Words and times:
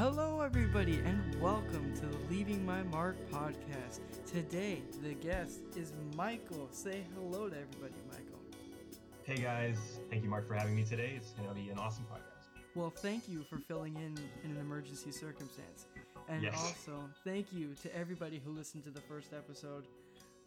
Hello, 0.00 0.40
everybody, 0.40 0.94
and 1.04 1.38
welcome 1.42 1.92
to 1.94 2.06
the 2.06 2.16
Leaving 2.30 2.64
My 2.64 2.82
Mark 2.84 3.18
podcast. 3.30 4.00
Today, 4.24 4.80
the 5.02 5.12
guest 5.12 5.60
is 5.76 5.92
Michael. 6.16 6.68
Say 6.72 7.04
hello 7.14 7.50
to 7.50 7.54
everybody, 7.54 8.00
Michael. 8.08 8.40
Hey 9.24 9.42
guys, 9.42 9.76
thank 10.08 10.24
you, 10.24 10.30
Mark, 10.30 10.48
for 10.48 10.54
having 10.54 10.74
me 10.74 10.84
today. 10.84 11.12
It's 11.16 11.32
going 11.32 11.50
to 11.50 11.54
be 11.54 11.68
an 11.68 11.78
awesome 11.78 12.06
podcast. 12.10 12.48
Well, 12.74 12.88
thank 12.88 13.28
you 13.28 13.42
for 13.42 13.58
filling 13.58 13.94
in 13.96 14.16
in 14.42 14.52
an 14.52 14.56
emergency 14.56 15.12
circumstance. 15.12 15.84
And 16.30 16.44
Yes. 16.44 16.54
also, 16.56 16.98
thank 17.22 17.52
you 17.52 17.74
to 17.82 17.94
everybody 17.94 18.40
who 18.42 18.52
listened 18.52 18.84
to 18.84 18.90
the 18.90 19.02
first 19.02 19.34
episode. 19.34 19.86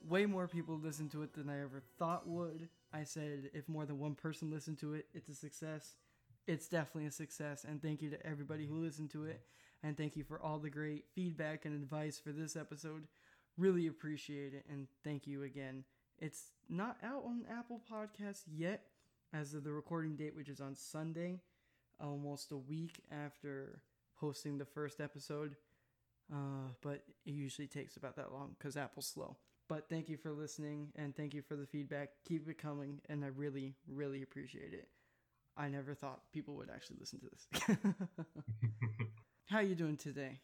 Way 0.09 0.25
more 0.25 0.47
people 0.47 0.79
listened 0.79 1.11
to 1.11 1.21
it 1.21 1.31
than 1.31 1.47
I 1.47 1.61
ever 1.61 1.83
thought 1.99 2.27
would. 2.27 2.69
I 2.91 3.03
said 3.03 3.51
if 3.53 3.69
more 3.69 3.85
than 3.85 3.99
one 3.99 4.15
person 4.15 4.49
listened 4.49 4.79
to 4.79 4.95
it, 4.95 5.05
it's 5.13 5.29
a 5.29 5.35
success. 5.35 5.93
It's 6.47 6.67
definitely 6.67 7.07
a 7.07 7.11
success. 7.11 7.65
And 7.67 7.81
thank 7.81 8.01
you 8.01 8.09
to 8.09 8.25
everybody 8.25 8.65
who 8.65 8.75
listened 8.75 9.11
to 9.11 9.25
it. 9.25 9.41
And 9.81 9.97
thank 9.97 10.15
you 10.15 10.23
for 10.23 10.41
all 10.41 10.59
the 10.59 10.69
great 10.69 11.05
feedback 11.13 11.65
and 11.65 11.75
advice 11.75 12.19
for 12.19 12.31
this 12.31 12.55
episode. 12.55 13.07
Really 13.57 13.87
appreciate 13.87 14.53
it. 14.53 14.65
And 14.69 14.87
thank 15.03 15.27
you 15.27 15.43
again. 15.43 15.83
It's 16.19 16.51
not 16.69 16.97
out 17.03 17.23
on 17.25 17.45
Apple 17.51 17.81
Podcasts 17.91 18.43
yet, 18.47 18.85
as 19.33 19.53
of 19.53 19.63
the 19.63 19.71
recording 19.71 20.15
date, 20.15 20.35
which 20.35 20.49
is 20.49 20.61
on 20.61 20.75
Sunday 20.75 21.41
almost 21.99 22.51
a 22.51 22.57
week 22.57 23.01
after 23.11 23.81
posting 24.17 24.57
the 24.57 24.65
first 24.65 25.01
episode. 25.01 25.55
Uh, 26.31 26.69
but 26.81 27.03
it 27.25 27.31
usually 27.31 27.67
takes 27.67 27.97
about 27.97 28.15
that 28.15 28.31
long 28.31 28.55
because 28.57 28.77
Apple's 28.77 29.07
slow. 29.07 29.35
But 29.67 29.89
thank 29.89 30.09
you 30.09 30.17
for 30.17 30.31
listening 30.31 30.89
and 30.95 31.15
thank 31.15 31.33
you 31.33 31.41
for 31.41 31.55
the 31.55 31.65
feedback. 31.65 32.09
Keep 32.27 32.47
it 32.49 32.57
coming, 32.57 33.01
and 33.09 33.23
I 33.23 33.27
really, 33.27 33.75
really 33.87 34.21
appreciate 34.21 34.73
it. 34.73 34.87
I 35.55 35.67
never 35.69 35.93
thought 35.93 36.21
people 36.31 36.55
would 36.55 36.69
actually 36.69 36.97
listen 36.99 37.19
to 37.19 37.27
this. 37.29 37.77
How 39.49 39.57
are 39.57 39.63
you 39.63 39.75
doing 39.75 39.97
today? 39.97 40.39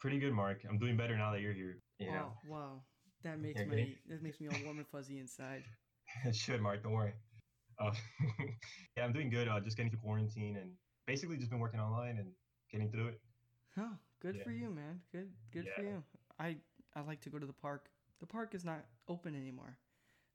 Pretty 0.00 0.18
good, 0.18 0.32
Mark. 0.32 0.62
I'm 0.68 0.78
doing 0.78 0.96
better 0.96 1.16
now 1.16 1.30
that 1.32 1.40
you're 1.40 1.52
here. 1.52 1.76
Yeah, 1.98 2.08
Wow, 2.10 2.32
wow, 2.48 2.82
that 3.22 3.38
makes 3.38 3.60
Yeah, 3.60 3.66
my 3.66 3.74
great. 3.74 4.08
that 4.08 4.22
makes 4.22 4.40
me 4.40 4.48
all 4.48 4.56
warm 4.64 4.78
and 4.78 4.86
fuzzy 4.88 5.18
inside. 5.18 5.62
it 6.24 6.34
should, 6.34 6.60
Mark. 6.60 6.82
Don't 6.82 6.92
worry. 6.92 7.12
Uh, 7.78 7.92
yeah, 8.96 9.04
I'm 9.04 9.12
doing 9.12 9.30
good. 9.30 9.46
Uh, 9.48 9.60
just 9.60 9.76
getting 9.76 9.90
through 9.90 10.00
quarantine 10.00 10.56
and 10.56 10.72
basically 11.06 11.36
just 11.36 11.50
been 11.50 11.60
working 11.60 11.80
online 11.80 12.16
and 12.18 12.32
getting 12.72 12.90
through 12.90 13.08
it. 13.08 13.20
Oh, 13.78 13.92
good 14.20 14.36
Yeah. 14.36 14.42
for 14.44 14.50
you, 14.50 14.70
man. 14.70 15.00
Good, 15.12 15.30
good 15.52 15.68
for 15.76 15.82
you. 15.82 16.02
I 16.38 16.56
I 16.96 17.02
like 17.02 17.20
to 17.22 17.30
go 17.30 17.38
to 17.38 17.46
the 17.46 17.52
park. 17.52 17.90
The 18.20 18.26
park 18.26 18.54
is 18.54 18.64
not 18.64 18.84
open 19.08 19.34
anymore, 19.34 19.76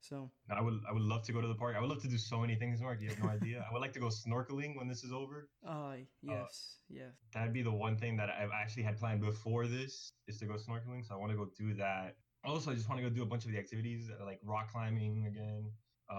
so 0.09 0.31
I 0.50 0.61
would, 0.61 0.80
I 0.88 0.94
would 0.94 1.02
love 1.02 1.23
to 1.23 1.34
go 1.34 1.42
to 1.42 1.48
the 1.48 1.56
park. 1.56 1.75
I 1.78 1.81
would 1.81 1.89
love 1.89 2.02
to 2.03 2.08
do 2.08 2.17
so 2.17 2.39
many 2.39 2.56
things, 2.56 2.81
Mark. 2.81 3.02
You 3.02 3.09
have 3.09 3.20
no 3.23 3.30
idea. 3.30 3.66
I 3.67 3.73
would 3.73 3.81
like 3.81 3.94
to 3.94 4.00
go 4.00 4.08
snorkeling 4.08 4.78
when 4.78 4.88
this 4.88 5.03
is 5.03 5.11
over. 5.11 5.50
uh 5.67 5.95
yes, 6.22 6.78
yes. 6.89 7.14
That'd 7.34 7.53
be 7.53 7.61
the 7.61 7.72
one 7.72 7.98
thing 7.98 8.17
that 8.17 8.30
I've 8.30 8.52
actually 8.53 8.83
had 8.83 8.98
planned 8.98 9.22
before 9.22 9.67
this 9.67 10.11
is 10.28 10.38
to 10.39 10.45
go 10.45 10.53
snorkeling. 10.53 11.06
So 11.06 11.16
I 11.16 11.17
want 11.17 11.31
to 11.31 11.38
go 11.38 11.48
do 11.58 11.73
that. 11.76 12.16
Also, 12.44 12.72
I 12.72 12.76
just 12.76 12.88
want 12.88 13.02
to 13.02 13.09
go 13.09 13.14
do 13.14 13.23
a 13.23 13.26
bunch 13.26 13.45
of 13.45 13.52
the 13.52 13.58
activities 13.58 14.09
uh, 14.09 14.23
like 14.23 14.39
rock 14.44 14.72
climbing 14.72 15.26
again. 15.28 15.72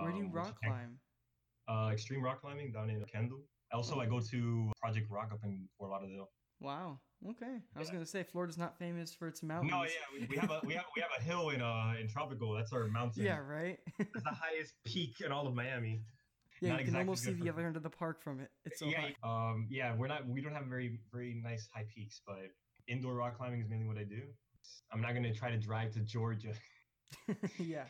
Where 0.02 0.10
do 0.10 0.18
you 0.18 0.24
um, 0.24 0.32
rock 0.32 0.56
climb? 0.60 0.98
uh, 1.68 1.90
extreme 1.92 2.22
rock 2.22 2.40
climbing 2.40 2.72
down 2.72 2.90
in 2.90 3.04
Kendall. 3.04 3.42
Also, 3.72 3.98
I 4.00 4.06
go 4.06 4.20
to 4.20 4.72
Project 4.80 5.10
Rock 5.10 5.30
up 5.32 5.40
in 5.44 5.68
Fort 5.78 5.90
Lauderdale. 5.90 6.30
Wow. 6.60 7.00
Okay. 7.30 7.60
I 7.74 7.78
was 7.78 7.88
Yeah. 7.88 7.94
gonna 7.94 8.06
say 8.06 8.22
Florida's 8.22 8.58
not 8.58 8.78
famous 8.78 9.14
for 9.14 9.26
its 9.26 9.42
mountains. 9.42 9.70
No, 9.72 9.84
yeah, 9.84 9.90
we, 10.12 10.26
we 10.26 10.36
have 10.36 10.50
a 10.50 10.60
we 10.64 10.74
have 10.74 10.84
we 10.94 11.00
have 11.02 11.10
a 11.18 11.22
hill 11.22 11.50
in 11.50 11.60
uh 11.62 11.94
in 12.00 12.08
Tropical. 12.08 12.52
That's 12.52 12.72
our 12.72 12.86
mountain. 12.88 13.24
Yeah, 13.24 13.38
right. 13.38 13.78
it's 13.98 14.22
the 14.22 14.30
highest 14.30 14.74
peak 14.84 15.20
in 15.24 15.32
all 15.32 15.46
of 15.46 15.54
Miami. 15.54 16.02
yeah, 16.60 16.70
Not 16.70 16.80
you 16.80 16.84
can 16.86 16.94
exactly 16.94 16.98
almost 17.00 17.24
see 17.24 17.32
the 17.32 17.48
other 17.48 17.66
end 17.66 17.76
of 17.76 17.82
the 17.82 17.90
park 17.90 18.22
from 18.22 18.40
it. 18.40 18.50
It's 18.64 18.78
so 18.78 18.86
yeah, 18.86 19.08
high. 19.22 19.50
um, 19.50 19.66
yeah, 19.70 19.94
we're 19.96 20.08
not 20.08 20.26
we 20.28 20.40
don't 20.42 20.54
have 20.54 20.66
very 20.66 21.00
very 21.12 21.40
nice 21.42 21.68
high 21.74 21.86
peaks, 21.94 22.20
but 22.26 22.50
indoor 22.86 23.14
rock 23.14 23.36
climbing 23.38 23.60
is 23.60 23.68
mainly 23.68 23.86
what 23.86 23.98
I 23.98 24.04
do. 24.04 24.22
I'm 24.92 25.00
not 25.00 25.14
gonna 25.14 25.32
try 25.34 25.50
to 25.50 25.58
drive 25.58 25.92
to 25.92 26.00
Georgia 26.00 26.52
yeah. 27.58 27.84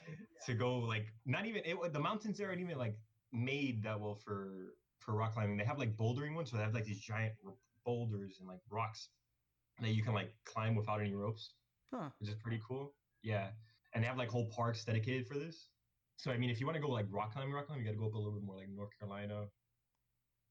to 0.46 0.54
go 0.54 0.78
like 0.78 1.06
not 1.24 1.46
even 1.46 1.62
it, 1.64 1.76
the 1.92 2.00
mountains 2.00 2.38
there 2.38 2.48
aren't 2.48 2.60
even 2.60 2.78
like 2.78 2.96
made 3.32 3.82
that 3.82 3.98
well 4.00 4.14
for 4.24 4.74
for 5.00 5.14
rock 5.14 5.34
climbing. 5.34 5.56
They 5.56 5.64
have 5.64 5.78
like 5.78 5.96
bouldering 5.96 6.34
ones, 6.34 6.50
so 6.50 6.56
they 6.56 6.62
have 6.62 6.74
like 6.74 6.84
these 6.84 7.00
giant 7.00 7.34
boulders 7.96 8.36
and 8.40 8.48
like 8.48 8.60
rocks 8.70 9.08
that 9.80 9.90
you 9.90 10.02
can 10.02 10.12
like 10.12 10.34
climb 10.44 10.74
without 10.74 11.00
any 11.00 11.14
ropes. 11.14 11.52
Huh. 11.94 12.10
which 12.18 12.28
is 12.28 12.34
pretty 12.42 12.60
cool. 12.68 12.92
Yeah, 13.22 13.46
and 13.94 14.02
they 14.02 14.08
have 14.08 14.18
like 14.18 14.28
whole 14.28 14.50
parks 14.50 14.84
dedicated 14.84 15.26
for 15.26 15.34
this. 15.38 15.68
So 16.16 16.30
I 16.32 16.36
mean, 16.36 16.50
if 16.50 16.58
you 16.60 16.66
want 16.66 16.74
to 16.76 16.82
go 16.82 16.88
like 16.88 17.06
rock 17.10 17.32
climbing, 17.32 17.54
rock 17.54 17.66
climbing, 17.68 17.86
you 17.86 17.90
got 17.92 17.94
to 17.96 18.00
go 18.00 18.06
up 18.08 18.14
a 18.14 18.18
little 18.18 18.32
bit 18.32 18.42
more 18.44 18.56
like 18.56 18.68
North 18.74 18.90
Carolina. 18.98 19.44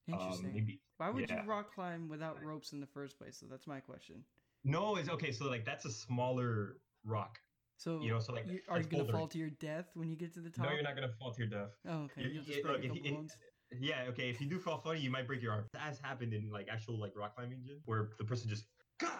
Interesting. 0.07 0.47
Um, 0.47 0.53
maybe 0.53 0.79
Why 0.97 1.09
would 1.09 1.29
yeah. 1.29 1.43
you 1.43 1.49
rock 1.49 1.73
climb 1.73 2.07
without 2.07 2.41
ropes 2.43 2.71
in 2.73 2.79
the 2.79 2.85
first 2.87 3.17
place? 3.17 3.37
So 3.39 3.47
that's 3.49 3.67
my 3.67 3.79
question. 3.79 4.23
no, 4.63 4.95
it's 4.95 5.09
okay. 5.09 5.31
So 5.31 5.45
like 5.45 5.65
that's 5.65 5.85
a 5.85 5.91
smaller 5.91 6.77
rock. 7.03 7.37
So 7.77 8.01
You 8.01 8.11
know, 8.11 8.19
so 8.19 8.31
like 8.33 8.47
you, 8.47 8.59
are 8.69 8.77
you 8.79 8.85
gonna 8.85 9.03
bouldering. 9.03 9.11
fall 9.11 9.27
to 9.27 9.37
your 9.37 9.49
death 9.59 9.87
when 9.95 10.09
you 10.09 10.15
get 10.15 10.33
to 10.35 10.39
the 10.39 10.49
top? 10.49 10.67
No, 10.67 10.71
you're 10.73 10.83
not 10.83 10.95
gonna 10.95 11.11
fall 11.19 11.33
to 11.33 11.39
your 11.39 11.49
death. 11.49 11.71
Oh, 11.89 12.03
okay. 12.03 12.21
You- 12.21 12.29
You'll 12.29 12.43
just 12.45 12.61
break 12.63 12.81
look, 12.83 12.85
a 12.85 12.95
if 12.95 13.03
you- 13.05 13.13
bones. 13.15 13.35
Yeah, 13.79 14.03
okay. 14.09 14.29
If 14.29 14.39
you 14.41 14.47
do 14.47 14.59
fall 14.59 14.79
funny, 14.79 14.99
you 14.99 15.09
might 15.11 15.27
break 15.27 15.41
your 15.41 15.53
arm. 15.53 15.65
That 15.73 15.81
has 15.81 15.99
happened 15.99 16.33
in 16.33 16.49
like 16.51 16.67
actual 16.71 16.99
like 16.99 17.13
rock 17.15 17.35
climbing 17.35 17.61
gym 17.65 17.81
where 17.85 18.09
the 18.17 18.23
person 18.23 18.49
just 18.49 18.65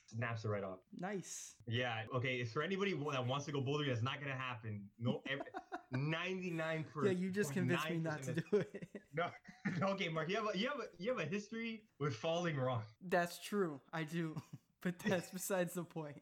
snaps 0.07 0.45
it 0.45 0.49
right 0.49 0.63
off. 0.63 0.79
Nice. 0.97 1.55
Yeah. 1.67 2.01
Okay. 2.15 2.35
It's 2.35 2.51
for 2.51 2.63
anybody 2.63 2.93
that 3.11 3.27
wants 3.27 3.45
to 3.45 3.51
go 3.51 3.61
bouldering. 3.61 3.87
That's 3.87 4.01
not 4.01 4.19
gonna 4.21 4.35
happen. 4.35 4.83
No. 4.99 5.21
Ninety 5.91 6.51
nine 6.51 6.85
percent. 6.93 7.17
Yeah, 7.17 7.23
you 7.25 7.31
just 7.31 7.53
convinced 7.53 7.89
me 7.89 7.97
not 7.97 8.23
to 8.23 8.33
do 8.33 8.43
it. 8.53 8.89
No, 9.79 9.87
okay, 9.91 10.09
Mark. 10.09 10.29
You 10.29 10.35
have 10.35 10.45
a 10.53 10.57
you 10.57 10.67
have 10.67 10.79
a 10.79 11.01
you 11.01 11.09
have 11.09 11.19
a 11.19 11.25
history 11.25 11.83
with 12.01 12.13
falling 12.13 12.57
wrong. 12.57 12.81
That's 13.07 13.39
true. 13.39 13.79
I 13.93 14.03
do. 14.03 14.35
But 14.81 14.99
that's 14.99 15.31
besides 15.31 15.73
the 15.73 15.83
point. 15.83 16.17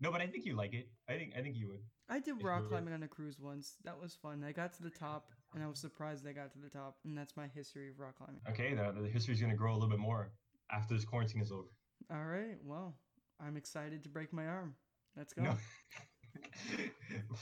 no, 0.00 0.12
but 0.12 0.20
I 0.20 0.28
think 0.28 0.44
you 0.44 0.54
like 0.54 0.72
it. 0.72 0.88
I 1.08 1.14
think 1.14 1.32
I 1.36 1.42
think 1.42 1.56
you 1.56 1.66
would. 1.66 1.80
I 2.08 2.20
did 2.20 2.40
rock 2.40 2.68
climbing 2.68 2.94
on 2.94 3.02
a 3.02 3.08
cruise 3.08 3.40
once. 3.40 3.74
That 3.82 4.00
was 4.00 4.14
fun. 4.14 4.44
I 4.46 4.52
got 4.52 4.72
to 4.74 4.84
the 4.84 4.90
top, 4.90 5.26
and 5.54 5.62
I 5.62 5.66
was 5.68 5.78
surprised 5.78 6.24
they 6.24 6.32
got 6.32 6.52
to 6.52 6.58
the 6.58 6.68
top. 6.70 6.96
And 7.04 7.16
that's 7.16 7.36
my 7.36 7.46
history 7.54 7.88
of 7.90 7.98
rock 7.98 8.16
climbing. 8.18 8.40
Okay, 8.50 8.74
the, 8.74 8.92
the 9.00 9.32
is 9.32 9.40
gonna 9.40 9.54
grow 9.54 9.72
a 9.72 9.74
little 9.74 9.88
bit 9.88 9.98
more 9.98 10.32
after 10.70 10.94
this 10.94 11.04
quarantine 11.04 11.42
is 11.42 11.52
over. 11.52 11.68
All 12.10 12.24
right. 12.24 12.56
Well, 12.64 12.94
I'm 13.40 13.56
excited 13.56 14.02
to 14.04 14.08
break 14.08 14.32
my 14.32 14.46
arm. 14.46 14.74
Let's 15.16 15.32
go. 15.32 15.42
No. 15.42 15.54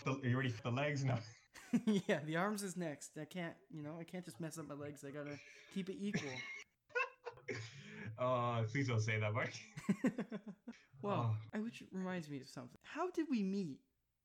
The- 0.04 0.21
you 0.28 0.37
ready 0.37 0.48
for 0.48 0.62
the 0.62 0.71
legs? 0.72 1.04
now? 1.04 1.19
yeah, 2.09 2.19
the 2.26 2.37
arms 2.37 2.65
is 2.65 2.76
next. 2.76 3.10
I 3.21 3.25
can't, 3.25 3.54
you 3.71 3.82
know, 3.82 3.97
I 4.00 4.03
can't 4.04 4.25
just 4.25 4.41
mess 4.41 4.59
up 4.59 4.66
my 4.69 4.75
legs. 4.75 5.04
I 5.06 5.10
gotta 5.10 5.38
keep 5.72 5.88
it 5.88 5.97
equal. 6.00 6.28
Uh, 8.19 8.62
please 8.65 8.88
don't 8.88 9.00
say 9.00 9.19
that, 9.19 9.32
Mark. 9.32 9.50
well, 11.03 11.34
Oh. 11.34 11.37
I 11.54 11.59
which 11.60 11.82
reminds 11.92 12.28
me 12.28 12.41
of 12.41 12.48
something. 12.48 12.78
How 12.82 13.10
did 13.10 13.27
we 13.31 13.42
meet 13.42 13.78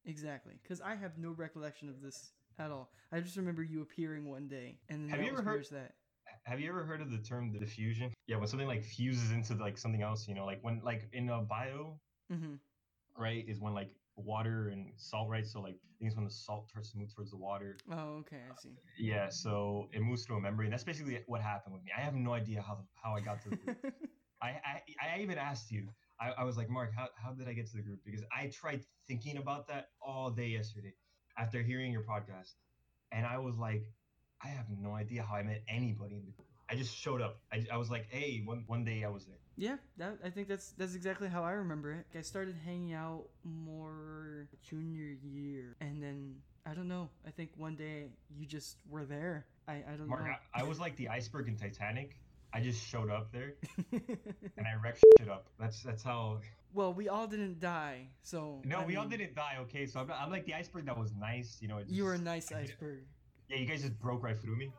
exactly? 0.06 0.53
Because 0.62 0.81
I 0.81 0.96
have 0.96 1.17
no 1.17 1.29
recollection 1.31 1.88
of 1.90 2.02
this 2.02 2.31
at 2.59 2.71
all. 2.71 2.91
I 3.11 3.19
just 3.19 3.38
remember 3.38 3.63
you 3.63 3.81
appearing 3.81 4.29
one 4.29 4.47
day, 4.47 4.79
and 4.89 5.03
then 5.03 5.09
Have 5.09 5.21
you 5.25 5.31
ever 5.31 5.41
heard- 5.41 5.66
that. 5.71 5.95
Have 6.43 6.59
you 6.59 6.69
ever 6.69 6.83
heard 6.83 7.01
of 7.01 7.11
the 7.11 7.17
term 7.19 7.51
the 7.51 7.59
diffusion? 7.59 8.11
Yeah, 8.27 8.38
when 8.38 8.47
something 8.47 8.67
like 8.67 8.83
fuses 8.83 9.31
into 9.31 9.53
like 9.55 9.77
something 9.77 10.01
else, 10.01 10.27
you 10.27 10.35
know, 10.35 10.45
like 10.45 10.59
when 10.61 10.81
like 10.83 11.07
in 11.13 11.29
a 11.29 11.41
bio, 11.41 11.99
hmm 12.29 12.55
right, 13.17 13.45
is 13.47 13.59
when 13.59 13.73
like 13.73 13.89
water 14.16 14.69
and 14.69 14.91
salt, 14.95 15.29
right? 15.29 15.45
So 15.45 15.61
like 15.61 15.75
I 15.75 15.93
think 15.99 16.07
it's 16.09 16.16
when 16.16 16.25
the 16.25 16.31
salt 16.31 16.69
starts 16.69 16.91
to 16.91 16.97
move 16.97 17.13
towards 17.13 17.31
the 17.31 17.38
water. 17.38 17.77
Oh, 17.91 18.17
okay. 18.21 18.38
I 18.49 18.55
see. 18.61 18.69
Yeah, 18.97 19.29
so 19.29 19.89
it 19.93 20.01
moves 20.01 20.25
through 20.25 20.37
a 20.37 20.41
membrane. 20.41 20.69
That's 20.72 20.83
basically 20.83 21.19
what 21.27 21.41
happened 21.41 21.73
with 21.73 21.83
me. 21.83 21.91
I 21.97 22.01
have 22.01 22.16
no 22.16 22.33
idea 22.33 22.61
how 22.61 22.85
how 23.01 23.16
I 23.16 23.22
got 23.22 23.41
to 23.43 23.49
the 23.49 23.55
group. 23.57 23.77
I, 24.41 24.47
I 24.47 24.81
I 25.17 25.19
even 25.22 25.37
asked 25.37 25.72
you. 25.72 25.87
I, 26.19 26.31
I 26.31 26.43
was 26.43 26.55
like, 26.57 26.69
Mark, 26.69 26.91
how, 26.95 27.07
how 27.22 27.31
did 27.33 27.47
I 27.47 27.53
get 27.53 27.67
to 27.72 27.77
the 27.77 27.83
group? 27.83 27.99
Because 28.05 28.23
I 28.37 28.47
tried 28.47 28.81
thinking 29.07 29.37
about 29.37 29.67
that 29.67 29.87
all 30.01 30.29
day 30.31 30.47
yesterday 30.47 30.93
after 31.38 31.62
hearing 31.62 31.91
your 31.91 32.03
podcast. 32.03 32.53
And 33.12 33.25
I 33.25 33.38
was 33.38 33.57
like, 33.57 33.84
I 34.44 34.47
have 34.47 34.66
no 34.69 34.94
idea 34.94 35.23
how 35.23 35.35
I 35.35 35.44
met 35.44 35.63
anybody 35.68 36.16
in 36.16 36.25
the 36.25 36.31
group. 36.31 36.47
I 36.69 36.75
just 36.75 36.96
showed 36.96 37.22
up. 37.22 37.40
I, 37.51 37.66
I 37.72 37.78
was 37.78 37.90
like, 37.90 38.08
hey, 38.09 38.41
one, 38.43 38.64
one 38.67 38.84
day 38.84 39.03
I 39.03 39.09
was 39.09 39.26
there. 39.26 39.37
Yeah, 39.58 39.78
that 39.97 40.17
I 40.23 40.29
think 40.29 40.49
that's 40.49 40.72
that's 40.78 40.96
exactly 40.96 41.29
how 41.29 41.43
I 41.43 41.52
remember 41.52 41.91
it. 41.93 42.05
I 42.17 42.22
started 42.22 42.55
hanging 42.66 42.93
out 42.93 43.23
more 43.43 44.49
junior 44.67 45.16
year, 45.23 45.78
and 45.79 46.03
then 46.03 46.35
I 46.66 46.73
don't 46.73 46.90
know. 46.90 47.09
I 47.26 47.29
think 47.29 47.52
one 47.55 47.76
day 47.76 48.09
you 48.35 48.46
just 48.46 48.78
were 48.90 49.05
there. 49.05 49.46
I 49.66 49.76
I 49.76 49.96
don't 49.97 50.09
Mark, 50.09 50.26
know. 50.26 50.34
I, 50.53 50.61
I 50.61 50.64
was 50.64 50.78
like 50.78 50.97
the 50.97 51.08
iceberg 51.08 51.47
in 51.47 51.55
Titanic. 51.55 52.17
I 52.53 52.59
just 52.59 52.85
showed 52.85 53.09
up 53.09 53.31
there 53.31 53.53
and 53.91 54.67
I 54.67 54.81
wrecked 54.84 55.03
shit 55.20 55.29
up. 55.29 55.47
That's 55.59 55.84
that's 55.84 56.03
how. 56.03 56.40
Well, 56.75 56.93
we 56.93 57.07
all 57.09 57.25
didn't 57.25 57.59
die, 57.59 58.09
so 58.22 58.61
No, 58.66 58.79
I 58.81 58.85
we 58.85 58.95
all 58.97 59.07
didn't 59.07 59.33
die. 59.33 59.55
Okay, 59.61 59.85
so 59.87 59.99
I'm, 60.01 60.11
I'm 60.11 60.29
like 60.29 60.45
the 60.45 60.53
iceberg 60.53 60.85
that 60.85 60.97
was 60.97 61.13
nice. 61.13 61.57
You 61.61 61.67
know, 61.69 61.77
it 61.77 61.87
You 61.89 62.03
were 62.03 62.13
a 62.13 62.17
just- 62.17 62.25
nice 62.25 62.51
iceberg. 62.63 63.03
Yeah, 63.49 63.57
you 63.57 63.66
guys 63.66 63.81
just 63.81 63.97
broke 63.99 64.22
right 64.23 64.37
through 64.39 64.57
me. 64.57 64.72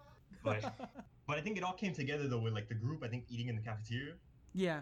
But 0.44 0.62
but 1.26 1.38
I 1.38 1.40
think 1.40 1.56
it 1.56 1.64
all 1.64 1.72
came 1.72 1.92
together 1.94 2.28
though 2.28 2.38
with 2.38 2.52
like 2.52 2.68
the 2.68 2.74
group. 2.74 3.02
I 3.02 3.08
think 3.08 3.24
eating 3.28 3.48
in 3.48 3.56
the 3.56 3.62
cafeteria. 3.62 4.14
yeah, 4.52 4.80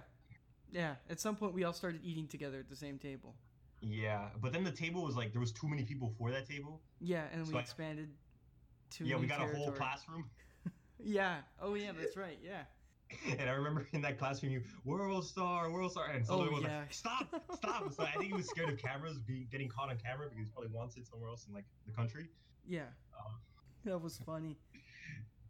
yeah. 0.72 0.94
At 1.08 1.20
some 1.20 1.36
point, 1.36 1.54
we 1.54 1.64
all 1.64 1.72
started 1.72 2.00
eating 2.04 2.26
together 2.26 2.58
at 2.58 2.68
the 2.68 2.76
same 2.76 2.98
table. 2.98 3.34
Yeah, 3.80 4.28
but 4.40 4.52
then 4.52 4.64
the 4.64 4.72
table 4.72 5.04
was 5.04 5.14
like 5.16 5.32
there 5.32 5.40
was 5.40 5.52
too 5.52 5.68
many 5.68 5.84
people 5.84 6.12
for 6.18 6.30
that 6.32 6.48
table. 6.48 6.80
Yeah, 7.00 7.24
and 7.32 7.46
So 7.46 7.52
we 7.52 7.58
I- 7.58 7.62
expanded 7.62 8.08
to 8.96 9.04
yeah, 9.06 9.16
we 9.16 9.26
got 9.26 9.40
a 9.40 9.54
whole 9.56 9.70
classroom. 9.72 10.24
Yeah. 11.06 11.38
Oh 11.60 11.74
yeah, 11.74 11.92
that's 11.98 12.16
right. 12.16 12.38
Yeah. 12.42 12.62
and 13.38 13.48
I 13.48 13.52
remember 13.52 13.86
in 13.92 14.00
that 14.02 14.18
classroom, 14.18 14.52
you 14.52 14.62
World 14.84 15.26
Star, 15.26 15.70
World 15.70 15.92
Star, 15.92 16.08
and 16.10 16.24
Oh, 16.24 16.38
someone 16.38 16.52
was 16.54 16.62
yeah. 16.64 16.80
like, 16.80 16.92
"Stop, 16.92 17.34
stop!" 17.54 17.92
So 17.92 18.02
I 18.04 18.10
think 18.12 18.24
he 18.26 18.32
was 18.32 18.48
scared 18.48 18.70
of 18.70 18.78
cameras 18.78 19.18
being 19.18 19.46
getting 19.50 19.68
caught 19.68 19.90
on 19.90 19.96
camera 19.98 20.26
because 20.28 20.38
he 20.38 20.44
probably 20.52 20.70
wants 20.70 20.96
it 20.96 21.06
somewhere 21.06 21.28
else 21.30 21.46
in 21.48 21.54
like 21.54 21.64
the 21.86 21.92
country. 21.92 22.28
Yeah. 22.66 22.86
Um, 23.18 23.34
That 23.84 23.98
was 24.00 24.16
funny. 24.18 24.58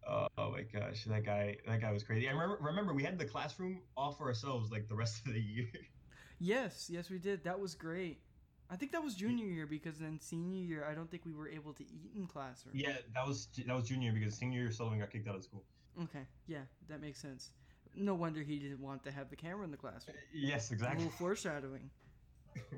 Oh, 0.08 0.26
oh 0.38 0.50
my 0.50 0.62
gosh, 0.62 1.04
that 1.04 1.24
guy, 1.24 1.56
that 1.66 1.80
guy 1.80 1.92
was 1.92 2.02
crazy. 2.02 2.28
I 2.28 2.32
remember, 2.32 2.58
remember 2.60 2.92
we 2.94 3.02
had 3.04 3.18
the 3.18 3.24
classroom 3.24 3.80
all 3.96 4.12
for 4.12 4.26
ourselves 4.28 4.70
like 4.70 4.88
the 4.88 4.94
rest 4.96 5.26
of 5.26 5.32
the 5.32 5.40
year. 5.54 5.68
Yes, 6.38 6.88
yes, 6.90 7.10
we 7.10 7.18
did. 7.18 7.44
That 7.44 7.58
was 7.60 7.74
great. 7.74 8.20
I 8.70 8.76
think 8.76 8.92
that 8.92 9.02
was 9.04 9.14
junior 9.14 9.46
year 9.46 9.66
because 9.66 9.98
then 9.98 10.18
senior 10.20 10.62
year, 10.64 10.86
I 10.90 10.94
don't 10.94 11.10
think 11.10 11.24
we 11.24 11.32
were 11.34 11.48
able 11.48 11.74
to 11.74 11.84
eat 11.84 12.10
in 12.16 12.26
classroom. 12.26 12.74
yeah, 12.76 12.96
that 13.14 13.26
was 13.26 13.48
that 13.66 13.74
was 13.74 13.86
junior 13.88 14.12
because 14.12 14.34
senior 14.34 14.60
year 14.62 14.70
Sullivan 14.72 14.98
got 14.98 15.10
kicked 15.10 15.28
out 15.28 15.36
of 15.36 15.44
school. 15.44 15.64
Okay. 16.02 16.26
Yeah, 16.46 16.62
that 16.88 17.00
makes 17.00 17.20
sense. 17.20 17.50
No 17.94 18.14
wonder 18.14 18.42
he 18.42 18.58
didn't 18.58 18.80
want 18.80 19.04
to 19.04 19.12
have 19.12 19.30
the 19.30 19.36
camera 19.36 19.64
in 19.64 19.70
the 19.70 19.76
classroom. 19.76 20.16
Yes, 20.32 20.70
A 20.70 20.74
exactly. 20.74 21.04
little 21.04 21.12
foreshadowing. 21.18 21.90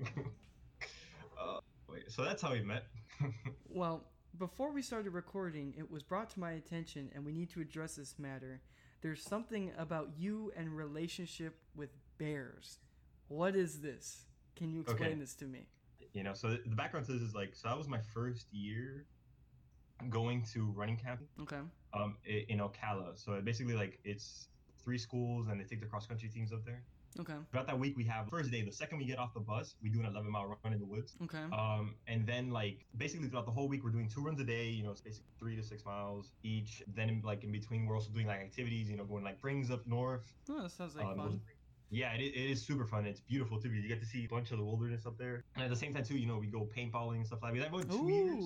uh, 1.40 1.60
wait, 1.88 2.10
so 2.10 2.22
that's 2.24 2.42
how 2.42 2.52
we 2.52 2.62
met. 2.62 2.84
Well, 3.68 4.04
before 4.38 4.72
we 4.72 4.80
started 4.80 5.10
recording, 5.10 5.74
it 5.76 5.90
was 5.90 6.02
brought 6.02 6.30
to 6.30 6.40
my 6.40 6.52
attention, 6.52 7.10
and 7.14 7.26
we 7.26 7.32
need 7.32 7.50
to 7.50 7.60
address 7.60 7.96
this 7.96 8.18
matter. 8.18 8.62
There's 9.02 9.22
something 9.22 9.70
about 9.76 10.10
you 10.16 10.50
and 10.56 10.74
relationship 10.74 11.58
with 11.74 11.90
bears. 12.16 12.78
What 13.28 13.54
is 13.54 13.80
this? 13.82 14.24
Can 14.54 14.70
you 14.70 14.80
explain 14.80 15.10
Okay. 15.10 15.20
this 15.20 15.34
to 15.36 15.44
me? 15.44 15.66
you 16.14 16.22
know, 16.22 16.32
so 16.32 16.48
the 16.48 16.62
the 16.66 16.74
background 16.76 17.04
to 17.06 17.12
this 17.12 17.20
is 17.20 17.34
like, 17.34 17.54
so 17.54 17.68
that 17.68 17.76
was 17.76 17.88
my 17.88 18.00
first 18.14 18.46
year 18.50 19.04
going 20.10 20.44
to 20.52 20.72
running 20.76 20.96
camp 20.96 21.20
Okay. 21.40 21.60
um 21.94 22.16
in 22.24 22.58
Ocala. 22.58 23.16
So 23.16 23.40
basically 23.40 23.74
like 23.74 23.98
it's 24.04 24.48
three 24.82 24.98
schools 24.98 25.48
and 25.48 25.60
they 25.60 25.64
take 25.64 25.80
the 25.80 25.86
cross 25.86 26.06
country 26.06 26.28
teams 26.28 26.52
up 26.52 26.64
there. 26.64 26.82
Okay. 27.18 27.32
Throughout 27.50 27.66
that 27.66 27.78
week, 27.78 27.96
we 27.96 28.04
have 28.04 28.28
first 28.28 28.50
day. 28.50 28.60
The 28.62 28.70
second 28.72 28.98
we 28.98 29.06
get 29.06 29.18
off 29.18 29.32
the 29.32 29.40
bus, 29.40 29.74
we 29.82 29.88
do 29.88 30.00
an 30.00 30.06
11 30.06 30.30
mile 30.30 30.54
run 30.62 30.72
in 30.74 30.78
the 30.78 30.84
woods. 30.84 31.16
Okay. 31.24 31.42
Um, 31.50 31.94
and 32.06 32.26
then 32.26 32.50
like 32.50 32.84
basically 32.98 33.28
throughout 33.28 33.46
the 33.46 33.52
whole 33.52 33.68
week, 33.68 33.82
we're 33.84 33.90
doing 33.90 34.08
two 34.08 34.20
runs 34.20 34.38
a 34.38 34.44
day. 34.44 34.66
You 34.68 34.84
know, 34.84 34.90
it's 34.90 35.00
basically 35.00 35.30
three 35.38 35.56
to 35.56 35.62
six 35.62 35.84
miles 35.84 36.32
each. 36.42 36.82
Then 36.94 37.22
like 37.24 37.42
in 37.42 37.52
between, 37.52 37.86
we're 37.86 37.94
also 37.94 38.10
doing 38.10 38.26
like 38.26 38.40
activities. 38.40 38.90
You 38.90 38.98
know, 38.98 39.04
going 39.04 39.24
like 39.24 39.40
brings 39.40 39.70
up 39.70 39.86
north. 39.86 40.30
Oh, 40.50 40.62
that 40.62 40.70
sounds 40.72 40.94
like 40.94 41.06
um, 41.06 41.16
fun. 41.16 41.40
Yeah, 41.88 42.12
it, 42.12 42.20
it 42.20 42.50
is 42.50 42.60
super 42.60 42.84
fun. 42.84 43.06
It's 43.06 43.20
beautiful 43.20 43.60
too. 43.60 43.70
You 43.70 43.88
get 43.88 44.00
to 44.00 44.06
see 44.06 44.24
a 44.24 44.28
bunch 44.28 44.50
of 44.50 44.58
the 44.58 44.64
wilderness 44.64 45.06
up 45.06 45.16
there, 45.16 45.44
and 45.54 45.64
at 45.64 45.70
the 45.70 45.76
same 45.76 45.94
time 45.94 46.04
too, 46.04 46.18
you 46.18 46.26
know, 46.26 46.36
we 46.36 46.48
go 46.48 46.68
paintballing 46.76 47.16
and 47.16 47.26
stuff 47.26 47.38
like 47.42 47.54
that. 47.54 47.60
That 47.60 47.72
went 47.72 47.90
two 47.90 48.08
years. 48.10 48.44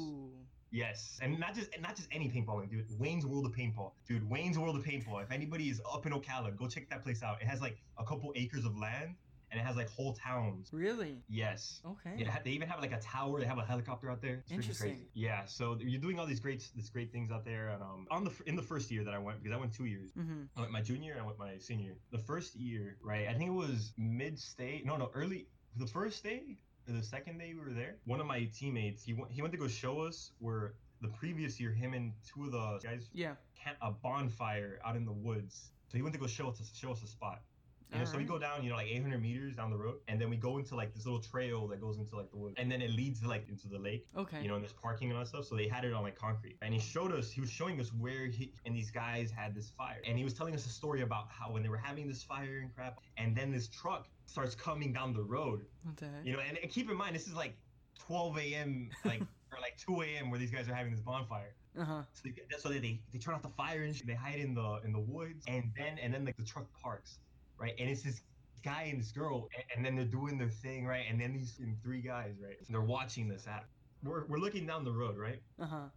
Yes, 0.70 1.18
and 1.20 1.38
not 1.38 1.54
just 1.54 1.72
and 1.74 1.82
not 1.82 1.96
just 1.96 2.08
any 2.12 2.28
paintballing, 2.28 2.70
dude. 2.70 2.86
Wayne's 2.98 3.26
World 3.26 3.44
of 3.44 3.52
Paintball, 3.52 3.92
dude. 4.06 4.28
Wayne's 4.28 4.58
World 4.58 4.76
of 4.76 4.84
Paintball. 4.84 5.22
If 5.22 5.32
anybody 5.32 5.68
is 5.68 5.80
up 5.92 6.06
in 6.06 6.12
Ocala, 6.12 6.56
go 6.56 6.68
check 6.68 6.88
that 6.90 7.02
place 7.02 7.22
out. 7.22 7.42
It 7.42 7.48
has 7.48 7.60
like 7.60 7.78
a 7.98 8.04
couple 8.04 8.32
acres 8.36 8.64
of 8.64 8.76
land, 8.76 9.16
and 9.50 9.60
it 9.60 9.64
has 9.64 9.76
like 9.76 9.90
whole 9.90 10.12
towns. 10.14 10.68
Really? 10.72 11.22
Yes. 11.28 11.80
Okay. 11.84 12.14
Yeah, 12.16 12.36
they 12.44 12.50
even 12.50 12.68
have 12.68 12.80
like 12.80 12.92
a 12.92 13.00
tower. 13.00 13.40
They 13.40 13.46
have 13.46 13.58
a 13.58 13.64
helicopter 13.64 14.10
out 14.10 14.22
there. 14.22 14.42
It's 14.44 14.52
Interesting. 14.52 14.90
Crazy. 14.90 15.08
Yeah, 15.14 15.44
so 15.46 15.76
you're 15.80 16.00
doing 16.00 16.20
all 16.20 16.26
these 16.26 16.40
great, 16.40 16.68
these 16.76 16.88
great 16.88 17.10
things 17.10 17.32
out 17.32 17.44
there. 17.44 17.70
And 17.70 17.82
um, 17.82 18.06
on 18.10 18.24
the 18.24 18.32
in 18.46 18.54
the 18.54 18.62
first 18.62 18.90
year 18.90 19.02
that 19.04 19.14
I 19.14 19.18
went, 19.18 19.42
because 19.42 19.56
I 19.56 19.58
went 19.60 19.74
two 19.74 19.86
years. 19.86 20.10
Mm-hmm. 20.16 20.42
I 20.56 20.60
went 20.60 20.72
my 20.72 20.82
junior 20.82 21.12
and 21.12 21.20
I 21.20 21.24
went 21.24 21.38
my 21.38 21.58
senior. 21.58 21.96
The 22.12 22.18
first 22.18 22.54
year, 22.54 22.96
right? 23.02 23.26
I 23.28 23.34
think 23.34 23.48
it 23.48 23.54
was 23.54 23.92
mid 23.98 24.38
stay. 24.38 24.82
No, 24.84 24.96
no, 24.96 25.10
early. 25.14 25.48
The 25.76 25.86
first 25.86 26.22
day 26.22 26.58
the 26.86 27.02
second 27.02 27.38
day 27.38 27.54
we 27.54 27.60
were 27.60 27.72
there. 27.74 27.96
One 28.04 28.20
of 28.20 28.26
my 28.26 28.48
teammates, 28.56 29.02
he 29.02 29.12
went, 29.14 29.30
he 29.30 29.42
went 29.42 29.52
to 29.52 29.58
go 29.58 29.68
show 29.68 30.00
us 30.00 30.32
where 30.38 30.74
the 31.00 31.08
previous 31.08 31.58
year, 31.60 31.72
him 31.72 31.94
and 31.94 32.12
two 32.26 32.44
of 32.44 32.52
the 32.52 32.78
guys 32.82 33.08
Yeah. 33.12 33.34
had 33.54 33.76
a 33.80 33.90
bonfire 33.90 34.80
out 34.84 34.96
in 34.96 35.04
the 35.04 35.12
woods. 35.12 35.70
So 35.88 35.96
he 35.98 36.02
went 36.02 36.14
to 36.14 36.20
go 36.20 36.26
show 36.26 36.48
us 36.48 36.60
show 36.74 36.92
us 36.92 37.02
a 37.02 37.06
spot. 37.06 37.42
Know, 37.92 38.04
so 38.04 38.16
we 38.16 38.24
go 38.24 38.38
down, 38.38 38.62
you 38.62 38.70
know, 38.70 38.76
like 38.76 38.86
800 38.88 39.20
meters 39.20 39.56
down 39.56 39.70
the 39.70 39.76
road, 39.76 39.96
and 40.08 40.20
then 40.20 40.30
we 40.30 40.36
go 40.36 40.58
into 40.58 40.76
like 40.76 40.94
this 40.94 41.04
little 41.04 41.20
trail 41.20 41.66
that 41.68 41.80
goes 41.80 41.98
into 41.98 42.16
like 42.16 42.30
the 42.30 42.36
woods, 42.36 42.54
and 42.58 42.70
then 42.70 42.80
it 42.80 42.92
leads 42.92 43.24
like 43.24 43.48
into 43.48 43.68
the 43.68 43.78
lake. 43.78 44.06
Okay. 44.16 44.40
You 44.42 44.48
know, 44.48 44.54
and 44.54 44.62
there's 44.62 44.72
parking 44.72 45.08
and 45.08 45.16
all 45.16 45.24
that 45.24 45.28
stuff. 45.28 45.46
So 45.46 45.56
they 45.56 45.66
had 45.66 45.84
it 45.84 45.92
on 45.92 46.02
like 46.02 46.16
concrete, 46.16 46.56
and 46.62 46.72
he 46.72 46.80
showed 46.80 47.12
us. 47.12 47.30
He 47.30 47.40
was 47.40 47.50
showing 47.50 47.80
us 47.80 47.92
where 47.92 48.26
he 48.26 48.52
and 48.64 48.74
these 48.76 48.90
guys 48.90 49.30
had 49.30 49.54
this 49.54 49.70
fire, 49.70 50.00
and 50.06 50.16
he 50.16 50.24
was 50.24 50.34
telling 50.34 50.54
us 50.54 50.64
a 50.66 50.70
story 50.70 51.02
about 51.02 51.26
how 51.30 51.50
when 51.50 51.62
they 51.62 51.68
were 51.68 51.76
having 51.76 52.06
this 52.06 52.22
fire 52.22 52.60
and 52.60 52.74
crap, 52.74 53.00
and 53.16 53.36
then 53.36 53.50
this 53.52 53.68
truck 53.68 54.08
starts 54.26 54.54
coming 54.54 54.92
down 54.92 55.12
the 55.12 55.22
road. 55.22 55.66
heck? 56.06 56.24
You 56.24 56.34
know, 56.34 56.40
and, 56.40 56.58
and 56.58 56.70
keep 56.70 56.90
in 56.90 56.96
mind 56.96 57.16
this 57.16 57.26
is 57.26 57.34
like 57.34 57.56
12 57.98 58.38
a.m. 58.38 58.90
like 59.04 59.20
or 59.52 59.60
like 59.60 59.76
2 59.78 60.02
a.m. 60.02 60.30
where 60.30 60.38
these 60.38 60.50
guys 60.50 60.68
are 60.68 60.74
having 60.74 60.92
this 60.92 61.00
bonfire. 61.00 61.54
Uh 61.78 61.84
huh. 61.84 62.02
So 62.12 62.22
they, 62.24 62.34
that's 62.50 62.64
why 62.64 62.72
they, 62.72 63.00
they 63.12 63.18
turn 63.18 63.34
off 63.34 63.42
the 63.42 63.48
fire 63.48 63.82
and 63.82 63.94
shit. 63.94 64.06
they 64.06 64.14
hide 64.14 64.38
in 64.38 64.54
the 64.54 64.80
in 64.84 64.92
the 64.92 65.00
woods, 65.00 65.44
and 65.46 65.70
then 65.76 65.98
and 65.98 66.12
then 66.12 66.24
like 66.24 66.36
the 66.36 66.44
truck 66.44 66.66
parks, 66.80 67.18
right? 67.60 67.74
And 67.78 67.88
it's 67.88 68.02
this 68.02 68.22
guy 68.64 68.84
and 68.90 69.00
this 69.00 69.12
girl, 69.12 69.48
and, 69.56 69.64
and 69.76 69.84
then 69.86 69.94
they're 69.96 70.04
doing 70.20 70.38
their 70.38 70.48
thing, 70.50 70.86
right? 70.86 71.04
And 71.08 71.20
then 71.20 71.32
these 71.32 71.58
and 71.60 71.76
three 71.82 72.00
guys, 72.00 72.34
right? 72.42 72.56
They're 72.68 72.80
watching 72.80 73.28
this 73.28 73.44
happen. 73.44 73.68
We're 74.02 74.26
we're 74.26 74.38
looking 74.38 74.66
down 74.66 74.84
the 74.84 74.92
road, 74.92 75.16
right? 75.18 75.42
Uh 75.60 75.66
huh. 75.66 75.88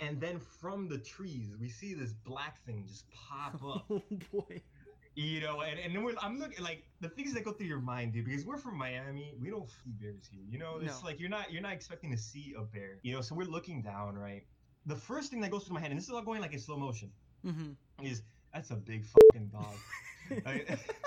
And 0.00 0.20
then 0.20 0.40
from 0.40 0.88
the 0.88 0.98
trees, 0.98 1.56
we 1.60 1.68
see 1.68 1.94
this 1.94 2.12
black 2.12 2.64
thing 2.66 2.84
just 2.88 3.04
pop 3.10 3.54
up. 3.64 3.84
Oh 3.90 4.02
boy. 4.32 4.60
you 5.14 5.40
know, 5.40 5.60
and, 5.60 5.78
and 5.78 5.94
then 5.94 6.02
we're, 6.02 6.14
I'm 6.20 6.40
looking 6.40 6.64
like 6.64 6.82
the 7.00 7.08
things 7.08 7.32
that 7.34 7.44
go 7.44 7.52
through 7.52 7.68
your 7.68 7.78
mind, 7.80 8.12
dude, 8.12 8.24
because 8.24 8.44
we're 8.44 8.56
from 8.56 8.76
Miami, 8.76 9.32
we 9.40 9.48
don't 9.50 9.70
see 9.70 9.92
bears 10.00 10.26
here. 10.28 10.42
You 10.48 10.58
know, 10.58 10.78
it's 10.82 11.00
No. 11.00 11.06
like 11.06 11.20
you're 11.20 11.28
not 11.30 11.52
you're 11.52 11.62
not 11.62 11.72
expecting 11.72 12.10
to 12.10 12.18
see 12.18 12.54
a 12.58 12.62
bear. 12.62 12.98
You 13.02 13.14
know, 13.14 13.20
so 13.20 13.36
we're 13.36 13.44
looking 13.46 13.82
down, 13.82 14.16
right? 14.16 14.42
The 14.86 14.96
first 14.96 15.30
thing 15.30 15.40
that 15.42 15.52
goes 15.52 15.64
through 15.64 15.74
my 15.74 15.80
head, 15.80 15.92
and 15.92 15.98
this 15.98 16.06
is 16.08 16.10
all 16.10 16.22
going 16.22 16.40
like 16.40 16.52
in 16.52 16.58
slow 16.58 16.76
motion, 16.76 17.12
Mm-hmm. 17.46 18.04
is 18.04 18.22
that's 18.52 18.70
a 18.72 18.76
big 18.76 19.04
fucking 19.06 19.48
dog. 19.48 19.76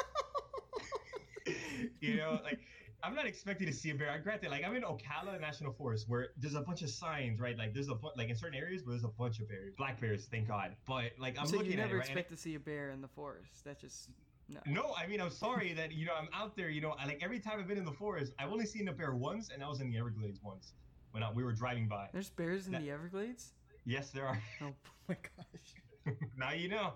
you 2.01 2.17
know, 2.17 2.39
like 2.43 2.59
I'm 3.03 3.13
not 3.13 3.25
expecting 3.27 3.67
to 3.67 3.73
see 3.73 3.91
a 3.91 3.95
bear. 3.95 4.09
I 4.09 4.17
granted, 4.17 4.49
like 4.49 4.63
I'm 4.63 4.75
in 4.75 4.83
Ocala 4.83 5.39
National 5.39 5.71
Forest 5.71 6.09
where 6.09 6.29
there's 6.37 6.55
a 6.55 6.61
bunch 6.61 6.81
of 6.81 6.89
signs, 6.89 7.39
right? 7.39 7.57
Like 7.57 7.73
there's 7.73 7.89
a 7.89 7.95
bu- 7.95 8.09
like 8.17 8.29
in 8.29 8.35
certain 8.35 8.57
areas 8.57 8.83
where 8.83 8.93
there's 8.93 9.03
a 9.03 9.09
bunch 9.09 9.39
of 9.39 9.47
bears, 9.47 9.73
black 9.77 9.99
bears, 10.01 10.27
thank 10.31 10.47
God. 10.47 10.75
But 10.87 11.11
like 11.19 11.37
I'm 11.39 11.45
so 11.47 11.57
looking 11.57 11.73
you 11.73 11.77
at 11.77 11.83
never 11.85 11.95
it, 11.97 11.99
right? 11.99 12.05
expect 12.07 12.29
to 12.31 12.37
see 12.37 12.55
a 12.55 12.59
bear 12.59 12.89
in 12.91 13.01
the 13.01 13.07
forest. 13.07 13.63
That's 13.63 13.81
just 13.81 14.09
no. 14.49 14.59
No, 14.65 14.93
I 14.97 15.05
mean 15.07 15.21
I'm 15.21 15.29
sorry 15.29 15.73
that 15.73 15.91
you 15.91 16.05
know 16.05 16.13
I'm 16.19 16.29
out 16.33 16.55
there. 16.55 16.69
You 16.69 16.81
know, 16.81 16.95
I, 16.99 17.05
like 17.05 17.19
every 17.21 17.39
time 17.39 17.59
I've 17.59 17.67
been 17.67 17.77
in 17.77 17.85
the 17.85 17.91
forest, 17.91 18.33
I've 18.39 18.51
only 18.51 18.65
seen 18.65 18.87
a 18.87 18.93
bear 18.93 19.13
once, 19.13 19.49
and 19.53 19.63
I 19.63 19.69
was 19.69 19.79
in 19.81 19.89
the 19.91 19.97
Everglades 19.97 20.39
once 20.43 20.73
when 21.11 21.21
I, 21.21 21.31
we 21.31 21.43
were 21.43 21.53
driving 21.53 21.87
by. 21.87 22.07
There's 22.13 22.29
bears 22.31 22.65
in 22.65 22.73
That- 22.73 22.81
the 22.81 22.91
Everglades. 22.91 23.53
Yes, 23.85 24.09
there 24.09 24.25
are. 24.25 24.41
Oh 24.61 24.73
my 25.07 25.15
gosh. 25.15 26.15
now 26.37 26.51
you 26.51 26.67
know. 26.67 26.93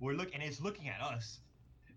We're 0.00 0.12
looking, 0.14 0.34
and 0.34 0.42
it's 0.42 0.60
looking 0.60 0.88
at 0.88 1.00
us, 1.00 1.38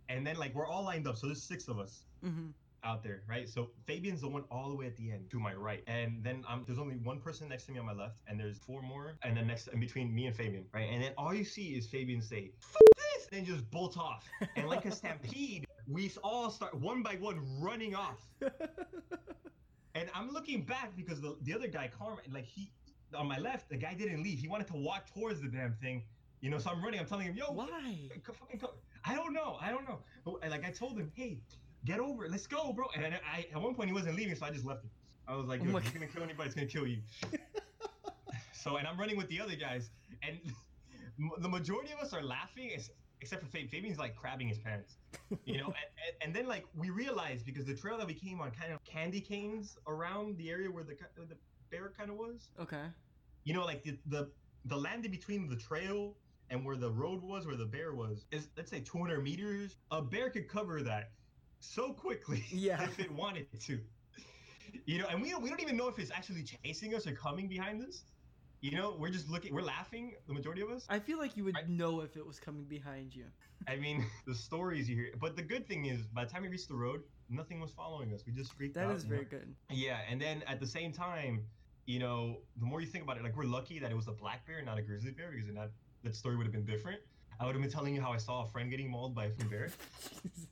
and 0.08 0.26
then 0.26 0.38
like 0.38 0.54
we're 0.54 0.68
all 0.68 0.84
lined 0.84 1.08
up. 1.08 1.18
So 1.18 1.26
there's 1.28 1.44
six 1.44 1.68
of 1.68 1.80
us 1.80 2.04
Mm-hmm. 2.24 2.52
out 2.84 3.04
there, 3.04 3.24
right? 3.28 3.48
So 3.50 3.74
Fabian's 3.86 4.22
the 4.22 4.30
one 4.30 4.44
all 4.52 4.70
the 4.70 4.76
way 4.76 4.88
at 4.88 4.96
the 4.96 5.12
end 5.12 5.32
to 5.32 5.40
my 5.40 5.54
right, 5.54 5.84
and 5.88 6.24
then 6.24 6.44
um, 6.48 6.64
there's 6.66 6.80
only 6.80 6.98
one 6.98 7.20
person 7.22 7.50
next 7.50 7.66
to 7.66 7.72
me 7.72 7.80
on 7.80 7.86
my 7.86 7.94
left, 7.94 8.22
and 8.28 8.40
there's 8.40 8.60
four 8.60 8.82
more, 8.82 9.18
and 9.24 9.36
then 9.38 9.48
next 9.48 9.68
in 9.68 9.80
between 9.80 10.14
me 10.14 10.28
and 10.28 10.36
Fabian, 10.36 10.70
right? 10.74 10.90
And 10.90 11.04
then 11.04 11.14
all 11.18 11.34
you 11.34 11.44
see 11.44 11.76
is 11.78 11.90
Fabian 11.90 12.22
say, 12.22 12.54
"F- 12.64 12.90
this," 12.96 13.30
and 13.32 13.46
just 13.46 13.70
bolt 13.70 13.98
off, 13.98 14.30
and 14.56 14.68
like 14.70 14.86
a 14.86 14.92
stampede, 14.92 15.66
we 15.88 16.12
all 16.24 16.50
start 16.52 16.76
one 16.76 17.04
by 17.04 17.16
one 17.16 17.60
running 17.62 17.96
off. 17.96 18.34
And 19.96 20.10
I'm 20.14 20.30
looking 20.30 20.66
back 20.66 20.96
because 20.96 21.20
the, 21.22 21.38
the 21.42 21.54
other 21.54 21.68
guy, 21.68 21.88
Carmen, 21.88 22.32
like 22.32 22.46
he 22.46 22.76
on 23.14 23.28
my 23.28 23.40
left, 23.40 23.70
the 23.70 23.78
guy 23.78 23.96
didn't 23.96 24.24
leave. 24.24 24.40
He 24.40 24.48
wanted 24.48 24.68
to 24.68 24.78
walk 24.78 25.08
towards 25.08 25.42
the 25.42 25.50
damn 25.50 25.76
thing. 25.76 26.08
You 26.42 26.50
know, 26.50 26.60
so 26.60 26.70
I'm 26.70 26.82
running. 26.84 27.00
I'm 27.00 27.06
telling 27.08 27.28
him, 27.28 27.36
"Yo, 27.36 27.52
Why? 27.52 28.10
c- 28.14 28.22
fucking 28.34 28.60
co- 28.60 28.82
I 29.04 29.16
don't 29.16 29.34
know. 29.34 29.58
I 29.60 29.72
don't 29.72 29.86
know." 29.86 30.06
But, 30.24 30.42
like 30.50 30.64
I 30.64 30.72
told 30.72 30.98
him, 31.00 31.12
"Hey, 31.16 31.44
get 31.86 32.00
over 32.00 32.26
it. 32.26 32.32
Let's 32.32 32.48
go, 32.48 32.74
bro." 32.74 32.88
And 32.96 33.06
I, 33.06 33.46
at 33.54 33.62
one 33.62 33.76
point 33.76 33.90
he 33.90 33.94
wasn't 33.94 34.16
leaving, 34.16 34.36
so 34.36 34.46
I 34.46 34.52
just 34.52 34.66
left 34.66 34.84
him. 34.84 34.90
I 35.28 35.36
was 35.36 35.48
like, 35.48 35.62
Oh 35.62 35.66
"Yo, 35.66 35.72
my 35.72 35.80
if 35.80 35.86
he's 35.86 35.94
gonna 35.94 36.08
kill 36.08 36.24
anybody, 36.24 36.48
it's 36.48 36.56
gonna 36.56 36.68
kill 36.68 36.88
you." 36.88 37.02
so, 38.54 38.78
and 38.78 38.88
I'm 38.88 39.00
running 39.00 39.18
with 39.18 39.28
the 39.30 39.40
other 39.40 39.56
guys, 39.56 39.92
and 40.24 40.40
the 41.42 41.50
majority 41.50 41.92
of 41.94 42.00
us 42.00 42.14
are 42.14 42.24
laughing, 42.24 42.72
except 43.22 43.42
for 43.44 43.48
Fabian. 43.50 43.70
Fabian's 43.70 44.00
like 44.00 44.16
crabbing 44.16 44.48
his 44.48 44.58
pants 44.60 44.96
you 45.46 45.58
know 45.58 45.66
and, 45.68 45.76
and, 45.76 46.16
and 46.22 46.36
then 46.36 46.48
like 46.48 46.66
we 46.76 46.90
realized 46.90 47.46
because 47.46 47.66
the 47.66 47.74
trail 47.74 47.98
that 47.98 48.08
we 48.08 48.14
came 48.14 48.40
on 48.42 48.52
kind 48.52 48.72
of 48.72 48.84
candy 48.84 49.22
canes 49.22 49.78
around 49.88 50.38
the 50.38 50.50
area 50.50 50.70
where 50.70 50.84
the 50.84 50.96
the 51.28 51.36
bear 51.72 51.92
kind 51.98 52.10
of 52.10 52.16
was 52.18 52.50
Okay. 52.60 52.84
you 53.44 53.54
know 53.54 53.66
like 53.66 53.84
the, 53.84 53.98
the 54.08 54.30
the 54.66 54.76
land 54.76 55.06
in 55.06 55.12
between 55.12 55.48
the 55.50 55.56
trail 55.56 56.16
and 56.50 56.66
where 56.66 56.76
the 56.76 56.90
road 56.90 57.22
was 57.22 57.46
where 57.46 57.56
the 57.56 57.66
bear 57.66 57.94
was 57.94 58.26
is 58.32 58.50
let's 58.58 58.72
say 58.72 58.80
200 58.80 59.24
meters 59.24 59.76
a 59.92 60.02
bear 60.02 60.30
could 60.30 60.48
cover 60.48 60.82
that 60.82 61.12
so 61.60 61.94
quickly 61.94 62.44
Yeah. 62.52 62.84
if 62.84 63.00
it 63.00 63.12
wanted 63.12 63.48
to 63.54 63.72
you 64.86 65.00
know 65.00 65.08
and 65.10 65.22
we 65.22 65.30
don't, 65.32 65.42
we 65.42 65.50
don't 65.50 65.62
even 65.62 65.78
know 65.78 65.88
if 65.88 66.00
it's 66.00 66.12
actually 66.12 66.44
chasing 66.44 66.94
us 66.96 67.08
or 67.08 67.12
coming 67.14 67.48
behind 67.48 67.82
us 67.82 68.04
you 68.62 68.72
know 68.72 68.96
we're 68.98 69.10
just 69.10 69.30
looking 69.30 69.54
we're 69.54 69.62
laughing 69.62 70.14
the 70.28 70.34
majority 70.34 70.62
of 70.62 70.70
us 70.70 70.86
I 70.90 71.00
feel 71.00 71.18
like 71.18 71.36
you 71.38 71.44
would 71.46 71.58
I- 71.58 71.64
know 71.68 72.02
if 72.02 72.16
it 72.16 72.26
was 72.26 72.40
coming 72.40 72.66
behind 72.66 73.16
you. 73.16 73.26
I 73.68 73.76
mean, 73.76 74.06
the 74.26 74.34
stories 74.36 74.90
you 74.90 74.96
hear. 74.96 75.12
But 75.20 75.36
the 75.36 75.42
good 75.44 75.68
thing 75.68 75.86
is, 75.86 76.08
by 76.08 76.24
the 76.26 76.32
time 76.32 76.44
we 76.44 76.50
reached 76.50 76.68
the 76.70 76.76
road, 76.76 77.02
nothing 77.30 77.60
was 77.60 77.72
following 77.72 78.14
us. 78.14 78.26
We 78.26 78.32
just 78.32 78.54
freaked 78.54 78.76
That 78.76 78.90
out. 78.90 78.96
is 78.96 79.04
you 79.04 79.10
know? 79.10 79.16
very 79.16 79.26
good. 79.26 79.56
Yeah, 79.70 80.00
and 80.10 80.20
then 80.22 80.44
at 80.48 80.60
the 80.60 80.68
same 80.68 80.92
time, 80.92 81.46
you 81.86 82.00
know, 82.00 82.42
the 82.58 82.66
more 82.66 82.80
you 82.82 82.88
think 82.88 83.04
about 83.04 83.18
it, 83.18 83.24
like 83.24 83.36
we're 83.36 83.44
lucky 83.44 83.80
that 83.80 83.92
it 83.92 83.96
was 83.96 84.08
a 84.08 84.12
black 84.14 84.46
bear, 84.46 84.62
not 84.64 84.78
a 84.78 84.82
grizzly 84.82 85.12
bear, 85.12 85.32
because 85.32 85.54
that 85.54 85.72
that 86.04 86.16
story 86.16 86.36
would 86.38 86.46
have 86.46 86.54
been 86.54 86.66
different. 86.66 87.00
I 87.40 87.46
would 87.46 87.56
have 87.56 87.62
been 87.62 87.72
telling 87.72 87.96
you 87.96 88.02
how 88.02 88.12
I 88.12 88.18
saw 88.18 88.44
a 88.44 88.48
friend 88.48 88.70
getting 88.70 88.90
mauled 88.90 89.16
by 89.16 89.26
a 89.26 89.30
fucking 89.30 89.50
bear. 89.50 89.70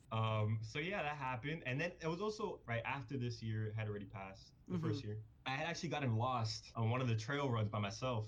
Um, 0.10 0.60
so 0.64 0.80
yeah, 0.80 1.04
that 1.04 1.18
happened, 1.18 1.64
and 1.66 1.80
then 1.82 1.92
it 2.02 2.08
was 2.08 2.22
also 2.22 2.62
right 2.66 2.82
after 2.86 3.18
this 3.18 3.44
year 3.44 3.74
had 3.76 3.90
already 3.90 4.06
passed, 4.06 4.54
the 4.70 4.78
Mhm. 4.78 4.82
first 4.82 5.04
year. 5.04 5.18
I 5.46 5.50
had 5.50 5.68
actually 5.68 5.90
gotten 5.90 6.16
lost 6.16 6.72
on 6.78 6.90
one 6.90 7.02
of 7.02 7.10
the 7.10 7.16
trail 7.16 7.50
runs 7.50 7.68
by 7.68 7.80
myself, 7.80 8.26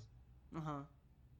uh 0.54 0.60
huh. 0.60 0.82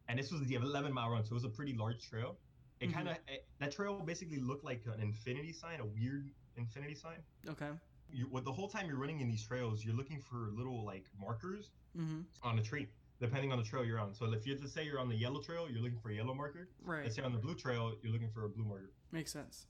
and 0.08 0.18
this 0.18 0.32
was 0.32 0.42
the 0.46 0.56
11 0.56 0.94
mile 0.94 1.10
run, 1.10 1.26
so 1.26 1.32
it 1.32 1.34
was 1.34 1.44
a 1.44 1.50
pretty 1.50 1.74
large 1.74 2.02
trail. 2.08 2.40
It 2.80 2.90
Mhm. 2.90 2.94
kind 2.94 3.10
of 3.10 3.18
that 3.60 3.74
trail 3.74 4.00
basically 4.00 4.38
looked 4.40 4.64
like 4.64 4.86
an 4.86 5.02
infinity 5.02 5.52
sign, 5.52 5.82
a 5.82 5.86
weird 5.86 6.32
infinity 6.56 6.96
sign. 6.96 7.22
Okay. 7.46 7.72
You, 8.10 8.30
what 8.30 8.46
the 8.46 8.54
whole 8.54 8.70
time 8.70 8.88
you're 8.88 8.98
running 8.98 9.20
in 9.20 9.28
these 9.28 9.44
trails, 9.46 9.84
you're 9.84 9.94
looking 9.96 10.22
for 10.22 10.52
little 10.54 10.86
like 10.86 11.06
markers 11.20 11.72
Mm-hmm. 11.98 12.22
on 12.44 12.60
a 12.60 12.64
tree, 12.64 12.88
depending 13.20 13.52
on 13.52 13.58
the 13.58 13.64
trail 13.64 13.84
you're 13.84 14.00
on. 14.00 14.14
So 14.14 14.32
if 14.32 14.46
you 14.46 14.54
have 14.54 14.62
to 14.62 14.68
say 14.68 14.84
you're 14.86 15.00
on 15.00 15.10
the 15.10 15.16
yellow 15.16 15.42
trail, 15.42 15.68
you're 15.70 15.82
looking 15.82 16.00
for 16.00 16.10
a 16.10 16.16
yellow 16.16 16.34
marker. 16.34 16.70
Right. 16.84 17.04
Let's 17.04 17.16
say 17.16 17.22
on 17.22 17.34
the 17.34 17.40
blue 17.40 17.56
trail, 17.56 17.94
you're 18.02 18.12
looking 18.14 18.30
for 18.34 18.46
a 18.46 18.50
blue 18.50 18.66
marker. 18.66 18.92
Makes 19.12 19.32
sense. 19.34 19.68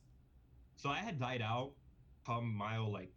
So 0.75 0.89
I 0.89 0.98
had 1.00 1.20
died 1.20 1.41
out 1.41 1.72
come 2.25 2.53
mile 2.53 2.91
like 2.91 3.12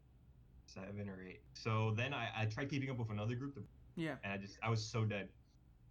seven 0.66 1.08
or 1.08 1.22
eight. 1.28 1.40
So 1.54 1.92
then 1.96 2.14
I, 2.14 2.28
I 2.36 2.44
tried 2.46 2.70
keeping 2.70 2.90
up 2.90 2.98
with 2.98 3.10
another 3.10 3.34
group, 3.34 3.58
Yeah. 3.96 4.14
and 4.24 4.32
I 4.32 4.36
just 4.38 4.58
I 4.62 4.70
was 4.70 4.82
so 4.84 5.04
dead. 5.04 5.28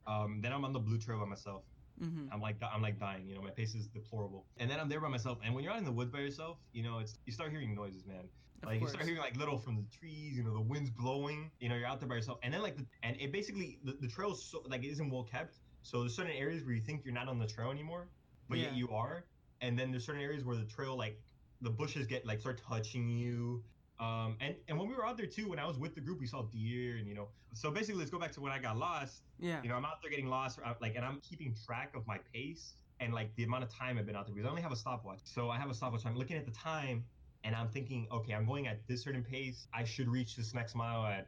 Um, 0.07 0.39
then 0.41 0.51
I'm 0.51 0.65
on 0.65 0.73
the 0.73 0.79
blue 0.79 0.97
trail 0.97 1.19
by 1.19 1.25
myself. 1.25 1.63
Mm-hmm. 2.01 2.33
I'm 2.33 2.41
like 2.41 2.55
I'm 2.73 2.81
like 2.81 2.99
dying. 2.99 3.27
You 3.27 3.35
know, 3.35 3.41
my 3.41 3.51
pace 3.51 3.75
is 3.75 3.85
deplorable. 3.87 4.45
And 4.57 4.69
then 4.71 4.79
I'm 4.79 4.89
there 4.89 4.99
by 4.99 5.09
myself. 5.09 5.37
And 5.45 5.53
when 5.53 5.63
you're 5.63 5.71
out 5.73 5.77
in 5.79 5.85
the 5.85 5.91
woods 5.91 6.09
by 6.11 6.19
yourself, 6.19 6.57
you 6.73 6.81
know, 6.83 6.97
it's 6.99 7.19
you 7.25 7.31
start 7.31 7.51
hearing 7.51 7.75
noises, 7.75 8.05
man. 8.07 8.23
Like 8.63 8.81
you 8.81 8.87
start 8.87 9.05
hearing 9.05 9.19
like 9.19 9.35
little 9.37 9.57
from 9.57 9.75
the 9.75 9.85
trees. 9.97 10.37
You 10.37 10.43
know, 10.43 10.53
the 10.53 10.61
wind's 10.61 10.89
blowing. 10.89 11.51
You 11.59 11.69
know, 11.69 11.75
you're 11.75 11.87
out 11.87 11.99
there 11.99 12.09
by 12.09 12.15
yourself. 12.15 12.39
And 12.43 12.53
then 12.53 12.61
like 12.61 12.77
the, 12.77 12.85
and 13.03 13.15
it 13.19 13.31
basically 13.31 13.79
the, 13.83 13.97
the 13.99 14.07
trail's 14.07 14.43
so 14.43 14.63
like 14.67 14.83
it 14.83 14.89
isn't 14.89 15.09
well 15.09 15.23
kept. 15.23 15.59
So 15.83 16.01
there's 16.01 16.15
certain 16.15 16.31
areas 16.33 16.63
where 16.63 16.73
you 16.73 16.81
think 16.81 17.03
you're 17.03 17.13
not 17.13 17.27
on 17.27 17.39
the 17.39 17.47
trail 17.47 17.71
anymore, 17.71 18.09
but 18.49 18.57
yet 18.59 18.73
you 18.75 18.89
are. 18.89 19.25
And 19.61 19.77
then 19.77 19.91
there's 19.91 20.05
certain 20.05 20.21
areas 20.21 20.43
where 20.43 20.55
the 20.57 20.65
trail 20.65 20.95
like 20.95 21.19
the 21.61 21.69
bushes 21.69 22.07
get 22.07 22.25
like 22.25 22.39
start 22.39 22.61
touching 22.67 23.09
you. 23.09 23.63
Um, 23.99 24.37
and 24.39 24.55
and 24.67 24.77
when 24.79 24.87
we 24.89 24.95
were 24.95 25.05
out 25.05 25.17
there 25.17 25.27
too, 25.27 25.49
when 25.49 25.59
I 25.59 25.65
was 25.65 25.77
with 25.77 25.93
the 25.95 26.01
group, 26.01 26.19
we 26.19 26.27
saw 26.27 26.43
deer 26.43 26.97
and 26.97 27.07
you 27.07 27.13
know. 27.15 27.29
So 27.53 27.69
basically, 27.71 27.99
let's 27.99 28.11
go 28.11 28.19
back 28.19 28.31
to 28.33 28.41
when 28.41 28.51
I 28.51 28.59
got 28.59 28.77
lost 28.77 29.23
Yeah. 29.39 29.61
you 29.63 29.69
know, 29.69 29.75
I'm 29.75 29.85
out 29.85 30.01
there 30.01 30.09
getting 30.09 30.27
lost, 30.27 30.59
uh, 30.63 30.73
like, 30.81 30.95
and 30.95 31.03
I'm 31.03 31.19
keeping 31.21 31.53
track 31.65 31.95
of 31.95 32.05
my 32.07 32.17
pace 32.33 32.73
and 32.99 33.13
like 33.13 33.35
the 33.35 33.43
amount 33.43 33.63
of 33.63 33.73
time 33.73 33.97
I've 33.97 34.05
been 34.05 34.15
out 34.15 34.25
there 34.27 34.35
because 34.35 34.47
I 34.47 34.49
only 34.49 34.61
have 34.61 34.71
a 34.71 34.75
stopwatch. 34.75 35.19
So 35.23 35.49
I 35.49 35.57
have 35.57 35.69
a 35.69 35.73
stopwatch. 35.73 36.05
I'm 36.05 36.15
looking 36.15 36.37
at 36.37 36.45
the 36.45 36.51
time, 36.51 37.03
and 37.43 37.55
I'm 37.55 37.69
thinking, 37.69 38.07
okay, 38.11 38.33
I'm 38.33 38.45
going 38.45 38.67
at 38.67 38.87
this 38.87 39.03
certain 39.03 39.23
pace. 39.23 39.67
I 39.73 39.83
should 39.83 40.07
reach 40.07 40.35
this 40.35 40.53
next 40.53 40.75
mile 40.75 41.05
at 41.05 41.27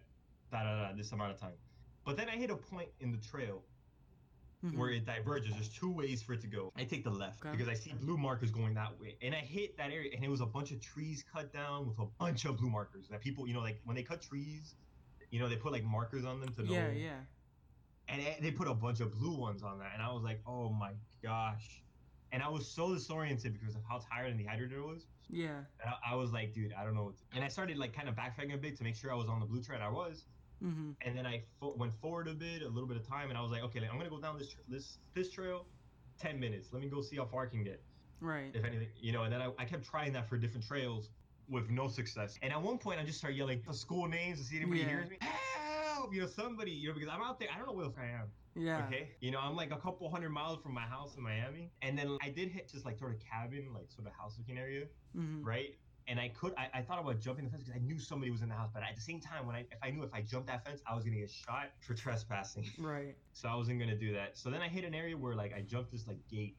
da 0.52 0.64
da 0.64 0.90
da 0.90 0.96
this 0.96 1.12
amount 1.12 1.32
of 1.34 1.40
time. 1.40 1.54
But 2.06 2.18
then 2.18 2.30
I 2.30 2.36
hit 2.38 2.50
a 2.50 2.56
point 2.56 2.90
in 3.00 3.12
the 3.12 3.18
trail 3.18 3.64
Mhm. 4.64 4.78
where 4.78 4.92
it 4.92 5.06
diverges. 5.06 5.54
There's 5.54 5.70
two 5.70 5.92
ways 5.92 6.22
for 6.22 6.34
it 6.34 6.42
to 6.42 6.48
go. 6.48 6.72
I 6.76 6.86
take 6.86 7.04
the 7.04 7.10
left 7.12 7.42
Okay. 7.42 7.52
because 7.52 7.68
I 7.68 7.74
see 7.74 7.92
blue 7.94 8.18
markers 8.18 8.50
going 8.52 8.74
that 8.76 8.98
way, 9.00 9.18
and 9.22 9.36
I 9.36 9.40
hit 9.40 9.76
that 9.78 9.92
area, 9.92 10.12
and 10.16 10.24
it 10.24 10.30
was 10.30 10.40
a 10.42 10.46
bunch 10.46 10.72
of 10.72 10.80
trees 10.80 11.24
cut 11.24 11.52
down 11.52 11.88
with 11.88 12.00
a 12.00 12.06
bunch 12.06 12.46
of 12.46 12.58
blue 12.58 12.70
markers. 12.70 13.08
That 13.10 13.20
people, 13.22 13.46
you 13.48 13.54
know, 13.54 13.60
like 13.60 13.82
when 13.84 13.96
they 13.96 14.04
cut 14.04 14.22
trees, 14.22 14.76
you 15.32 15.40
know, 15.40 15.50
they 15.50 15.58
put 15.58 15.72
like 15.74 15.84
markers 15.84 16.24
on 16.24 16.40
them 16.40 16.54
to 16.54 16.64
know 16.64 16.72
Yeah. 16.72 16.92
Yeah. 16.92 17.20
and 18.08 18.22
they 18.44 18.52
put 18.52 18.68
a 18.68 18.74
bunch 18.74 19.00
of 19.02 19.12
blue 19.14 19.36
ones 19.38 19.64
on 19.64 19.80
that, 19.80 19.92
and 19.94 20.02
I 20.02 20.12
was 20.12 20.24
like, 20.24 20.42
oh 20.46 20.70
my 20.70 20.94
gosh, 21.22 21.84
and 22.32 22.42
I 22.44 22.48
was 22.50 22.70
so 22.70 22.94
disoriented 22.94 23.54
because 23.54 23.76
of 23.76 23.84
how 23.84 24.00
tired 24.00 24.30
and 24.30 24.38
dehydrated 24.38 24.78
I 24.78 24.82
was. 24.82 25.08
Yeah. 25.30 25.58
And 25.82 25.90
I, 26.06 26.14
I 26.14 26.16
was 26.16 26.32
like, 26.32 26.54
dude, 26.54 26.74
I 26.74 26.84
don't 26.84 26.94
know. 26.96 27.14
And 27.34 27.44
I 27.44 27.48
started 27.48 27.78
like 27.78 27.94
kind 27.94 28.08
of 28.10 28.16
backtracking 28.16 28.54
a 28.54 28.58
bit 28.58 28.78
to 28.78 28.84
make 28.84 28.96
sure 28.96 29.12
I 29.12 29.16
was 29.16 29.28
on 29.30 29.40
the 29.40 29.46
blue 29.46 29.62
trail. 29.62 29.80
I 29.82 29.90
was, 29.90 30.26
Mm-hmm. 30.64 30.92
and 31.02 31.18
then 31.18 31.26
I 31.26 31.42
fo- 31.60 31.76
went 31.76 31.92
forward 31.94 32.30
a 32.30 32.34
bit, 32.34 32.62
a 32.62 32.68
little 32.70 32.88
bit 32.88 32.96
of 32.96 33.06
time, 33.06 33.28
and 33.28 33.38
I 33.38 33.42
was 33.42 33.52
like, 33.52 33.64
okay, 33.64 33.82
like, 33.82 33.90
I'm 33.92 33.98
gonna 33.98 34.10
go 34.10 34.20
down 34.22 34.38
this 34.38 34.48
tr- 34.54 34.60
this 34.70 34.98
this 35.14 35.30
trail, 35.30 35.66
ten 36.18 36.40
minutes. 36.40 36.70
Let 36.72 36.82
me 36.82 36.88
go 36.88 37.02
see 37.02 37.18
how 37.18 37.26
far 37.26 37.44
I 37.44 37.48
can 37.48 37.66
get, 37.66 37.84
Right. 38.22 38.50
if 38.54 38.64
anything, 38.64 38.88
you 38.98 39.12
know. 39.12 39.24
And 39.24 39.34
then 39.34 39.42
I, 39.42 39.50
I 39.60 39.66
kept 39.66 39.84
trying 39.84 40.14
that 40.14 40.30
for 40.30 40.38
different 40.38 40.66
trails 40.66 41.10
with 41.50 41.70
no 41.70 41.90
success. 41.90 42.38
And 42.42 42.54
at 42.54 42.62
one 42.62 42.78
point, 42.78 42.98
I 43.02 43.04
just 43.04 43.18
started 43.18 43.36
yelling 43.36 43.62
the 43.68 43.74
school 43.74 44.08
names 44.08 44.40
to 44.40 44.46
see 44.46 44.56
if 44.56 44.62
anybody 44.62 44.82
Yeah. 44.84 44.88
hears 44.88 45.10
me. 45.10 45.18
Help! 46.04 46.14
You 46.14 46.22
know, 46.22 46.28
somebody, 46.28 46.72
you 46.72 46.90
know, 46.90 46.94
because 46.96 47.10
I'm 47.10 47.22
out 47.22 47.40
there. 47.40 47.48
I 47.54 47.58
don't 47.58 47.68
know 47.68 47.74
where 47.74 47.86
else 47.86 47.96
I 47.98 48.08
am. 48.08 48.28
Yeah. 48.56 48.86
Okay. 48.88 49.10
You 49.22 49.32
know, 49.32 49.40
I'm 49.40 49.56
like 49.56 49.72
a 49.72 49.78
couple 49.78 50.10
hundred 50.10 50.30
miles 50.32 50.60
from 50.62 50.74
my 50.74 50.82
house 50.82 51.16
in 51.16 51.24
Miami. 51.24 51.72
And 51.82 51.98
then 51.98 52.18
I 52.22 52.30
did 52.30 52.50
hit 52.50 52.70
just 52.70 52.86
like 52.86 52.98
sort 53.00 53.12
of 53.14 53.20
cabin, 53.22 53.70
like 53.74 53.90
sort 53.90 54.06
of 54.08 54.14
house 54.14 54.36
looking 54.38 54.58
area, 54.58 54.86
Mm-hmm. 55.18 55.44
right? 55.44 55.76
And 56.10 56.20
I 56.20 56.28
could, 56.28 56.54
I, 56.58 56.80
I 56.80 56.82
thought 56.82 57.00
about 57.00 57.22
jumping 57.22 57.46
the 57.46 57.52
fence 57.52 57.64
because 57.64 57.80
I 57.80 57.82
knew 57.82 57.98
somebody 57.98 58.30
was 58.32 58.42
in 58.42 58.50
the 58.50 58.56
house. 58.56 58.70
But 58.74 58.84
at 58.84 58.94
the 58.96 59.02
same 59.02 59.22
time, 59.22 59.48
when 59.48 59.56
I, 59.56 59.60
if 59.62 59.78
I 59.82 59.90
knew 59.92 60.04
if 60.04 60.14
I 60.14 60.20
jumped 60.22 60.48
that 60.48 60.66
fence, 60.66 60.82
I 60.86 60.94
was 60.94 61.06
gonna 61.06 61.16
get 61.16 61.32
shot 61.32 61.70
for 61.80 61.94
trespassing. 62.04 62.66
Right. 62.78 63.16
So 63.32 63.48
I 63.48 63.56
wasn't 63.56 63.80
gonna 63.80 63.96
do 63.96 64.12
that. 64.14 64.38
So 64.38 64.50
then 64.50 64.62
I 64.62 64.68
hit 64.68 64.84
an 64.84 64.94
area 64.94 65.16
where 65.16 65.34
like 65.36 65.54
I 65.56 65.62
jumped 65.62 65.92
this 65.94 66.06
like 66.08 66.18
gate, 66.30 66.58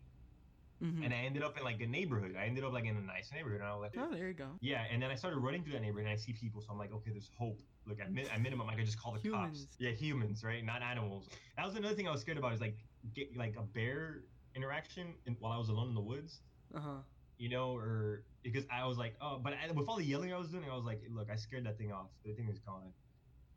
Mm-hmm. 0.83 1.05
and 1.05 1.15
I 1.15 1.19
ended 1.19 1.43
up 1.45 1.57
in 1.57 1.63
like 1.63 1.81
a 1.81 1.87
neighborhood. 1.87 2.35
I 2.39 2.47
ended 2.47 2.65
up 2.65 2.73
like 2.73 2.85
in 2.85 2.97
a 2.97 3.01
nice 3.01 3.31
neighborhood, 3.33 3.61
and 3.61 3.69
I 3.69 3.75
was 3.77 3.83
like, 3.83 3.95
Oh, 3.97 4.13
there 4.13 4.27
you 4.27 4.35
go. 4.35 4.49
yeah. 4.61 4.83
And 4.91 5.01
then 5.01 5.09
I 5.11 5.15
started 5.15 5.39
running 5.39 5.63
through 5.63 5.75
that 5.75 5.83
neighborhood, 5.83 6.07
and 6.09 6.13
I 6.13 6.17
see 6.17 6.33
people. 6.33 6.61
So 6.61 6.67
I'm 6.73 6.79
like, 6.79 6.93
okay, 6.93 7.11
there's 7.13 7.31
hope. 7.39 7.61
Look, 7.87 8.01
at, 8.01 8.13
min- 8.13 8.29
at 8.29 8.41
minimum, 8.41 8.69
I 8.69 8.75
could 8.75 8.87
just 8.87 9.01
call 9.01 9.13
the 9.13 9.21
Humans. 9.21 9.61
cops. 9.61 9.77
Yeah, 9.79 9.91
humans, 9.91 10.43
right? 10.43 10.65
Not 10.65 10.83
animals. 10.83 11.29
That 11.57 11.67
was 11.67 11.77
another 11.77 11.95
thing 11.95 12.09
I 12.09 12.13
was 12.13 12.21
scared 12.23 12.39
about. 12.39 12.53
Is 12.55 12.61
like 12.61 12.77
get 13.15 13.37
like 13.37 13.55
a 13.59 13.63
bear 13.63 14.21
interaction 14.55 15.15
in, 15.27 15.37
while 15.41 15.53
I 15.53 15.59
was 15.59 15.69
alone 15.69 15.89
in 15.89 15.95
the 15.95 16.01
woods. 16.01 16.41
Uh 16.75 16.81
huh. 16.81 16.89
You 17.37 17.49
know, 17.51 17.75
or 17.77 18.23
because 18.43 18.65
I 18.73 18.87
was 18.87 18.97
like, 18.97 19.15
oh, 19.21 19.39
but 19.43 19.53
I, 19.55 19.71
with 19.73 19.89
all 19.89 19.97
the 19.97 20.05
yelling 20.05 20.33
I 20.33 20.39
was 20.39 20.49
doing, 20.49 20.65
I 20.71 20.75
was 20.75 20.85
like, 20.85 21.03
look, 21.11 21.29
I 21.31 21.37
scared 21.37 21.65
that 21.67 21.77
thing 21.79 21.93
off. 21.93 22.07
The 22.25 22.33
thing 22.33 22.49
is 22.49 22.59
gone. 22.61 22.93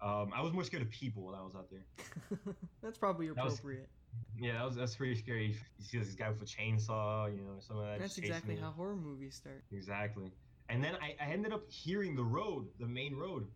Um, 0.01 0.31
I 0.35 0.41
was 0.41 0.51
more 0.53 0.63
scared 0.63 0.83
of 0.83 0.89
people 0.89 1.23
while 1.23 1.35
I 1.35 1.41
was 1.43 1.55
out 1.55 1.69
there. 1.71 1.85
That's 2.83 2.97
probably 2.97 3.27
That 3.29 3.43
was- 3.45 3.53
appropriate. 3.59 3.89
Yeah, 4.39 4.53
that 4.53 4.65
was 4.65 4.75
that's 4.75 4.95
pretty 4.95 5.15
scary. 5.15 5.47
You 5.77 5.83
see 5.85 5.99
this 5.99 6.15
guy 6.15 6.29
with 6.29 6.41
a 6.41 6.45
chainsaw, 6.45 7.29
you 7.31 7.41
know, 7.43 7.59
some 7.59 7.77
of 7.77 7.85
that. 7.85 7.99
That's 7.99 8.17
exactly 8.17 8.55
how 8.55 8.71
horror 8.71 8.95
movies 8.95 9.35
start. 9.35 9.63
Exactly. 9.71 10.31
And 10.69 10.83
then 10.83 10.95
I, 10.95 11.15
I 11.23 11.31
ended 11.31 11.53
up 11.53 11.69
hearing 11.69 12.15
the 12.15 12.23
road, 12.23 12.67
the 12.79 12.87
main 12.87 13.15
road, 13.15 13.47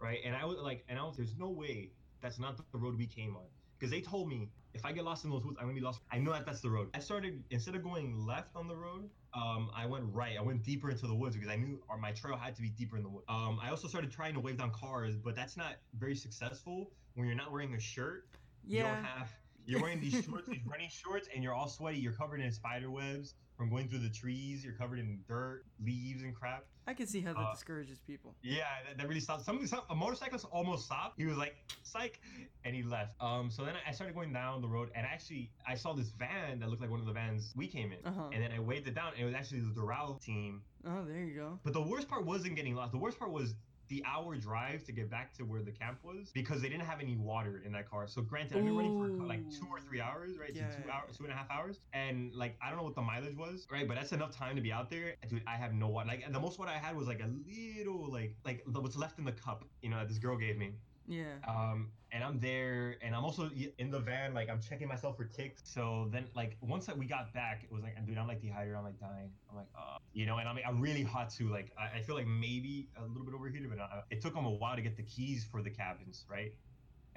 right? 0.00 0.18
And 0.24 0.34
I 0.34 0.44
was 0.44 0.58
like, 0.58 0.84
and 0.88 0.98
I 0.98 1.02
was, 1.02 1.16
there's 1.16 1.36
no 1.38 1.48
way 1.48 1.90
that's 2.20 2.38
not 2.38 2.56
the 2.72 2.78
road 2.78 2.96
we 2.96 3.06
came 3.06 3.36
on. 3.36 3.44
Because 3.78 3.90
they 3.90 4.00
told 4.00 4.28
me 4.28 4.50
if 4.74 4.84
I 4.84 4.92
get 4.92 5.04
lost 5.04 5.24
in 5.24 5.30
those 5.30 5.44
woods, 5.44 5.56
I'm 5.58 5.66
gonna 5.66 5.74
be 5.74 5.80
lost. 5.80 6.00
I 6.12 6.18
know 6.18 6.32
that 6.32 6.44
that's 6.46 6.60
the 6.60 6.70
road. 6.70 6.90
I 6.94 6.98
started 6.98 7.42
instead 7.50 7.74
of 7.74 7.82
going 7.82 8.24
left 8.26 8.54
on 8.54 8.68
the 8.68 8.76
road, 8.76 9.08
um, 9.34 9.70
I 9.74 9.86
went 9.86 10.04
right. 10.12 10.36
I 10.38 10.42
went 10.42 10.62
deeper 10.62 10.90
into 10.90 11.06
the 11.06 11.14
woods 11.14 11.34
because 11.34 11.50
I 11.50 11.56
knew 11.56 11.80
or 11.88 11.98
my 11.98 12.12
trail 12.12 12.36
had 12.36 12.54
to 12.56 12.62
be 12.62 12.68
deeper 12.68 12.96
in 12.96 13.02
the 13.02 13.08
woods. 13.08 13.24
Um, 13.28 13.58
I 13.62 13.70
also 13.70 13.88
started 13.88 14.10
trying 14.10 14.34
to 14.34 14.40
wave 14.40 14.58
down 14.58 14.70
cars, 14.72 15.16
but 15.16 15.34
that's 15.34 15.56
not 15.56 15.76
very 15.98 16.14
successful 16.14 16.90
when 17.14 17.26
you're 17.26 17.36
not 17.36 17.50
wearing 17.50 17.74
a 17.74 17.80
shirt. 17.80 18.26
Yeah. 18.66 18.78
You 18.78 18.84
don't 18.84 19.04
have. 19.04 19.28
You're 19.66 19.80
wearing 19.80 20.00
these 20.00 20.24
shorts, 20.24 20.48
these 20.48 20.66
running 20.66 20.88
shorts, 20.90 21.28
and 21.34 21.44
you're 21.44 21.54
all 21.54 21.68
sweaty. 21.68 21.98
You're 21.98 22.12
covered 22.12 22.40
in 22.40 22.50
spider 22.52 22.90
webs 22.90 23.34
from 23.56 23.70
going 23.70 23.88
through 23.88 24.00
the 24.00 24.10
trees. 24.10 24.64
You're 24.64 24.74
covered 24.74 24.98
in 24.98 25.20
dirt, 25.28 25.64
leaves, 25.84 26.22
and 26.22 26.34
crap. 26.34 26.64
I 26.90 26.94
can 26.94 27.06
see 27.06 27.20
how 27.20 27.32
that 27.34 27.38
Uh, 27.40 27.52
discourages 27.52 28.00
people. 28.00 28.34
Yeah, 28.42 28.64
that, 28.84 28.98
that 28.98 29.06
really 29.08 29.20
stopped. 29.20 29.44
Some, 29.44 29.64
some 29.64 29.82
a 29.90 29.94
motorcyclist 29.94 30.44
almost 30.50 30.86
stopped. 30.86 31.20
He 31.20 31.24
was 31.24 31.36
like, 31.36 31.54
"Psych," 31.84 32.20
and 32.64 32.74
he 32.74 32.82
left. 32.82 33.12
Um, 33.22 33.48
so 33.48 33.64
then 33.64 33.74
I 33.86 33.92
started 33.92 34.12
going 34.12 34.32
down 34.32 34.60
the 34.60 34.66
road, 34.68 34.90
and 34.96 35.06
actually 35.06 35.52
I 35.64 35.76
saw 35.76 35.92
this 35.92 36.08
van 36.10 36.58
that 36.58 36.68
looked 36.68 36.82
like 36.82 36.90
one 36.90 36.98
of 36.98 37.06
the 37.06 37.12
vans 37.12 37.52
we 37.54 37.68
came 37.68 37.92
in, 37.92 38.04
Uh-huh. 38.04 38.30
and 38.32 38.42
then 38.42 38.50
I 38.50 38.58
waved 38.58 38.88
it 38.88 38.94
down, 38.96 39.12
and 39.12 39.22
it 39.22 39.24
was 39.24 39.34
actually 39.36 39.60
the 39.60 39.70
Doral 39.80 40.20
team. 40.20 40.62
Oh, 40.84 41.04
there 41.04 41.22
you 41.22 41.34
go. 41.34 41.60
But 41.62 41.74
the 41.74 41.82
worst 41.82 42.08
part 42.08 42.24
wasn't 42.26 42.56
getting 42.56 42.74
lost. 42.74 42.90
The 42.90 42.98
worst 42.98 43.20
part 43.20 43.30
was 43.30 43.54
the 43.90 44.02
hour 44.06 44.36
drive 44.36 44.84
to 44.84 44.92
get 44.92 45.10
back 45.10 45.34
to 45.34 45.42
where 45.44 45.62
the 45.62 45.72
camp 45.72 45.98
was 46.02 46.30
because 46.32 46.62
they 46.62 46.68
didn't 46.68 46.86
have 46.86 47.00
any 47.00 47.16
water 47.16 47.62
in 47.66 47.72
that 47.72 47.90
car. 47.90 48.06
So 48.06 48.22
granted, 48.22 48.56
I've 48.56 48.64
been 48.64 48.76
running 48.76 49.18
for 49.18 49.26
like 49.26 49.40
two 49.50 49.66
or 49.70 49.80
three 49.80 50.00
hours, 50.00 50.38
right? 50.38 50.54
So 50.54 50.60
two 50.82 50.90
hours, 50.90 51.16
two 51.18 51.24
and 51.24 51.32
a 51.32 51.36
half 51.36 51.50
hours, 51.50 51.80
and 51.92 52.32
like 52.34 52.56
I 52.62 52.68
don't 52.70 52.78
know 52.78 52.84
what 52.84 52.94
the 52.94 53.02
mileage 53.02 53.36
was, 53.36 53.66
right? 53.70 53.86
But 53.86 53.96
that's 53.96 54.12
enough 54.12 54.34
time 54.34 54.54
to 54.56 54.62
be 54.62 54.72
out 54.72 54.88
there. 54.90 55.16
Dude, 55.28 55.42
I 55.46 55.56
have 55.56 55.74
no 55.74 55.88
water. 55.88 56.08
Like 56.08 56.32
the 56.32 56.40
most 56.40 56.58
water 56.58 56.70
I 56.70 56.78
had 56.78 56.96
was 56.96 57.08
like 57.08 57.20
a 57.20 57.30
little, 57.76 58.10
like 58.10 58.36
like 58.44 58.62
what's 58.66 58.96
left 58.96 59.18
in 59.18 59.24
the 59.24 59.32
cup, 59.32 59.64
you 59.82 59.90
know, 59.90 59.98
that 59.98 60.08
this 60.08 60.18
girl 60.18 60.36
gave 60.36 60.56
me. 60.56 60.72
Yeah. 61.10 61.24
Um, 61.46 61.90
and 62.12 62.22
I'm 62.22 62.38
there, 62.38 62.96
and 63.02 63.16
I'm 63.16 63.24
also 63.24 63.50
in 63.78 63.90
the 63.90 63.98
van, 63.98 64.32
like 64.32 64.48
I'm 64.48 64.60
checking 64.60 64.86
myself 64.86 65.16
for 65.16 65.24
ticks. 65.24 65.60
So 65.64 66.08
then, 66.12 66.28
like 66.36 66.56
once 66.60 66.86
that 66.86 66.96
we 66.96 67.04
got 67.04 67.34
back, 67.34 67.62
it 67.64 67.72
was 67.72 67.82
like, 67.82 67.94
dude, 68.06 68.16
I'm 68.16 68.28
like 68.28 68.40
dehydrated, 68.40 68.76
I'm 68.76 68.84
like 68.84 69.00
dying, 69.00 69.30
I'm 69.50 69.56
like, 69.56 69.66
uh, 69.76 69.98
you 70.12 70.24
know, 70.24 70.38
and 70.38 70.48
I'm 70.48 70.58
I'm 70.66 70.80
really 70.80 71.02
hot 71.02 71.30
too. 71.30 71.48
Like 71.48 71.72
I, 71.76 71.98
I 71.98 72.02
feel 72.02 72.14
like 72.14 72.28
maybe 72.28 72.88
a 72.96 73.04
little 73.04 73.24
bit 73.24 73.34
overheated, 73.34 73.68
but 73.68 73.80
uh, 73.80 74.02
it 74.10 74.20
took 74.22 74.34
them 74.34 74.46
a 74.46 74.50
while 74.50 74.76
to 74.76 74.82
get 74.82 74.96
the 74.96 75.02
keys 75.02 75.44
for 75.50 75.62
the 75.62 75.70
cabins, 75.70 76.24
right? 76.30 76.54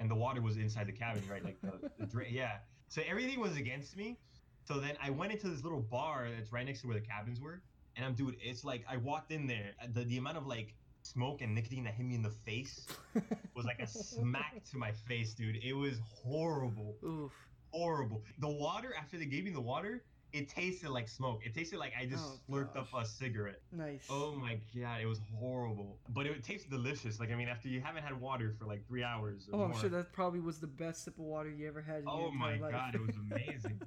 And 0.00 0.10
the 0.10 0.16
water 0.16 0.42
was 0.42 0.56
inside 0.56 0.88
the 0.88 0.92
cabin, 0.92 1.22
right? 1.30 1.44
Like 1.44 1.60
the, 1.62 1.90
the 1.98 2.06
dra- 2.06 2.28
yeah. 2.30 2.58
So 2.88 3.00
everything 3.08 3.38
was 3.38 3.56
against 3.56 3.96
me. 3.96 4.18
So 4.64 4.80
then 4.80 4.96
I 5.00 5.10
went 5.10 5.30
into 5.30 5.48
this 5.48 5.62
little 5.62 5.80
bar 5.80 6.28
that's 6.36 6.52
right 6.52 6.66
next 6.66 6.80
to 6.80 6.88
where 6.88 6.98
the 6.98 7.06
cabins 7.06 7.40
were, 7.40 7.62
and 7.96 8.04
I'm 8.04 8.14
dude, 8.14 8.36
it's 8.42 8.64
like 8.64 8.84
I 8.90 8.96
walked 8.96 9.30
in 9.30 9.46
there, 9.46 9.72
the 9.92 10.02
the 10.02 10.18
amount 10.18 10.36
of 10.36 10.48
like 10.48 10.74
smoke 11.04 11.42
and 11.42 11.54
nicotine 11.54 11.84
that 11.84 11.94
hit 11.94 12.06
me 12.06 12.14
in 12.14 12.22
the 12.22 12.30
face 12.30 12.86
was 13.54 13.64
like 13.64 13.80
a 13.80 13.86
smack 13.86 14.62
to 14.70 14.76
my 14.78 14.90
face, 14.92 15.34
dude. 15.34 15.56
It 15.62 15.74
was 15.74 16.00
horrible, 16.04 16.96
Oof. 17.04 17.32
horrible. 17.70 18.22
The 18.38 18.48
water 18.48 18.94
after 18.98 19.18
they 19.18 19.26
gave 19.26 19.44
me 19.44 19.50
the 19.50 19.60
water, 19.60 20.02
it 20.32 20.48
tasted 20.48 20.90
like 20.90 21.06
smoke. 21.08 21.42
It 21.46 21.54
tasted 21.54 21.78
like 21.78 21.92
I 22.00 22.06
just 22.06 22.24
Oh, 22.24 22.52
slurped 22.52 22.76
up 22.76 22.88
a 22.96 23.04
cigarette. 23.06 23.60
Nice. 23.70 24.06
Oh 24.10 24.34
my 24.34 24.58
god, 24.76 25.00
it 25.00 25.06
was 25.06 25.20
horrible. 25.38 25.98
But 26.08 26.26
it 26.26 26.42
tasted 26.42 26.70
delicious. 26.70 27.20
Like 27.20 27.30
I 27.30 27.36
mean, 27.36 27.48
after 27.48 27.68
you 27.68 27.80
haven't 27.80 28.02
had 28.02 28.18
water 28.20 28.54
for 28.58 28.64
like 28.64 28.84
three 28.88 29.04
hours. 29.04 29.48
Or 29.52 29.60
Oh, 29.60 29.64
I'm 29.64 29.78
sure 29.78 29.90
that 29.90 30.12
probably 30.12 30.40
was 30.40 30.58
the 30.58 30.66
best 30.66 31.04
sip 31.04 31.14
of 31.18 31.24
water 31.24 31.50
you 31.50 31.68
ever 31.68 31.82
had 31.82 31.98
in 32.00 32.08
Oh 32.08 32.22
your 32.22 32.32
my 32.32 32.56
life. 32.56 32.72
god, 32.72 32.94
it 32.94 33.00
was 33.00 33.14
amazing. 33.30 33.80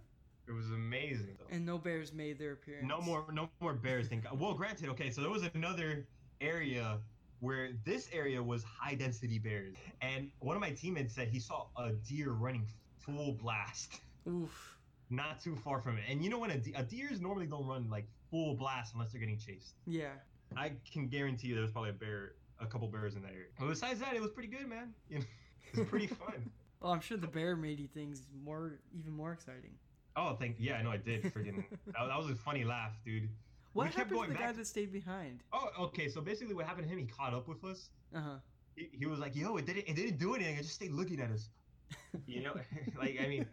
It 0.48 0.54
was 0.54 0.68
amazing. 0.68 1.36
And 1.52 1.66
no 1.66 1.78
bears 1.78 2.14
made 2.14 2.40
their 2.40 2.54
appearance. 2.54 2.88
No 2.88 3.02
more, 3.02 3.26
no 3.34 3.50
more 3.60 3.74
bears. 3.74 4.08
Thank 4.08 4.24
God. 4.24 4.40
Well, 4.40 4.54
granted, 4.54 4.88
okay. 4.92 5.10
So 5.10 5.20
there 5.20 5.30
was 5.30 5.44
another 5.54 6.08
area 6.42 7.00
where 7.40 7.70
this 7.86 8.10
area 8.12 8.42
was 8.42 8.64
high 8.64 8.96
density 8.96 9.38
bears, 9.40 9.76
and 10.02 10.32
one 10.40 10.56
of 10.56 10.62
my 10.62 10.72
teammates 10.72 11.14
said 11.14 11.28
he 11.28 11.40
saw 11.40 11.68
a 11.78 11.92
deer 12.08 12.32
running 12.32 12.66
full 12.98 13.34
blast, 13.34 14.02
Oof. 14.28 14.78
not 15.10 15.40
too 15.40 15.56
far 15.56 15.80
from 15.80 15.98
it. 15.98 16.04
And 16.10 16.24
you 16.24 16.30
know 16.30 16.40
when 16.40 16.52
a, 16.52 16.58
de- 16.58 16.74
a 16.74 16.84
deers 16.84 17.22
normally 17.22 17.46
don't 17.46 17.66
run 17.66 17.90
like 17.90 18.08
full 18.32 18.56
blast 18.56 18.94
unless 18.94 19.12
they're 19.12 19.20
getting 19.20 19.38
chased. 19.38 19.76
Yeah. 19.86 20.14
I 20.56 20.74
can 20.92 21.08
guarantee 21.08 21.50
you 21.50 21.54
there 21.56 21.62
was 21.62 21.72
probably 21.72 21.92
a 21.92 21.94
bear, 21.94 22.34
a 22.60 22.66
couple 22.66 22.88
bears 22.88 23.16
in 23.16 23.22
that 23.24 23.32
area. 23.32 23.48
But 23.60 23.70
besides 23.70 24.00
that, 24.00 24.16
it 24.16 24.22
was 24.22 24.32
pretty 24.32 24.50
good, 24.50 24.68
man. 24.68 24.94
You 25.10 25.20
know, 25.20 25.26
it 25.74 25.80
was 25.80 25.88
pretty 25.88 26.08
fun. 26.08 26.52
Well, 26.82 26.92
oh, 26.92 26.94
I'm 26.94 27.02
sure 27.02 27.18
the 27.18 27.28
bear 27.28 27.56
made 27.56 27.80
you 27.80 27.88
things 27.88 28.24
more, 28.44 28.80
even 28.98 29.12
more 29.14 29.32
exciting. 29.34 29.72
Oh, 30.16 30.36
thank 30.40 30.56
yeah, 30.58 30.82
no, 30.82 30.90
I 30.90 30.98
did. 30.98 31.24
Freaking, 31.26 31.64
that, 31.86 31.94
that 32.08 32.18
was 32.18 32.30
a 32.30 32.36
funny 32.36 32.64
laugh, 32.64 32.94
dude. 33.06 33.30
What 33.78 33.88
happened 33.88 34.10
to 34.10 34.16
going 34.16 34.30
the 34.30 34.36
guy 34.36 34.42
back- 34.48 34.56
that 34.58 34.68
stayed 34.68 34.92
behind? 34.92 35.44
Oh, 35.54 35.70
okay. 35.86 36.10
So 36.10 36.22
basically, 36.22 36.54
what 36.56 36.66
happened 36.66 36.86
to 36.88 36.92
him? 36.92 37.00
He 37.00 37.06
caught 37.06 37.34
up 37.34 37.48
with 37.48 37.64
us. 37.64 37.90
Uh 38.14 38.22
huh. 38.22 38.36
He, 38.76 38.90
he 39.00 39.06
was 39.06 39.20
like, 39.20 39.36
"Yo, 39.36 39.58
it 39.58 39.66
didn't, 39.66 39.86
it 39.88 39.96
didn't 39.96 40.18
do 40.18 40.36
anything. 40.36 40.56
It 40.56 40.64
just 40.64 40.76
stayed 40.76 40.92
looking 40.92 41.20
at 41.20 41.32
us." 41.32 41.50
You 42.26 42.42
know, 42.44 42.54
like 42.98 43.18
I 43.24 43.28
mean, 43.28 43.46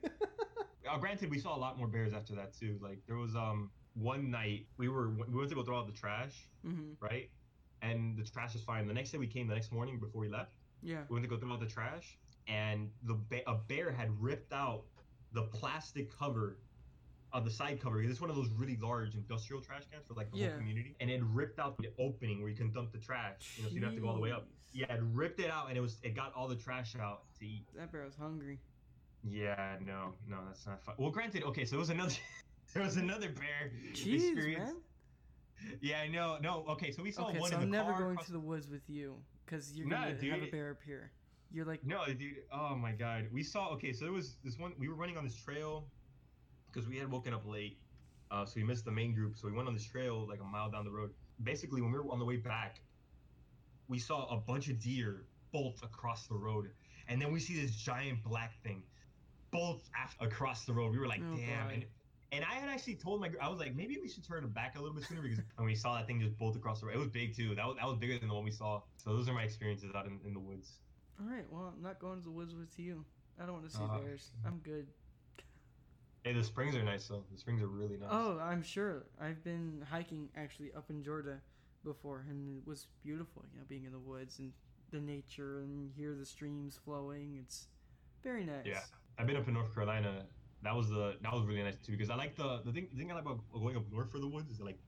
uh, 0.90 0.98
granted, 0.98 1.30
we 1.30 1.38
saw 1.38 1.54
a 1.56 1.60
lot 1.66 1.78
more 1.78 1.86
bears 1.86 2.12
after 2.12 2.34
that 2.36 2.54
too. 2.54 2.78
Like 2.82 3.00
there 3.06 3.16
was 3.16 3.34
um 3.36 3.70
one 3.94 4.30
night 4.30 4.66
we 4.78 4.88
were 4.88 5.10
we 5.10 5.36
went 5.38 5.48
to 5.50 5.54
go 5.54 5.62
throw 5.62 5.78
out 5.78 5.86
the 5.86 5.92
trash, 5.92 6.48
hmm 6.64 6.92
right? 7.00 7.30
And 7.82 8.16
the 8.18 8.24
trash 8.24 8.54
was 8.54 8.62
fine. 8.62 8.86
The 8.86 8.94
next 8.94 9.10
day 9.12 9.18
we 9.18 9.26
came, 9.26 9.46
the 9.46 9.54
next 9.54 9.70
morning 9.70 9.98
before 10.00 10.20
we 10.22 10.28
left, 10.28 10.52
Yeah. 10.82 11.02
we 11.08 11.14
went 11.14 11.24
to 11.24 11.28
go 11.28 11.36
throw 11.38 11.52
out 11.52 11.60
the 11.60 11.66
trash, 11.66 12.18
and 12.48 12.90
the 13.02 13.14
ba- 13.14 13.46
a 13.46 13.54
bear 13.56 13.92
had 13.92 14.08
ripped 14.20 14.52
out 14.54 14.84
the 15.32 15.42
plastic 15.42 16.10
cover. 16.16 16.58
Of 17.34 17.44
the 17.44 17.50
side 17.50 17.80
cover 17.82 17.96
because 17.98 18.10
it's 18.12 18.20
one 18.20 18.30
of 18.30 18.36
those 18.36 18.48
really 18.50 18.76
large 18.80 19.14
industrial 19.16 19.60
trash 19.60 19.82
cans 19.90 20.06
for 20.06 20.14
like 20.14 20.30
the 20.30 20.38
Yeah. 20.38 20.48
whole 20.50 20.58
community, 20.58 20.96
and 21.00 21.10
it 21.10 21.20
ripped 21.24 21.58
out 21.58 21.76
the 21.78 21.90
opening 21.98 22.40
where 22.40 22.48
you 22.48 22.56
can 22.56 22.72
dump 22.72 22.92
the 22.92 22.98
trash. 22.98 23.56
You 23.56 23.64
know, 23.64 23.68
so 23.68 23.74
you 23.74 23.80
don't 23.80 23.90
have 23.90 23.96
to 23.96 24.00
go 24.00 24.08
all 24.08 24.14
the 24.14 24.20
way 24.20 24.30
up. 24.30 24.46
Yeah, 24.72 24.92
it 24.94 25.02
ripped 25.02 25.40
it 25.40 25.50
out, 25.50 25.68
and 25.68 25.76
it 25.76 25.80
was 25.80 25.98
it 26.02 26.14
got 26.14 26.32
all 26.34 26.48
the 26.48 26.56
trash 26.56 26.94
out 26.96 27.24
to 27.40 27.46
eat. 27.46 27.66
That 27.76 27.92
bear 27.92 28.04
was 28.04 28.16
hungry. 28.16 28.60
Yeah, 29.24 29.76
no, 29.84 30.12
no, 30.28 30.38
that's 30.46 30.66
not 30.66 30.82
fun. 30.84 30.94
Well, 30.98 31.10
granted, 31.10 31.42
okay, 31.44 31.64
so 31.64 31.76
it 31.76 31.80
was 31.80 31.90
another, 31.90 32.14
there 32.74 32.82
was 32.82 32.96
another 32.96 33.30
bear 33.30 33.72
Jeez, 33.92 34.16
experience. 34.32 34.72
man. 34.72 35.78
Yeah, 35.80 36.00
I 36.00 36.08
know. 36.08 36.38
No, 36.42 36.64
okay, 36.70 36.90
so 36.92 37.02
we 37.02 37.10
saw 37.10 37.28
Okay, 37.30 37.38
one 37.38 37.50
so 37.50 37.56
in 37.56 37.62
I'm 37.64 37.70
the 37.70 37.76
never 37.76 37.92
car. 37.92 38.00
going 38.00 38.12
across- 38.12 38.26
to 38.26 38.32
the 38.32 38.40
woods 38.40 38.68
with 38.68 38.88
you 38.88 39.16
because 39.46 39.72
you're 39.76 39.88
gonna 39.88 40.08
have 40.10 40.18
a 40.18 40.20
dude. 40.20 40.50
bear 40.50 40.70
appear. 40.70 41.10
You're 41.50 41.64
like, 41.64 41.84
No, 41.84 42.04
dude. 42.06 42.42
Oh 42.52 42.74
my 42.76 42.92
god. 42.92 43.28
We 43.32 43.42
saw. 43.42 43.70
Okay, 43.74 43.92
so 43.92 44.04
there 44.04 44.12
was 44.12 44.36
this 44.44 44.58
one. 44.58 44.72
We 44.78 44.88
were 44.88 44.94
running 44.96 45.16
on 45.16 45.24
this 45.24 45.36
trail 45.36 45.86
because 46.74 46.88
we 46.88 46.96
had 46.98 47.10
woken 47.10 47.32
up 47.32 47.46
late, 47.46 47.78
uh, 48.30 48.44
so 48.44 48.54
we 48.56 48.64
missed 48.64 48.84
the 48.84 48.90
main 48.90 49.14
group. 49.14 49.36
So 49.36 49.46
we 49.48 49.52
went 49.54 49.68
on 49.68 49.74
this 49.74 49.84
trail 49.84 50.26
like 50.28 50.40
a 50.40 50.44
mile 50.44 50.70
down 50.70 50.84
the 50.84 50.90
road. 50.90 51.10
Basically, 51.42 51.80
when 51.80 51.92
we 51.92 51.98
were 51.98 52.10
on 52.10 52.18
the 52.18 52.24
way 52.24 52.36
back, 52.36 52.80
we 53.88 53.98
saw 53.98 54.26
a 54.34 54.36
bunch 54.36 54.68
of 54.68 54.80
deer 54.80 55.26
bolt 55.52 55.78
across 55.82 56.26
the 56.26 56.34
road, 56.34 56.70
and 57.08 57.20
then 57.20 57.32
we 57.32 57.38
see 57.40 57.60
this 57.60 57.74
giant 57.76 58.22
black 58.24 58.52
thing 58.62 58.82
bolt 59.50 59.82
af- 60.02 60.16
across 60.20 60.64
the 60.64 60.72
road. 60.72 60.92
We 60.92 60.98
were 60.98 61.06
like, 61.06 61.20
Oh, 61.22 61.36
damn. 61.36 61.64
God. 61.66 61.72
And, 61.74 61.84
and 62.32 62.44
I 62.44 62.54
had 62.54 62.68
actually 62.68 62.96
told 62.96 63.20
my, 63.20 63.30
I 63.40 63.48
was 63.48 63.60
like, 63.60 63.76
maybe 63.76 63.96
we 64.02 64.08
should 64.08 64.26
turn 64.26 64.42
it 64.42 64.52
back 64.52 64.76
a 64.76 64.80
little 64.80 64.96
bit 64.96 65.04
sooner 65.04 65.22
because 65.22 65.38
when 65.56 65.66
we 65.66 65.76
saw 65.76 65.94
that 65.96 66.08
thing 66.08 66.20
just 66.20 66.36
bolt 66.36 66.56
across 66.56 66.80
the 66.80 66.86
road, 66.86 66.96
it 66.96 66.98
was 66.98 67.08
big 67.08 67.36
too. 67.36 67.54
That 67.54 67.64
was, 67.66 67.76
that 67.76 67.86
was 67.86 67.96
bigger 67.98 68.18
than 68.18 68.28
the 68.28 68.34
one 68.34 68.42
we 68.44 68.50
saw. 68.50 68.82
So 68.96 69.14
those 69.14 69.28
are 69.28 69.32
my 69.32 69.44
experiences 69.44 69.92
out 69.94 70.06
in, 70.06 70.18
in 70.26 70.32
the 70.34 70.40
woods. 70.40 70.80
all 71.20 71.30
right, 71.30 71.44
well, 71.50 71.72
I'm 71.76 71.80
not 71.80 72.00
going 72.00 72.18
to 72.18 72.24
the 72.24 72.32
woods 72.32 72.56
with 72.56 72.76
you. 72.80 73.04
I 73.40 73.46
don't 73.46 73.52
want 73.54 73.70
to 73.70 73.76
see 73.76 73.84
Uh, 73.84 73.98
bears. 73.98 74.30
I'm 74.44 74.58
good. 74.58 74.88
Hey, 76.24 76.32
the 76.32 76.42
springs 76.42 76.74
are 76.74 76.82
nice 76.82 77.06
though. 77.06 77.22
The 77.30 77.38
springs 77.38 77.60
are 77.62 77.66
really 77.66 77.98
nice. 77.98 78.08
Oh, 78.10 78.38
I'm 78.42 78.62
sure. 78.62 79.04
I've 79.20 79.44
been 79.44 79.84
hiking 79.90 80.30
actually 80.34 80.72
up 80.74 80.88
in 80.88 81.02
Georgia 81.02 81.38
before, 81.84 82.24
and 82.30 82.56
it 82.58 82.66
was 82.66 82.86
beautiful. 83.02 83.44
You 83.52 83.58
know, 83.58 83.64
being 83.68 83.84
in 83.84 83.92
the 83.92 83.98
woods 83.98 84.38
and 84.38 84.50
the 84.90 85.00
nature, 85.00 85.60
and 85.60 85.90
hear 85.94 86.14
the 86.14 86.24
streams 86.24 86.80
flowing. 86.82 87.36
It's 87.42 87.68
very 88.22 88.42
nice. 88.42 88.64
Yeah, 88.64 88.80
I've 89.18 89.26
been 89.26 89.36
up 89.36 89.46
in 89.48 89.52
North 89.54 89.74
Carolina. 89.74 90.24
That 90.62 90.74
was 90.74 90.88
the 90.88 91.16
that 91.20 91.30
was 91.30 91.44
really 91.44 91.62
nice 91.62 91.76
too 91.76 91.92
because 91.92 92.08
I 92.08 92.14
like 92.14 92.36
the 92.36 92.62
the 92.64 92.72
thing 92.72 92.88
the 92.90 92.98
thing 92.98 93.10
I 93.12 93.14
like 93.16 93.24
about 93.24 93.40
going 93.52 93.76
up 93.76 93.82
north 93.92 94.10
for 94.10 94.18
the 94.18 94.26
woods 94.28 94.50
is 94.50 94.60
like 94.60 94.78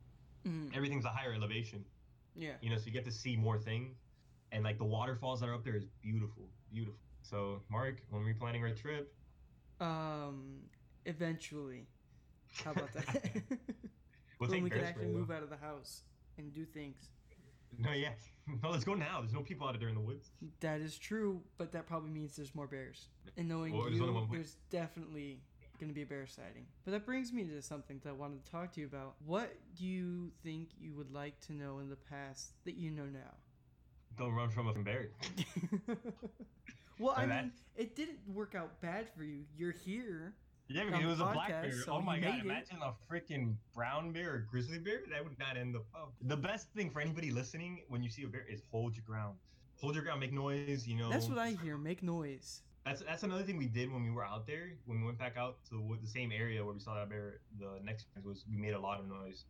Mhm. 0.46 0.74
everything's 0.74 1.04
a 1.04 1.10
higher 1.10 1.34
elevation. 1.34 1.84
Yeah. 2.34 2.54
You 2.62 2.70
know, 2.70 2.78
so 2.78 2.86
you 2.86 2.92
get 2.92 3.04
to 3.04 3.10
see 3.12 3.36
more 3.36 3.58
things, 3.58 3.98
and 4.52 4.64
like 4.64 4.78
the 4.78 4.84
waterfalls 4.84 5.40
that 5.40 5.50
are 5.50 5.54
up 5.54 5.64
there 5.64 5.76
is 5.76 5.84
beautiful, 6.00 6.48
beautiful. 6.70 7.00
So, 7.20 7.62
Mark, 7.68 8.00
when 8.08 8.24
we 8.24 8.32
planning 8.32 8.62
our 8.64 8.72
trip, 8.74 9.12
Um. 9.80 10.62
Eventually. 11.06 11.86
How 12.64 12.72
about 12.72 12.92
that? 12.92 13.32
we'll 14.38 14.50
when 14.50 14.62
we 14.62 14.70
can 14.70 14.84
actually 14.84 15.06
move 15.06 15.30
out 15.30 15.42
of 15.42 15.50
the 15.50 15.56
house 15.56 16.02
and 16.38 16.52
do 16.54 16.64
things. 16.64 16.96
No, 17.78 17.92
yeah, 17.92 18.10
no, 18.62 18.70
let's 18.70 18.84
go 18.84 18.94
now. 18.94 19.20
There's 19.20 19.32
no 19.32 19.42
people 19.42 19.66
out 19.66 19.78
there 19.78 19.88
in 19.88 19.94
the 19.94 20.00
woods. 20.00 20.30
That 20.60 20.80
is 20.80 20.98
true, 20.98 21.40
but 21.58 21.72
that 21.72 21.86
probably 21.86 22.10
means 22.10 22.36
there's 22.36 22.54
more 22.54 22.66
bears. 22.66 23.06
And 23.36 23.48
knowing 23.48 23.72
Well, 23.74 23.84
there's 23.84 23.98
you, 23.98 24.12
one 24.12 24.28
there's 24.30 24.56
definitely 24.70 25.40
going 25.78 25.90
to 25.90 25.94
be 25.94 26.02
a 26.02 26.06
bear 26.06 26.26
sighting. 26.26 26.66
But 26.84 26.92
that 26.92 27.04
brings 27.04 27.32
me 27.32 27.44
to 27.44 27.60
something 27.60 28.00
that 28.02 28.08
I 28.08 28.12
wanted 28.12 28.44
to 28.44 28.50
talk 28.50 28.72
to 28.72 28.80
you 28.80 28.86
about. 28.86 29.16
What 29.24 29.54
do 29.76 29.84
you 29.84 30.30
think 30.42 30.70
you 30.78 30.94
would 30.94 31.12
like 31.12 31.38
to 31.42 31.52
know 31.52 31.80
in 31.80 31.90
the 31.90 31.96
past 31.96 32.52
that 32.64 32.76
you 32.76 32.90
know 32.90 33.04
now? 33.04 33.34
Don't 34.18 34.32
run 34.32 34.48
from 34.48 34.68
a 34.68 34.72
bear. 34.72 35.08
well, 36.98 37.12
I 37.14 37.26
mean, 37.26 37.52
it 37.76 37.94
didn't 37.94 38.18
work 38.32 38.54
out 38.54 38.80
bad 38.80 39.06
for 39.14 39.24
you. 39.24 39.40
You're 39.58 39.72
here. 39.72 40.34
Yeah, 40.68 40.84
because 40.84 41.02
it 41.02 41.06
was 41.06 41.20
a 41.20 41.24
the 41.24 41.30
black 41.30 41.48
bear. 41.48 41.72
so 41.72 41.92
oh 41.92 42.00
my 42.00 42.18
god! 42.18 42.38
it. 42.38 42.44
Imagine 42.44 42.78
a 42.82 42.92
freaking 43.10 43.54
brown 43.74 44.12
bear 44.12 44.34
or 44.34 44.38
grizzly 44.50 44.78
bear. 44.78 45.00
That 45.10 45.22
would 45.22 45.38
not 45.38 45.56
end 45.56 45.74
the 45.74 45.82
pub. 45.92 46.10
The 46.22 46.36
best 46.36 46.68
thing 46.74 46.90
for 46.90 47.00
anybody 47.00 47.30
listening 47.30 47.82
when 47.88 48.02
you 48.02 48.10
see 48.10 48.24
a 48.24 48.28
bear 48.28 48.44
is 48.48 48.62
hold 48.70 48.96
your 48.96 49.04
ground. 49.06 49.36
Hold 49.80 49.94
your 49.94 50.02
ground. 50.02 50.20
Make 50.20 50.32
noise. 50.32 50.86
You 50.86 50.96
know. 50.96 51.10
That's 51.10 51.28
what 51.28 51.38
I 51.38 51.50
hear. 51.50 51.78
Make 51.78 52.02
noise. 52.02 52.62
That's 52.84 53.02
that's 53.02 53.22
another 53.22 53.42
thing 53.44 53.56
we 53.56 53.66
did 53.66 53.92
when 53.92 54.04
we 54.04 54.10
were 54.10 54.24
out 54.24 54.46
there. 54.46 54.72
When 54.86 55.00
we 55.00 55.06
went 55.06 55.18
back 55.18 55.36
out 55.36 55.58
to 55.70 55.76
the, 55.76 55.98
the 56.02 56.08
same 56.08 56.32
area 56.32 56.64
where 56.64 56.74
we 56.74 56.80
saw 56.80 56.94
that 56.94 57.08
bear. 57.08 57.40
The 57.60 57.78
next 57.84 58.06
thing 58.14 58.24
was 58.24 58.44
we 58.50 58.56
made 58.56 58.74
a 58.74 58.80
lot 58.80 58.98
of 58.98 59.08
noise. 59.08 59.44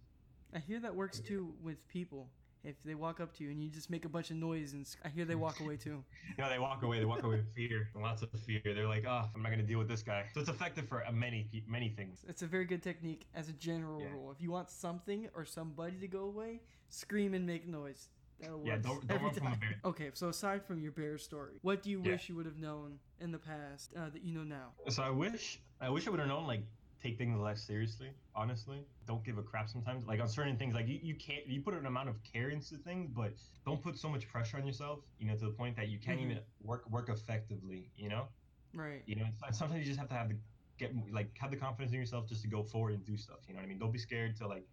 I 0.55 0.59
hear 0.59 0.81
that 0.81 0.95
works 0.95 1.21
too 1.21 1.55
with 1.63 1.87
people. 1.89 2.29
If 2.67 2.83
they 2.85 2.97
walk 2.97 3.21
up 3.21 3.33
to 3.37 3.45
you 3.45 3.51
and 3.51 3.63
you 3.63 3.71
just 3.71 3.91
make 3.91 4.05
a 4.05 4.09
bunch 4.09 4.31
of 4.31 4.37
noise, 4.37 4.73
and 4.73 4.85
I 5.05 5.09
hear 5.09 5.25
they 5.25 5.37
walk 5.37 5.61
away 5.61 5.77
too. 5.77 6.03
Know, 6.39 6.49
they 6.51 6.59
walk 6.59 6.83
away. 6.83 6.99
They 6.99 7.05
walk 7.05 7.23
away 7.23 7.37
with 7.37 7.55
fear, 7.55 7.89
lots 7.95 8.23
of 8.23 8.29
fear. 8.45 8.61
They're 8.65 8.89
like, 8.89 9.05
oh, 9.09 9.25
I'm 9.35 9.43
not 9.43 9.51
gonna 9.51 9.63
deal 9.63 9.79
with 9.79 9.89
this 9.89 10.03
guy. 10.03 10.25
So 10.35 10.41
it's 10.41 10.49
effective 10.51 10.89
for 10.89 11.07
uh, 11.07 11.13
many 11.13 11.49
many 11.69 11.91
things. 11.91 12.25
It's 12.29 12.43
a 12.43 12.47
very 12.47 12.65
good 12.65 12.83
technique 12.83 13.27
as 13.37 13.49
a 13.49 13.53
general 13.53 14.01
Yeah. 14.01 14.11
rule. 14.11 14.33
If 14.33 14.43
you 14.43 14.51
want 14.51 14.69
something 14.69 15.29
or 15.35 15.45
somebody 15.45 15.97
to 15.99 16.09
go 16.09 16.25
away, 16.25 16.61
scream 16.91 17.35
and 17.35 17.47
make 17.47 17.69
noise. 17.69 18.09
That'll. 18.41 18.63
Yeah, 18.67 18.77
don't- 18.79 19.07
don't 19.07 19.23
run 19.23 19.33
from 19.33 19.47
a 19.47 19.57
bear. 19.57 19.81
Okay, 19.85 20.11
so 20.13 20.29
aside 20.29 20.65
from 20.67 20.81
your 20.83 20.93
bear 20.93 21.17
story, 21.19 21.59
what 21.63 21.83
do 21.85 21.91
you 21.91 22.03
Yeah. 22.03 22.13
wish 22.13 22.29
you 22.29 22.35
would 22.35 22.47
have 22.47 22.59
known 22.59 22.99
in 23.21 23.31
the 23.31 23.39
past 23.39 23.95
uh, 23.97 24.11
that 24.11 24.23
you 24.25 24.33
know 24.35 24.43
now? 24.45 24.73
So 24.89 25.03
I 25.05 25.11
wish 25.11 25.61
I 25.81 25.89
wish 25.89 26.07
I 26.09 26.11
would 26.11 26.19
have 26.21 26.29
known 26.29 26.47
like 26.49 26.63
take 27.03 27.19
things 27.19 27.39
less 27.39 27.63
seriously. 27.63 28.11
Honestly, 28.35 28.87
don't 29.07 29.25
give 29.25 29.39
a 29.39 29.43
crap 29.43 29.69
sometimes. 29.69 30.07
Like 30.07 30.21
on 30.21 30.29
certain 30.29 30.57
things, 30.57 30.75
like 30.75 30.87
you, 30.89 30.99
you 31.03 31.15
can't 31.15 31.47
you 31.47 31.63
put 31.63 31.75
an 31.75 31.87
amount 31.87 32.09
of 32.09 32.23
care 32.23 32.49
into 32.51 32.77
things, 32.77 33.11
but 33.11 33.35
don't 33.65 33.83
put 33.83 33.99
so 33.99 34.09
much 34.09 34.29
pressure 34.29 34.57
on 34.57 34.67
yourself. 34.67 35.01
You 35.19 35.29
know, 35.29 35.37
to 35.37 35.45
the 35.47 35.51
point 35.53 35.77
that 35.77 35.89
you 35.89 35.99
can't 35.99 36.19
Mhm. 36.19 36.25
even 36.25 36.41
work 36.61 36.89
work 36.91 37.09
effectively. 37.09 37.93
You 37.97 38.09
know, 38.09 38.29
Right. 38.75 39.03
you 39.07 39.17
know. 39.17 39.27
Sometimes 39.53 39.81
you 39.81 39.87
just 39.87 39.99
have 39.99 40.09
to 40.09 40.15
have 40.15 40.29
the 40.29 40.37
get 40.79 40.93
like 41.13 41.37
have 41.39 41.51
the 41.51 41.57
confidence 41.57 41.93
in 41.93 41.99
yourself 41.99 42.27
just 42.29 42.43
to 42.43 42.49
go 42.49 42.63
forward 42.63 42.95
and 42.95 43.05
do 43.05 43.17
stuff. 43.17 43.39
You 43.49 43.55
know 43.55 43.61
what 43.61 43.67
I 43.67 43.69
mean? 43.69 43.79
Don't 43.79 43.93
be 43.93 43.99
scared 43.99 44.37
to 44.37 44.47
like 44.49 44.67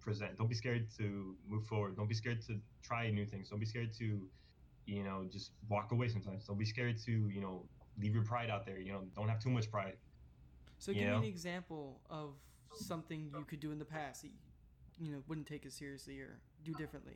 present. 0.00 0.36
Don't 0.36 0.48
be 0.48 0.54
scared 0.54 0.90
to 0.98 1.36
move 1.46 1.66
forward. 1.66 1.96
Don't 1.96 2.08
be 2.08 2.14
scared 2.14 2.40
to 2.42 2.60
try 2.82 3.10
new 3.10 3.26
things. 3.26 3.50
Don't 3.50 3.60
be 3.60 3.66
scared 3.66 3.92
to, 3.94 4.30
you 4.86 5.02
know, 5.02 5.24
just 5.30 5.52
walk 5.68 5.92
away 5.92 6.08
sometimes. 6.08 6.46
Don't 6.46 6.58
be 6.58 6.64
scared 6.64 6.98
to, 7.06 7.28
you 7.28 7.40
know, 7.40 7.68
leave 7.98 8.14
your 8.14 8.24
pride 8.24 8.50
out 8.50 8.64
there. 8.66 8.78
You 8.78 8.92
know, 8.92 9.04
don't 9.14 9.28
have 9.28 9.40
too 9.40 9.50
much 9.50 9.70
pride. 9.70 9.96
So 10.84 10.92
give 10.92 11.04
know? 11.04 11.12
me 11.12 11.16
an 11.28 11.32
example 11.32 12.02
of 12.10 12.34
something 12.74 13.30
you 13.34 13.44
could 13.46 13.60
do 13.60 13.72
in 13.72 13.78
the 13.78 13.86
past 13.86 14.20
that 14.20 14.28
you, 14.28 15.06
you 15.06 15.12
know 15.12 15.22
wouldn't 15.26 15.46
take 15.46 15.64
as 15.64 15.72
seriously 15.72 16.20
or 16.20 16.40
do 16.62 16.74
differently. 16.74 17.14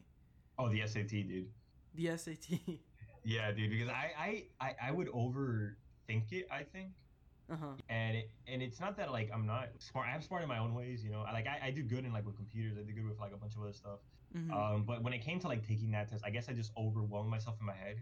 Oh, 0.58 0.70
the 0.70 0.86
SAT, 0.86 1.08
dude. 1.08 1.48
The 1.94 2.16
SAT. 2.16 2.60
Yeah, 3.24 3.50
dude. 3.52 3.70
Because 3.70 3.88
I, 3.88 4.12
I, 4.18 4.44
I, 4.58 4.76
I 4.88 4.90
would 4.90 5.08
overthink 5.08 6.32
it. 6.32 6.46
I 6.50 6.62
think, 6.62 6.92
uh 7.52 7.56
huh. 7.60 7.66
and 7.90 8.16
it, 8.16 8.30
and 8.46 8.62
it's 8.62 8.80
not 8.80 8.96
that 8.96 9.12
like 9.12 9.28
I'm 9.34 9.44
not 9.44 9.68
smart. 9.80 10.06
I'm 10.14 10.22
smart 10.22 10.42
in 10.42 10.48
my 10.48 10.58
own 10.58 10.72
ways. 10.72 11.04
You 11.04 11.10
know, 11.10 11.24
I, 11.28 11.32
like 11.32 11.46
I, 11.46 11.66
I 11.66 11.70
do 11.70 11.82
good 11.82 12.06
in 12.06 12.12
like 12.12 12.24
with 12.24 12.36
computers. 12.36 12.78
I 12.78 12.82
do 12.84 12.92
good 12.94 13.06
with 13.06 13.18
like 13.18 13.34
a 13.34 13.36
bunch 13.36 13.54
of 13.56 13.62
other 13.62 13.74
stuff. 13.74 13.98
hmm 14.32 14.50
Um, 14.50 14.84
but 14.86 15.02
when 15.02 15.12
it 15.12 15.18
came 15.18 15.40
to 15.40 15.48
like 15.48 15.66
taking 15.66 15.90
that 15.90 16.08
test, 16.08 16.24
I 16.24 16.30
guess 16.30 16.48
I 16.48 16.52
just 16.54 16.70
overwhelmed 16.78 17.28
myself 17.28 17.56
in 17.60 17.66
my 17.66 17.74
head. 17.74 17.96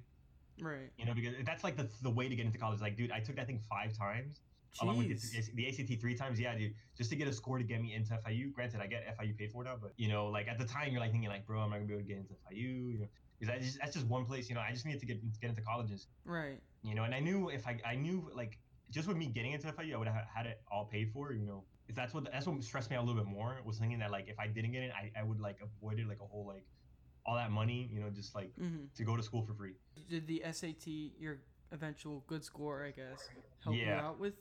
right. 0.60 0.92
You 0.98 1.06
know, 1.06 1.14
because 1.14 1.34
that's 1.44 1.64
like 1.64 1.76
the 1.76 1.88
the 2.02 2.10
way 2.10 2.28
to 2.28 2.36
get 2.36 2.46
into 2.46 2.58
college. 2.58 2.80
Like, 2.80 2.96
dude, 2.96 3.10
I 3.10 3.18
took 3.18 3.34
that 3.36 3.48
thing 3.48 3.58
five 3.68 3.96
times. 3.96 4.42
Along 4.80 4.98
with 4.98 5.08
the, 5.08 5.42
the 5.54 5.68
ACT 5.68 6.00
three 6.00 6.14
times, 6.14 6.38
yeah, 6.38 6.54
dude, 6.56 6.74
just 6.96 7.10
to 7.10 7.16
get 7.16 7.28
a 7.28 7.32
score 7.32 7.58
to 7.58 7.64
get 7.64 7.80
me 7.80 7.94
into 7.94 8.12
FIU. 8.26 8.52
Granted, 8.52 8.80
I 8.80 8.86
get 8.86 9.16
FIU 9.18 9.36
paid 9.36 9.52
for 9.52 9.64
now, 9.64 9.76
but 9.80 9.92
you 9.96 10.08
know, 10.08 10.26
like 10.26 10.48
at 10.48 10.58
the 10.58 10.64
time, 10.64 10.92
you're 10.92 11.00
like 11.00 11.12
thinking, 11.12 11.28
like, 11.30 11.46
bro, 11.46 11.60
I'm 11.60 11.70
not 11.70 11.76
gonna 11.76 11.86
be 11.86 11.94
able 11.94 12.02
to 12.02 12.08
get 12.08 12.18
into 12.18 12.34
FIU, 12.34 12.92
you 12.92 12.98
know, 13.00 13.06
because 13.38 13.54
I 13.54 13.58
just 13.58 13.78
that's 13.80 13.94
just 13.94 14.06
one 14.06 14.24
place, 14.24 14.48
you 14.48 14.54
know, 14.54 14.60
I 14.60 14.72
just 14.72 14.84
needed 14.86 15.00
to 15.00 15.06
get 15.06 15.40
get 15.40 15.50
into 15.50 15.62
colleges, 15.62 16.08
Right. 16.24 16.60
you 16.82 16.94
know, 16.94 17.04
and 17.04 17.14
I 17.14 17.20
knew 17.20 17.48
if 17.48 17.66
I 17.66 17.78
I 17.84 17.94
knew 17.96 18.30
like 18.34 18.58
just 18.90 19.08
with 19.08 19.16
me 19.16 19.26
getting 19.26 19.52
into 19.52 19.66
FIU, 19.68 19.94
I 19.94 19.96
would 19.98 20.08
have 20.08 20.26
had 20.34 20.46
it 20.46 20.60
all 20.70 20.86
paid 20.86 21.10
for, 21.12 21.32
you 21.32 21.46
know, 21.46 21.64
if 21.88 21.94
that's 21.94 22.14
what 22.14 22.30
that's 22.30 22.46
what 22.46 22.62
stressed 22.62 22.90
me 22.90 22.96
out 22.96 23.04
a 23.04 23.06
little 23.06 23.20
bit 23.20 23.30
more 23.30 23.60
was 23.64 23.78
thinking 23.78 23.98
that 24.00 24.10
like 24.10 24.28
if 24.28 24.38
I 24.38 24.46
didn't 24.46 24.72
get 24.72 24.82
it, 24.82 24.92
I, 24.94 25.10
I 25.18 25.22
would 25.22 25.40
like 25.40 25.58
avoid 25.62 25.98
it 25.98 26.08
like 26.08 26.20
a 26.20 26.26
whole 26.26 26.46
like 26.46 26.64
all 27.24 27.34
that 27.34 27.50
money, 27.50 27.88
you 27.92 28.00
know, 28.00 28.10
just 28.10 28.34
like 28.34 28.52
hmm 28.58 28.84
to 28.96 29.04
go 29.04 29.16
to 29.16 29.22
school 29.22 29.42
for 29.42 29.54
free. 29.54 29.74
Did 30.08 30.26
the 30.26 30.42
SAT, 30.50 30.86
your 31.18 31.38
eventual 31.72 32.24
good 32.26 32.44
score, 32.44 32.84
I 32.84 32.90
guess, 32.90 33.28
help 33.62 33.76
you 33.76 33.90
out 33.90 34.18
with 34.20 34.34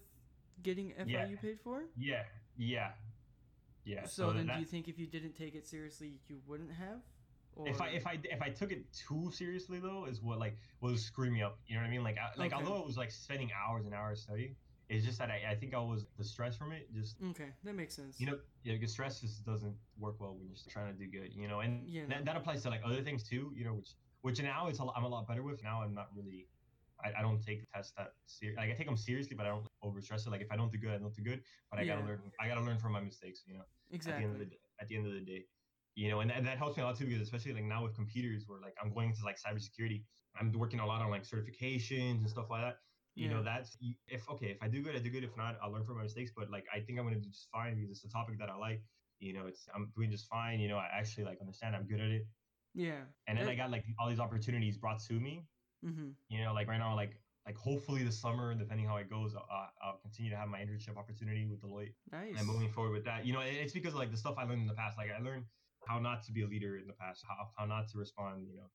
getting 0.63 0.91
FIU 0.91 1.07
Yeah. 1.07 1.35
paid 1.41 1.59
for? 1.61 1.83
Yeah, 1.97 2.23
yeah, 2.57 2.91
yeah. 3.83 4.05
so, 4.05 4.31
then, 4.31 4.47
that- 4.47 4.55
do 4.55 4.59
you 4.59 4.65
think 4.65 4.87
if 4.87 4.97
you 4.99 5.07
didn't 5.07 5.33
take 5.33 5.55
it 5.55 5.67
seriously, 5.67 6.19
you 6.27 6.39
wouldn't 6.47 6.71
have? 6.73 7.01
Or... 7.57 7.69
if 7.69 7.79
I 7.79 7.87
if 7.87 8.05
I 8.05 8.19
if 8.25 8.41
I 8.41 8.49
took 8.49 8.73
it 8.73 8.83
too 8.91 9.31
seriously 9.31 9.79
though, 9.79 10.05
is 10.05 10.21
what 10.21 10.39
like 10.39 10.57
was 10.81 11.01
screwing 11.05 11.31
me 11.33 11.41
up. 11.41 11.57
You 11.67 11.75
know 11.75 11.81
what 11.83 11.87
I 11.87 11.91
mean? 11.91 12.03
Like 12.03 12.17
I, 12.17 12.37
like 12.37 12.53
Okay. 12.53 12.61
although 12.61 12.81
it 12.81 12.85
was 12.85 12.97
like 12.97 13.11
spending 13.11 13.49
hours 13.55 13.85
and 13.85 13.95
hours 13.95 14.21
studying, 14.21 14.57
it's 14.89 15.05
just 15.05 15.17
that 15.19 15.31
I, 15.31 15.41
I 15.51 15.55
think 15.55 15.73
I 15.73 15.79
was 15.79 16.05
the 16.17 16.23
stress 16.25 16.57
from 16.57 16.73
it 16.73 16.93
just 16.93 17.15
okay, 17.31 17.51
that 17.63 17.73
makes 17.73 17.95
sense. 17.95 18.19
you 18.19 18.25
know 18.25 18.37
yeah 18.65 18.73
because 18.73 18.91
stress 18.91 19.21
just 19.21 19.45
doesn't 19.45 19.73
work 19.97 20.19
well 20.19 20.35
when 20.35 20.47
you're 20.47 20.57
trying 20.69 20.91
to 20.91 20.99
do 20.99 21.07
good. 21.09 21.33
You 21.33 21.47
know, 21.47 21.61
and 21.61 21.87
Yeah. 21.87 22.03
that, 22.09 22.25
that 22.25 22.35
applies 22.35 22.61
to 22.63 22.69
like 22.69 22.81
other 22.83 23.01
things 23.01 23.23
too. 23.23 23.53
You 23.55 23.63
know, 23.63 23.73
which 23.75 23.91
which 24.21 24.41
now 24.43 24.67
it's 24.67 24.79
a 24.79 24.83
lot, 24.83 24.95
I'm 24.97 25.05
a 25.05 25.07
lot 25.07 25.25
better 25.25 25.41
with. 25.43 25.63
Now 25.63 25.81
I'm 25.81 25.93
not 25.93 26.09
really. 26.13 26.47
I, 27.03 27.13
I 27.19 27.21
don't 27.21 27.41
take 27.41 27.61
the 27.61 27.67
tests 27.67 27.93
that 27.97 28.11
serious. 28.25 28.57
Like 28.57 28.69
I 28.71 28.73
take 28.73 28.87
them 28.87 28.97
seriously, 28.97 29.35
but 29.35 29.45
I 29.45 29.49
don't 29.49 29.67
over 29.81 30.01
stress 30.01 30.25
it. 30.25 30.29
Like 30.31 30.41
if 30.41 30.51
I 30.51 30.55
don't 30.55 30.71
do 30.71 30.77
good, 30.77 30.91
I 30.91 30.97
don't 30.97 31.13
do 31.13 31.23
good. 31.23 31.43
But 31.69 31.79
I 31.79 31.85
Yeah. 31.85 31.95
gotta 31.95 32.01
learn. 32.05 32.31
I 32.39 32.47
gotta 32.47 32.61
learn 32.61 32.77
from 32.77 32.93
my 32.93 33.01
mistakes. 33.01 33.43
You 33.45 33.55
know 33.55 33.65
at 34.07 34.15
the 34.15 34.23
end 34.23 34.33
of 34.33 34.37
exactly. 34.37 34.39
the 34.39 34.45
day, 34.45 34.59
at 34.79 34.87
the 34.87 34.95
end 34.95 35.07
of 35.07 35.13
the 35.13 35.21
day 35.21 35.45
you 35.95 36.09
know 36.09 36.19
and, 36.19 36.31
and 36.31 36.45
that 36.45 36.57
helps 36.57 36.77
me 36.77 36.83
a 36.83 36.85
lot 36.85 36.95
too 36.97 37.05
because 37.05 37.21
especially 37.21 37.53
like 37.53 37.63
now 37.63 37.83
with 37.83 37.93
computers 37.95 38.43
where 38.47 38.59
like 38.59 38.75
i'm 38.81 38.93
going 38.93 39.09
into 39.09 39.23
like 39.23 39.37
cybersecurity 39.37 40.03
i'm 40.39 40.51
working 40.53 40.79
a 40.79 40.85
lot 40.85 41.01
on 41.01 41.09
like 41.09 41.23
certifications 41.23 42.17
and 42.17 42.29
stuff 42.29 42.49
like 42.49 42.61
that 42.61 42.77
you 43.15 43.29
know 43.29 43.43
that's 43.43 43.77
if 44.07 44.29
okay 44.29 44.47
if 44.51 44.61
i 44.61 44.67
do 44.67 44.81
good 44.83 44.95
i 44.95 44.99
do 44.99 45.09
good 45.09 45.23
if 45.23 45.35
not 45.37 45.57
i'll 45.61 45.71
learn 45.71 45.83
from 45.83 45.97
my 45.97 46.03
mistakes 46.03 46.31
but 46.35 46.49
like 46.49 46.65
i 46.73 46.79
think 46.79 46.99
i'm 46.99 47.05
gonna 47.05 47.19
do 47.19 47.29
just 47.29 47.49
fine 47.49 47.75
because 47.75 47.89
it's 47.91 48.05
a 48.05 48.09
topic 48.09 48.37
that 48.37 48.49
i 48.49 48.55
like 48.55 48.83
you 49.19 49.33
know 49.33 49.47
it's 49.47 49.67
i'm 49.73 49.91
doing 49.95 50.11
just 50.11 50.27
fine 50.27 50.59
you 50.59 50.67
know 50.67 50.77
i 50.77 50.87
actually 50.91 51.23
like 51.23 51.39
understand 51.41 51.75
i'm 51.75 51.87
good 51.87 51.99
at 52.01 52.09
it 52.11 52.23
Yeah. 52.73 53.05
and 53.27 53.37
then 53.37 53.47
i 53.47 53.55
got 53.55 53.71
like 53.71 53.85
all 53.99 54.09
these 54.09 54.19
opportunities 54.19 54.77
brought 54.77 54.99
to 54.99 55.19
me 55.19 55.47
Mm-hmm. 55.85 56.09
you 56.29 56.43
know 56.43 56.53
like 56.53 56.67
right 56.67 56.79
now 56.79 56.95
like 56.95 57.13
like 57.45 57.55
hopefully 57.57 58.03
this 58.03 58.19
summer 58.19 58.55
depending 58.55 58.87
how 58.87 58.97
it 58.97 59.07
goes 59.09 59.35
uh, 59.35 59.67
i'll 59.83 59.99
continue 60.01 60.31
to 60.31 60.37
have 60.37 60.47
my 60.49 60.59
internship 60.59 60.97
opportunity 60.97 61.45
with 61.45 61.61
deloitte 61.61 61.93
Nice. 62.11 62.35
and 62.37 62.47
moving 62.47 62.69
forward 62.71 62.93
with 62.93 63.05
that. 63.05 63.25
You 63.25 63.33
know, 63.33 63.41
it's 63.41 63.73
because 63.73 63.93
of 63.93 63.99
like 63.99 64.11
the 64.11 64.17
stuff 64.17 64.35
I 64.37 64.43
learned 64.43 64.61
in 64.61 64.67
the 64.67 64.73
past. 64.73 64.97
Like 64.97 65.09
I 65.17 65.21
learned 65.21 65.43
how 65.87 65.99
not 65.99 66.23
to 66.23 66.31
be 66.31 66.41
a 66.43 66.47
leader 66.47 66.77
in 66.77 66.87
the 66.87 66.93
past, 66.93 67.23
how, 67.27 67.35
how 67.57 67.65
not 67.65 67.87
to 67.89 67.99
respond, 67.99 68.47
you 68.49 68.55
know, 68.55 68.69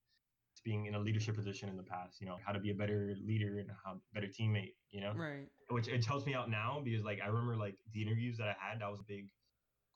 to 0.57 0.63
being 0.65 0.87
in 0.87 0.95
a 0.95 0.99
leadership 1.01 1.35
position 1.35 1.69
in 1.69 1.77
the 1.77 1.83
past, 1.83 2.21
you 2.21 2.27
know, 2.29 2.37
how 2.47 2.53
to 2.53 2.61
be 2.61 2.71
a 2.71 2.75
better 2.75 3.15
leader 3.27 3.59
and 3.59 3.69
how 3.85 4.01
better 4.15 4.29
teammate, 4.29 4.75
you 4.91 5.01
know, 5.01 5.13
Right. 5.17 5.49
which 5.71 5.89
it 5.89 6.05
helps 6.05 6.27
me 6.27 6.35
out 6.35 6.49
now 6.51 6.81
because 6.85 7.03
like 7.05 7.19
I 7.25 7.27
remember 7.29 7.57
like 7.57 7.77
the 7.93 8.03
interviews 8.03 8.37
that 8.39 8.49
I 8.49 8.55
had, 8.61 8.81
that 8.81 8.91
was 8.91 9.01
a 9.01 9.09
big 9.09 9.27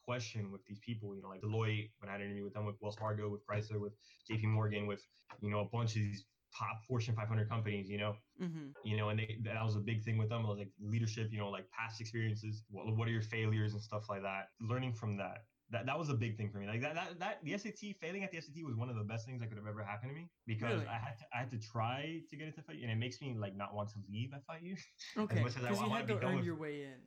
question 0.04 0.50
with 0.50 0.64
these 0.66 0.78
people, 0.80 1.14
you 1.14 1.22
know, 1.22 1.28
like 1.28 1.40
Deloitte, 1.42 1.90
when 1.98 2.08
I 2.08 2.12
had 2.12 2.20
an 2.20 2.26
interview 2.26 2.44
with 2.44 2.54
them, 2.54 2.66
with 2.66 2.76
Wells 2.80 2.96
Fargo, 2.96 3.28
with 3.30 3.46
Chrysler, 3.46 3.80
with 3.80 3.92
JP 4.30 4.44
Morgan, 4.48 4.86
with, 4.86 5.02
you 5.40 5.50
know, 5.50 5.60
a 5.60 5.64
bunch 5.64 5.90
of 5.90 6.02
these 6.02 6.24
top 6.56 6.82
Fortune 6.86 7.14
500 7.14 7.48
companies, 7.48 7.88
you 7.88 7.98
know, 7.98 8.14
Mm-hmm. 8.42 8.70
you 8.84 8.96
know, 8.96 9.10
and 9.10 9.18
they, 9.20 9.38
that 9.44 9.62
was 9.64 9.76
a 9.76 9.80
big 9.80 10.02
thing 10.02 10.18
with 10.18 10.28
them. 10.28 10.42
Was 10.46 10.58
like 10.58 10.72
leadership, 10.80 11.28
you 11.30 11.38
know, 11.38 11.50
like 11.50 11.66
past 11.70 12.00
experiences. 12.00 12.64
What, 12.70 12.96
what 12.96 13.06
are 13.06 13.12
your 13.12 13.22
failures 13.22 13.72
and 13.74 13.80
stuff 13.82 14.08
like 14.08 14.22
that? 14.22 14.48
Learning 14.60 14.92
from 14.92 15.16
that. 15.18 15.44
That, 15.70 15.86
that 15.86 15.98
was 15.98 16.08
a 16.10 16.14
big 16.14 16.36
thing 16.36 16.50
for 16.50 16.58
me. 16.58 16.66
Like 16.66 16.82
that, 16.82 16.94
that, 16.94 17.18
that 17.20 17.38
the 17.44 17.56
SAT 17.56 17.94
failing 18.00 18.22
at 18.24 18.30
the 18.32 18.40
SAT 18.40 18.56
was 18.66 18.74
one 18.76 18.90
of 18.90 18.96
the 18.96 19.04
best 19.04 19.24
things 19.26 19.40
that 19.40 19.48
could 19.48 19.56
have 19.56 19.66
ever 19.68 19.82
happened 19.84 20.10
to 20.10 20.14
me 20.14 20.28
because 20.46 20.74
Really? 20.82 20.86
I 20.88 20.98
had 20.98 21.16
to, 21.18 21.24
I 21.34 21.38
had 21.38 21.50
to 21.52 21.58
try 21.58 22.20
to 22.28 22.36
get 22.36 22.46
into 22.48 22.60
FIU 22.60 22.82
and 22.82 22.90
it 22.90 22.96
makes 22.96 23.20
me 23.22 23.34
like 23.38 23.56
not 23.56 23.74
want 23.74 23.88
to 23.90 23.98
leave 24.10 24.30
FIU. 24.48 24.76
Okay. 25.18 25.40
much 25.42 25.56
as 25.56 25.64
I 25.64 25.68
Because 25.70 25.80
you 25.80 25.90
I 25.90 25.96
had 25.98 26.08
to 26.08 26.18
earn 26.26 26.36
with- 26.36 26.44
your 26.44 26.56
way 26.56 26.82
in. 26.82 26.98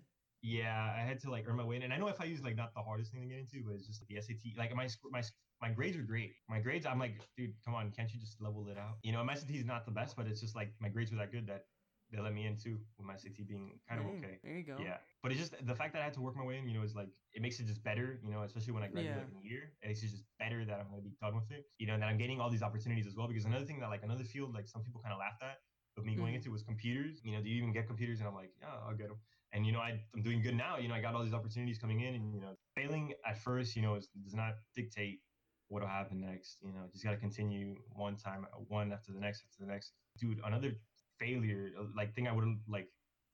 yeah, 0.42 0.94
I 0.98 1.02
had 1.02 1.20
to 1.22 1.30
like 1.32 1.46
earn 1.48 1.58
my 1.58 1.64
way 1.66 1.76
in, 1.76 1.84
and 1.84 1.94
I 1.94 1.98
know 1.98 2.06
FIU 2.08 2.34
is 2.34 2.42
like 2.44 2.56
not 2.56 2.74
the 2.74 2.82
hardest 2.82 3.12
thing 3.12 3.22
to 3.22 3.28
get 3.28 3.40
into, 3.40 3.64
but 3.66 3.76
it's 3.76 3.88
just 3.88 4.02
the 4.08 4.16
SAT. 4.22 4.58
Like 4.58 4.74
my 4.76 4.88
my 5.12 5.22
my 5.62 5.72
grades 5.72 5.98
were 5.98 6.04
great. 6.04 6.36
My 6.48 6.60
grades, 6.62 6.86
I'm 6.86 7.00
like, 7.00 7.22
dude, 7.36 7.56
come 7.63 7.76
on, 7.76 7.91
can't 7.91 8.12
you 8.13 8.20
just 8.20 8.41
level 8.41 8.67
it 8.67 8.78
out? 8.78 8.98
You 9.04 9.12
know, 9.12 9.24
my 9.24 9.34
SAT 9.34 9.56
is 9.58 9.65
not 9.65 9.86
the 9.86 9.91
best, 9.91 10.15
but 10.15 10.28
it's 10.28 10.41
just 10.41 10.56
like 10.56 10.70
my 10.80 10.89
grades 10.89 11.12
were 11.12 11.17
that 11.17 11.32
good 11.32 11.48
that 11.48 11.65
they 12.12 12.20
let 12.20 12.34
me 12.34 12.46
in 12.46 12.58
too, 12.58 12.80
with 12.98 13.06
my 13.06 13.15
SAT 13.15 13.43
being 13.48 13.80
kind 13.88 14.00
of 14.00 14.08
Hey, 14.08 14.17
okay. 14.17 14.39
There 14.43 14.58
you 14.58 14.63
go. 14.63 14.78
Yeah, 14.84 14.98
but 15.22 15.32
it's 15.32 15.39
just 15.39 15.65
the 15.65 15.76
fact 15.76 15.93
that 15.93 16.02
I 16.02 16.06
had 16.06 16.13
to 16.13 16.22
work 16.22 16.36
my 16.36 16.46
way 16.46 16.58
in, 16.58 16.67
you 16.67 16.74
know, 16.78 16.84
is 16.84 16.96
like 16.96 17.10
it 17.34 17.41
makes 17.41 17.60
it 17.60 17.65
just 17.65 17.84
better, 17.84 18.20
you 18.24 18.32
know, 18.32 18.43
especially 18.43 18.74
when 18.74 18.84
I 18.84 18.88
graduate 18.88 19.17
Yeah. 19.17 19.24
like, 19.24 19.32
in 19.32 19.38
a 19.38 19.41
year. 19.41 19.78
It's 19.82 20.02
just 20.02 20.24
better 20.38 20.63
that 20.65 20.80
I'm 20.80 20.89
gonna 20.89 21.02
be 21.02 21.15
done 21.20 21.36
with 21.36 21.52
it, 21.52 21.65
you 21.80 21.88
know, 21.88 21.93
and 21.96 22.04
that 22.04 22.08
I'm 22.08 22.17
getting 22.17 22.39
all 22.39 22.50
these 22.50 22.63
opportunities 22.63 23.08
as 23.08 23.15
well. 23.15 23.28
Because 23.28 23.46
another 23.46 23.65
thing 23.65 23.80
that 23.80 23.88
like 23.89 24.04
another 24.04 24.24
field 24.24 24.54
like 24.54 24.67
some 24.67 24.84
people 24.84 25.02
kind 25.02 25.13
of 25.13 25.20
laughed 25.20 25.41
at 25.43 25.58
of 25.98 26.06
me 26.06 26.15
going 26.15 26.34
Mhm. 26.34 26.36
into 26.36 26.52
was 26.52 26.63
computers. 26.63 27.22
You 27.24 27.36
know, 27.36 27.41
do 27.41 27.50
you 27.50 27.58
even 27.58 27.74
get 27.74 27.88
computers? 27.88 28.20
And 28.20 28.28
I'm 28.28 28.36
like, 28.36 28.54
yeah, 28.62 28.70
I'll 28.88 28.96
get 28.96 29.10
them. 29.10 29.20
And 29.52 29.65
you 29.65 29.72
know, 29.72 29.80
I, 29.80 30.06
I'm 30.13 30.22
doing 30.22 30.41
good 30.41 30.56
now. 30.56 30.78
You 30.78 30.88
know, 30.89 30.96
I 30.96 31.02
got 31.02 31.15
all 31.15 31.24
these 31.24 31.34
opportunities 31.34 31.80
coming 31.80 32.02
in, 32.02 32.13
and 32.15 32.34
you 32.34 32.41
know, 32.41 32.56
failing 32.76 33.13
at 33.26 33.38
first, 33.38 33.76
you 33.76 33.82
know, 33.82 33.96
is, 33.96 34.10
does 34.10 34.36
not 34.36 34.56
dictate 34.76 35.24
what'll 35.70 35.88
happen 35.88 36.22
next. 36.22 36.62
You 36.62 36.74
know, 36.74 36.88
just 36.92 37.04
gotta 37.04 37.18
continue 37.18 37.78
one 37.94 38.16
time, 38.18 38.46
uh, 38.54 38.58
one 38.58 38.92
after 38.92 39.12
the 39.12 39.20
next, 39.20 39.44
after 39.46 39.64
the 39.66 39.72
next. 39.72 39.94
Dude, 40.18 40.40
another 40.44 40.74
failure, 41.20 41.72
uh, 41.80 41.86
like 41.96 42.16
thing 42.16 42.28
I 42.28 42.32
would 42.34 42.60
like, 42.68 42.90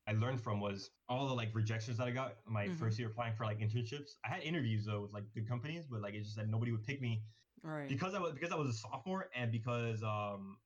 I 0.08 0.14
learned 0.14 0.42
from 0.42 0.60
was 0.60 0.92
all 1.10 1.28
the 1.28 1.34
like 1.34 1.54
rejections 1.54 1.98
that 1.98 2.08
I 2.08 2.12
got 2.12 2.38
my 2.46 2.68
Mhm. 2.68 2.78
first 2.80 3.00
year 3.00 3.10
applying 3.10 3.36
for 3.36 3.46
like 3.46 3.60
internships. 3.60 4.12
I 4.26 4.30
had 4.30 4.44
interviews 4.44 4.86
though 4.86 5.02
with 5.02 5.14
like 5.14 5.32
good 5.34 5.48
companies, 5.48 5.88
but 5.88 6.02
like 6.02 6.14
it's 6.16 6.28
just 6.28 6.38
that 6.38 6.48
nobody 6.50 6.72
would 6.72 6.84
pick 6.84 7.02
me 7.02 7.24
All 7.66 7.72
right. 7.72 7.90
because 7.90 8.14
I 8.16 8.20
was 8.20 8.34
because 8.34 8.52
I 8.52 8.56
was 8.56 8.70
a 8.70 8.74
sophomore 8.74 9.30
and 9.36 9.52
because 9.52 10.04
um 10.04 10.60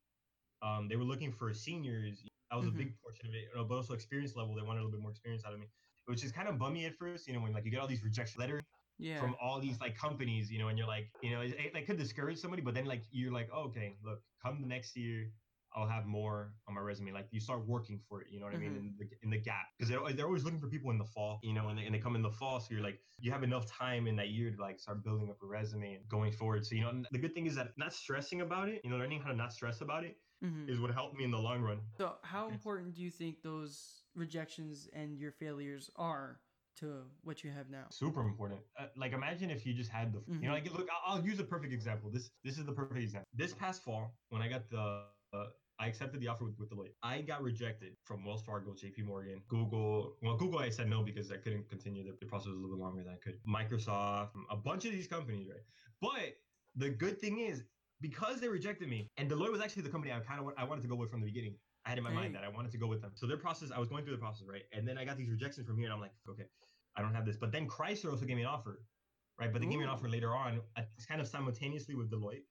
um 0.62 0.88
they 0.88 0.96
were 0.96 1.04
looking 1.04 1.32
for 1.32 1.54
seniors. 1.54 2.26
That 2.52 2.58
was 2.58 2.68
Mhm. 2.68 2.70
a 2.70 2.72
big 2.72 2.96
portion 3.04 3.28
of 3.28 3.36
it, 3.36 3.50
but 3.70 3.76
also 3.76 3.94
experience 3.94 4.36
level. 4.36 4.56
They 4.56 4.62
wanted 4.64 4.80
a 4.80 4.84
little 4.84 4.92
bit 4.92 5.02
more 5.02 5.12
experience 5.12 5.46
out 5.46 5.54
of 5.54 5.60
me, 5.60 5.68
which 6.06 6.24
is 6.24 6.32
kind 6.32 6.48
of 6.48 6.58
bummy 6.58 6.86
at 6.86 6.96
first. 6.98 7.28
You 7.28 7.34
know, 7.34 7.42
when 7.42 7.54
like 7.54 7.66
you 7.66 7.72
get 7.72 7.80
all 7.80 7.88
these 7.88 8.04
rejection 8.04 8.40
letters 8.42 8.67
yeah. 8.98 9.18
from 9.18 9.36
all 9.42 9.60
these 9.60 9.80
like 9.80 9.96
companies, 9.96 10.52
you 10.52 10.60
know, 10.60 10.68
and 10.68 10.78
you're 10.78 10.88
like, 10.88 11.12
you 11.22 11.32
know, 11.32 11.42
it, 11.42 11.52
it, 11.54 11.76
it 11.76 11.86
could 11.88 11.98
discourage 11.98 12.38
somebody, 12.38 12.62
but 12.62 12.74
then 12.74 12.86
like 12.86 13.04
you're 13.12 13.32
like, 13.32 13.50
oh, 13.52 13.64
okay, 13.66 13.98
look, 14.04 14.20
come 14.42 14.62
the 14.62 14.68
next 14.68 14.96
year. 14.96 15.32
I'll 15.76 15.88
have 15.88 16.06
more 16.06 16.56
on 16.68 16.76
my 16.76 16.82
resume. 16.82 17.12
Like 17.12 17.28
you 17.32 17.42
start 17.42 17.68
working 17.68 18.00
for 18.00 18.22
it, 18.22 18.28
you 18.32 18.40
know 18.40 18.46
what 18.46 18.56
I 18.56 18.58
mean? 18.58 18.74
Mhm. 18.74 18.78
In 18.78 18.98
the 18.98 19.10
in 19.22 19.30
the 19.30 19.38
gap, 19.38 19.66
because 19.78 19.90
they're, 19.90 20.14
they're 20.14 20.26
always 20.26 20.44
looking 20.46 20.60
for 20.60 20.70
people 20.70 20.92
in 20.92 20.98
the 20.98 21.06
fall, 21.06 21.40
you 21.44 21.54
know, 21.54 21.68
and 21.68 21.78
they, 21.78 21.86
and 21.86 21.94
they 21.94 22.00
come 22.00 22.16
in 22.16 22.22
the 22.22 22.32
fall, 22.32 22.60
so 22.62 22.74
you're 22.74 22.82
like 22.82 23.02
you 23.20 23.32
have 23.32 23.44
enough 23.44 23.66
time 23.68 24.08
in 24.08 24.16
that 24.16 24.30
year 24.30 24.50
to 24.56 24.62
like 24.62 24.80
start 24.80 25.04
building 25.04 25.30
up 25.30 25.38
a 25.44 25.46
resume 25.46 25.94
and 25.96 26.08
going 26.08 26.32
forward. 26.32 26.66
So 26.66 26.76
you 26.76 26.82
know, 26.82 27.04
the 27.12 27.20
good 27.20 27.34
thing 27.34 27.48
is 27.48 27.56
that 27.56 27.72
not 27.78 27.94
stressing 27.94 28.42
about 28.42 28.70
it, 28.70 28.82
you 28.84 28.90
know, 28.90 28.98
learning 28.98 29.22
how 29.22 29.30
to 29.30 29.36
not 29.36 29.52
stress 29.52 29.82
about 29.82 30.06
it 30.06 30.16
Mhm. 30.42 30.68
is 30.68 30.80
what 30.80 30.92
helped 30.92 31.16
me 31.16 31.26
in 31.26 31.32
the 31.32 31.38
long 31.40 31.62
run. 31.62 31.82
So, 31.98 32.20
how 32.24 32.48
important 32.48 32.94
do 32.96 33.02
you 33.02 33.10
think 33.12 33.42
those 33.42 34.06
rejections 34.14 34.88
and 34.88 35.18
your 35.18 35.32
failures 35.32 35.90
are 35.96 36.42
to 36.80 37.04
what 37.24 37.44
you 37.44 37.52
have 37.52 37.70
now? 37.70 37.86
super 37.90 38.22
important. 38.22 38.62
Uh, 38.80 38.86
like 38.96 39.14
imagine 39.14 39.50
if 39.50 39.66
you 39.66 39.74
just 39.74 39.92
had 39.92 40.14
the, 40.14 40.22
you 40.28 40.48
know, 40.48 40.54
Mhm. 40.54 40.66
like 40.66 40.74
look, 40.74 40.88
I'll, 40.92 41.16
I'll 41.18 41.26
use 41.26 41.40
a 41.40 41.44
perfect 41.44 41.74
example. 41.74 42.10
This 42.10 42.30
this 42.44 42.58
is 42.58 42.66
the 42.66 42.74
perfect 42.74 43.00
example. 43.00 43.28
This 43.34 43.54
past 43.54 43.84
fall, 43.84 44.16
when 44.30 44.42
I 44.42 44.48
got 44.48 44.70
the, 44.70 45.06
uh, 45.34 45.48
I 45.80 45.86
accepted 45.88 46.20
the 46.22 46.28
offer 46.28 46.46
with, 46.46 46.58
with 46.58 46.70
Deloitte. 46.72 46.94
I 47.04 47.22
got 47.22 47.44
rejected 47.44 47.94
from 48.04 48.26
Wells 48.26 48.42
Fargo, 48.42 48.74
J.P. 48.74 49.04
Morgan, 49.04 49.44
Google. 49.48 50.18
Well, 50.24 50.36
Google, 50.36 50.60
I 50.60 50.70
said 50.70 50.90
no 50.90 51.04
because 51.04 51.32
I 51.32 51.38
couldn't 51.38 51.70
continue. 51.70 52.04
The, 52.04 52.18
the 52.20 52.26
process 52.26 52.48
was 52.48 52.56
a 52.56 52.60
little 52.60 52.76
bit 52.78 52.82
longer 52.82 53.04
than 53.04 53.14
I 53.14 53.18
could. 53.18 53.38
Microsoft, 53.48 54.30
a 54.50 54.56
bunch 54.56 54.86
of 54.86 54.92
these 54.92 55.06
companies, 55.08 55.48
right? 55.50 55.62
But 56.02 56.38
the 56.76 56.90
good 56.90 57.20
thing 57.22 57.40
is 57.40 57.64
because 58.02 58.40
they 58.42 58.48
rejected 58.48 58.90
me, 58.90 59.08
and 59.18 59.30
Deloitte 59.30 59.52
was 59.52 59.62
actually 59.62 59.84
the 59.84 59.90
company 59.90 60.12
I 60.12 60.20
kind 60.20 60.40
of 60.40 60.52
I 60.58 60.64
wanted 60.64 60.82
to 60.82 60.88
go 60.88 60.96
with 60.96 61.12
from 61.12 61.20
the 61.22 61.28
beginning. 61.28 61.56
I 61.86 61.90
had 61.90 61.98
in 62.00 62.04
my 62.04 62.12
mind 62.12 62.36
that 62.36 62.44
I 62.44 62.50
wanted 62.50 62.72
to 62.72 62.78
go 62.78 62.88
with 62.88 63.02
them. 63.02 63.12
So 63.16 63.28
their 63.28 63.38
process, 63.38 63.72
I 63.72 63.80
was 63.80 63.88
going 63.88 64.04
through 64.04 64.16
the 64.16 64.20
process, 64.20 64.46
right? 64.48 64.64
And 64.74 64.86
then 64.88 64.98
I 64.98 65.06
got 65.06 65.16
these 65.16 65.30
rejections 65.30 65.68
from 65.68 65.78
here, 65.78 65.86
and 65.86 65.94
I'm 65.94 66.02
like, 66.02 66.12
okay, 66.30 66.44
I 66.98 67.02
don't 67.02 67.14
have 67.14 67.26
this. 67.26 67.38
But 67.38 67.52
then 67.52 67.68
Chrysler 67.68 68.12
also 68.12 68.26
gave 68.26 68.36
me 68.36 68.42
an 68.44 68.50
offer, 68.50 68.82
right? 69.40 69.52
But 69.54 69.62
they 69.62 69.68
gave 69.68 69.78
me 69.78 69.84
an 69.84 69.90
offer 69.90 70.10
later 70.10 70.36
on, 70.36 70.62
uh, 70.76 70.82
it's 70.96 71.06
kind 71.06 71.22
of 71.22 71.28
simultaneously 71.28 71.96
with 71.96 72.10
Deloitte. 72.12 72.44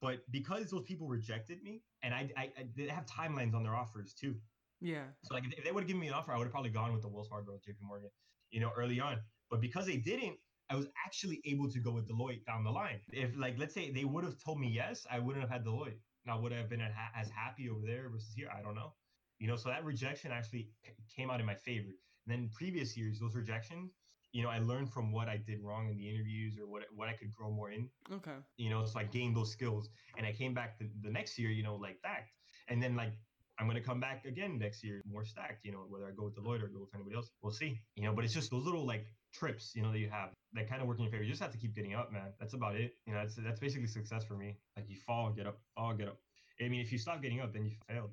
But 0.00 0.18
because 0.30 0.70
those 0.70 0.82
people 0.82 1.08
rejected 1.08 1.62
me, 1.62 1.82
and 2.02 2.12
I, 2.12 2.28
I, 2.36 2.42
I 2.58 2.66
they 2.76 2.88
have 2.88 3.06
timelines 3.06 3.54
on 3.54 3.62
their 3.62 3.74
offers 3.74 4.12
too. 4.12 4.34
Yeah. 4.80 5.04
So 5.22 5.34
like 5.34 5.44
if 5.50 5.64
they 5.64 5.72
would 5.72 5.80
have 5.80 5.88
given 5.88 6.00
me 6.00 6.08
an 6.08 6.14
offer, 6.14 6.32
I 6.32 6.36
would 6.36 6.44
have 6.44 6.52
probably 6.52 6.70
gone 6.70 6.92
with 6.92 7.00
the 7.00 7.08
Wells 7.08 7.28
Fargo, 7.28 7.52
JP 7.66 7.76
Morgan, 7.80 8.10
you 8.50 8.60
know, 8.60 8.70
early 8.76 9.00
on. 9.00 9.18
But 9.50 9.62
because 9.62 9.86
they 9.86 9.96
didn't, 9.96 10.36
I 10.68 10.76
was 10.76 10.86
actually 11.06 11.40
able 11.46 11.70
to 11.70 11.78
go 11.78 11.92
with 11.92 12.08
Deloitte 12.08 12.44
down 12.44 12.64
the 12.64 12.70
line. 12.70 13.00
If 13.12 13.36
like 13.38 13.54
let's 13.58 13.72
say 13.72 13.90
they 13.90 14.04
would 14.04 14.24
have 14.24 14.36
told 14.42 14.60
me 14.60 14.68
yes, 14.68 15.06
I 15.10 15.18
wouldn't 15.18 15.40
have 15.40 15.50
had 15.50 15.64
Deloitte. 15.64 15.98
Now 16.26 16.40
would 16.40 16.52
I 16.52 16.56
have 16.56 16.68
been 16.68 16.82
as 16.82 17.30
happy 17.30 17.70
over 17.70 17.86
there 17.86 18.08
versus 18.10 18.32
here? 18.36 18.48
I 18.54 18.62
don't 18.62 18.74
know. 18.74 18.92
You 19.38 19.48
know, 19.48 19.56
so 19.56 19.68
that 19.68 19.84
rejection 19.84 20.32
actually 20.32 20.68
came 21.14 21.30
out 21.30 21.40
in 21.40 21.46
my 21.46 21.54
favor. 21.54 21.90
And 22.26 22.32
then 22.32 22.50
previous 22.52 22.96
years, 22.96 23.18
those 23.18 23.34
rejections, 23.34 23.92
you 24.32 24.42
know, 24.42 24.48
I 24.48 24.58
learned 24.58 24.92
from 24.92 25.12
what 25.12 25.28
I 25.28 25.36
did 25.36 25.60
wrong 25.62 25.88
in 25.88 25.96
the 25.96 26.08
interviews 26.08 26.58
or 26.58 26.66
what 26.66 26.82
what 26.94 27.08
I 27.08 27.12
could 27.12 27.32
grow 27.32 27.50
more 27.50 27.70
in. 27.70 27.88
Okay. 28.12 28.36
you 28.56 28.68
know 28.70 28.84
so 28.84 28.98
i 28.98 29.04
gained 29.04 29.36
those 29.36 29.50
skills 29.50 29.88
and 30.18 30.26
i 30.26 30.32
came 30.32 30.52
back 30.54 30.78
the, 30.78 30.86
the 31.02 31.10
next 31.10 31.38
year 31.38 31.50
you 31.50 31.62
know 31.62 31.76
like 31.76 31.96
stacked. 31.98 32.30
And 32.68 32.82
then 32.82 32.96
like 32.96 33.12
i'm 33.58 33.66
going 33.66 33.80
to 33.80 33.86
come 33.90 34.00
back 34.00 34.24
again 34.24 34.58
next 34.58 34.82
year 34.84 35.00
more 35.06 35.24
stacked 35.24 35.64
you 35.64 35.72
know 35.72 35.84
whether 35.88 36.06
i 36.06 36.10
go 36.10 36.24
with 36.24 36.34
deloitte 36.36 36.62
or 36.62 36.68
go 36.68 36.80
with 36.80 36.94
anybody 36.94 37.16
else 37.16 37.30
we'll 37.42 37.52
see. 37.52 37.80
You 37.96 38.04
know 38.04 38.12
but 38.12 38.24
it's 38.24 38.34
just 38.34 38.50
those 38.50 38.64
little 38.64 38.84
like 38.86 39.06
trips 39.32 39.72
you 39.74 39.82
know 39.82 39.92
that 39.92 39.98
you 39.98 40.08
have 40.10 40.30
that 40.52 40.68
kind 40.68 40.80
of 40.82 40.88
work 40.88 40.98
in 40.98 41.04
your 41.04 41.12
favor. 41.12 41.24
You 41.24 41.30
just 41.30 41.42
have 41.42 41.52
to 41.52 41.58
keep 41.58 41.74
getting 41.74 41.94
up 41.94 42.12
man. 42.12 42.32
That's 42.40 42.54
about 42.54 42.74
it. 42.76 42.92
You 43.06 43.12
know 43.14 43.20
that's 43.20 43.36
that's 43.36 43.60
basically 43.60 43.88
success 43.88 44.24
for 44.24 44.34
me. 44.34 44.56
Like 44.76 44.86
you 44.88 44.96
fall 45.06 45.32
get 45.32 45.46
up 45.46 45.58
fall 45.76 45.94
get 45.94 46.08
up. 46.08 46.18
I 46.60 46.68
mean 46.68 46.80
if 46.80 46.90
you 46.92 46.98
stop 46.98 47.22
getting 47.22 47.40
up 47.40 47.52
then 47.52 47.64
you 47.66 47.72
failed. 47.88 48.10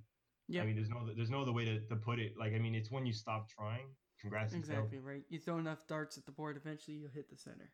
Yeah. 0.47 0.63
i 0.63 0.65
mean 0.65 0.75
there's 0.75 0.89
no 0.89 0.99
there's 1.15 1.29
no 1.29 1.41
other 1.41 1.53
way 1.53 1.65
to, 1.65 1.79
to 1.87 1.95
put 1.95 2.19
it. 2.19 2.33
Like 2.37 2.53
i 2.53 2.59
mean 2.59 2.75
it's 2.75 2.91
when 2.91 3.05
you 3.05 3.13
stop 3.13 3.49
trying 3.49 3.87
congrats. 4.21 4.53
Exactly 4.53 4.99
right. 4.99 5.23
You 5.29 5.39
throw 5.39 5.57
enough 5.57 5.87
darts 5.87 6.17
at 6.17 6.25
the 6.25 6.31
board, 6.31 6.57
eventually 6.57 6.97
you'll 6.97 7.09
hit 7.09 7.29
the 7.29 7.37
center. 7.37 7.71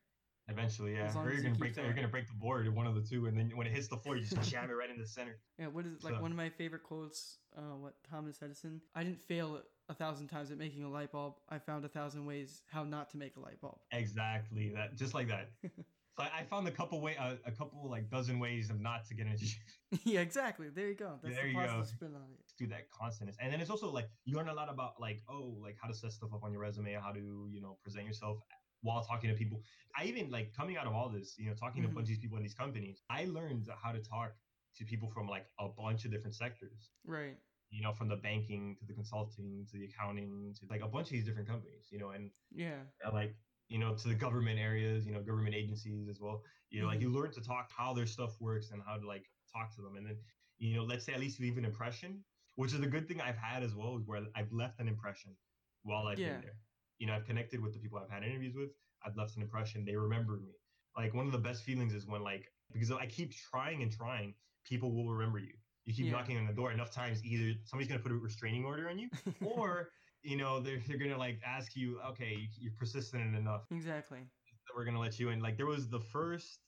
Eventually, 0.50 0.94
yeah. 0.96 1.12
Or 1.14 1.26
you're 1.26 1.34
you 1.34 1.44
gonna 1.44 1.56
break 1.56 1.76
the, 1.76 1.82
you're 1.82 1.94
gonna 1.94 2.08
break 2.08 2.26
the 2.28 2.34
board, 2.34 2.74
one 2.74 2.88
of 2.88 2.96
the 2.96 3.02
two, 3.02 3.26
and 3.26 3.38
then 3.38 3.52
when 3.56 3.68
it 3.68 3.74
hits 3.74 3.90
the 3.90 3.98
floor, 3.98 4.16
you 4.16 4.24
just 4.24 4.50
jam 4.50 4.70
it 4.70 4.74
right 4.74 4.90
in 4.90 4.98
the 4.98 5.06
center. 5.06 5.40
Yeah, 5.60 5.68
what 5.68 5.86
is 5.86 5.94
it 5.96 6.04
like? 6.06 6.16
So- 6.16 6.22
One 6.22 6.32
of 6.32 6.38
my 6.38 6.50
favorite 6.50 6.84
quotes. 6.84 7.40
Uh, 7.56 7.76
what 7.76 7.96
Thomas 8.10 8.40
Edison? 8.42 8.82
I 8.96 9.04
didn't 9.04 9.22
fail 9.22 9.62
a 9.90 9.94
thousand 9.94 10.28
times 10.28 10.50
at 10.52 10.58
making 10.58 10.84
a 10.84 10.90
light 10.90 11.12
bulb. 11.12 11.34
I 11.50 11.60
found 11.60 11.84
a 11.84 11.90
thousand 11.90 12.26
ways 12.26 12.62
how 12.72 12.84
not 12.86 13.10
to 13.10 13.18
make 13.18 13.36
a 13.36 13.42
light 13.42 13.60
bulb. 13.60 13.80
Exactly 13.92 14.72
that, 14.76 14.96
just 14.96 15.14
like 15.14 15.28
that. 15.28 15.50
so 16.18 16.24
I, 16.24 16.40
I 16.40 16.44
found 16.44 16.68
a 16.68 16.72
couple 16.72 17.00
way, 17.02 17.16
uh, 17.18 17.36
a 17.46 17.52
couple 17.52 17.90
like 17.90 18.10
dozen 18.10 18.40
ways 18.40 18.70
of 18.70 18.80
not 18.80 19.06
to 19.08 19.14
get 19.14 19.28
into 19.28 19.46
yeah, 20.04 20.22
exactly. 20.22 20.70
There 20.70 20.88
you 20.88 20.96
go. 20.96 21.20
That's 21.22 21.36
There 21.36 21.44
the 21.46 21.52
you 21.52 21.66
go. 21.66 21.84
spin 21.84 22.16
on 22.16 22.24
it. 22.34 22.40
do 22.58 22.68
that 22.68 22.90
constantness. 22.92 23.38
And 23.40 23.52
then 23.54 23.62
it's 23.62 23.70
also 23.70 23.92
like 23.92 24.10
you 24.26 24.36
learn 24.38 24.50
a 24.50 24.54
lot 24.54 24.70
about 24.70 25.00
like 25.00 25.22
oh 25.30 25.58
like 25.62 25.78
how 25.82 25.88
to 25.88 25.94
set 25.94 26.12
stuff 26.12 26.34
up 26.34 26.44
on 26.44 26.52
your 26.52 26.62
resume, 26.62 26.94
how 26.94 27.12
to 27.12 27.48
you 27.52 27.62
know 27.62 27.78
present 27.84 28.06
yourself 28.06 28.40
while 28.82 29.04
talking 29.04 29.30
to 29.30 29.36
people. 29.36 29.62
I 29.98 30.06
even 30.06 30.30
like 30.30 30.54
coming 30.56 30.78
out 30.78 30.88
of 30.88 30.94
all 30.94 31.10
this, 31.10 31.36
you 31.38 31.48
know, 31.50 31.56
talking 31.56 31.82
Mhm. 31.82 31.86
to 31.88 31.92
a 31.92 31.96
bunch 31.96 32.12
of 32.12 32.20
people 32.22 32.38
in 32.38 32.44
these 32.44 32.54
companies. 32.54 33.02
I 33.10 33.26
learned 33.26 33.68
how 33.84 33.92
to 33.92 34.00
talk 34.00 34.34
to 34.78 34.86
people 34.86 35.10
from 35.10 35.28
like 35.28 35.48
a 35.60 35.68
bunch 35.70 36.06
of 36.06 36.12
different 36.12 36.36
sectors. 36.36 36.92
Right. 37.06 37.38
You 37.70 37.82
know, 37.82 37.92
from 37.94 38.08
the 38.08 38.16
banking 38.16 38.76
to 38.80 38.86
the 38.86 38.94
consulting 38.94 39.66
to 39.72 39.78
the 39.78 39.86
accounting 39.86 40.54
to 40.60 40.68
like 40.70 40.82
a 40.82 40.88
bunch 40.88 41.08
of 41.08 41.12
these 41.12 41.26
different 41.26 41.48
companies. 41.48 41.88
You 41.92 42.00
know, 42.00 42.10
and 42.12 42.32
Yeah. 42.52 42.82
uh, 43.06 43.12
like 43.14 43.36
you 43.68 43.80
know 43.80 43.96
to 43.96 44.08
the 44.08 44.16
government 44.16 44.60
areas 44.60 45.06
you 45.06 45.14
know 45.14 45.22
government 45.22 45.56
agencies 45.56 46.08
as 46.10 46.20
well. 46.20 46.44
You 46.70 46.82
know 46.82 46.88
like 46.88 47.02
you 47.02 47.08
mm-hmm. 47.08 47.18
learn 47.18 47.32
to 47.32 47.42
talk 47.42 47.70
how 47.76 47.94
their 47.94 48.08
stuff 48.08 48.40
works 48.40 48.72
and 48.72 48.82
how 48.86 48.98
to 48.98 49.08
like 49.08 49.26
talk 49.54 49.74
to 49.76 49.82
them. 49.82 49.96
And 49.98 50.06
then 50.06 50.18
you 50.58 50.76
know 50.76 50.84
let's 50.84 51.06
say 51.06 51.14
at 51.14 51.20
least 51.20 51.40
leave 51.40 51.58
an 51.58 51.66
impression 51.66 52.24
which 52.56 52.74
is 52.74 52.82
a 52.82 52.88
good 52.88 53.08
thing 53.08 53.22
i've 53.22 53.38
had 53.38 53.62
as 53.64 53.76
well 53.76 54.02
where 54.06 54.22
i've 54.36 54.52
left 54.52 54.80
an 54.80 54.88
impression 54.88 55.36
while 55.84 56.08
i've 56.08 56.20
Yeah. 56.20 56.34
been 56.34 56.42
there. 56.42 56.60
You 56.98 57.08
know 57.08 57.14
i've 57.16 57.26
connected 57.26 57.62
with 57.62 57.74
the 57.74 57.80
people 57.80 58.00
i've 58.00 58.10
had 58.10 58.24
interviews 58.24 58.56
with. 58.56 58.72
I've 59.06 59.16
left 59.16 59.36
an 59.36 59.44
impression. 59.44 59.86
They 59.86 59.96
remember 59.96 60.38
me. 60.38 60.54
Like 60.98 61.14
one 61.14 61.28
of 61.28 61.32
the 61.32 61.38
best 61.38 61.64
feelings 61.64 61.94
is 61.94 62.08
when 62.08 62.24
like 62.24 62.52
because 62.74 62.92
i 62.92 63.06
keep 63.06 63.32
trying 63.32 63.84
and 63.84 63.92
trying 63.92 64.34
people 64.66 64.92
will 64.94 65.10
remember 65.14 65.40
you. 65.40 65.54
You 65.86 65.94
keep 65.94 66.06
Yeah. 66.08 66.14
knocking 66.14 66.38
on 66.38 66.48
the 66.48 66.54
door 66.54 66.72
enough 66.72 66.92
times 66.92 67.24
either 67.24 67.54
somebody's 67.64 67.88
going 67.88 68.00
to 68.00 68.04
put 68.04 68.12
a 68.12 68.16
restraining 68.18 68.66
order 68.66 68.90
on 68.90 68.98
you 69.00 69.10
or 69.42 69.92
you 70.24 70.38
know 70.38 70.60
they're, 70.60 70.82
they're 70.88 70.98
gonna 70.98 71.18
like 71.18 71.40
ask 71.46 71.76
you 71.76 72.00
okay 72.10 72.48
you're 72.60 72.74
persistent 72.78 73.36
enough 73.36 73.66
exactly. 73.72 74.20
that 74.20 74.76
we're 74.76 74.86
gonna 74.86 75.00
let 75.00 75.20
you 75.20 75.30
in. 75.30 75.40
Like 75.40 75.58
there 75.58 75.66
was 75.66 75.90
the 75.90 76.00
first 76.00 76.60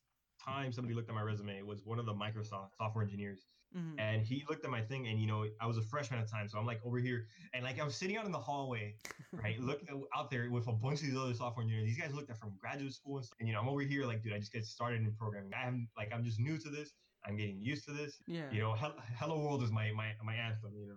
time 0.44 0.72
somebody 0.72 0.96
looked 0.96 1.10
at 1.10 1.16
my 1.16 1.22
resume 1.22 1.58
it 1.58 1.66
was 1.66 1.86
one 1.86 2.00
of 2.00 2.06
the 2.06 2.14
microsoft 2.14 2.70
software 2.78 3.04
engineers 3.04 3.48
hmm 3.74 4.00
and 4.00 4.22
he 4.22 4.46
looked 4.50 4.64
at 4.64 4.72
my 4.72 4.82
thing 4.82 5.08
and 5.08 5.20
you 5.20 5.28
know 5.28 5.46
i 5.62 5.68
was 5.68 5.78
a 5.78 5.82
freshman 5.82 6.20
at 6.20 6.26
the 6.26 6.32
time 6.32 6.48
so 6.48 6.58
i'm 6.58 6.66
like 6.66 6.80
over 6.86 6.98
here 6.98 7.26
and 7.54 7.64
like 7.64 7.80
i 7.80 7.84
was 7.84 7.96
sitting 7.96 8.18
out 8.18 8.26
in 8.26 8.32
the 8.32 8.40
hallway 8.40 8.96
right 9.34 9.60
look 9.70 9.82
out 10.16 10.32
there 10.32 10.50
with 10.50 10.68
a 10.68 10.72
bunch 10.72 11.02
of 11.02 11.08
these 11.08 11.18
other 11.18 11.34
software 11.34 11.64
engineers. 11.64 11.86
These 11.86 12.00
guys 12.00 12.14
looked 12.14 12.30
at 12.30 12.38
from 12.38 12.54
graduate 12.60 12.94
school 12.94 13.18
and, 13.18 13.26
stuff, 13.26 13.38
and 13.40 13.48
you 13.48 13.54
know 13.54 13.60
i'm 13.60 13.70
over 13.70 13.82
here 13.82 14.06
like 14.06 14.24
dude 14.24 14.34
i 14.34 14.40
just 14.40 14.54
get 14.54 14.66
started 14.66 15.02
in 15.02 15.12
programming. 15.14 15.52
I'm 15.54 15.90
like 15.98 16.10
i'm 16.14 16.24
just 16.24 16.40
new 16.40 16.58
to 16.58 16.70
this. 16.70 16.94
I'm 17.26 17.36
getting 17.36 17.60
used 17.60 17.86
to 17.86 17.92
this. 17.92 18.18
Yeah. 18.28 18.50
you 18.52 18.62
know 18.62 18.74
Hel- 18.74 18.96
hello 19.18 19.40
world 19.40 19.62
is 19.62 19.72
my 19.72 19.92
my, 19.92 20.14
my 20.24 20.36
anthem 20.36 20.72
you 20.76 20.88
know 20.88 20.96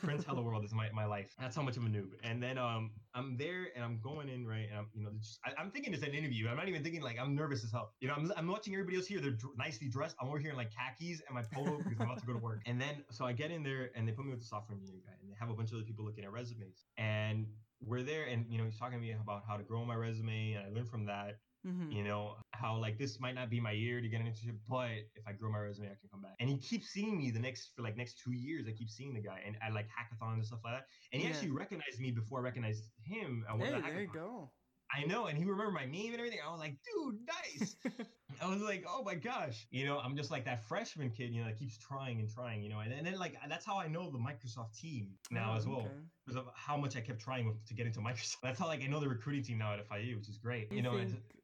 Print 0.00 0.24
Hello 0.24 0.42
World 0.42 0.64
is 0.64 0.74
my, 0.74 0.90
my 0.92 1.04
life. 1.04 1.34
That's 1.40 1.56
how 1.56 1.62
much 1.62 1.76
of 1.76 1.84
a 1.84 1.88
noob. 1.88 2.10
And 2.22 2.42
then 2.42 2.58
um 2.58 2.90
I'm 3.14 3.36
there 3.36 3.68
and 3.74 3.84
I'm 3.84 4.00
going 4.00 4.28
in 4.28 4.46
right 4.46 4.66
and 4.68 4.78
I'm 4.78 4.88
you 4.94 5.02
know 5.04 5.10
just, 5.18 5.38
I, 5.44 5.52
I'm 5.60 5.70
thinking 5.70 5.94
it's 5.94 6.02
an 6.02 6.14
interview. 6.14 6.48
I'm 6.48 6.56
not 6.56 6.68
even 6.68 6.82
thinking 6.82 7.02
like 7.02 7.18
I'm 7.18 7.34
nervous 7.34 7.64
as 7.64 7.72
hell. 7.72 7.92
You 8.00 8.08
know 8.08 8.14
I'm, 8.14 8.32
I'm 8.36 8.46
watching 8.48 8.74
everybody 8.74 8.96
else 8.96 9.06
here. 9.06 9.20
They're 9.20 9.30
dr- 9.30 9.56
nicely 9.56 9.88
dressed. 9.88 10.16
I'm 10.20 10.28
over 10.28 10.38
here 10.38 10.50
in 10.50 10.56
like 10.56 10.70
khakis 10.72 11.22
and 11.26 11.34
my 11.34 11.42
polo 11.52 11.78
because 11.78 11.98
I'm 12.00 12.06
about 12.06 12.20
to 12.20 12.26
go 12.26 12.32
to 12.32 12.38
work. 12.38 12.62
And 12.66 12.80
then 12.80 13.04
so 13.10 13.24
I 13.24 13.32
get 13.32 13.50
in 13.50 13.62
there 13.62 13.90
and 13.94 14.06
they 14.06 14.12
put 14.12 14.24
me 14.24 14.30
with 14.30 14.40
the 14.40 14.46
software 14.46 14.76
engineer 14.76 15.00
guy 15.06 15.14
and 15.20 15.30
they 15.30 15.36
have 15.38 15.50
a 15.50 15.54
bunch 15.54 15.70
of 15.70 15.76
other 15.76 15.84
people 15.84 16.04
looking 16.04 16.24
at 16.24 16.32
resumes 16.32 16.84
and 16.98 17.46
we're 17.80 18.02
there 18.02 18.24
and 18.24 18.46
you 18.48 18.58
know 18.58 18.64
he's 18.64 18.78
talking 18.78 18.98
to 18.98 19.02
me 19.02 19.12
about 19.12 19.42
how 19.46 19.56
to 19.56 19.64
grow 19.64 19.84
my 19.84 19.94
resume 19.94 20.52
and 20.52 20.66
I 20.66 20.68
learned 20.70 20.88
from 20.88 21.06
that 21.06 21.38
hmm 21.64 21.90
you 21.92 22.02
know 22.02 22.36
how 22.52 22.76
like 22.76 22.98
this 22.98 23.20
might 23.20 23.34
not 23.34 23.50
be 23.50 23.60
my 23.60 23.70
year 23.72 24.00
to 24.00 24.08
get 24.08 24.20
an 24.20 24.26
internship 24.26 24.58
but 24.68 24.90
if 25.14 25.26
i 25.26 25.32
grow 25.32 25.50
my 25.50 25.58
resume 25.58 25.86
i 25.90 25.94
can 25.94 26.08
come 26.08 26.20
back 26.20 26.34
and 26.40 26.48
he 26.48 26.58
keeps 26.58 26.88
seeing 26.88 27.16
me 27.18 27.30
the 27.30 27.38
next 27.38 27.72
for 27.74 27.82
like 27.82 27.96
next 27.96 28.18
two 28.18 28.32
years 28.32 28.66
i 28.66 28.72
keep 28.72 28.88
seeing 28.88 29.14
the 29.14 29.20
guy 29.20 29.40
and 29.44 29.56
at 29.62 29.72
like 29.72 29.86
hackathons 29.88 30.34
and 30.34 30.46
stuff 30.46 30.60
like 30.64 30.74
that 30.74 30.86
and 31.12 31.20
he 31.20 31.26
Yeah. 31.26 31.34
actually 31.34 31.50
recognized 31.50 32.00
me 32.00 32.10
before 32.10 32.40
i 32.40 32.42
recognized 32.42 32.84
him 33.04 33.44
Hey, 33.58 33.80
there 33.80 34.00
you 34.00 34.08
go. 34.08 34.52
I 34.94 35.04
know 35.04 35.26
and 35.26 35.38
he 35.38 35.44
remembered 35.44 35.74
my 35.74 35.84
name 35.86 36.12
and 36.12 36.16
everything 36.18 36.38
i 36.46 36.50
was 36.50 36.60
like 36.60 36.76
dude 36.84 37.18
nice 37.26 37.76
i 38.42 38.48
was 38.48 38.60
like 38.62 38.84
oh 38.88 39.02
my 39.04 39.14
gosh 39.14 39.66
you 39.70 39.84
know 39.84 39.98
i'm 39.98 40.16
just 40.16 40.30
like 40.30 40.44
that 40.44 40.64
freshman 40.64 41.10
kid 41.10 41.30
you 41.32 41.40
know 41.40 41.46
that 41.46 41.58
keeps 41.58 41.76
trying 41.78 42.18
and 42.20 42.28
trying 42.30 42.62
you 42.62 42.68
know 42.70 42.80
and, 42.80 42.92
and 42.92 43.06
then 43.06 43.18
like 43.18 43.36
that's 43.48 43.64
how 43.66 43.78
i 43.78 43.86
know 43.88 44.10
the 44.10 44.18
microsoft 44.18 44.76
team 44.78 45.08
now 45.30 45.52
Oh, 45.54 45.56
as 45.56 45.66
well 45.66 45.80
okay. 45.80 45.90
because 46.24 46.38
of 46.38 46.46
how 46.54 46.76
much 46.76 46.96
i 46.96 47.00
kept 47.00 47.20
trying 47.20 47.46
with, 47.46 47.64
to 47.66 47.74
get 47.74 47.86
into 47.86 48.00
microsoft 48.08 48.36
that's 48.42 48.58
how 48.58 48.66
like 48.66 48.82
i 48.82 48.86
know 48.86 49.00
the 49.00 49.08
recruiting 49.08 49.42
team 49.42 49.58
now 49.58 49.74
at 49.74 49.86
fiu 49.88 50.16
which 50.16 50.28
is 50.28 50.38
great 50.38 50.68
You, 50.70 50.76
you 50.78 50.82
know 50.82 50.98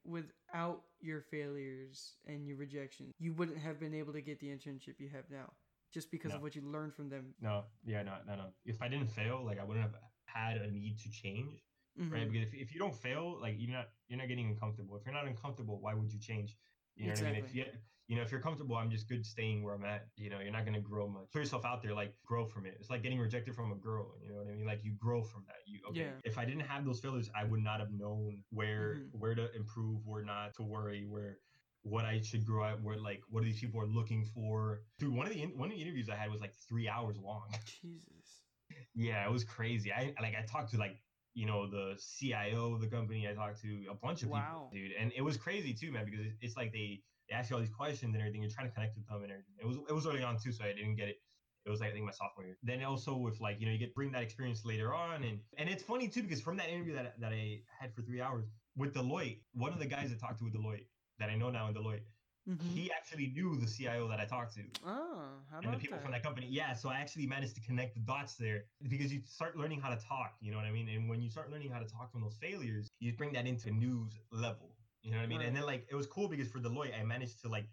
without 0.04 0.82
your 1.00 1.20
failures 1.20 2.14
and 2.26 2.46
your 2.46 2.56
rejections, 2.56 3.12
you 3.18 3.32
wouldn't 3.34 3.58
have 3.58 3.78
been 3.78 3.94
able 3.94 4.12
to 4.14 4.22
get 4.22 4.40
the 4.40 4.46
internship 4.46 4.94
you 4.98 5.08
have 5.10 5.24
now, 5.30 5.52
just 5.92 6.10
because 6.10 6.30
No. 6.30 6.36
of 6.36 6.42
what 6.42 6.56
you 6.56 6.62
learned 6.62 6.94
from 6.94 7.08
them. 7.10 7.34
No, 7.40 7.64
yeah, 7.84 8.02
no, 8.02 8.14
no, 8.26 8.36
no. 8.36 8.46
If 8.64 8.80
I 8.82 8.88
didn't 8.88 9.08
fail, 9.08 9.44
like 9.44 9.58
I 9.60 9.64
wouldn't 9.64 9.84
have 9.84 9.94
had 10.24 10.56
a 10.58 10.70
need 10.70 10.98
to 11.00 11.10
change, 11.10 11.60
right? 11.98 12.26
Mhm. 12.28 12.32
Because 12.32 12.48
if, 12.48 12.54
if 12.54 12.72
you 12.74 12.78
don't 12.80 12.94
fail, 12.94 13.38
like 13.40 13.56
you're 13.58 13.72
not 13.72 13.88
you're 14.08 14.18
not 14.18 14.28
getting 14.28 14.46
uncomfortable. 14.48 14.96
If 14.96 15.04
you're 15.04 15.14
not 15.14 15.26
uncomfortable, 15.26 15.80
why 15.80 15.94
would 15.94 16.12
you 16.12 16.18
change? 16.20 16.56
You 16.96 17.06
know 17.08 17.12
what 17.14 17.22
I 17.22 17.32
mean? 17.32 17.44
If 17.44 17.54
you 17.54 17.64
you 18.08 18.16
know 18.16 18.22
if 18.22 18.30
you're 18.32 18.40
comfortable, 18.40 18.74
I'm 18.76 18.90
just 18.90 19.08
good 19.08 19.24
staying 19.26 19.62
where 19.62 19.74
I'm 19.74 19.84
at. 19.84 20.06
You 20.16 20.30
know, 20.30 20.38
you're 20.40 20.52
not 20.52 20.64
gonna 20.64 20.80
grow 20.80 21.08
much. 21.08 21.30
Put 21.32 21.40
yourself 21.40 21.64
out 21.64 21.82
there, 21.82 21.94
like 21.94 22.14
grow 22.24 22.46
from 22.46 22.64
it. 22.66 22.74
It's 22.80 22.88
like 22.90 23.02
getting 23.02 23.18
rejected 23.18 23.54
from 23.54 23.70
a 23.72 23.76
girl. 23.76 24.14
You 24.22 24.30
know 24.30 24.36
what 24.38 24.48
I 24.48 24.54
mean? 24.54 24.66
Like 24.66 24.82
you 24.82 24.92
grow 24.98 25.22
from 25.22 25.44
that. 25.46 25.56
You 25.66 25.80
okay? 25.90 26.00
Yeah. 26.00 26.10
If 26.24 26.38
I 26.38 26.44
didn't 26.44 26.66
have 26.66 26.84
those 26.84 27.00
failures, 27.00 27.28
I 27.36 27.44
would 27.44 27.62
not 27.62 27.80
have 27.80 27.92
known 27.92 28.42
where 28.50 28.94
Mhm. 28.96 29.14
where 29.20 29.34
to 29.34 29.54
improve, 29.54 30.06
where 30.06 30.24
not 30.24 30.54
to 30.54 30.62
worry, 30.62 31.06
where 31.06 31.38
what 31.82 32.04
I 32.04 32.20
should 32.20 32.44
grow 32.44 32.64
at, 32.64 32.82
where 32.82 32.96
like 32.98 33.22
what 33.28 33.42
are 33.42 33.46
these 33.46 33.60
people 33.60 33.80
are 33.80 33.86
looking 33.86 34.24
for. 34.24 34.82
Dude, 34.98 35.12
one 35.14 35.26
of 35.26 35.32
the 35.32 35.42
in- 35.42 35.56
one 35.58 35.70
of 35.70 35.76
the 35.76 35.80
interviews 35.82 36.08
I 36.08 36.16
had 36.16 36.30
was 36.30 36.40
like 36.40 36.54
three 36.68 36.88
hours 36.88 37.18
long. 37.18 37.48
Jesus. 37.82 38.42
Yeah, 38.94 39.24
it 39.24 39.30
was 39.30 39.44
crazy. 39.44 39.92
I 39.92 40.12
like 40.20 40.34
I 40.34 40.42
talked 40.42 40.70
to 40.72 40.76
like 40.76 40.96
you 41.38 41.46
know 41.46 41.70
the 41.70 41.96
CIO 41.98 42.74
of 42.74 42.80
the 42.80 42.88
company. 42.88 43.28
I 43.28 43.32
talked 43.32 43.60
to 43.62 43.86
a 43.90 43.94
bunch 43.94 44.22
of 44.24 44.30
Wow. 44.30 44.70
people, 44.70 44.88
dude, 44.88 44.92
and 45.00 45.12
it 45.16 45.22
was 45.22 45.36
crazy 45.36 45.72
too, 45.72 45.92
man. 45.92 46.04
Because 46.04 46.26
it's 46.40 46.56
like 46.56 46.72
they, 46.72 47.00
they 47.28 47.34
ask 47.36 47.48
you 47.50 47.56
all 47.56 47.62
these 47.62 47.70
questions 47.82 48.12
and 48.14 48.20
everything. 48.20 48.42
You're 48.42 48.50
trying 48.50 48.68
to 48.68 48.74
connect 48.74 48.96
with 48.96 49.06
them 49.06 49.22
and 49.22 49.30
everything. 49.30 49.54
It 49.60 49.66
was 49.66 49.76
it 49.88 49.94
was 49.94 50.06
early 50.06 50.24
on 50.24 50.36
too, 50.42 50.52
so 50.52 50.64
I 50.64 50.72
didn't 50.72 50.96
get 50.96 51.08
it. 51.08 51.18
It 51.64 51.70
was 51.70 51.80
like 51.80 51.90
I 51.90 51.92
think 51.92 52.06
my 52.06 52.12
sophomore 52.12 52.46
year. 52.46 52.56
Then 52.62 52.82
also 52.82 53.16
with 53.16 53.40
like 53.40 53.60
you 53.60 53.66
know 53.66 53.72
you 53.72 53.78
get 53.78 53.94
bring 53.94 54.10
that 54.12 54.22
experience 54.22 54.64
later 54.64 54.94
on, 54.94 55.22
and 55.22 55.38
and 55.58 55.68
it's 55.68 55.82
funny 55.84 56.08
too 56.08 56.22
because 56.22 56.40
from 56.40 56.56
that 56.56 56.68
interview 56.70 56.94
that 56.94 57.20
that 57.20 57.32
I 57.32 57.60
had 57.78 57.94
for 57.94 58.02
three 58.02 58.20
hours 58.20 58.46
with 58.76 58.94
Deloitte, 58.94 59.40
one 59.52 59.72
of 59.72 59.78
the 59.78 59.86
guys 59.86 60.10
I 60.12 60.16
talked 60.16 60.38
to 60.40 60.44
with 60.44 60.54
Deloitte 60.54 60.86
that 61.20 61.30
I 61.30 61.36
know 61.36 61.50
now 61.50 61.68
in 61.68 61.74
Deloitte, 61.74 62.02
Mhm. 62.48 62.74
he 62.74 62.90
actually 62.92 63.28
knew 63.28 63.56
the 63.56 63.66
CIO 63.66 64.08
that 64.08 64.20
I 64.20 64.24
talked 64.24 64.54
to 64.54 64.62
Oh, 64.84 65.40
how 65.50 65.60
and 65.60 65.72
the 65.72 65.76
people 65.76 65.96
that? 65.96 66.02
from 66.02 66.12
that 66.12 66.22
company. 66.22 66.46
Yeah, 66.48 66.72
so 66.74 66.88
I 66.88 66.98
actually 67.00 67.26
managed 67.26 67.54
to 67.56 67.60
connect 67.60 67.94
the 67.94 68.00
dots 68.00 68.36
there 68.36 68.64
because 68.88 69.12
you 69.12 69.22
start 69.26 69.56
learning 69.56 69.80
how 69.80 69.90
to 69.90 69.96
talk. 69.96 70.34
You 70.40 70.50
know 70.52 70.56
what 70.56 70.66
I 70.66 70.70
mean? 70.72 70.88
And 70.88 71.08
when 71.08 71.20
you 71.20 71.30
start 71.30 71.50
learning 71.50 71.70
how 71.70 71.80
to 71.80 71.86
talk 71.86 72.12
from 72.12 72.22
those 72.22 72.36
failures, 72.40 72.88
you 73.00 73.12
bring 73.16 73.32
that 73.32 73.46
into 73.46 73.68
a 73.68 73.72
news 73.72 74.12
level. 74.32 74.76
You 75.02 75.10
know 75.10 75.18
what 75.18 75.24
I 75.24 75.26
mean? 75.26 75.38
Right. 75.38 75.46
And 75.48 75.56
then 75.56 75.66
like 75.66 75.86
it 75.90 75.96
was 75.96 76.06
cool 76.06 76.28
because 76.28 76.48
for 76.48 76.60
Deloitte, 76.60 76.98
I 76.98 77.04
managed 77.04 77.40
to 77.42 77.48
like 77.48 77.68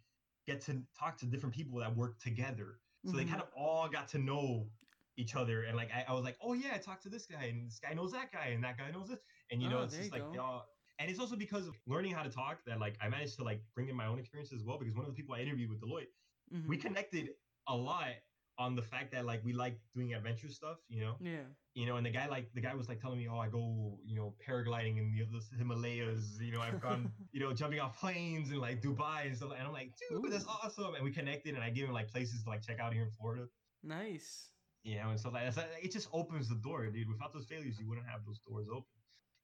get 0.47 0.61
to 0.61 0.81
talk 0.99 1.17
to 1.19 1.25
different 1.25 1.55
people 1.55 1.79
that 1.79 1.95
work 1.95 2.19
together. 2.19 2.79
So 3.05 3.17
they 3.17 3.23
Mhm. 3.23 3.29
kind 3.29 3.41
of 3.41 3.47
all 3.55 3.87
got 3.87 4.07
to 4.09 4.17
know 4.17 4.69
each 5.17 5.35
other. 5.35 5.63
And 5.63 5.77
like 5.77 5.89
I, 5.93 6.05
I 6.07 6.13
was 6.13 6.23
like, 6.23 6.37
oh 6.41 6.53
yeah, 6.53 6.71
I 6.73 6.77
talked 6.79 7.03
to 7.03 7.09
this 7.09 7.25
guy, 7.27 7.45
and 7.45 7.67
this 7.67 7.79
guy 7.79 7.93
knows 7.93 8.11
that 8.13 8.31
guy, 8.31 8.47
and 8.47 8.63
that 8.63 8.77
guy 8.77 8.91
knows 8.91 9.09
this. 9.09 9.19
And 9.51 9.61
you 9.61 9.69
know, 9.69 9.79
Oh, 9.79 9.83
it's 9.83 9.97
just 9.97 10.11
like 10.11 10.21
go. 10.23 10.33
y'all. 10.33 10.65
And 10.99 11.09
it's 11.09 11.19
also 11.19 11.35
because 11.35 11.67
of 11.67 11.75
learning 11.87 12.13
how 12.13 12.23
to 12.23 12.29
talk 12.29 12.59
that 12.65 12.79
like 12.79 12.97
I 13.01 13.09
managed 13.09 13.35
to 13.37 13.43
like 13.43 13.61
bring 13.73 13.89
in 13.89 13.95
my 13.95 14.05
own 14.05 14.19
experience 14.19 14.53
as 14.53 14.63
well. 14.63 14.77
Because 14.77 14.95
one 14.95 15.05
of 15.05 15.11
the 15.11 15.15
people 15.19 15.35
I 15.35 15.39
interviewed 15.39 15.69
with 15.69 15.81
Deloitte 15.81 16.07
Mhm. 16.53 16.67
we 16.67 16.77
connected 16.77 17.29
a 17.67 17.75
lot 17.75 18.13
on 18.57 18.75
the 18.75 18.81
fact 18.81 19.11
that 19.11 19.25
like 19.25 19.43
we 19.43 19.51
like 19.51 19.79
doing 19.93 20.13
adventure 20.13 20.47
stuff, 20.49 20.77
you 20.87 21.01
know, 21.01 21.17
Yeah. 21.19 21.41
you 21.73 21.85
know, 21.87 21.97
and 21.97 22.05
the 22.05 22.11
guy 22.11 22.27
like 22.27 22.53
the 22.53 22.61
guy 22.61 22.73
was 22.75 22.87
like 22.87 23.01
telling 23.01 23.17
me, 23.17 23.27
oh, 23.27 23.39
I 23.39 23.49
go, 23.49 23.99
you 24.05 24.15
know, 24.15 24.35
paragliding 24.47 24.97
in 24.97 25.11
the 25.13 25.23
other 25.23 25.43
Himalayas, 25.57 26.39
you 26.39 26.51
know, 26.53 26.61
I've 26.61 26.79
gone, 26.79 27.11
you 27.33 27.39
know, 27.41 27.51
jumping 27.51 27.79
off 27.81 27.99
planes 27.99 28.51
in 28.51 28.59
like 28.59 28.81
Dubai 28.81 29.25
and 29.27 29.35
stuff, 29.35 29.51
and 29.57 29.67
I'm 29.67 29.73
like, 29.73 29.93
dude, 30.09 30.31
that's 30.31 30.45
awesome, 30.45 30.95
and 30.95 31.03
we 31.03 31.11
connected, 31.11 31.55
and 31.55 31.63
I 31.63 31.69
gave 31.71 31.85
him 31.87 31.93
like 31.93 32.09
places 32.09 32.43
to 32.43 32.49
like 32.49 32.61
check 32.61 32.79
out 32.79 32.93
here 32.93 33.03
in 33.03 33.11
Florida, 33.11 33.49
Nice. 33.83 34.51
you 34.83 34.95
know, 34.99 35.09
and 35.09 35.19
stuff 35.19 35.33
like 35.33 35.43
that. 35.45 35.53
So 35.55 35.63
it 35.83 35.91
just 35.91 36.07
opens 36.13 36.47
the 36.47 36.55
door, 36.55 36.85
dude. 36.87 37.09
Without 37.09 37.33
those 37.33 37.45
failures, 37.47 37.77
you 37.79 37.87
wouldn't 37.89 38.07
have 38.07 38.23
those 38.25 38.39
doors 38.47 38.67
open. 38.71 38.94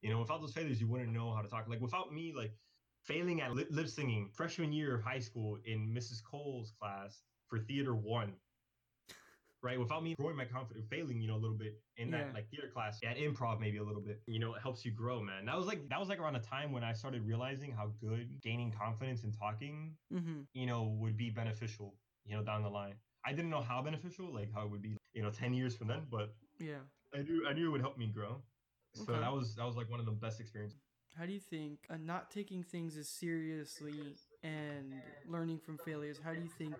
You 0.01 0.09
know, 0.09 0.19
without 0.19 0.41
those 0.41 0.53
failures, 0.53 0.81
you 0.81 0.87
wouldn't 0.87 1.11
know 1.11 1.33
how 1.33 1.41
to 1.41 1.47
talk. 1.49 1.67
Like 1.67 1.81
without 1.81 2.11
me, 2.13 2.33
like 2.33 2.57
failing 3.03 3.41
at 3.41 3.53
lip, 3.53 3.67
lip 3.71 3.87
singing 3.87 4.29
freshman 4.31 4.73
year 4.73 4.95
of 4.95 5.03
high 5.03 5.19
school 5.19 5.57
in 5.63 5.93
Mrs. 5.93 6.23
Cole's 6.23 6.71
class 6.71 7.23
for 7.47 7.59
theater 7.59 7.95
one. 7.95 8.41
Right, 9.63 9.79
without 9.79 10.01
me 10.01 10.15
growing 10.19 10.35
my 10.37 10.45
confidence, 10.45 10.87
failing, 10.87 11.21
you 11.21 11.27
know, 11.27 11.35
a 11.35 11.37
little 11.37 11.57
bit 11.57 11.83
in 11.95 12.09
Yeah. 12.09 12.23
that 12.23 12.33
like 12.33 12.49
theater 12.49 12.67
class, 12.71 13.03
at 13.03 13.17
improv 13.17 13.59
maybe 13.59 13.77
a 13.77 13.83
little 13.83 14.01
bit, 14.01 14.23
you 14.25 14.39
know, 14.39 14.55
it 14.55 14.61
helps 14.61 14.83
you 14.83 14.91
grow, 14.91 15.21
man. 15.21 15.45
That 15.45 15.55
was 15.55 15.67
like 15.67 15.87
that 15.89 15.99
was 15.99 16.09
like 16.09 16.17
around 16.17 16.35
a 16.35 16.41
time 16.41 16.71
when 16.71 16.83
I 16.83 16.93
started 16.93 17.21
realizing 17.21 17.71
how 17.71 17.89
good 17.89 18.41
gaining 18.41 18.71
confidence 18.71 19.23
in 19.23 19.31
talking, 19.31 19.99
Mm-hmm. 20.11 20.41
you 20.53 20.65
know, 20.65 20.87
would 20.87 21.15
be 21.15 21.29
beneficial, 21.29 22.01
you 22.23 22.35
know, 22.35 22.43
down 22.43 22.63
the 22.63 22.71
line. 22.71 23.01
I 23.23 23.33
didn't 23.33 23.51
know 23.51 23.61
how 23.61 23.83
beneficial, 23.83 24.33
like 24.33 24.51
how 24.51 24.65
it 24.65 24.69
would 24.71 24.81
be, 24.81 24.97
you 25.13 25.21
know, 25.21 25.29
ten 25.29 25.53
years 25.53 25.77
from 25.77 25.89
then, 25.89 26.07
but 26.09 26.37
Yeah. 26.59 26.89
I 27.13 27.21
knew 27.21 27.47
I 27.47 27.53
knew 27.53 27.67
it 27.67 27.71
would 27.71 27.81
help 27.81 27.99
me 27.99 28.07
grow. 28.11 28.50
So 28.93 29.13
Okay. 29.13 29.21
that 29.21 29.31
was 29.31 29.55
that 29.55 29.65
was 29.65 29.75
like 29.75 29.89
one 29.89 29.99
of 29.99 30.05
the 30.05 30.11
best 30.11 30.39
experiences. 30.39 30.79
How 31.17 31.25
do 31.25 31.31
you 31.33 31.39
think 31.39 31.79
uh, 31.89 31.97
not 31.97 32.31
taking 32.31 32.63
things 32.63 32.97
as 32.97 33.09
seriously 33.09 34.15
and 34.43 35.01
learning 35.25 35.59
from 35.59 35.77
failures? 35.77 36.19
How 36.23 36.33
do 36.33 36.41
you 36.41 36.49
think 36.57 36.77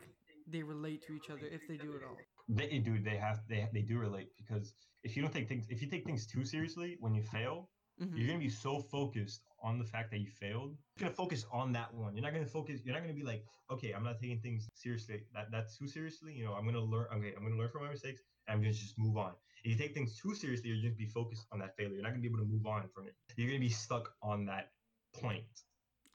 they 0.47 0.63
relate 0.63 1.05
to 1.07 1.13
each 1.13 1.29
other 1.29 1.47
if 1.51 1.67
they 1.67 1.77
do 1.77 1.95
at 1.95 2.03
all? 2.03 2.17
They 2.49 2.79
do 2.79 2.99
they 2.99 3.17
have 3.17 3.41
they 3.47 3.67
they 3.73 3.81
do 3.81 3.97
relate 3.97 4.29
because 4.37 4.73
if 5.03 5.15
you 5.15 5.21
don't 5.21 5.33
take 5.33 5.47
things 5.47 5.65
if 5.69 5.81
you 5.81 5.87
take 5.87 6.05
things 6.05 6.25
too 6.25 6.43
seriously 6.43 6.97
when 6.99 7.13
you 7.13 7.23
fail, 7.23 7.69
Mhm. 7.99 8.17
you're 8.17 8.27
gonna 8.27 8.39
be 8.39 8.49
so 8.49 8.79
focused 8.79 9.41
on 9.63 9.77
the 9.77 9.85
fact 9.85 10.11
that 10.11 10.19
you 10.19 10.29
failed. 10.29 10.75
You're 10.97 11.07
gonna 11.07 11.15
focus 11.15 11.45
on 11.51 11.71
that 11.73 11.93
one. 11.93 12.15
You're 12.15 12.23
not 12.23 12.33
gonna 12.33 12.45
focus. 12.45 12.81
You're 12.83 12.93
not 12.95 13.03
gonna 13.03 13.13
be 13.13 13.23
like, 13.23 13.45
okay, 13.69 13.93
I'm 13.93 14.03
not 14.03 14.19
taking 14.19 14.39
things 14.41 14.67
seriously. 14.73 15.23
That 15.33 15.51
that's 15.51 15.77
too 15.77 15.87
seriously. 15.87 16.33
You 16.33 16.45
know, 16.45 16.53
I'm 16.53 16.65
gonna 16.65 16.81
learn. 16.81 17.07
Okay, 17.13 17.33
I'm 17.35 17.43
gonna 17.43 17.55
learn 17.57 17.69
from 17.69 17.83
my 17.83 17.91
mistakes. 17.91 18.21
And 18.47 18.55
I'm 18.55 18.61
gonna 18.61 18.73
just 18.73 18.97
move 18.97 19.17
on. 19.17 19.33
If 19.63 19.71
you 19.71 19.77
take 19.77 19.93
things 19.93 20.17
too 20.17 20.33
seriously, 20.33 20.69
you're 20.69 20.81
just 20.81 20.97
be 20.97 21.05
focused 21.05 21.45
on 21.51 21.59
that 21.59 21.75
failure. 21.77 21.93
You're 21.93 22.03
not 22.03 22.09
gonna 22.09 22.21
be 22.21 22.27
able 22.27 22.39
to 22.39 22.45
move 22.45 22.65
on 22.65 22.87
from 22.93 23.07
it. 23.07 23.15
You're 23.37 23.47
gonna 23.47 23.59
be 23.59 23.69
stuck 23.69 24.13
on 24.21 24.45
that 24.45 24.71
point. 25.13 25.45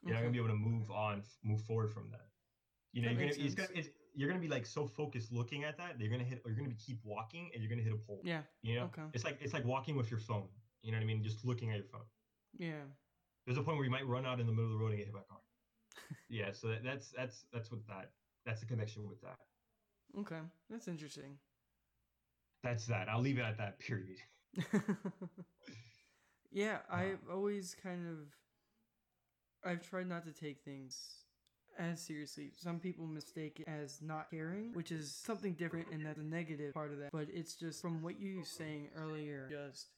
You're 0.03 0.15
not 0.15 0.21
gonna 0.21 0.33
be 0.33 0.39
able 0.39 0.49
to 0.49 0.55
move 0.55 0.91
on, 0.91 1.23
move 1.45 1.61
forward 1.63 1.93
from 1.93 2.11
that. 2.11 2.27
You 2.93 3.03
know, 3.03 3.09
That 3.09 3.21
you're 3.21 3.31
gonna, 3.31 3.45
it's 3.45 3.55
gonna, 3.55 3.69
it's, 3.75 3.89
you're 4.15 4.29
gonna 4.29 4.41
be 4.41 4.49
like 4.49 4.67
so 4.67 4.87
focused 4.87 5.33
looking 5.33 5.65
at 5.65 5.77
that, 5.79 5.99
that 5.99 6.01
you're 6.01 6.11
gonna 6.11 6.25
hit, 6.25 6.41
or 6.45 6.51
you're 6.51 6.57
gonna 6.59 6.71
be 6.71 6.77
keep 6.77 6.99
walking, 7.05 7.51
and 7.53 7.63
you're 7.63 7.71
gonna 7.71 7.83
hit 7.83 7.93
a 7.93 7.97
pole. 7.97 8.21
Yeah. 8.25 8.43
You 8.63 8.77
know, 8.77 8.85
Okay. 8.87 9.03
it's 9.13 9.25
like 9.25 9.39
it's 9.41 9.53
like 9.53 9.65
walking 9.65 9.97
with 9.97 10.11
your 10.11 10.21
phone. 10.21 10.49
You 10.83 10.93
know 10.93 10.99
what 10.99 11.03
I 11.05 11.07
mean? 11.07 11.23
Just 11.23 11.45
looking 11.45 11.71
at 11.71 11.77
your 11.77 11.87
phone. 11.87 12.07
Yeah. 12.59 12.83
There's 13.45 13.59
a 13.59 13.63
point 13.63 13.77
where 13.77 13.85
you 13.85 13.91
might 13.91 14.07
run 14.07 14.27
out 14.27 14.41
in 14.41 14.47
the 14.47 14.53
middle 14.53 14.67
of 14.67 14.73
the 14.73 14.79
road 14.79 14.89
and 14.89 14.99
get 14.99 15.07
hit 15.07 15.15
by 15.15 15.21
a 15.21 15.25
car. 15.25 15.39
yeah, 16.29 16.53
so 16.53 16.69
that, 16.69 16.83
that's 16.83 17.11
that's 17.11 17.47
that's 17.53 17.71
what 17.71 17.87
that 17.89 18.11
that's 18.45 18.61
the 18.61 18.67
connection 18.67 19.07
with 19.09 19.21
that. 19.23 19.37
Okay. 20.19 20.41
That's 20.71 20.89
interesting. 20.89 21.39
That's 22.63 22.87
that. 22.87 23.09
I'll 23.09 23.21
leave 23.21 23.39
it 23.39 23.43
at 23.43 23.59
that. 23.59 23.79
Period. 23.79 24.19
yeah, 26.51 26.79
I've 26.91 27.21
always 27.31 27.77
kind 27.83 28.07
of 28.09 29.71
I've 29.71 29.89
tried 29.89 30.09
not 30.09 30.25
to 30.25 30.33
take 30.33 30.63
things 30.65 30.99
as 31.79 32.01
seriously. 32.01 32.51
Some 32.57 32.79
people 32.79 33.07
mistake 33.07 33.61
it 33.61 33.69
as 33.69 34.01
not 34.01 34.31
caring, 34.31 34.73
which 34.73 34.91
is 34.93 35.15
something 35.15 35.55
different 35.55 35.89
and 35.93 36.07
that's 36.07 36.19
a 36.19 36.23
negative 36.23 36.73
part 36.73 36.93
of 36.93 36.99
that. 36.99 37.11
But 37.13 37.27
it's 37.33 37.55
just 37.55 37.83
from 37.83 38.03
what 38.03 38.19
you 38.21 38.39
were 38.39 38.45
saying 38.45 38.89
earlier, 38.97 39.49
just 39.51 39.89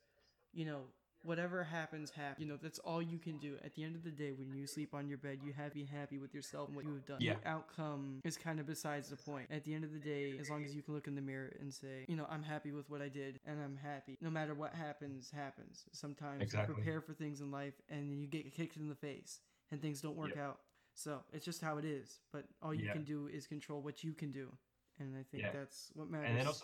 you 0.52 0.64
know, 0.64 0.80
whatever 1.22 1.64
happens, 1.64 2.10
happen. 2.10 2.42
You 2.42 2.48
know, 2.48 2.58
that's 2.60 2.78
all 2.80 3.02
you 3.02 3.18
can 3.18 3.38
do. 3.38 3.56
At 3.64 3.74
the 3.74 3.84
end 3.84 3.96
of 3.96 4.04
the 4.04 4.10
day, 4.10 4.32
when 4.32 4.52
you 4.56 4.66
sleep 4.66 4.94
on 4.94 5.08
your 5.08 5.18
bed, 5.18 5.38
you 5.42 5.52
have 5.52 5.70
to 5.72 5.74
be 5.74 5.84
happy 5.84 6.18
with 6.18 6.34
yourself 6.34 6.68
and 6.68 6.76
what 6.76 6.84
you 6.84 6.94
have 6.94 7.06
done. 7.06 7.18
Yeah. 7.20 7.34
The 7.42 7.48
outcome 7.48 8.20
is 8.24 8.36
kind 8.36 8.60
of 8.60 8.66
besides 8.66 9.08
the 9.08 9.16
point. 9.16 9.48
At 9.50 9.64
the 9.64 9.74
end 9.74 9.84
of 9.84 9.92
the 9.92 9.98
day, 9.98 10.34
as 10.40 10.48
long 10.50 10.64
as 10.64 10.74
you 10.74 10.82
can 10.82 10.94
look 10.94 11.06
in 11.06 11.14
the 11.14 11.20
mirror 11.20 11.52
and 11.60 11.72
say, 11.72 12.04
you 12.08 12.16
know, 12.16 12.26
I'm 12.30 12.42
happy 12.42 12.72
with 12.72 12.88
what 12.90 13.02
I 13.02 13.08
did 13.08 13.40
and 13.46 13.60
I'm 13.60 13.76
happy. 13.76 14.16
No 14.20 14.30
matter 14.30 14.54
what 14.54 14.74
happens, 14.74 15.30
happens. 15.30 15.84
Sometimes 15.92 16.42
Exactly. 16.42 16.72
you 16.72 16.74
prepare 16.82 17.00
for 17.00 17.12
things 17.14 17.40
in 17.40 17.50
life 17.50 17.74
and 17.88 18.20
you 18.20 18.26
get 18.26 18.52
kicked 18.54 18.76
in 18.76 18.88
the 18.88 18.94
face 18.94 19.40
and 19.70 19.80
things 19.82 20.00
don't 20.00 20.16
work 20.16 20.30
Yep. 20.36 20.38
out. 20.38 20.60
So 20.94 21.22
it's 21.32 21.44
just 21.44 21.60
how 21.60 21.78
it 21.78 21.84
is. 21.84 22.20
But 22.32 22.46
all 22.62 22.74
you 22.74 22.86
Yeah. 22.86 22.92
can 22.92 23.04
do 23.04 23.28
is 23.28 23.46
control 23.46 23.82
what 23.82 24.02
you 24.02 24.14
can 24.14 24.32
do. 24.32 24.56
And 24.98 25.16
I 25.16 25.22
think 25.22 25.44
Yeah. 25.44 25.52
that's 25.52 25.90
what 25.94 26.10
matters. 26.10 26.62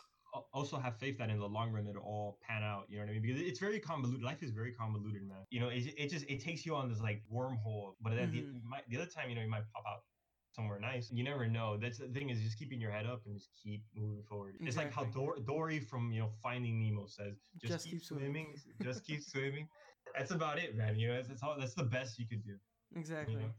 Also 0.53 0.79
have 0.79 0.97
faith 0.99 1.16
that 1.18 1.31
in 1.31 1.38
the 1.38 1.47
long 1.49 1.73
run 1.73 1.87
it'll 1.87 2.03
all 2.03 2.38
pan 2.47 2.62
out. 2.62 2.85
You 2.88 2.97
know 2.99 3.05
what 3.05 3.11
I 3.11 3.12
mean? 3.14 3.23
Because 3.23 3.40
it's 3.40 3.59
very 3.61 3.79
convoluted. 3.79 4.23
Life 4.25 4.42
is 4.42 4.51
very 4.51 4.73
convoluted, 4.73 5.23
man. 5.27 5.44
You 5.51 5.61
know, 5.61 5.68
it, 5.68 5.94
it 5.97 6.11
just 6.11 6.25
it 6.29 6.40
takes 6.40 6.66
you 6.66 6.75
on 6.75 6.88
this 6.88 7.01
like 7.01 7.23
wormhole. 7.33 7.94
But 8.01 8.16
then 8.16 8.31
the, 8.33 8.38
Mhm. 8.38 8.55
you 8.62 8.68
might, 8.68 8.88
the 8.88 8.97
other 8.97 9.07
time, 9.07 9.29
you 9.31 9.37
know, 9.37 9.42
you 9.42 9.49
might 9.51 9.64
pop 9.73 9.85
out 9.88 10.01
somewhere 10.53 10.79
nice. 10.81 11.11
You 11.12 11.25
never 11.25 11.47
know. 11.49 11.77
That's 11.77 11.99
the 11.99 12.09
thing 12.09 12.31
is 12.31 12.40
just 12.40 12.59
keeping 12.59 12.81
your 12.81 12.90
head 12.90 13.07
up 13.07 13.23
and 13.27 13.35
just 13.37 13.51
keep 13.62 13.83
moving 13.94 14.23
forward. 14.25 14.57
It's 14.61 14.77
like 14.77 14.92
how 14.92 15.05
Dor- 15.05 15.38
Dory 15.47 15.81
from 15.81 16.11
you 16.12 16.20
know 16.20 16.31
Finding 16.42 16.81
Nemo 16.81 17.07
says, 17.07 17.35
just, 17.61 17.73
Just 17.73 17.85
keep, 17.85 17.92
keep 17.94 18.03
swimming." 18.05 18.55
swimming, 18.57 18.77
just 18.83 19.05
keep 19.05 19.23
swimming. 19.23 19.68
That's 20.16 20.31
about 20.33 20.59
it, 20.59 20.77
man. 20.77 20.97
You 20.97 21.09
know, 21.09 21.14
that's, 21.16 21.29
that's 21.29 21.42
all. 21.42 21.57
That's 21.59 21.75
the 21.75 21.85
best 21.85 22.18
you 22.18 22.27
could 22.27 22.44
do. 22.44 22.57
exactly. 22.97 23.37
know? 23.37 23.51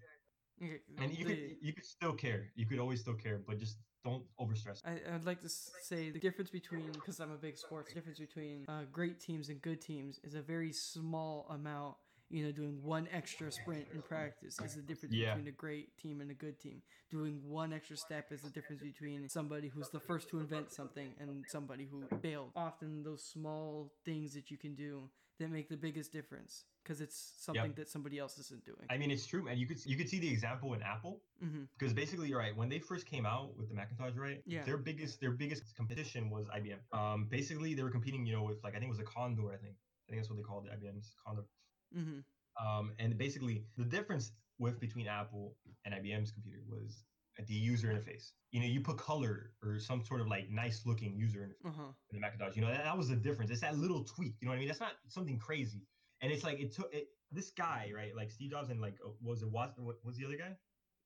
Okay, 0.63 0.79
And 0.99 1.11
you 1.17 1.25
the- 1.25 1.35
could 1.35 1.55
you 1.61 1.73
could 1.73 1.85
still 1.85 2.13
care. 2.13 2.51
You 2.55 2.65
could 2.65 2.79
always 2.79 3.01
still 3.01 3.15
care, 3.15 3.41
but 3.47 3.59
just 3.59 3.77
don't 4.05 4.23
overstress. 4.39 4.81
I, 4.85 4.99
I'd 5.13 5.25
like 5.25 5.41
to 5.41 5.49
say 5.49 6.11
the 6.11 6.19
difference 6.19 6.51
between, 6.51 6.91
because 6.93 7.19
I'm 7.19 7.31
a 7.31 7.37
big 7.37 7.57
sports, 7.57 7.91
difference 7.93 8.19
between 8.19 8.65
uh, 8.69 8.83
great 8.91 9.19
teams 9.19 9.49
and 9.49 9.61
good 9.61 9.81
teams 9.81 10.19
is 10.23 10.35
a 10.35 10.41
very 10.41 10.71
small 10.71 11.47
amount. 11.49 11.95
You 12.29 12.45
know, 12.45 12.51
doing 12.51 12.81
one 12.83 13.07
extra 13.11 13.51
sprint 13.51 13.85
in 13.93 14.01
practice 14.01 14.59
is 14.59 14.75
the 14.75 14.81
difference 14.81 15.13
Yeah. 15.13 15.35
between 15.35 15.47
a 15.47 15.51
great 15.55 15.95
team 15.97 16.21
and 16.21 16.31
a 16.31 16.33
good 16.33 16.59
team. 16.59 16.81
Doing 17.11 17.39
one 17.47 17.71
extra 17.71 17.95
step 17.95 18.31
is 18.31 18.41
the 18.41 18.49
difference 18.49 18.81
between 18.81 19.29
somebody 19.29 19.67
who's 19.67 19.89
the 19.89 19.99
first 19.99 20.29
to 20.29 20.39
invent 20.39 20.71
something 20.71 21.13
and 21.19 21.45
somebody 21.47 21.85
who 21.85 22.03
failed. 22.21 22.51
Often, 22.55 23.03
those 23.03 23.23
small 23.23 23.91
things 24.03 24.33
that 24.33 24.49
you 24.49 24.57
can 24.57 24.73
do 24.75 25.09
that 25.39 25.51
make 25.51 25.69
the 25.69 25.77
biggest 25.77 26.11
difference 26.11 26.63
because 26.83 26.99
it's 27.01 27.33
something 27.37 27.73
that 27.75 27.89
somebody 27.89 28.17
else 28.17 28.37
isn't 28.39 28.65
doing. 28.65 28.87
I 28.89 28.97
mean, 28.97 29.11
it's 29.11 29.25
true, 29.27 29.43
man. 29.43 29.57
You 29.57 29.67
could 29.67 29.85
you 29.85 29.95
could 29.95 30.09
see 30.09 30.19
the 30.19 30.29
example 30.29 30.73
in 30.73 30.81
Apple. 30.81 31.21
hmm 31.39 31.63
because 31.77 31.93
basically 31.93 32.29
you're 32.29 32.39
right 32.39 32.55
when 32.55 32.69
they 32.69 32.79
first 32.79 33.05
came 33.05 33.25
out 33.25 33.55
with 33.57 33.67
the 33.67 33.75
macintosh 33.75 34.13
right 34.15 34.41
Yeah. 34.45 34.63
their 34.63 34.77
biggest 34.77 35.19
their 35.19 35.31
biggest 35.31 35.75
competition 35.75 36.29
was 36.29 36.45
ibm 36.59 36.79
um 36.97 37.25
basically 37.25 37.73
they 37.73 37.83
were 37.83 37.89
competing 37.91 38.25
you 38.25 38.33
know 38.35 38.43
with 38.43 38.63
like 38.63 38.73
i 38.75 38.79
think 38.79 38.87
it 38.91 38.95
was 38.97 38.99
a 39.07 39.09
condor 39.17 39.51
i 39.51 39.57
think 39.57 39.75
i 39.75 40.05
think 40.07 40.17
that's 40.21 40.29
what 40.29 40.37
they 40.37 40.43
called 40.51 40.65
it 40.67 40.71
ibm's 40.77 41.11
condor 41.25 41.43
hmm 41.93 42.19
um 42.59 42.93
and 42.99 43.17
basically 43.17 43.65
the 43.77 43.85
difference 43.85 44.33
with 44.57 44.79
between 44.79 45.07
apple 45.07 45.57
and 45.85 45.93
ibm's 45.93 46.31
computer 46.31 46.61
was 46.67 47.05
the 47.47 47.53
user 47.53 47.87
interface 47.87 48.31
you 48.51 48.59
know 48.59 48.65
you 48.65 48.81
put 48.81 48.97
color 48.97 49.53
or 49.63 49.79
some 49.79 50.01
sort 50.01 50.21
of 50.21 50.27
like 50.27 50.49
nice 50.49 50.85
looking 50.85 51.15
user 51.15 51.39
interface 51.39 51.65
Uh 51.65 51.71
huh. 51.71 51.93
in 52.09 52.15
the 52.15 52.21
macintosh 52.21 52.55
you 52.55 52.61
know 52.61 52.69
that, 52.69 52.83
that 52.83 52.97
was 52.97 53.09
the 53.09 53.15
difference 53.15 53.51
it's 53.51 53.61
that 53.61 53.77
little 53.77 54.03
tweak 54.03 54.35
you 54.41 54.45
know 54.45 54.51
what 54.51 54.55
i 54.55 54.59
mean 54.59 54.67
that's 54.67 54.79
not 54.79 54.93
something 55.07 55.37
crazy 55.37 55.87
and 56.21 56.31
it's 56.31 56.43
like 56.43 56.59
it 56.59 56.71
took 56.71 56.93
it 56.93 57.07
this 57.31 57.51
guy 57.51 57.91
right 57.95 58.15
like 58.15 58.29
steve 58.31 58.51
jobs 58.51 58.69
and 58.69 58.79
like 58.81 58.97
uh, 59.05 59.09
was 59.21 59.41
it 59.41 59.49
was 59.51 59.71
what 59.77 59.95
was 60.03 60.17
the 60.17 60.25
other 60.25 60.37
guy 60.37 60.55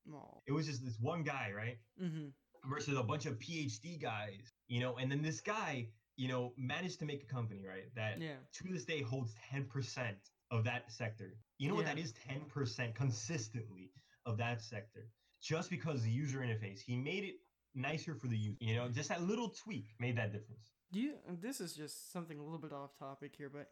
Oh. 0.08 0.42
it 0.46 0.52
was 0.52 0.66
just 0.66 0.84
this 0.84 0.98
one 1.00 1.22
guy 1.22 1.52
right 1.54 1.78
hmm 1.98 2.28
versus 2.64 2.96
a 2.96 3.02
bunch 3.02 3.26
of 3.26 3.38
PhD 3.38 4.00
guys, 4.00 4.54
you 4.68 4.80
know, 4.80 4.96
and 4.96 5.10
then 5.10 5.22
this 5.22 5.40
guy, 5.40 5.88
you 6.16 6.28
know, 6.28 6.52
managed 6.56 6.98
to 7.00 7.06
make 7.06 7.22
a 7.22 7.26
company, 7.26 7.66
right? 7.66 7.94
That 7.94 8.22
Yeah. 8.22 8.38
to 8.54 8.64
this 8.68 8.84
day 8.84 9.02
holds 9.02 9.34
10% 9.34 10.30
of 10.50 10.64
that 10.64 10.90
sector. 10.90 11.36
You 11.58 11.68
know 11.68 11.74
what 11.74 11.84
that 11.84 11.98
is? 11.98 12.12
10% 12.28 12.94
consistently 12.94 13.90
of 14.26 14.36
that 14.38 14.62
sector. 14.62 15.08
Just 15.42 15.70
because 15.70 16.02
the 16.02 16.10
user 16.10 16.38
interface, 16.40 16.80
he 16.80 16.96
made 16.96 17.24
it 17.24 17.36
nicer 17.74 18.14
for 18.14 18.26
the 18.26 18.36
user. 18.36 18.56
You 18.60 18.76
know, 18.76 18.88
just 18.88 19.08
that 19.08 19.22
little 19.22 19.48
tweak 19.48 19.94
made 19.98 20.16
that 20.18 20.32
difference. 20.32 20.72
Do 20.92 21.00
you? 21.00 21.14
This 21.40 21.60
is 21.60 21.74
just 21.74 22.12
something 22.12 22.38
a 22.38 22.42
little 22.42 22.58
bit 22.58 22.72
off 22.72 22.98
topic 22.98 23.34
here, 23.36 23.48
but 23.48 23.68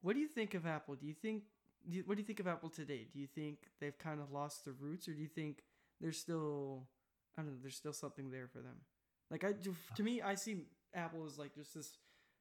what 0.00 0.14
do 0.14 0.20
you 0.20 0.28
think 0.28 0.54
of 0.54 0.66
Apple? 0.66 0.94
Do 0.94 1.06
you 1.06 1.14
think? 1.14 1.44
Do 1.88 1.98
you, 1.98 2.02
what 2.06 2.16
do 2.16 2.22
you 2.22 2.26
think 2.26 2.40
of 2.40 2.46
Apple 2.46 2.70
today? 2.70 3.06
Do 3.12 3.20
you 3.20 3.26
think 3.26 3.58
they've 3.80 3.96
kind 3.98 4.20
of 4.20 4.32
lost 4.32 4.64
their 4.64 4.74
roots, 4.74 5.06
or 5.06 5.12
do 5.12 5.20
you 5.20 5.28
think 5.28 5.62
there's 6.00 6.18
still? 6.18 6.88
I 7.36 7.42
don't 7.42 7.52
know. 7.52 7.58
There's 7.60 7.76
still 7.76 7.92
something 7.92 8.30
there 8.30 8.48
for 8.48 8.60
them. 8.60 8.76
Like 9.30 9.44
I, 9.44 9.52
to 9.96 10.02
me, 10.02 10.22
I 10.22 10.34
see 10.34 10.62
Apple 10.94 11.26
as 11.26 11.38
like 11.38 11.54
just 11.54 11.74
this 11.74 11.98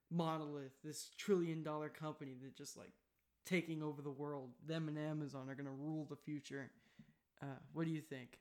monolith, 0.09 0.73
this 0.83 1.09
trillion 1.17 1.63
dollar 1.63 1.89
company 1.89 2.35
that 2.41 2.55
just 2.55 2.77
like 2.77 2.93
taking 3.45 3.81
over 3.83 4.01
the 4.01 4.11
world. 4.11 4.51
Them 4.65 4.87
and 4.87 4.97
Amazon 4.97 5.49
are 5.49 5.55
gonna 5.55 5.71
rule 5.71 6.05
the 6.05 6.15
future. 6.15 6.71
Uh, 7.41 7.59
what 7.73 7.85
do 7.85 7.91
you 7.91 8.01
think? 8.01 8.39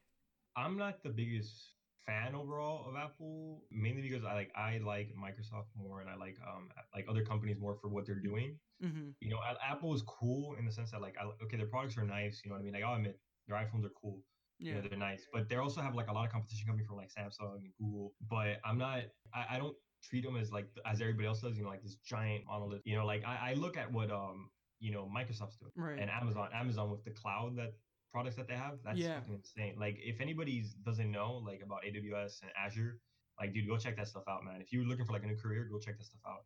I'm 0.57 0.77
not 0.77 1.03
the 1.03 1.11
biggest 1.11 1.77
fan 2.05 2.35
overall 2.35 2.89
of 2.89 2.97
Apple, 2.97 3.67
mainly 3.71 4.03
because 4.03 4.25
I 4.25 4.35
like 4.35 4.53
I 4.57 4.79
like 4.79 5.15
Microsoft 5.15 5.69
more 5.75 6.01
and 6.01 6.11
I 6.11 6.17
like 6.17 6.39
um 6.47 6.71
like 6.95 7.07
other 7.09 7.25
companies 7.25 7.59
more 7.59 7.75
for 7.75 7.89
what 7.89 8.07
they're 8.07 8.21
doing. 8.21 8.59
Mm-hmm. 8.83 9.11
you 9.21 9.31
know, 9.31 9.39
Apple 9.63 9.95
is 9.95 10.03
cool 10.03 10.55
in 10.57 10.65
the 10.65 10.73
sense 10.73 10.91
that 10.91 11.01
like, 11.01 11.17
I, 11.17 11.25
okay, 11.45 11.57
their 11.57 11.67
products 11.69 11.97
are 11.97 12.05
nice. 12.05 12.43
You 12.45 12.51
know 12.51 12.57
what 12.57 12.61
I 12.63 12.65
mean? 12.65 12.75
Like, 12.75 12.83
I'll 12.83 12.97
admit 12.97 13.21
their 13.47 13.57
iPhones 13.57 13.85
are 13.85 13.91
cool. 14.01 14.23
You 14.69 14.75
Yeah. 14.75 14.75
know, 14.77 14.89
they're 14.89 14.99
nice, 14.99 15.27
but 15.33 15.49
they 15.49 15.57
also 15.57 15.81
have 15.81 15.95
like 15.95 16.09
a 16.09 16.13
lot 16.13 16.27
of 16.27 16.33
competition 16.33 16.67
coming 16.67 16.85
from 16.85 16.97
like 16.97 17.11
Samsung 17.13 17.57
and 17.57 17.73
Google. 17.79 18.15
But 18.21 18.59
I'm 18.65 18.79
not, 18.79 19.05
I, 19.33 19.47
I 19.51 19.59
don't 19.59 19.77
treat 20.03 20.25
them 20.25 20.37
as 20.37 20.51
like 20.53 20.67
as 20.85 21.01
everybody 21.01 21.27
else 21.29 21.41
does. 21.41 21.57
You 21.57 21.65
know, 21.65 21.71
like 21.71 21.83
this 21.83 21.97
giant 21.97 22.45
monolith. 22.47 22.83
You 22.85 22.97
know, 22.97 23.07
like 23.07 23.25
I, 23.25 23.51
I 23.51 23.55
look 23.55 23.77
at 23.77 23.93
what 23.93 24.11
um 24.11 24.51
you 24.83 24.93
know 24.93 25.05
Microsoft's 25.19 25.57
doing 25.57 25.73
Right. 25.77 25.99
and 26.01 26.11
Amazon, 26.11 26.49
Amazon 26.53 26.91
with 26.91 27.05
the 27.05 27.13
cloud 27.13 27.57
that 27.57 27.73
products 28.11 28.37
that 28.37 28.47
they 28.49 28.55
have. 28.57 28.79
That's 28.85 28.99
Yeah. 28.99 29.21
fucking 29.21 29.35
insane. 29.35 29.75
Like, 29.79 29.97
if 30.13 30.21
anybody 30.21 30.65
doesn't 30.85 31.11
know 31.11 31.31
like 31.49 31.63
about 31.63 31.81
AWS 31.85 32.43
and 32.43 32.51
Azure, 32.65 33.01
like, 33.41 33.55
dude, 33.55 33.67
go 33.67 33.79
check 33.79 33.97
that 33.97 34.09
stuff 34.09 34.25
out, 34.29 34.45
man. 34.45 34.61
If 34.61 34.71
you're 34.73 34.85
looking 34.85 35.07
for 35.07 35.13
like 35.15 35.23
a 35.23 35.27
new 35.27 35.37
career, 35.37 35.65
go 35.65 35.79
check 35.79 35.97
that 35.99 36.05
stuff 36.05 36.21
out 36.27 36.45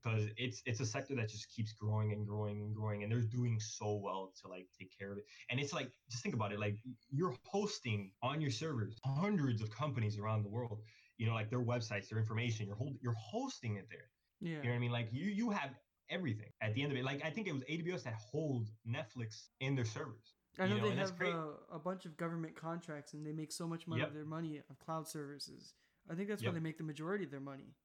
because 0.00 0.28
it's 0.36 0.62
it's 0.64 0.78
a 0.78 0.86
sector 0.86 1.16
that 1.16 1.28
just 1.28 1.48
keeps 1.54 1.72
growing 1.72 2.12
and 2.12 2.24
growing 2.24 2.60
and 2.62 2.72
growing 2.74 3.02
and 3.02 3.10
they're 3.10 3.20
doing 3.38 3.58
so 3.58 3.96
well 3.96 4.32
to 4.40 4.46
like 4.46 4.68
take 4.78 4.96
care 4.96 5.10
of 5.10 5.18
it 5.18 5.24
and 5.50 5.58
it's 5.58 5.72
like 5.72 5.90
just 6.08 6.22
think 6.22 6.36
about 6.36 6.52
it 6.52 6.60
like 6.60 6.76
you're 7.10 7.34
hosting 7.44 8.12
on 8.22 8.40
your 8.40 8.52
servers 8.52 8.96
hundreds 9.04 9.60
of 9.60 9.68
companies 9.72 10.16
around 10.16 10.44
the 10.44 10.48
world 10.48 10.78
you 11.16 11.26
know 11.26 11.34
like 11.34 11.50
their 11.50 11.64
websites 11.64 12.08
their 12.08 12.20
information 12.20 12.64
you're 12.68 12.76
hold, 12.76 12.96
you're 13.02 13.16
hosting 13.18 13.74
it 13.74 13.88
there 13.90 14.08
Yeah. 14.40 14.58
you 14.58 14.62
know 14.62 14.70
what 14.70 14.76
i 14.76 14.78
mean 14.78 14.92
like 14.92 15.08
you 15.12 15.26
you 15.40 15.50
have 15.50 15.70
everything 16.10 16.50
at 16.62 16.74
the 16.74 16.82
end 16.82 16.92
of 16.92 16.98
it 16.98 17.04
like 17.04 17.20
i 17.24 17.30
think 17.30 17.46
it 17.46 17.52
was 17.52 17.62
aws 17.64 18.02
that 18.04 18.14
hold 18.30 18.68
netflix 18.88 19.48
in 19.60 19.74
their 19.74 19.84
servers 19.84 20.34
I 20.60 20.64
you 20.64 20.74
know, 20.74 20.80
know, 20.80 20.90
they 20.90 20.96
have 20.96 21.12
uh, 21.22 21.50
a 21.72 21.78
bunch 21.78 22.04
of 22.04 22.16
government 22.16 22.56
contracts 22.56 23.14
and 23.14 23.24
they 23.24 23.30
make 23.32 23.52
so 23.52 23.64
much 23.68 23.86
money 23.86 24.00
Yep. 24.00 24.08
of 24.08 24.14
their 24.14 24.24
money 24.24 24.60
of 24.68 24.78
cloud 24.80 25.06
services. 25.06 25.74
I 26.10 26.16
think 26.16 26.28
that's 26.28 26.42
Yep. 26.42 26.48
where 26.52 26.60
they 26.60 26.64
make 26.64 26.78
the 26.78 26.82
majority 26.82 27.24
of 27.24 27.30
their 27.30 27.38
money. 27.38 27.76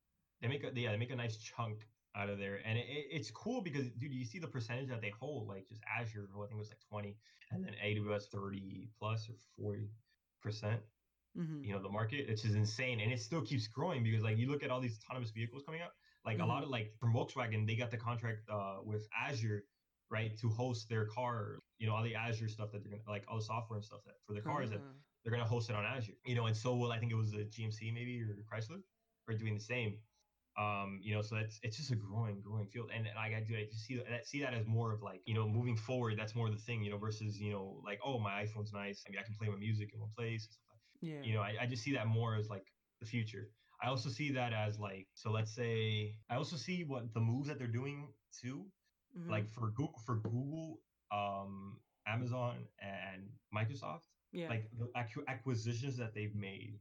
they 0.41 0.47
make 0.47 0.63
a 0.63 0.71
yeah 0.73 0.89
they 0.91 0.97
make 0.97 1.11
a 1.11 1.15
nice 1.15 1.37
chunk 1.37 1.85
out 2.15 2.29
of 2.29 2.39
there, 2.39 2.61
and 2.65 2.75
it, 2.79 2.85
it- 2.89 3.07
it's 3.11 3.29
cool 3.29 3.61
because 3.61 3.91
dude, 3.99 4.11
you 4.11 4.25
see 4.25 4.39
the 4.39 4.47
percentage 4.47 4.89
that 4.89 5.01
they 5.01 5.09
hold, 5.11 5.47
like 5.47 5.67
just 5.67 5.81
Azure, 5.99 6.27
who 6.33 6.41
I 6.43 6.47
think 6.47 6.57
it 6.57 6.63
was 6.65 6.69
like 6.69 6.79
twenty, 6.89 7.15
and 7.51 7.63
then 7.63 7.73
AWS 7.85 8.25
thirty 8.31 8.89
plus 8.97 9.29
or 9.29 9.35
forty 9.55 9.89
percent. 10.41 10.81
Mm-hmm. 11.37 11.63
You 11.63 11.73
know 11.73 11.79
the 11.81 11.89
market, 11.89 12.25
it's 12.27 12.41
just 12.41 12.55
insane, 12.55 13.01
and 13.01 13.11
it 13.11 13.19
still 13.19 13.41
keeps 13.41 13.67
growing 13.67 14.03
because 14.03 14.23
like 14.23 14.37
you 14.39 14.49
look 14.49 14.63
at 14.63 14.71
all 14.71 14.81
these 14.81 14.97
autonomous 15.03 15.29
vehicles 15.31 15.61
coming 15.63 15.81
out, 15.81 15.91
like 16.25 16.39
a 16.39 16.45
lot 16.45 16.63
of 16.63 16.69
like 16.69 16.93
from 16.99 17.13
Volkswagen, 17.13 17.67
they 17.67 17.75
got 17.75 17.91
the 17.91 17.97
contract 17.97 18.39
uh, 18.51 18.77
with 18.83 19.07
Azure, 19.19 19.63
right, 20.09 20.37
to 20.39 20.49
host 20.49 20.89
their 20.89 21.05
car, 21.05 21.59
you 21.79 21.87
know, 21.87 21.95
all 21.95 22.03
the 22.03 22.15
Azure 22.15 22.47
stuff 22.47 22.71
that 22.71 22.83
they're 22.83 22.91
gonna 22.91 23.03
like 23.07 23.25
all 23.27 23.37
the 23.37 23.43
software 23.43 23.77
and 23.77 23.85
stuff 23.85 24.01
that 24.05 24.15
for 24.25 24.33
their 24.33 24.43
cars 24.43 24.69
that 24.69 24.79
Uh, 24.79 24.93
they're 25.23 25.31
gonna 25.31 25.45
host 25.45 25.69
it 25.69 25.75
on 25.75 25.85
Azure. 25.85 26.13
You 26.25 26.35
know, 26.35 26.45
and 26.45 26.55
so 26.55 26.75
will 26.75 26.91
I 26.91 26.99
think 26.99 27.11
it 27.11 27.15
was 27.15 27.33
a 27.33 27.45
GMC 27.45 27.93
maybe 27.93 28.21
or 28.21 28.35
Chrysler 28.51 28.81
are 29.29 29.33
doing 29.33 29.53
the 29.53 29.63
same. 29.63 29.97
Um, 30.55 30.99
you 31.01 31.15
know, 31.15 31.21
so 31.21 31.35
that's 31.35 31.59
it's 31.63 31.77
just 31.77 31.91
a 31.91 31.95
growing, 31.95 32.39
growing 32.41 32.67
field, 32.67 32.91
and 32.93 33.07
like 33.15 33.33
I 33.33 33.39
do, 33.39 33.55
I 33.55 33.65
just 33.71 33.85
see 33.85 33.95
that 33.95 34.27
see 34.27 34.41
that 34.41 34.53
as 34.53 34.67
more 34.67 34.93
of 34.93 35.01
like 35.01 35.21
you 35.25 35.33
know 35.33 35.47
moving 35.47 35.75
forward. 35.75 36.17
That's 36.17 36.35
more 36.35 36.49
the 36.49 36.57
thing, 36.57 36.83
you 36.83 36.91
know, 36.91 36.97
versus 36.97 37.39
you 37.39 37.51
know 37.51 37.81
like 37.83 37.99
oh 38.05 38.19
my 38.19 38.43
iPhone's 38.43 38.71
nice. 38.71 39.03
I 39.07 39.11
mean, 39.11 39.19
I 39.19 39.23
can 39.23 39.33
play 39.33 39.47
my 39.47 39.55
music 39.57 39.91
in 39.93 39.99
one 39.99 40.11
place. 40.15 40.47
And 41.01 41.09
yeah. 41.09 41.21
you 41.23 41.33
know, 41.33 41.41
I, 41.41 41.55
I 41.61 41.65
just 41.65 41.83
see 41.83 41.93
that 41.93 42.05
more 42.07 42.35
as 42.35 42.49
like 42.49 42.67
the 42.99 43.07
future. 43.07 43.49
I 43.83 43.87
also 43.89 44.09
see 44.09 44.31
that 44.31 44.53
as 44.53 44.79
like 44.79 45.07
so. 45.13 45.31
Let's 45.31 45.53
say 45.53 46.15
I 46.29 46.35
also 46.37 46.55
see 46.55 46.83
what 46.85 47.13
the 47.13 47.19
moves 47.19 47.47
that 47.49 47.57
they're 47.59 47.67
doing 47.67 48.07
too 48.41 48.65
Mhm. 49.17 49.29
like 49.29 49.49
for 49.49 49.69
Google, 49.71 49.99
for 50.05 50.15
Google, 50.15 50.81
um, 51.11 51.79
Amazon, 52.07 52.67
and 52.79 53.29
Microsoft, 53.55 54.07
yeah. 54.31 54.49
like 54.49 54.69
the 54.77 54.87
acqu- 54.95 55.25
acquisitions 55.27 55.97
that 55.97 56.13
they've 56.15 56.35
made, 56.35 56.79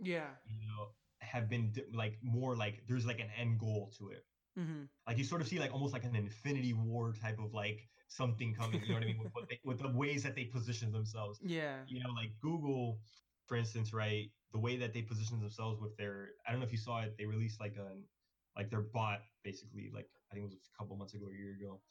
yeah. 0.00 0.30
you 0.46 0.66
know, 0.66 0.88
have 1.20 1.48
been 1.48 1.72
like 1.92 2.18
more 2.22 2.56
like 2.56 2.82
there's 2.88 3.06
like 3.06 3.20
an 3.20 3.30
end 3.36 3.58
goal 3.60 3.92
to 3.98 4.08
it. 4.10 4.24
Mm-hmm. 4.58 4.84
Like 5.06 5.18
you 5.18 5.24
sort 5.24 5.40
of 5.40 5.48
see 5.48 5.58
like 5.60 5.72
almost 5.72 5.92
like 5.92 6.04
an 6.04 6.16
Infinity 6.16 6.72
War 6.72 7.12
type 7.12 7.38
of 7.38 7.54
like 7.54 7.88
something 8.08 8.54
coming. 8.54 8.82
You 8.82 8.88
know 8.88 8.94
what 8.94 9.02
I 9.04 9.06
mean? 9.06 9.18
With, 9.18 9.32
what 9.34 9.48
they, 9.48 9.60
with 9.64 9.78
the 9.78 9.88
ways 9.88 10.22
that 10.24 10.34
they 10.34 10.44
position 10.46 10.90
themselves. 10.92 11.38
Yeah. 11.44 11.84
You 11.86 12.00
know, 12.02 12.10
like 12.10 12.32
Google, 12.40 12.98
for 13.48 13.56
instance, 13.56 13.92
right? 13.94 14.32
The 14.52 14.60
way 14.60 14.76
that 14.78 14.94
they 14.94 15.02
position 15.02 15.40
themselves 15.40 15.80
with 15.80 15.96
their, 15.96 16.30
I 16.46 16.52
don't 16.52 16.60
know 16.60 16.66
if 16.66 16.72
you 16.72 16.78
saw 16.78 17.00
it. 17.02 17.16
They 17.18 17.26
released 17.26 17.60
like 17.60 17.76
a, 17.76 17.96
like 18.56 18.70
their 18.70 18.82
bot 18.82 19.20
basically. 19.44 19.90
Like 19.94 20.08
I 20.30 20.34
think 20.34 20.44
it 20.44 20.48
was 20.50 20.70
a 20.74 20.78
couple 20.78 20.96
months 20.96 21.14
ago, 21.14 21.26
or 21.26 21.32
a 21.32 21.36
year 21.38 21.54
ago. 21.54 21.82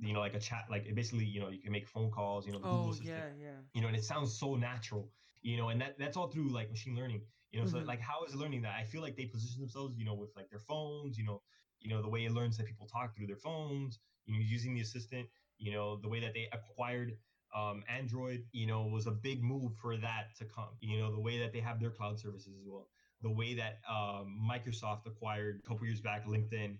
You 0.00 0.14
know, 0.14 0.20
like 0.20 0.34
a 0.34 0.40
chat. 0.40 0.66
Like 0.70 0.86
it 0.86 0.94
basically, 0.94 1.26
you 1.26 1.40
know, 1.40 1.50
you 1.50 1.60
can 1.60 1.72
make 1.72 1.88
phone 1.88 2.10
calls. 2.10 2.46
You 2.46 2.52
know, 2.52 2.60
the 2.60 2.66
Google 2.66 2.92
Oh 2.92 2.94
yeah, 2.94 3.30
yeah. 3.32 3.62
you 3.74 3.82
know, 3.82 3.88
and 3.88 3.96
it 3.96 4.04
sounds 4.04 4.38
so 4.38 4.56
natural, 4.56 5.12
you 5.42 5.56
know, 5.56 5.68
and 5.68 5.80
that 5.80 5.98
that's 5.98 6.16
all 6.16 6.28
through 6.28 6.48
like 6.50 6.70
machine 6.70 6.96
learning, 6.96 7.22
you 7.50 7.60
know. 7.60 7.66
So 7.66 7.78
Mhm. 7.78 7.86
like, 7.86 8.00
how 8.00 8.24
is 8.24 8.34
it 8.34 8.38
learning 8.38 8.62
that? 8.62 8.74
I 8.74 8.84
feel 8.84 9.02
like 9.02 9.16
they 9.16 9.26
position 9.26 9.60
themselves, 9.60 9.96
you 9.98 10.04
know, 10.04 10.14
with 10.14 10.34
like 10.36 10.50
their 10.50 10.58
phones, 10.60 11.18
you 11.18 11.24
know, 11.24 11.42
you 11.80 11.90
know 11.90 12.02
the 12.02 12.08
way 12.08 12.24
it 12.24 12.32
learns 12.32 12.56
that 12.58 12.66
people 12.66 12.86
talk 12.86 13.14
through 13.16 13.26
their 13.26 13.36
phones, 13.36 13.98
you 14.24 14.34
know, 14.34 14.40
using 14.40 14.74
the 14.74 14.80
assistant, 14.80 15.28
you 15.58 15.72
know, 15.72 15.96
the 16.00 16.08
way 16.08 16.20
that 16.20 16.34
they 16.34 16.48
acquired 16.52 17.12
um, 17.54 17.82
Android, 17.88 18.44
you 18.52 18.66
know, 18.66 18.86
was 18.86 19.06
a 19.06 19.10
big 19.10 19.42
move 19.42 19.72
for 19.80 19.96
that 19.96 20.34
to 20.38 20.44
come. 20.44 20.70
You 20.80 20.98
know, 21.00 21.12
the 21.12 21.20
way 21.20 21.38
that 21.38 21.52
they 21.52 21.60
have 21.60 21.80
their 21.80 21.90
cloud 21.90 22.18
services 22.18 22.54
as 22.60 22.66
well, 22.66 22.88
the 23.22 23.30
way 23.30 23.54
that 23.54 23.80
um, 23.88 24.38
Microsoft 24.50 25.06
acquired 25.06 25.60
a 25.64 25.68
couple 25.68 25.86
years 25.86 26.00
back 26.00 26.26
LinkedIn, 26.26 26.78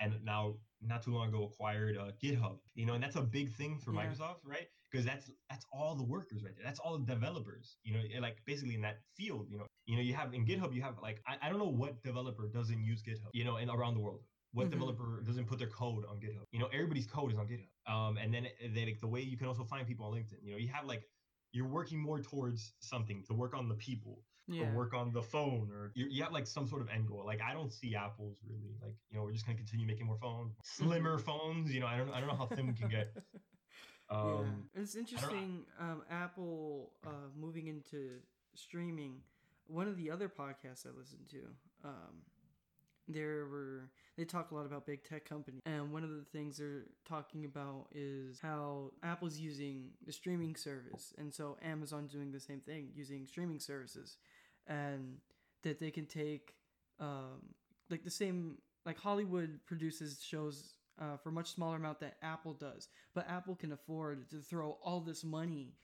and 0.00 0.14
now 0.24 0.54
not 0.80 1.02
too 1.02 1.12
long 1.12 1.28
ago 1.28 1.44
acquired 1.44 1.96
uh, 1.96 2.10
GitHub. 2.22 2.58
You 2.74 2.86
know, 2.86 2.94
and 2.94 3.02
that's 3.02 3.16
a 3.16 3.22
big 3.22 3.52
thing 3.54 3.78
for 3.78 3.92
Yeah. 3.92 4.06
Microsoft, 4.06 4.40
right? 4.44 4.68
Because 4.90 5.04
that's 5.06 5.30
that's 5.50 5.66
all 5.72 5.94
the 5.96 6.04
workers 6.04 6.42
right 6.44 6.54
there. 6.56 6.64
That's 6.64 6.78
all 6.80 6.98
the 6.98 7.06
developers. 7.06 7.76
You 7.82 7.94
know, 7.94 8.00
eh, 8.14 8.20
like 8.20 8.38
basically 8.46 8.74
in 8.74 8.82
that 8.82 8.98
field. 9.16 9.48
You 9.50 9.58
know, 9.58 9.66
you 9.86 9.96
know, 9.96 10.02
you 10.02 10.14
have 10.14 10.32
in 10.34 10.44
GitHub, 10.46 10.74
you 10.74 10.82
have 10.82 10.94
like 11.02 11.20
I, 11.26 11.36
I 11.42 11.48
don't 11.48 11.58
know 11.58 11.68
what 11.68 12.02
developer 12.02 12.48
doesn't 12.48 12.82
use 12.82 13.02
GitHub. 13.02 13.30
You 13.32 13.44
know, 13.44 13.56
and 13.56 13.70
around 13.70 13.94
the 13.94 14.00
world. 14.00 14.22
What 14.54 14.68
Mhm. 14.68 14.70
developer 14.70 15.22
doesn't 15.26 15.46
put 15.46 15.58
their 15.58 15.68
code 15.68 16.04
on 16.06 16.20
GitHub? 16.20 16.44
You 16.52 16.60
know, 16.60 16.68
everybody's 16.72 17.06
code 17.06 17.32
is 17.32 17.38
on 17.38 17.46
GitHub. 17.48 17.68
Um, 17.92 18.16
and 18.16 18.32
then 18.32 18.46
they, 18.74 18.86
like 18.86 19.00
the 19.00 19.08
way 19.08 19.20
you 19.20 19.36
can 19.36 19.46
also 19.48 19.64
find 19.64 19.86
people 19.86 20.06
on 20.06 20.12
LinkedIn. 20.12 20.42
You 20.42 20.52
know, 20.52 20.58
you 20.58 20.68
have 20.68 20.86
like 20.86 21.02
you're 21.52 21.68
working 21.68 22.00
more 22.00 22.20
towards 22.20 22.74
something 22.80 23.22
to 23.24 23.34
work 23.34 23.54
on 23.54 23.68
the 23.68 23.74
people 23.76 24.24
Yeah. 24.48 24.64
or 24.64 24.74
work 24.74 24.92
on 24.94 25.12
the 25.12 25.22
phone 25.22 25.70
or 25.72 25.92
you, 25.94 26.06
you 26.10 26.22
have 26.24 26.32
like 26.32 26.46
some 26.46 26.66
sort 26.66 26.82
of 26.82 26.88
end 26.88 27.06
goal 27.08 27.24
like 27.24 27.40
i 27.40 27.52
don't 27.52 27.72
see 27.72 27.94
apple's 27.94 28.38
really 28.44 28.74
like 28.82 28.96
you 29.08 29.16
know 29.16 29.22
we're 29.24 29.32
just 29.32 29.46
going 29.46 29.56
to 29.56 29.62
continue 29.62 29.86
making 29.86 30.06
more 30.06 30.18
phones 30.18 30.52
Mm-hmm. 30.56 30.84
slimmer 30.84 31.18
phones 31.18 31.72
you 31.72 31.80
know 31.80 31.86
i 31.86 31.96
don't 31.96 32.10
i 32.10 32.18
don't 32.20 32.28
know 32.28 32.34
how 32.36 32.46
thin 32.46 32.66
we 32.66 32.74
can 32.74 32.88
get 32.88 33.14
um 34.10 34.68
yeah. 34.74 34.82
It's 34.82 34.96
interesting. 34.96 35.64
Um, 35.78 36.02
Apple 36.10 36.92
uh, 37.06 37.28
moving 37.36 37.68
into 37.68 38.20
streaming. 38.54 39.22
One 39.66 39.88
of 39.88 39.96
the 39.96 40.10
other 40.10 40.28
podcasts 40.28 40.86
I 40.86 40.90
listened 40.90 41.28
to, 41.30 41.42
um, 41.84 42.14
there 43.08 43.46
were 43.46 43.90
they 44.16 44.24
talk 44.24 44.50
a 44.50 44.54
lot 44.54 44.66
about 44.66 44.86
big 44.86 45.04
tech 45.04 45.28
companies, 45.28 45.60
and 45.66 45.92
one 45.92 46.04
of 46.04 46.10
the 46.10 46.24
things 46.32 46.58
they're 46.58 46.84
talking 47.08 47.44
about 47.44 47.86
is 47.92 48.38
how 48.40 48.92
Apple's 49.02 49.38
using 49.38 49.90
the 50.06 50.12
streaming 50.12 50.56
service, 50.56 51.12
and 51.18 51.32
so 51.32 51.56
amazon 51.62 52.06
doing 52.06 52.32
the 52.32 52.40
same 52.40 52.60
thing, 52.60 52.88
using 52.94 53.26
streaming 53.26 53.60
services, 53.60 54.16
and 54.66 55.16
that 55.62 55.80
they 55.80 55.90
can 55.90 56.06
take 56.06 56.54
um, 57.00 57.40
like 57.90 58.04
the 58.04 58.10
same 58.10 58.58
like 58.86 58.98
Hollywood 58.98 59.58
produces 59.66 60.22
shows 60.22 60.74
uh, 61.00 61.16
for 61.16 61.30
much 61.30 61.54
smaller 61.54 61.76
amount 61.76 62.00
that 62.00 62.16
Apple 62.22 62.52
does, 62.52 62.88
but 63.14 63.28
Apple 63.28 63.56
can 63.56 63.72
afford 63.72 64.30
to 64.30 64.36
throw 64.38 64.78
all 64.82 65.00
this 65.00 65.24
money 65.24 65.74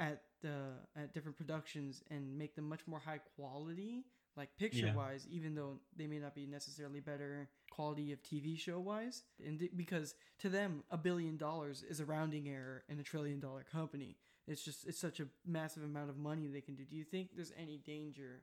at 0.00 0.22
the 0.42 0.72
at 0.96 1.14
different 1.14 1.36
productions 1.36 2.02
and 2.10 2.36
make 2.36 2.54
them 2.54 2.68
much 2.68 2.80
more 2.86 2.98
high 2.98 3.20
quality, 3.36 4.04
like 4.36 4.56
picture 4.58 4.92
wise, 4.94 5.26
even 5.30 5.54
though 5.54 5.80
they 5.96 6.06
may 6.06 6.18
not 6.18 6.34
be 6.34 6.46
necessarily 6.46 7.00
better 7.00 7.48
quality 7.70 8.12
of 8.12 8.22
TV 8.22 8.58
show 8.58 8.78
wise. 8.78 9.22
And 9.44 9.58
th- 9.58 9.72
because 9.76 10.14
to 10.40 10.48
them, 10.48 10.82
a 10.90 10.96
billion 10.96 11.36
dollars 11.36 11.84
is 11.88 12.00
a 12.00 12.04
rounding 12.04 12.48
error 12.48 12.84
in 12.88 12.98
a 12.98 13.02
trillion 13.02 13.40
dollar 13.40 13.64
company. 13.70 14.16
It's 14.46 14.62
just 14.62 14.86
it's 14.86 14.98
such 14.98 15.20
a 15.20 15.26
massive 15.46 15.82
amount 15.82 16.10
of 16.10 16.16
money 16.18 16.46
they 16.46 16.60
can 16.60 16.74
do. 16.74 16.84
Do 16.84 16.96
you 16.96 17.04
think 17.04 17.30
there's 17.34 17.52
any 17.60 17.78
danger 17.78 18.42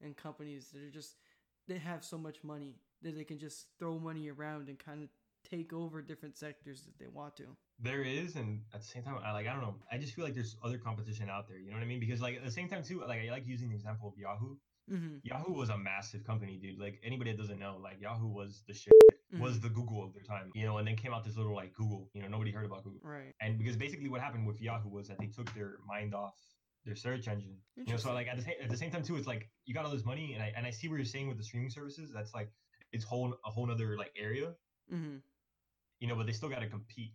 in 0.00 0.14
companies 0.14 0.70
that 0.72 0.82
are 0.82 0.90
just 0.90 1.16
they 1.68 1.78
have 1.78 2.04
so 2.04 2.18
much 2.18 2.42
money 2.42 2.76
that 3.02 3.14
they 3.14 3.24
can 3.24 3.38
just 3.38 3.66
throw 3.78 3.98
money 3.98 4.30
around 4.30 4.68
and 4.68 4.78
kind 4.78 5.02
of 5.02 5.08
take 5.48 5.72
over 5.72 6.02
different 6.02 6.36
sectors 6.36 6.82
that 6.82 6.98
they 6.98 7.06
want 7.06 7.36
to? 7.36 7.44
there 7.80 8.02
is 8.02 8.36
and 8.36 8.60
at 8.72 8.80
the 8.80 8.86
same 8.86 9.02
time 9.02 9.16
i 9.24 9.32
like 9.32 9.48
i 9.48 9.52
don't 9.52 9.60
know 9.60 9.74
i 9.90 9.98
just 9.98 10.14
feel 10.14 10.24
like 10.24 10.34
there's 10.34 10.56
other 10.62 10.78
competition 10.78 11.28
out 11.28 11.48
there 11.48 11.58
you 11.58 11.70
know 11.70 11.76
what 11.76 11.82
i 11.82 11.86
mean 11.86 11.98
because 11.98 12.20
like 12.20 12.36
at 12.36 12.44
the 12.44 12.50
same 12.50 12.68
time 12.68 12.82
too 12.84 13.02
like 13.06 13.20
i 13.26 13.30
like 13.30 13.46
using 13.46 13.68
the 13.68 13.74
example 13.74 14.08
of 14.08 14.16
yahoo 14.16 14.54
Mm-hmm. 14.92 15.16
yahoo 15.22 15.52
was 15.52 15.70
a 15.70 15.78
massive 15.78 16.24
company 16.24 16.58
dude 16.60 16.78
like 16.78 17.00
anybody 17.02 17.32
that 17.32 17.38
doesn't 17.38 17.58
know 17.58 17.78
like 17.82 18.00
yahoo 18.00 18.28
was 18.28 18.62
the 18.68 18.74
shit 18.74 18.92
Mm-hmm. 19.32 19.42
was 19.42 19.58
the 19.58 19.70
google 19.70 20.04
of 20.04 20.12
their 20.12 20.22
time 20.22 20.50
you 20.54 20.66
know 20.66 20.76
and 20.76 20.86
then 20.86 20.96
came 20.96 21.12
out 21.14 21.24
this 21.24 21.36
little 21.36 21.54
like 21.54 21.72
google 21.72 22.10
you 22.12 22.20
know 22.22 22.28
nobody 22.28 22.52
heard 22.52 22.66
about 22.66 22.84
google 22.84 23.00
right. 23.02 23.34
and 23.40 23.58
because 23.58 23.74
basically 23.74 24.08
what 24.08 24.20
happened 24.20 24.46
with 24.46 24.60
Yahoo 24.60 24.90
was 24.90 25.08
that 25.08 25.18
they 25.18 25.26
took 25.26 25.52
their 25.54 25.78
mind 25.88 26.14
off 26.14 26.36
their 26.84 26.94
search 26.94 27.28
engine. 27.28 27.56
You 27.76 27.92
know, 27.92 27.96
so 27.96 28.12
like 28.12 28.28
at 28.28 28.36
the 28.36 28.42
same 28.42 28.54
at 28.62 28.70
the 28.70 28.76
same 28.76 28.90
time 28.90 29.02
too, 29.02 29.16
it's 29.16 29.26
like 29.26 29.48
you 29.64 29.74
got 29.74 29.84
all 29.84 29.90
this 29.90 30.04
money, 30.04 30.34
and 30.34 30.42
I 30.42 30.52
and 30.56 30.66
I 30.66 30.70
see 30.70 30.88
what 30.88 30.96
you're 30.96 31.04
saying 31.04 31.28
with 31.28 31.38
the 31.38 31.44
streaming 31.44 31.70
services. 31.70 32.10
That's 32.14 32.34
like 32.34 32.50
it's 32.92 33.04
whole 33.04 33.34
a 33.44 33.50
whole 33.50 33.70
other 33.70 33.96
like 33.96 34.12
area. 34.18 34.54
Mm-hmm. 34.92 35.16
You 36.00 36.08
know, 36.08 36.16
but 36.16 36.26
they 36.26 36.32
still 36.32 36.48
got 36.48 36.60
to 36.60 36.68
compete. 36.68 37.14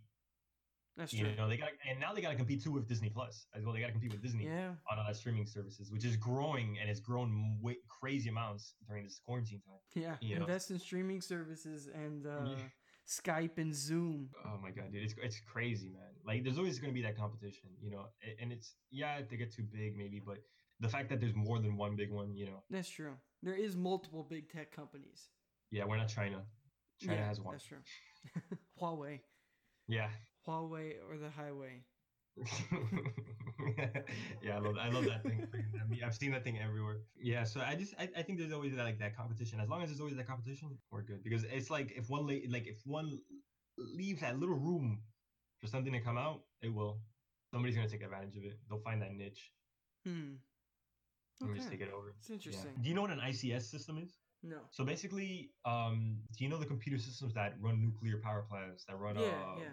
That's 1.00 1.12
true. 1.12 1.30
You 1.30 1.36
know, 1.38 1.47
they 1.47 1.58
got 1.58 1.70
and 1.89 2.00
now 2.00 2.14
they 2.14 2.22
got 2.22 2.32
to 2.32 2.36
compete 2.36 2.62
too 2.62 2.72
with 2.72 2.88
Disney 2.88 3.10
Plus 3.10 3.47
as 3.56 3.64
well. 3.64 3.74
They 3.74 3.80
got 3.80 3.88
to 3.88 3.93
compete 3.93 4.12
with 4.12 4.22
Disney 4.22 4.43
Yeah. 4.45 4.72
on 4.91 5.00
all 5.00 5.06
that 5.08 5.16
streaming 5.16 5.45
services, 5.47 5.91
which 5.91 6.04
is 6.04 6.18
growing 6.18 6.78
and 6.80 6.89
it's 6.89 7.00
grown 7.00 7.58
way, 7.62 7.78
crazy 7.88 8.30
amounts 8.30 8.74
during 8.88 9.06
this 9.06 9.20
quarantine 9.26 9.62
time. 9.66 9.80
Yeah. 9.95 10.16
You 10.20 10.36
know. 10.36 10.41
Invest 10.41 10.72
in 10.72 10.78
streaming 10.80 11.22
services 11.22 11.88
and 11.93 12.28
uh, 12.28 12.50
Yeah. 12.50 12.56
Skype 13.08 13.58
and 13.58 13.74
Zoom. 13.74 14.30
Oh 14.45 14.60
my 14.62 14.72
god, 14.72 14.91
dude, 14.91 15.04
it's 15.04 15.16
it's 15.24 15.39
crazy, 15.39 15.89
man. 15.89 16.04
Like, 16.28 16.43
there's 16.43 16.58
always 16.60 16.78
going 16.80 16.91
to 16.91 16.93
be 16.93 17.02
that 17.02 17.18
competition, 17.18 17.70
you 17.82 17.89
know. 17.89 18.06
And 18.41 18.52
it's 18.52 18.76
yeah, 18.91 19.22
they 19.28 19.38
get 19.38 19.52
too 19.52 19.64
big, 19.64 19.95
maybe, 19.97 20.22
but 20.24 20.38
the 20.80 20.89
fact 20.89 21.10
that 21.10 21.20
there's 21.20 21.34
more 21.34 21.60
than 21.60 21.76
one 21.76 21.95
big 21.95 22.12
one, 22.12 22.36
you 22.36 22.45
know, 22.45 22.62
That's 22.70 22.89
true. 22.89 23.14
There 23.41 23.56
is 23.56 23.76
multiple 23.76 24.28
big 24.30 24.50
tech 24.52 24.76
companies. 24.76 25.30
yeah, 25.72 25.86
we're 25.86 25.97
not 25.97 26.08
China. 26.10 26.43
China 27.02 27.16
yeah, 27.16 27.28
has 27.28 27.39
one. 27.41 27.54
That's 27.56 27.64
true. 27.66 27.78
Huawei. 28.82 29.22
Yeah. 29.88 30.10
Huawei 30.48 30.94
or 31.10 31.18
the 31.18 31.30
highway. 31.30 31.84
yeah, 34.42 34.56
I 34.56 34.60
love 34.60 34.78
I 34.78 34.90
love 34.90 35.06
that 35.06 35.24
thing. 35.24 35.46
I 35.54 35.88
mean, 35.88 36.02
I've 36.06 36.16
seen 36.16 36.32
that 36.32 36.44
thing 36.44 36.60
everywhere. 36.60 37.02
Yeah, 37.22 37.44
so 37.44 37.60
I 37.60 37.76
just 37.76 37.94
I, 38.00 38.10
I 38.18 38.22
think 38.24 38.40
there's 38.40 38.52
always 38.54 38.76
that, 38.76 38.84
like 38.84 39.00
that 39.00 39.16
competition. 39.16 39.60
As 39.60 39.68
long 39.70 39.82
as 39.82 39.90
there's 39.90 40.00
always 40.00 40.16
that 40.16 40.28
competition, 40.28 40.78
we're 40.92 41.02
good. 41.02 41.24
Because 41.24 41.44
it's 41.44 41.70
like 41.70 41.92
if 41.96 42.10
one 42.10 42.26
la- 42.28 42.48
like 42.50 42.68
if 42.68 42.78
one 42.86 43.20
leaves 43.78 44.22
that 44.22 44.40
little 44.40 44.56
room 44.56 45.02
for 45.60 45.68
something 45.68 45.92
to 45.94 46.00
come 46.00 46.18
out, 46.18 46.42
it 46.62 46.74
will. 46.74 47.02
Somebody's 47.52 47.76
gonna 47.76 47.90
take 47.90 48.04
advantage 48.04 48.38
of 48.38 48.44
it. 48.46 48.60
They'll 48.70 48.80
find 48.80 49.02
that 49.02 49.14
niche 49.14 49.52
Hmm. 50.06 50.36
and 51.42 51.56
just 51.56 51.70
take 51.70 51.82
it 51.82 51.92
over. 51.92 52.14
It's 52.20 52.30
interesting. 52.30 52.72
Do 52.82 52.88
you 52.90 52.96
know 52.96 53.02
what 53.02 53.12
an 53.12 53.20
ICS 53.20 53.64
system 53.64 53.98
is? 53.98 54.16
No. 54.44 54.60
So 54.72 54.86
basically, 54.86 55.52
um, 55.66 56.20
do 56.38 56.44
you 56.46 56.50
know 56.50 56.58
the 56.58 56.66
computer 56.66 56.98
systems 56.98 57.34
that 57.34 57.56
run 57.60 57.82
nuclear 57.82 58.22
power 58.24 58.46
plants, 58.50 58.86
that 58.86 58.98
run 58.98 59.18
Yeah, 59.18 59.24
uh, 59.24 59.56
yeah, 59.60 59.66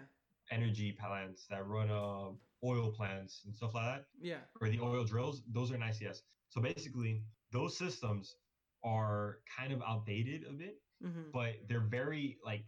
energy 0.51 0.91
plants, 0.99 1.45
that 1.49 1.65
run 1.67 1.89
uh, 1.89 2.29
oil 2.63 2.91
plants 2.91 3.41
and 3.45 3.55
stuff 3.55 3.73
like 3.73 3.85
that? 3.85 4.05
yeah. 4.21 4.37
or 4.61 4.69
the 4.69 4.79
oil 4.79 5.03
drills, 5.03 5.43
those 5.51 5.71
are 5.71 5.75
in 5.75 5.81
ICS. 5.81 6.19
So 6.49 6.61
basically, 6.61 7.23
those 7.51 7.77
systems 7.77 8.35
are 8.83 9.39
kind 9.57 9.71
of 9.73 9.81
outdated 9.81 10.45
a 10.49 10.53
bit, 10.53 10.75
Mm-hmm. 11.05 11.29
but 11.31 11.53
they're 11.67 11.79
very 11.79 12.37
like 12.43 12.65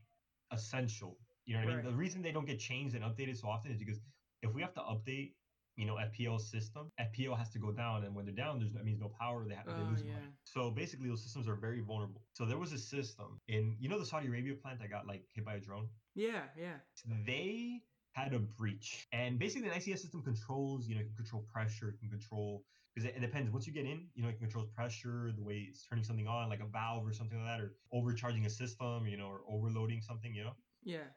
essential. 0.52 1.18
You 1.46 1.56
know 1.58 1.64
what 1.66 1.72
I 1.74 1.76
mean? 1.78 1.86
The 1.86 1.92
reason 1.98 2.22
they 2.22 2.32
don't 2.32 2.46
get 2.46 2.60
changed 2.60 2.94
and 2.96 3.04
updated 3.04 3.38
so 3.38 3.48
often 3.48 3.72
is 3.72 3.78
because 3.80 4.00
if 4.44 4.54
we 4.54 4.62
have 4.62 4.74
to 4.76 4.82
update, 4.82 5.34
you 5.76 5.86
know, 5.88 5.96
FPL 5.96 6.40
system, 6.40 6.92
FPL 7.00 7.36
has 7.38 7.50
to 7.52 7.60
go 7.60 7.72
down, 7.72 8.04
and 8.04 8.14
when 8.14 8.26
they're 8.26 8.36
down, 8.36 8.60
there's 8.60 8.74
that 8.74 8.84
means 8.86 9.00
no 9.00 9.12
power. 9.20 9.46
They 9.48 9.56
have 9.56 9.66
they 9.66 9.72
Oh, 9.82 9.90
lose 9.90 10.04
yeah. 10.04 10.14
money. 10.14 10.28
So 10.44 10.70
basically, 10.70 11.08
those 11.10 11.24
systems 11.24 11.48
are 11.48 11.56
very 11.56 11.80
vulnerable. 11.82 12.22
So 12.34 12.46
there 12.46 12.58
was 12.60 12.72
a 12.74 12.78
system 12.78 13.40
in 13.48 13.76
you 13.80 13.90
know 13.90 13.98
the 13.98 14.06
Saudi 14.06 14.28
Arabia 14.28 14.54
plant 14.56 14.80
that 14.80 14.90
got 14.92 15.08
like 15.08 15.24
hit 15.34 15.44
by 15.46 15.56
a 15.56 15.60
drone. 15.60 15.88
Yeah, 16.20 16.44
yeah. 16.58 16.80
They 17.26 17.84
had 18.14 18.34
a 18.34 18.40
breach, 18.40 19.08
and 19.14 19.40
basically 19.40 19.70
the 19.70 19.76
ICS 19.76 20.00
system 20.00 20.22
controls. 20.24 20.88
You 20.88 20.96
know, 20.96 21.02
it 21.02 21.08
can 21.08 21.16
control 21.16 21.44
pressure, 21.52 21.90
it 21.90 22.00
can 22.00 22.10
control 22.10 22.66
because 22.94 23.10
it, 23.10 23.16
it 23.18 23.22
depends. 23.22 23.52
Once 23.52 23.68
you 23.68 23.74
get 23.74 23.86
in, 23.86 24.10
you 24.16 24.24
know, 24.24 24.30
it 24.30 24.40
controls 24.40 24.68
pressure, 24.70 25.32
the 25.36 25.44
way 25.44 25.68
it's 25.70 25.84
turning 25.88 26.04
something 26.04 26.28
on, 26.28 26.50
like 26.50 26.62
a 26.62 26.66
valve 26.66 27.06
or 27.08 27.14
something 27.14 27.38
like 27.40 27.48
that, 27.58 27.62
or 27.64 27.74
overcharging 27.94 28.46
a 28.46 28.50
system, 28.50 29.08
you 29.08 29.18
know, 29.18 29.28
or 29.28 29.42
overloading 29.50 30.02
something, 30.02 30.34
you 30.34 30.44
know 30.44 30.56
Yeah. 30.84 31.10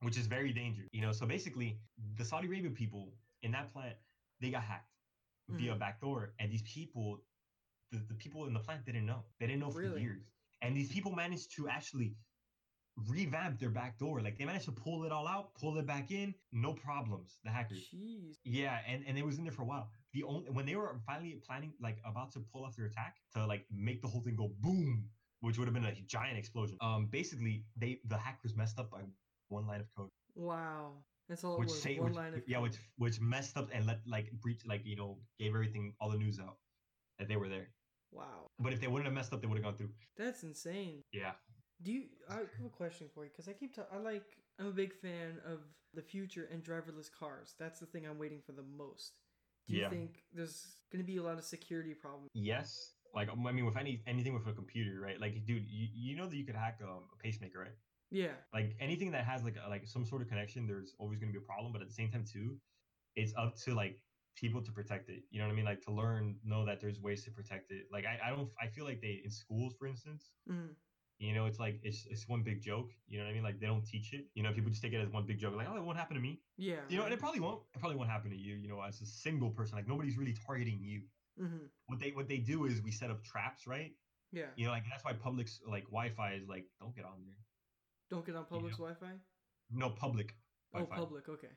which 0.00 0.16
is 0.16 0.26
very 0.26 0.52
dangerous. 0.52 0.88
You 0.92 1.02
know, 1.02 1.12
so 1.12 1.26
basically, 1.26 1.80
the 2.16 2.24
Saudi 2.24 2.46
Arabia 2.48 2.70
people 2.70 3.14
in 3.42 3.52
that 3.52 3.72
plant, 3.72 3.96
they 4.40 4.50
got 4.50 4.62
hacked 4.62 4.90
via 5.48 5.72
mm. 5.72 5.76
a 5.76 5.78
backdoor, 5.78 6.34
and 6.40 6.50
these 6.52 6.62
people, 6.62 7.22
the, 7.92 7.98
the 8.08 8.14
people 8.14 8.46
in 8.46 8.54
the 8.54 8.60
plant 8.60 8.84
didn't 8.84 9.06
know. 9.06 9.24
They 9.40 9.46
didn't 9.46 9.60
know 9.60 9.70
for 9.70 9.80
Really? 9.80 10.02
years, 10.02 10.24
and 10.62 10.76
these 10.76 10.92
people 10.92 11.12
managed 11.12 11.54
to 11.56 11.68
actually 11.68 12.16
revamp 13.08 13.58
their 13.58 13.70
backdoor. 13.70 14.20
Like 14.20 14.38
they 14.38 14.44
managed 14.44 14.66
to 14.66 14.72
pull 14.72 15.04
it 15.04 15.12
all 15.12 15.26
out, 15.26 15.54
pull 15.54 15.76
it 15.78 15.86
back 15.86 16.10
in, 16.10 16.34
no 16.52 16.72
problems. 16.72 17.38
The 17.44 17.50
hackers. 17.50 17.88
Jeez. 17.94 18.36
Yeah, 18.44 18.78
and, 18.88 19.04
and 19.06 19.18
it 19.18 19.24
was 19.24 19.38
in 19.38 19.44
there 19.44 19.52
for 19.52 19.62
a 19.62 19.66
while. 19.66 19.90
The 20.12 20.22
only 20.24 20.50
when 20.50 20.66
they 20.66 20.76
were 20.76 20.96
finally 21.06 21.40
planning, 21.46 21.72
like 21.80 21.98
about 22.04 22.32
to 22.32 22.40
pull 22.52 22.64
off 22.64 22.76
their 22.76 22.86
attack 22.86 23.16
to 23.34 23.46
like 23.46 23.66
make 23.70 24.02
the 24.02 24.08
whole 24.08 24.20
thing 24.20 24.36
go 24.36 24.50
boom, 24.60 25.08
which 25.40 25.58
would 25.58 25.66
have 25.66 25.74
been 25.74 25.84
a 25.84 25.94
giant 26.06 26.38
explosion. 26.38 26.76
Um, 26.80 27.08
basically 27.10 27.64
they 27.76 28.00
the 28.06 28.16
hackers 28.16 28.54
messed 28.56 28.78
up 28.78 28.90
by 28.90 29.00
one 29.48 29.66
line 29.66 29.80
of 29.80 29.86
code, 29.96 30.10
Wow. 30.34 31.04
That's 31.28 31.42
all 31.42 31.58
which 31.58 31.70
say 31.70 31.98
one 31.98 32.10
which, 32.10 32.16
line 32.16 32.34
of 32.34 32.42
yeah, 32.46 32.56
code. 32.56 32.64
which 32.64 32.76
which 32.96 33.20
messed 33.20 33.56
up 33.56 33.70
and 33.72 33.86
let 33.86 34.00
like 34.06 34.30
breach 34.42 34.60
like 34.66 34.82
you 34.84 34.96
know 34.96 35.18
gave 35.38 35.54
everything 35.54 35.94
all 36.00 36.10
the 36.10 36.18
news 36.18 36.38
out 36.38 36.56
that 37.18 37.28
they 37.28 37.36
were 37.36 37.48
there. 37.48 37.68
Wow. 38.12 38.46
But 38.60 38.72
if 38.72 38.80
they 38.80 38.86
wouldn't 38.86 39.06
have 39.06 39.14
messed 39.14 39.32
up, 39.32 39.40
they 39.40 39.48
would 39.48 39.56
have 39.56 39.64
gone 39.64 39.76
through. 39.76 39.90
That's 40.16 40.42
insane. 40.44 41.02
Yeah. 41.12 41.32
Do 41.84 41.92
you? 41.92 42.04
I 42.30 42.34
have 42.34 42.66
a 42.66 42.68
question 42.76 43.08
for 43.14 43.24
you 43.24 43.30
because 43.30 43.48
I 43.48 43.52
keep. 43.52 43.74
Ta- 43.74 43.86
I 43.92 43.98
like. 43.98 44.24
I'm 44.58 44.66
a 44.66 44.70
big 44.72 44.94
fan 44.94 45.38
of 45.46 45.60
the 45.94 46.02
future 46.02 46.48
and 46.52 46.62
driverless 46.64 47.10
cars. 47.10 47.54
That's 47.58 47.78
the 47.80 47.86
thing 47.86 48.06
I'm 48.06 48.18
waiting 48.18 48.40
for 48.44 48.52
the 48.52 48.62
most. 48.62 49.12
Do 49.68 49.74
you 49.74 49.82
Yeah. 49.82 49.90
think 49.90 50.22
there's 50.32 50.64
going 50.92 51.02
to 51.04 51.06
be 51.06 51.16
a 51.18 51.22
lot 51.22 51.38
of 51.38 51.44
security 51.44 51.94
problems? 51.94 52.28
Yes. 52.34 52.92
Like 53.14 53.28
I 53.30 53.52
mean, 53.52 53.64
with 53.66 53.76
any 53.76 54.02
anything 54.06 54.32
with 54.34 54.46
a 54.46 54.52
computer, 54.52 55.00
right? 55.00 55.20
Like, 55.20 55.44
dude, 55.44 55.64
you, 55.68 55.88
you 55.94 56.16
know 56.16 56.26
that 56.28 56.36
you 56.36 56.44
could 56.44 56.56
hack 56.56 56.78
um, 56.82 57.04
a 57.12 57.22
pacemaker, 57.22 57.60
right? 57.60 57.76
Yeah. 58.10 58.34
like 58.52 58.76
anything 58.78 59.10
that 59.12 59.24
has 59.24 59.42
like 59.42 59.56
a, 59.64 59.68
like 59.68 59.88
some 59.88 60.04
sort 60.04 60.22
of 60.22 60.28
connection 60.28 60.68
there's 60.68 60.94
always 61.00 61.18
going 61.18 61.32
to 61.32 61.36
be 61.38 61.42
a 61.42 61.48
problem 61.48 61.72
but 61.72 61.80
at 61.82 61.88
the 61.88 61.94
same 61.94 62.10
time 62.12 62.24
too 62.24 62.56
it's 63.16 63.32
up 63.36 63.56
to 63.64 63.74
like 63.74 63.98
people 64.36 64.62
to 64.62 64.70
protect 64.70 65.08
it 65.08 65.22
you 65.30 65.40
know 65.40 65.46
what 65.46 65.52
i 65.52 65.56
mean 65.56 65.64
like 65.64 65.80
to 65.80 65.90
learn 65.90 66.36
know 66.44 66.64
that 66.64 66.80
there's 66.80 67.00
ways 67.00 67.24
to 67.24 67.32
protect 67.32 67.72
it 67.72 67.86
like 67.90 68.04
i, 68.04 68.20
I 68.24 68.30
don't 68.30 68.50
i 68.62 68.68
feel 68.68 68.84
like 68.84 69.00
they 69.00 69.20
in 69.24 69.30
schools 69.32 69.74
for 69.80 69.88
instance 69.88 70.30
Mm. 70.48 70.68
You 71.18 71.32
know 71.34 71.46
it's 71.46 71.58
like 71.60 71.78
it's, 71.82 72.06
it's 72.10 72.28
one 72.28 72.42
big 72.42 72.60
joke 72.60 72.90
you 73.08 73.18
know 73.18 73.24
what 73.24 73.30
i 73.30 73.34
mean 73.34 73.42
like 73.42 73.58
they 73.60 73.66
don't 73.66 73.84
teach 73.86 74.12
it 74.12 74.26
you 74.34 74.42
know 74.42 74.52
people 74.52 74.70
just 74.70 74.82
take 74.82 74.92
it 74.92 75.00
as 75.00 75.08
one 75.10 75.24
big 75.26 75.38
joke 75.38 75.54
like 75.56 75.68
oh 75.70 75.76
it 75.76 75.82
won't 75.82 75.96
happen 75.98 76.14
to 76.16 76.20
me 76.22 76.40
Yeah. 76.56 76.80
you 76.88 76.98
know 76.98 77.04
and 77.04 77.14
it 77.14 77.20
probably 77.20 77.40
won't 77.40 77.62
it 77.74 77.78
probably 77.78 77.96
won't 77.96 78.10
happen 78.10 78.30
to 78.30 78.36
you 78.36 78.54
you 78.56 78.68
know 78.68 78.80
as 78.82 79.00
a 79.00 79.06
single 79.06 79.50
person 79.50 79.76
like 79.76 79.86
nobody's 79.88 80.16
really 80.18 80.34
targeting 80.46 80.80
you 80.80 81.02
Mhm. 81.40 81.68
what 81.86 81.98
they 81.98 82.10
what 82.12 82.28
they 82.28 82.38
do 82.38 82.64
is 82.66 82.80
we 82.82 82.92
set 82.92 83.10
up 83.10 83.22
traps 83.24 83.66
right 83.66 83.92
Yeah. 84.32 84.46
you 84.56 84.64
know 84.66 84.70
like 84.72 84.84
that's 84.90 85.04
why 85.04 85.12
public's 85.14 85.60
like 85.68 85.84
wi-fi 85.86 86.34
is 86.34 86.48
like 86.48 86.66
don't 86.80 86.94
get 86.94 87.04
on 87.04 87.24
there 87.24 87.38
Don't 88.10 88.24
get 88.26 88.36
on 88.36 88.44
Public's 88.46 88.76
Wi-Fi. 88.76 89.12
no 89.70 89.90
public 89.90 90.34
Oh, 90.74 90.78
Wi-Fi. 90.80 90.96
public. 91.02 91.28
Okay. 91.28 91.52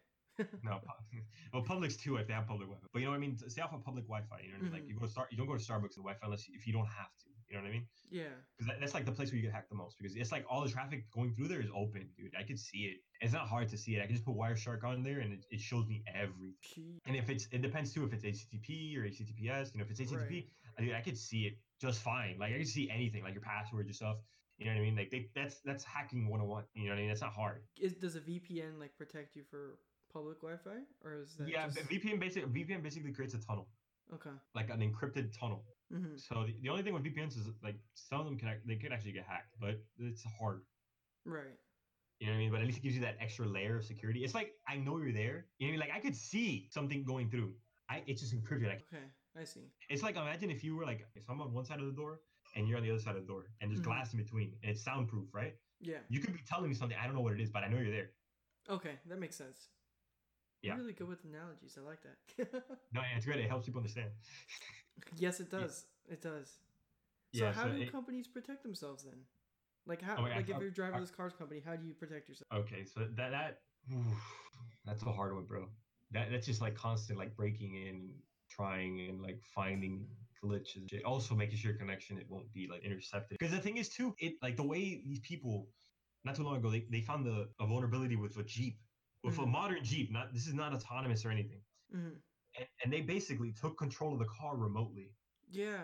No, 0.63 0.79
well, 1.53 1.63
Publix 1.63 1.99
too 1.99 2.17
if 2.17 2.27
they 2.27 2.33
have 2.33 2.45
public 2.47 2.67
Wi-Fi. 2.69 2.87
But 2.93 2.99
you 2.99 3.05
know 3.05 3.11
what 3.11 3.17
I 3.17 3.25
mean? 3.25 3.35
Stay 3.37 3.61
off 3.63 3.73
of 3.73 3.83
public 3.83 4.05
Wi-Fi. 4.05 4.39
You 4.45 4.49
know 4.53 4.53
what 4.53 4.59
I 4.59 4.63
mean? 4.65 4.73
Like 4.73 4.83
Mhm. 4.85 4.89
you 4.89 4.99
go 4.99 5.05
to 5.07 5.11
start, 5.11 5.31
you 5.31 5.37
don't 5.37 5.47
go 5.47 5.57
to 5.57 5.63
Starbucks 5.63 5.97
with 5.97 6.05
Wi-Fi 6.05 6.25
unless 6.29 6.47
you, 6.47 6.53
if 6.55 6.67
you 6.67 6.73
don't 6.73 6.85
have 7.01 7.09
to. 7.23 7.29
You 7.49 7.55
know 7.55 7.63
what 7.63 7.69
I 7.69 7.71
mean? 7.71 7.87
Yeah. 8.09 8.23
Because 8.57 8.73
that's 8.79 8.93
like 8.93 9.05
the 9.05 9.11
place 9.11 9.31
where 9.31 9.37
you 9.37 9.43
get 9.43 9.53
hacked 9.53 9.69
the 9.69 9.75
most. 9.75 9.97
Because 9.97 10.15
it's 10.15 10.31
like 10.31 10.45
all 10.49 10.63
the 10.63 10.69
traffic 10.69 11.09
going 11.11 11.33
through 11.33 11.47
there 11.47 11.61
is 11.61 11.69
open, 11.75 12.09
dude. 12.17 12.33
I 12.37 12.43
could 12.43 12.59
see 12.59 12.79
it. 12.79 12.97
It's 13.21 13.33
not 13.33 13.47
hard 13.47 13.69
to 13.69 13.77
see 13.77 13.95
it. 13.95 14.03
I 14.03 14.05
can 14.05 14.15
just 14.15 14.25
put 14.25 14.35
Wireshark 14.35 14.83
on 14.83 15.01
there 15.03 15.19
and 15.19 15.33
it, 15.33 15.45
it 15.49 15.59
shows 15.59 15.87
me 15.87 16.03
everything. 16.13 16.55
Gee. 16.75 16.99
And 17.05 17.15
if 17.15 17.29
it's, 17.29 17.47
it 17.51 17.61
depends 17.61 17.93
too 17.93 18.03
if 18.03 18.13
it's 18.13 18.25
HTTP 18.25 18.97
or 18.97 19.01
HTTPS. 19.01 19.73
You 19.73 19.79
know, 19.79 19.85
if 19.85 19.91
it's 19.91 20.01
HTTP, 20.01 20.47
Right. 20.79 20.93
I, 20.95 21.01
could 21.01 21.17
see 21.17 21.41
it 21.47 21.57
just 21.81 22.01
fine. 22.01 22.37
Like 22.39 22.53
I 22.53 22.57
can 22.57 22.65
see 22.65 22.89
anything, 22.89 23.23
like 23.23 23.33
your 23.33 23.41
password, 23.41 23.87
your 23.87 23.93
stuff. 23.93 24.17
You 24.57 24.65
know 24.65 24.73
what 24.73 24.79
I 24.79 24.83
mean? 24.83 24.95
Like 24.95 25.11
they, 25.11 25.29
that's 25.35 25.59
that's 25.65 25.83
hacking 25.83 26.27
101. 26.27 26.65
You 26.73 26.85
know 26.85 26.89
what 26.89 26.97
I 26.97 27.01
mean? 27.01 27.09
That's 27.09 27.21
not 27.21 27.33
hard. 27.33 27.63
Is, 27.79 27.93
does 27.93 28.15
a 28.15 28.19
VPN 28.19 28.79
like 28.79 28.95
protect 28.95 29.35
you 29.35 29.43
for 29.49 29.77
public 30.11 30.41
Wi-Fi, 30.41 30.81
or 31.03 31.21
is 31.21 31.35
that 31.37 31.47
Yeah, 31.47 31.67
just... 31.67 31.89
VPN 31.89 32.19
basic 32.19 32.45
VPN 32.47 32.81
basically 32.81 33.11
creates 33.11 33.33
a 33.33 33.39
tunnel, 33.39 33.67
okay? 34.13 34.35
like 34.55 34.69
an 34.69 34.79
encrypted 34.79 35.37
tunnel. 35.37 35.63
hmm 35.91 36.15
So 36.17 36.45
the, 36.45 36.55
the 36.61 36.69
only 36.69 36.83
thing 36.83 36.93
with 36.93 37.03
VPNs 37.03 37.37
is 37.37 37.47
like 37.63 37.79
some 37.95 38.19
of 38.19 38.25
them 38.25 38.37
can 38.37 38.59
they 38.65 38.75
could 38.75 38.91
actually 38.91 39.13
get 39.13 39.25
hacked, 39.25 39.53
but 39.59 39.79
it's 39.99 40.23
hard. 40.39 40.61
Right. 41.25 41.57
You 42.19 42.27
know 42.27 42.33
what 42.33 42.37
I 42.37 42.39
mean? 42.39 42.51
But 42.51 42.61
at 42.61 42.65
least 42.65 42.79
it 42.79 42.83
gives 42.83 42.95
you 42.95 43.01
that 43.01 43.17
extra 43.19 43.45
layer 43.45 43.77
of 43.77 43.85
security. 43.85 44.23
It's 44.23 44.33
like 44.33 44.53
I 44.67 44.77
know 44.77 44.97
you're 44.97 45.11
there. 45.13 45.45
You 45.59 45.67
know 45.67 45.67
what 45.67 45.67
I 45.67 45.71
mean? 45.71 45.79
Like 45.79 45.91
I 45.95 45.99
could 45.99 46.15
see 46.15 46.67
something 46.71 47.03
going 47.03 47.29
through. 47.29 47.53
I 47.89 48.03
it's 48.07 48.21
just 48.21 48.33
encrypted. 48.33 48.67
Like 48.67 48.85
Okay. 48.91 49.05
I 49.39 49.43
see. 49.43 49.65
it's 49.89 50.01
like 50.01 50.15
imagine 50.15 50.49
if 50.49 50.63
you 50.63 50.75
were 50.75 50.85
like 50.85 51.05
if 51.15 51.29
I'm 51.29 51.39
on 51.41 51.53
one 51.53 51.65
side 51.65 51.79
of 51.79 51.85
the 51.85 51.91
door 51.91 52.21
and 52.55 52.67
you're 52.67 52.77
on 52.77 52.83
the 52.83 52.89
other 52.89 52.99
side 52.99 53.15
of 53.15 53.21
the 53.21 53.27
door 53.27 53.43
and 53.61 53.69
there's 53.69 53.81
Mhm. 53.81 53.85
glass 53.91 54.13
in 54.13 54.17
between 54.19 54.55
and 54.63 54.71
it's 54.71 54.83
soundproof, 54.83 55.27
right? 55.33 55.53
Yeah. 55.79 55.99
You 56.09 56.19
could 56.19 56.33
be 56.33 56.41
telling 56.47 56.69
me 56.69 56.75
something 56.75 56.97
I 56.97 57.05
don't 57.05 57.15
know 57.15 57.21
what 57.21 57.33
it 57.33 57.39
is, 57.41 57.51
but 57.51 57.63
I 57.63 57.67
know 57.67 57.77
you're 57.77 57.91
there. 57.91 58.09
Okay, 58.69 58.95
that 59.05 59.19
makes 59.19 59.35
sense. 59.35 59.69
You're 60.61 60.73
Yeah. 60.75 60.79
really 60.79 60.93
good 60.93 61.07
with 61.07 61.23
analogies. 61.23 61.77
I 61.77 61.81
like 61.81 61.99
that. 62.03 62.63
No, 62.93 63.01
yeah, 63.01 63.15
it's 63.17 63.25
great. 63.25 63.39
It 63.39 63.47
helps 63.49 63.65
people 63.65 63.79
understand. 63.79 64.11
yes, 65.17 65.39
it 65.39 65.49
does. 65.51 65.85
It 66.09 66.21
does. 66.21 66.47
So 67.35 67.43
Yeah, 67.45 67.51
how 67.53 67.63
so 67.63 67.69
do 67.73 67.81
it- 67.81 67.91
companies 67.91 68.27
protect 68.27 68.63
themselves 68.63 69.03
then? 69.03 69.19
Like 69.85 70.01
how? 70.01 70.13
Oh 70.17 70.23
God, 70.23 70.31
like 70.35 70.49
if 70.49 70.55
uh, 70.55 70.59
you're 70.59 70.71
driverless 70.71 71.15
cars 71.15 71.33
company, 71.37 71.61
how 71.65 71.75
do 71.75 71.85
you 71.85 71.93
protect 71.93 72.27
yourself? 72.27 72.47
Okay, 72.53 72.83
so 72.83 73.01
that 73.15 73.31
that 73.31 73.59
that's 74.85 75.01
a 75.03 75.11
hard 75.11 75.33
one, 75.35 75.45
bro. 75.45 75.67
That 76.11 76.29
that's 76.31 76.45
just 76.45 76.61
like 76.61 76.75
constant 76.75 77.17
like 77.19 77.35
breaking 77.35 77.75
in, 77.75 78.13
trying 78.49 79.07
and 79.09 79.21
like 79.21 79.39
finding 79.55 80.07
glitches. 80.43 80.87
Also 81.05 81.35
making 81.35 81.57
sure 81.57 81.71
your 81.71 81.79
connection 81.79 82.17
it 82.17 82.25
won't 82.29 82.51
be 82.53 82.67
like 82.69 82.83
intercepted. 82.83 83.37
Because 83.39 83.53
the 83.53 83.61
thing 83.61 83.77
is 83.77 83.87
too, 83.89 84.13
it 84.19 84.33
like 84.41 84.57
the 84.57 84.63
way 84.63 85.01
these 85.05 85.19
people 85.19 85.67
not 86.25 86.35
too 86.35 86.43
long 86.43 86.57
ago 86.57 86.69
they, 86.69 86.85
they 86.91 87.01
found 87.01 87.25
the 87.25 87.47
a 87.59 87.65
vulnerability 87.67 88.15
with 88.15 88.35
a 88.37 88.43
Jeep. 88.43 88.77
With 89.23 89.37
a 89.37 89.41
Mhm. 89.41 89.51
modern 89.51 89.83
Jeep, 89.83 90.11
not 90.11 90.33
this 90.33 90.47
is 90.47 90.53
not 90.53 90.73
autonomous 90.73 91.25
or 91.25 91.31
anything. 91.31 91.61
hmm 91.91 92.09
And, 92.57 92.67
and 92.83 92.93
they 92.93 93.01
basically 93.01 93.51
took 93.53 93.77
control 93.77 94.13
of 94.13 94.19
the 94.19 94.25
car 94.25 94.55
remotely. 94.57 95.13
Yeah, 95.49 95.83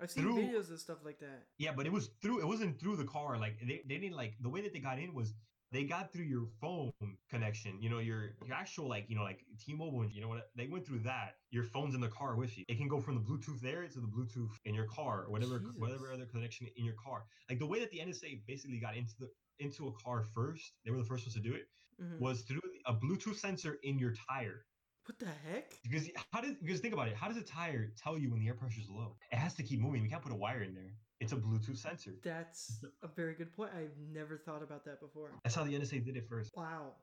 I've 0.00 0.10
seen 0.10 0.24
Through- 0.24 0.36
videos 0.42 0.68
and 0.70 0.78
stuff 0.78 1.04
like 1.04 1.18
that. 1.20 1.46
Yeah, 1.58 1.72
but 1.72 1.86
it 1.86 1.92
was 1.92 2.08
through 2.22 2.40
it 2.40 2.46
wasn't 2.46 2.78
through 2.80 2.96
the 2.96 3.04
car. 3.04 3.38
Like 3.38 3.58
they, 3.60 3.82
they 3.86 3.98
didn't 3.98 4.16
like 4.16 4.36
the 4.40 4.48
way 4.50 4.60
that 4.62 4.72
they 4.72 4.80
got 4.80 4.98
in 4.98 5.14
was 5.14 5.34
they 5.70 5.84
got 5.84 6.12
through 6.12 6.24
your 6.26 6.46
phone 6.60 6.92
connection. 7.28 7.80
You 7.82 7.90
know, 7.90 7.98
your 7.98 8.36
your 8.46 8.54
actual 8.54 8.88
like, 8.88 9.06
you 9.08 9.16
know, 9.16 9.22
like 9.22 9.44
T-Mobile, 9.58 10.06
you 10.10 10.20
know 10.20 10.28
what 10.28 10.50
they 10.54 10.68
went 10.68 10.86
through 10.86 11.00
that. 11.00 11.38
Your 11.50 11.64
phone's 11.64 11.94
in 11.94 12.00
the 12.00 12.08
car 12.08 12.36
with 12.36 12.56
you. 12.56 12.64
It 12.68 12.76
can 12.76 12.86
go 12.88 13.00
from 13.00 13.14
the 13.16 13.20
Bluetooth 13.20 13.60
there 13.60 13.86
to 13.88 14.00
the 14.00 14.06
Bluetooth 14.06 14.50
in 14.64 14.74
your 14.74 14.86
car 14.86 15.24
or 15.24 15.30
whatever 15.30 15.58
whatever 15.76 16.12
other 16.12 16.26
connection 16.26 16.68
in 16.76 16.84
your 16.84 16.94
car. 16.94 17.24
Like 17.50 17.58
the 17.58 17.66
way 17.66 17.80
that 17.80 17.90
the 17.90 17.98
NSA 17.98 18.44
basically 18.46 18.78
got 18.78 18.96
into 18.96 19.14
the 19.18 19.30
into 19.58 19.88
a 19.88 19.92
car 19.92 20.22
first, 20.22 20.74
they 20.84 20.90
were 20.90 20.98
the 20.98 21.04
first 21.04 21.24
ones 21.26 21.34
to 21.34 21.40
do 21.40 21.54
it, 21.54 21.68
Mhm. 21.98 22.18
was 22.18 22.42
through 22.42 22.60
a 22.86 22.94
Bluetooth 22.94 23.36
sensor 23.36 23.74
in 23.82 23.98
your 23.98 24.12
tire. 24.12 24.66
What 25.06 25.18
the 25.18 25.26
heck? 25.26 25.80
Because 25.82 26.10
how 26.32 26.40
does 26.40 26.56
because 26.56 26.80
think 26.80 26.94
about 26.94 27.08
it, 27.08 27.16
how 27.16 27.28
does 27.28 27.36
a 27.36 27.44
tire 27.44 27.90
tell 27.90 28.18
you 28.18 28.30
when 28.30 28.40
the 28.40 28.48
air 28.48 28.54
pressure 28.54 28.80
is 28.80 28.88
low? 28.88 29.18
It 29.30 29.36
has 29.36 29.54
to 29.56 29.62
keep 29.62 29.80
moving. 29.80 30.02
We 30.02 30.08
can't 30.08 30.22
put 30.22 30.32
a 30.32 30.36
wire 30.36 30.62
in 30.62 30.74
there. 30.74 30.96
It's 31.20 31.32
a 31.32 31.36
Bluetooth 31.36 31.76
sensor. 31.76 32.20
That's 32.22 32.84
a 33.02 33.08
very 33.08 33.34
good 33.34 33.52
point. 33.52 33.74
I've 33.74 33.98
never 33.98 34.38
thought 34.38 34.62
about 34.62 34.84
that 34.84 35.00
before. 35.00 35.40
That's 35.44 35.54
how 35.54 35.64
the 35.64 35.74
NSA 35.74 36.00
did 36.00 36.16
it 36.16 36.26
first. 36.28 36.54
Wow. 36.56 36.96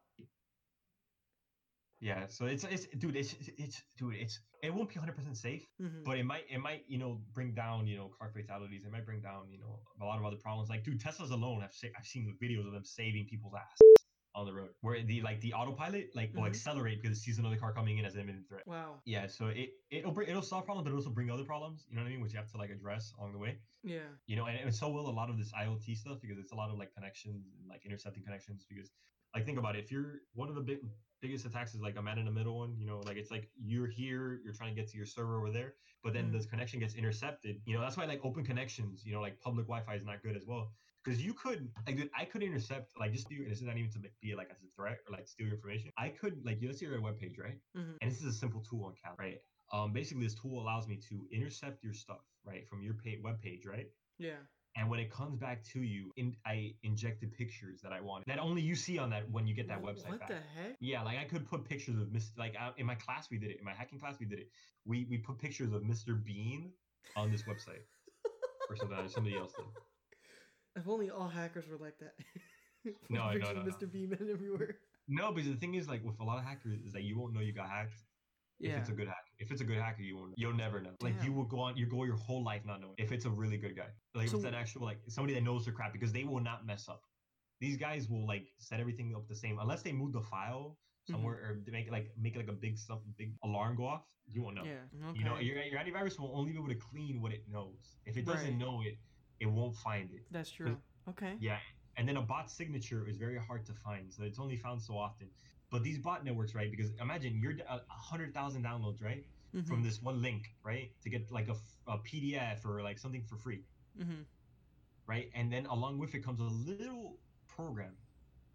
Yeah, 2.00 2.26
so 2.28 2.48
it's 2.48 2.64
it's 2.64 2.88
dude, 2.88 3.16
it's 3.16 3.34
it's 3.48 3.84
dude, 3.96 4.16
it's 4.16 4.40
it 4.64 4.74
won't 4.74 4.90
be 4.90 4.96
100% 4.96 5.38
safe, 5.38 5.70
hmm 5.78 6.04
but 6.04 6.18
it 6.18 6.24
might 6.24 6.46
it 6.50 6.58
might 6.58 6.86
you 6.88 6.98
know 6.98 7.24
bring 7.32 7.54
down 7.54 7.86
you 7.86 7.96
know 7.96 8.10
car 8.10 8.32
fatalities. 8.32 8.86
It 8.86 8.92
might 8.92 9.06
bring 9.06 9.22
down 9.22 9.52
you 9.52 9.60
know 9.60 9.84
a 10.02 10.06
lot 10.06 10.18
of 10.18 10.26
other 10.26 10.38
problems. 10.38 10.68
Like 10.70 10.84
dude, 10.84 11.00
Teslas 11.00 11.30
alone, 11.30 11.62
I've 11.62 11.76
I've 11.96 12.08
seen 12.08 12.38
videos 12.42 12.66
of 12.66 12.74
them 12.74 12.84
saving 12.84 13.28
people's 13.28 13.54
ass 13.54 13.80
on 14.34 14.46
the 14.46 14.54
road, 14.54 14.70
where 14.82 15.02
the 15.04 15.22
like 15.22 15.42
the 15.42 15.54
autopilot 15.54 16.16
like 16.16 16.34
will 16.34 16.44
Mhm. 16.44 16.48
accelerate 16.48 17.02
because 17.02 17.18
it 17.18 17.22
sees 17.22 17.38
another 17.40 17.58
car 17.58 17.74
coming 17.74 17.98
in 17.98 18.06
as 18.06 18.16
an 18.16 18.22
imminent 18.22 18.48
threat. 18.48 18.66
Wow. 18.66 19.02
Yeah, 19.06 19.28
so 19.28 19.48
it 19.48 19.72
it'll 19.90 20.12
bring 20.12 20.30
it'll 20.30 20.42
solve 20.42 20.66
problems, 20.66 20.86
but 20.86 20.90
it'll 20.90 21.00
also 21.00 21.10
bring 21.10 21.30
other 21.30 21.44
problems. 21.44 21.86
You 21.90 21.96
know 21.96 22.02
what 22.04 22.08
I 22.08 22.12
mean? 22.12 22.22
Which 22.22 22.34
you 22.34 22.40
have 22.40 22.52
to 22.52 22.58
like 22.58 22.70
address 22.70 23.14
along 23.18 23.34
the 23.34 23.40
way. 23.40 23.60
Yeah. 23.84 24.08
You 24.28 24.36
know, 24.36 24.46
and, 24.46 24.58
and 24.60 24.74
so 24.74 24.90
will 24.90 25.10
a 25.10 25.12
lot 25.12 25.30
of 25.30 25.38
this 25.38 25.52
IoT 25.52 25.96
stuff 25.98 26.20
because 26.22 26.38
it's 26.38 26.52
a 26.52 26.56
lot 26.56 26.70
of 26.70 26.78
like 26.78 26.94
connections 26.94 27.48
and 27.58 27.68
like 27.68 27.86
intercepting 27.86 28.24
connections 28.24 28.66
because 28.70 28.92
like 29.36 29.46
think 29.46 29.58
about 29.58 29.76
it. 29.76 29.84
If 29.84 29.92
you're 29.92 30.22
one 30.34 30.50
of 30.50 30.56
the 30.56 30.62
big 30.62 30.80
biggest 31.22 31.46
attacks 31.46 31.76
is 31.76 31.82
like 31.82 31.98
a 31.98 32.02
man 32.02 32.18
in 32.18 32.26
the 32.26 32.32
middle 32.32 32.58
one. 32.58 32.76
You 32.78 32.88
know, 32.88 33.00
like 33.02 33.18
it's 33.18 33.32
like 33.32 33.52
you're 33.56 33.88
here, 33.88 34.42
you're 34.44 34.54
trying 34.54 34.74
to 34.76 34.82
get 34.82 34.90
to 34.92 34.98
your 34.98 35.06
server 35.06 35.38
over 35.38 35.52
there, 35.52 35.76
but 36.04 36.14
then 36.14 36.30
Mhm. 36.30 36.32
this 36.34 36.46
connection 36.48 36.80
gets 36.80 36.96
intercepted. 36.96 37.62
You 37.66 37.76
know, 37.76 37.82
that's 37.82 37.96
why 37.98 38.06
like 38.06 38.26
open 38.26 38.44
connections, 38.44 39.06
you 39.06 39.14
know, 39.14 39.22
like 39.22 39.40
public 39.40 39.68
Wi-Fi 39.68 39.94
is 39.96 40.04
not 40.04 40.24
good 40.24 40.36
as 40.36 40.46
well. 40.48 40.74
Because 41.04 41.24
you 41.24 41.34
could, 41.34 41.70
like, 41.88 41.98
dude, 41.98 42.10
I 42.18 42.26
could 42.26 42.44
intercept, 42.44 42.92
like, 43.00 43.12
just 43.12 43.28
do, 43.28 43.38
and 43.38 43.50
this 43.52 43.60
is 43.60 43.64
not 43.66 43.78
even 43.78 43.90
to 43.92 44.00
be 44.22 44.36
like 44.36 44.50
as 44.52 44.58
a 44.64 44.68
threat 44.76 45.00
or 45.08 45.16
like 45.18 45.28
steal 45.28 45.48
your 45.48 45.56
information. 45.56 45.92
I 45.98 46.10
could, 46.10 46.46
like, 46.46 46.62
you 46.62 46.68
let's 46.68 46.80
say 46.80 46.86
you're 46.86 46.96
at 46.96 47.00
a 47.00 47.04
web 47.04 47.18
page, 47.20 47.38
right? 47.40 47.58
Mhm. 47.76 47.98
And 48.02 48.12
this 48.12 48.20
is 48.20 48.26
a 48.26 48.34
simple 48.34 48.62
tool 48.62 48.86
on 48.86 48.94
Cal, 49.02 49.16
right? 49.18 49.40
Um, 49.74 49.94
basically, 49.94 50.24
this 50.24 50.36
tool 50.36 50.62
allows 50.62 50.88
me 50.88 50.98
to 51.10 51.28
intercept 51.32 51.84
your 51.84 51.94
stuff, 51.94 52.22
right, 52.46 52.68
from 52.68 52.84
your 52.84 52.94
page, 52.94 53.20
web 53.24 53.42
page, 53.42 53.66
right? 53.66 53.88
Yeah. 54.20 54.38
And 54.78 54.90
when 54.90 55.00
it 55.00 55.12
comes 55.12 55.38
back 55.38 55.64
to 55.74 55.82
you, 55.82 56.12
in, 56.16 56.36
I 56.46 56.76
injected 56.84 57.34
pictures 57.34 57.82
that 57.82 57.92
I 57.92 58.00
wanted 58.00 58.26
that 58.28 58.40
only 58.40 58.62
you 58.62 58.74
see 58.76 58.98
on 59.00 59.10
that 59.10 59.30
when 59.30 59.46
you 59.46 59.54
get 59.54 59.68
that 59.68 59.80
Wh- 59.82 59.86
website 59.88 60.10
What 60.10 60.20
back. 60.20 60.28
the 60.30 60.40
heck? 60.56 60.78
Yeah, 60.80 61.02
like 61.04 61.18
I 61.18 61.26
could 61.26 61.46
put 61.46 61.66
pictures 61.66 61.98
of 61.98 62.08
Mr. 62.08 62.38
Like 62.38 62.56
uh, 62.58 62.72
in 62.78 62.86
my 62.86 62.96
class, 62.96 63.30
we 63.30 63.38
did 63.38 63.52
it. 63.52 63.60
In 63.60 63.66
my 63.66 63.74
hacking 63.74 64.00
class, 64.00 64.16
we 64.20 64.26
did 64.26 64.40
it. 64.40 64.50
We 64.86 65.06
we 65.10 65.18
put 65.18 65.40
pictures 65.40 65.74
of 65.74 65.82
Mr. 65.84 66.22
Bean 66.24 66.72
on 67.18 67.32
this 67.32 67.44
website 67.44 67.84
or 68.70 68.76
something. 68.78 69.10
Somebody 69.10 69.36
else 69.36 69.54
did. 69.54 69.66
If 70.76 70.88
only 70.88 71.10
all 71.10 71.28
hackers 71.28 71.66
were 71.68 71.78
like 71.78 71.98
that. 72.00 72.14
No, 73.10 73.28
no, 73.28 73.30
pictures 73.34 73.50
of 73.50 73.56
no, 73.58 73.62
no. 73.64 73.72
Mr. 73.72 73.92
Beeman 73.92 74.28
everywhere. 74.32 74.78
No, 75.08 75.32
because 75.32 75.52
the 75.52 75.58
thing 75.58 75.76
is, 75.76 75.88
like 75.88 76.04
with 76.04 76.20
a 76.20 76.24
lot 76.24 76.40
of 76.40 76.46
hackers, 76.46 76.80
is 76.82 76.94
that 76.94 77.04
you 77.04 77.16
won't 77.16 77.32
know 77.34 77.40
you 77.40 77.54
got 77.54 77.70
hacked 77.70 77.94
Yeah. 78.60 78.72
if 78.72 78.78
it's 78.80 78.90
a 78.90 78.94
good 78.94 79.08
hack. 79.08 79.26
If 79.38 79.52
it's 79.52 79.62
a 79.62 79.64
good 79.64 79.78
hacker, 79.78 80.02
you 80.02 80.16
won't. 80.18 80.34
You'll 80.36 80.56
never 80.56 80.82
know. 80.82 80.92
Like 81.00 81.14
you 81.24 81.32
will 81.32 81.46
go 81.46 81.60
on, 81.60 81.78
you 81.78 81.86
go 81.86 82.04
your 82.06 82.16
whole 82.16 82.44
life 82.44 82.62
not 82.66 82.82
knowing 82.82 82.96
if 82.98 83.12
it's 83.12 83.26
a 83.26 83.30
really 83.30 83.58
good 83.58 83.76
guy. 83.76 83.90
Like 84.16 84.28
if 84.28 84.34
it's 84.34 84.46
an 84.46 84.56
actual 84.56 84.84
like 84.84 85.00
somebody 85.10 85.36
that 85.36 85.44
knows 85.44 85.66
their 85.66 85.74
crap 85.76 85.94
because 85.94 86.12
they 86.12 86.24
will 86.24 86.40
not 86.40 86.66
mess 86.66 86.90
up. 86.90 87.02
These 87.60 87.78
guys 87.78 88.10
will 88.10 88.26
like 88.26 88.48
set 88.58 88.80
everything 88.80 89.14
up 89.16 89.28
the 89.28 89.36
same 89.36 89.60
unless 89.60 89.84
they 89.84 89.92
move 89.92 90.14
the 90.14 90.22
file 90.22 90.80
somewhere 91.10 91.36
mm-hmm. 91.36 91.52
or 91.52 91.64
they 91.66 91.72
make 91.72 91.92
like 91.92 92.12
make 92.20 92.36
like 92.36 92.48
a 92.48 92.54
big 92.54 92.80
something 92.80 93.14
big 93.18 93.34
alarm 93.44 93.76
go 93.76 93.86
off. 93.86 94.04
You 94.28 94.42
won't 94.44 94.56
know. 94.56 94.64
Yeah. 94.64 95.10
Okay. 95.10 95.20
You 95.20 95.26
know, 95.26 95.38
your, 95.40 95.58
your 95.64 95.80
antivirus 95.80 96.18
will 96.20 96.32
only 96.36 96.52
be 96.52 96.58
able 96.58 96.70
to 96.70 96.76
clean 96.76 97.22
what 97.22 97.32
it 97.32 97.44
knows. 97.48 97.98
If 98.06 98.18
it 98.18 98.26
doesn't 98.26 98.48
Right. 98.48 98.58
know 98.58 98.82
it, 98.82 98.98
it 99.42 99.48
won't 99.48 99.76
find 99.76 100.08
it. 100.12 100.24
That's 100.32 100.52
true. 100.52 100.78
Okay. 101.10 101.34
Yeah. 101.40 101.58
And 101.98 102.08
then 102.08 102.16
a 102.18 102.22
bot 102.22 102.50
signature 102.50 103.06
is 103.10 103.18
very 103.18 103.38
hard 103.38 103.66
to 103.66 103.74
find. 103.74 104.12
So 104.14 104.24
it's 104.24 104.40
only 104.40 104.56
found 104.56 104.82
so 104.82 104.94
often. 104.98 105.28
But 105.72 105.84
these 105.84 105.98
bot 105.98 106.24
networks, 106.24 106.54
right? 106.56 106.70
Because 106.70 106.92
imagine 107.02 107.40
you're 107.42 107.56
a 107.68 107.82
hundred 108.10 108.34
thousand 108.34 108.64
downloads, 108.64 109.04
right? 109.04 109.26
Mhm. 109.54 109.68
From 109.68 109.84
this 109.84 110.02
one 110.02 110.22
link, 110.22 110.44
right? 110.64 110.92
To 111.04 111.10
get 111.10 111.32
like 111.32 111.50
a, 111.50 111.56
a 111.88 111.98
PDF 111.98 112.64
or 112.66 112.82
like 112.82 112.98
something 113.00 113.24
for 113.24 113.36
free, 113.36 113.64
Mhm. 114.00 114.26
right? 115.08 115.30
And 115.34 115.52
then 115.52 115.66
along 115.66 115.98
with 115.98 116.14
it 116.16 116.24
comes 116.24 116.40
a 116.40 116.44
little 116.44 117.18
program. 117.48 117.98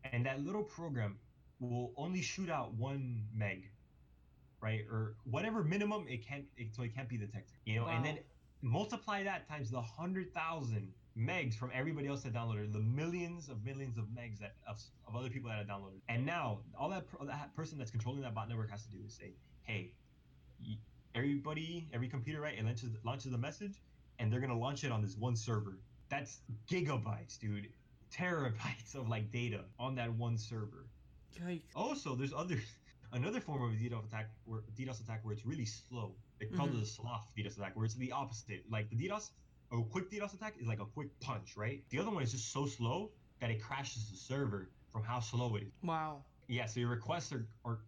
And 0.05 0.24
that 0.26 0.41
little 0.41 0.62
program 0.64 1.18
will 1.59 1.93
only 1.97 2.22
shoot 2.22 2.49
out 2.49 2.74
one 2.74 3.26
meg, 3.34 3.70
right? 4.62 4.82
Or 4.91 5.16
whatever 5.24 5.64
minimum 5.64 6.07
it 6.09 6.24
can't, 6.26 6.47
it, 6.57 6.74
so 6.74 6.82
it 6.82 6.95
can't 6.95 7.09
be 7.09 7.18
detected, 7.18 7.57
you 7.64 7.74
know? 7.76 7.87
And 7.87 8.05
then 8.05 8.16
Wow. 8.16 8.22
Multiply 8.67 9.23
that 9.23 9.49
times 9.49 9.71
the 9.71 9.81
hundred 9.81 10.33
thousand 10.35 10.93
megs 11.17 11.55
from 11.55 11.71
everybody 11.73 12.09
else 12.09 12.23
that 12.23 12.35
downloaded, 12.35 12.73
the 12.73 12.81
millions 12.81 13.49
of 13.49 13.64
millions 13.64 13.97
of 13.97 14.05
megs 14.07 14.39
that 14.41 14.57
of, 14.69 14.81
of 15.09 15.17
other 15.17 15.31
people 15.31 15.49
that 15.49 15.59
have 15.59 15.67
downloaded. 15.67 16.01
And 16.09 16.27
now 16.27 16.61
all 16.79 16.91
that, 16.91 17.07
that 17.23 17.55
person 17.55 17.79
that's 17.79 17.91
controlling 17.91 18.23
that 18.23 18.35
bot 18.35 18.49
network 18.49 18.71
has 18.71 18.85
to 18.85 18.91
do 18.91 18.99
is 19.07 19.14
say, 19.14 19.33
hey, 19.62 19.93
everybody, 21.14 21.89
every 21.93 22.09
computer, 22.09 22.41
right? 22.41 22.59
It 22.59 22.64
launches 22.64 22.91
launches 23.05 23.33
a 23.33 23.39
message, 23.39 23.81
and 24.19 24.33
they're 24.33 24.41
gonna 24.41 24.59
launch 24.59 24.85
it 24.85 24.93
on 24.93 25.03
this 25.03 25.17
one 25.17 25.37
server. 25.37 25.79
That's 26.09 26.41
gigabytes, 26.71 27.39
dude, 27.39 27.69
terabytes 28.12 28.95
of 28.95 29.09
like 29.09 29.31
data 29.31 29.64
on 29.79 29.95
that 29.97 30.12
one 30.12 30.37
server. 30.39 30.87
Yikes. 31.41 31.62
Also, 31.75 32.14
there's 32.14 32.33
other 32.33 32.59
another 33.13 33.41
form 33.41 33.63
of 33.63 33.73
a 33.73 33.77
DDoS 33.77 34.07
attack 34.07 34.31
where 34.45 34.63
DDoS 34.77 35.01
attack 35.03 35.25
where 35.25 35.33
it's 35.33 35.45
really 35.47 35.65
slow. 35.67 36.17
They 36.39 36.47
call 36.47 36.69
Mhm. 36.69 36.79
it 36.79 36.83
a 36.83 36.87
sloth 36.87 37.33
DDoS 37.37 37.57
attack, 37.57 37.77
where 37.77 37.85
it's 37.85 37.95
the 37.95 38.13
opposite. 38.13 38.65
Like 38.71 38.91
the 38.91 38.97
DDoS, 38.97 39.31
a 39.73 39.83
quick 39.85 40.11
DDoS 40.11 40.35
attack 40.35 40.57
is 40.59 40.67
like 40.67 40.81
a 40.81 40.87
quick 40.87 41.19
punch, 41.21 41.57
right? 41.57 41.89
The 41.91 41.99
other 41.99 42.11
one 42.11 42.23
is 42.23 42.33
just 42.33 42.51
so 42.53 42.67
slow 42.67 43.13
that 43.41 43.51
it 43.51 43.61
crashes 43.63 44.11
the 44.11 44.17
server 44.17 44.71
from 44.91 45.03
how 45.03 45.21
slow 45.21 45.57
it 45.57 45.65
is. 45.65 45.73
Wow. 45.83 46.25
Yeah, 46.49 46.67
so 46.67 46.81
your 46.81 46.91
requests 46.91 47.33
are, 47.33 47.49
are 47.65 47.81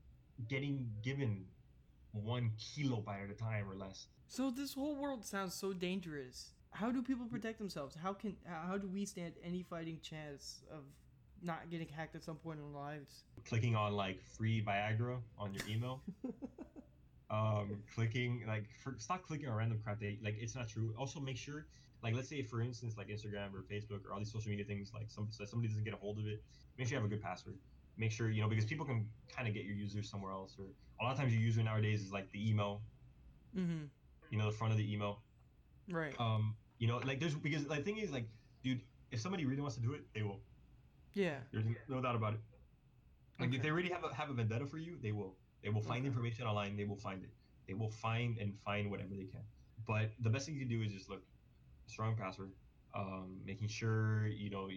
getting 0.48 0.90
given 1.02 1.46
one 2.12 2.50
kilobyte 2.58 3.24
at 3.24 3.30
a 3.30 3.34
time 3.34 3.68
or 3.68 3.74
less. 3.74 4.08
So 4.26 4.50
this 4.50 4.74
whole 4.74 4.96
world 4.96 5.24
sounds 5.24 5.54
so 5.54 5.72
dangerous. 5.72 6.54
How 6.70 6.90
do 6.90 7.02
people 7.02 7.26
protect 7.26 7.58
themselves? 7.58 7.94
How 7.94 8.12
can 8.12 8.36
how 8.44 8.76
do 8.76 8.88
we 8.88 9.04
stand 9.06 9.34
any 9.42 9.62
fighting 9.62 10.00
chance 10.02 10.62
of 10.70 10.84
not 11.42 11.70
getting 11.70 11.88
hacked 11.88 12.14
at 12.14 12.24
some 12.24 12.36
point 12.36 12.58
in 12.58 12.64
our 12.64 12.82
lives? 12.82 13.24
Clicking 13.46 13.76
on 13.76 13.92
like 13.92 14.22
free 14.22 14.62
Viagra 14.62 15.18
on 15.38 15.54
your 15.54 15.62
email. 15.68 16.02
um 17.30 17.82
clicking 17.94 18.42
like 18.46 18.64
for, 18.82 18.94
stop 18.96 19.22
clicking 19.22 19.48
on 19.48 19.54
random 19.54 19.78
crap 19.84 20.00
that 20.00 20.16
like 20.22 20.36
it's 20.40 20.54
not 20.54 20.66
true 20.66 20.94
also 20.98 21.20
make 21.20 21.36
sure 21.36 21.66
like 22.02 22.14
let's 22.14 22.28
say 22.28 22.42
for 22.42 22.62
instance 22.62 22.96
like 22.96 23.08
instagram 23.08 23.52
or 23.52 23.62
facebook 23.70 24.00
or 24.06 24.12
all 24.12 24.18
these 24.18 24.32
social 24.32 24.48
media 24.48 24.64
things 24.64 24.92
like 24.94 25.10
some 25.10 25.28
so 25.30 25.44
somebody 25.44 25.68
doesn't 25.68 25.84
get 25.84 25.92
a 25.92 25.96
hold 25.96 26.18
of 26.18 26.26
it 26.26 26.42
make 26.78 26.86
sure 26.88 26.96
you 26.96 27.02
have 27.02 27.04
a 27.04 27.14
good 27.14 27.22
password 27.22 27.56
make 27.98 28.10
sure 28.10 28.30
you 28.30 28.40
know 28.40 28.48
because 28.48 28.64
people 28.64 28.86
can 28.86 29.06
kind 29.34 29.46
of 29.46 29.52
get 29.52 29.64
your 29.64 29.74
user 29.74 30.02
somewhere 30.02 30.32
else 30.32 30.56
or 30.58 30.64
a 31.00 31.04
lot 31.04 31.12
of 31.12 31.18
times 31.18 31.32
your 31.32 31.42
user 31.42 31.62
nowadays 31.62 32.02
is 32.02 32.12
like 32.12 32.30
the 32.32 32.50
email 32.50 32.80
mm-hmm. 33.54 33.84
you 34.30 34.38
know 34.38 34.46
the 34.46 34.56
front 34.56 34.72
of 34.72 34.78
the 34.78 34.90
email 34.92 35.20
Right. 35.90 36.14
um 36.18 36.54
you 36.78 36.86
know 36.86 36.98
like 37.04 37.20
there's 37.20 37.34
because 37.34 37.64
the 37.66 37.76
thing 37.76 37.98
is 37.98 38.10
like 38.10 38.26
dude 38.62 38.80
if 39.10 39.20
somebody 39.20 39.44
really 39.44 39.60
wants 39.60 39.76
to 39.76 39.82
do 39.82 39.92
it 39.92 40.02
they 40.14 40.22
will 40.22 40.40
yeah. 41.14 41.38
there's 41.52 41.64
no 41.88 42.00
doubt 42.00 42.16
about 42.16 42.34
it 42.34 42.40
like 43.38 43.48
Okay. 43.48 43.56
if 43.56 43.62
they 43.62 43.70
really 43.70 43.90
have 43.90 44.04
a 44.04 44.14
have 44.14 44.30
a 44.30 44.34
vendetta 44.34 44.66
for 44.66 44.78
you 44.78 44.96
they 45.02 45.12
will 45.12 45.36
they 45.62 45.68
will 45.70 45.82
find 45.82 46.00
Okay. 46.00 46.06
information 46.06 46.46
online 46.46 46.76
they 46.76 46.84
will 46.84 46.96
find 46.96 47.22
it 47.24 47.30
they 47.66 47.74
will 47.74 47.90
find 47.90 48.38
and 48.38 48.58
find 48.64 48.90
whatever 48.90 49.14
they 49.14 49.26
can 49.26 49.44
but 49.86 50.10
the 50.20 50.30
best 50.30 50.46
thing 50.46 50.54
you 50.54 50.60
can 50.60 50.68
do 50.68 50.82
is 50.82 50.92
just 50.92 51.08
look 51.08 51.22
strong 51.86 52.16
password 52.16 52.52
um, 52.94 53.40
making 53.44 53.68
sure 53.68 54.26
you 54.28 54.50
know 54.50 54.68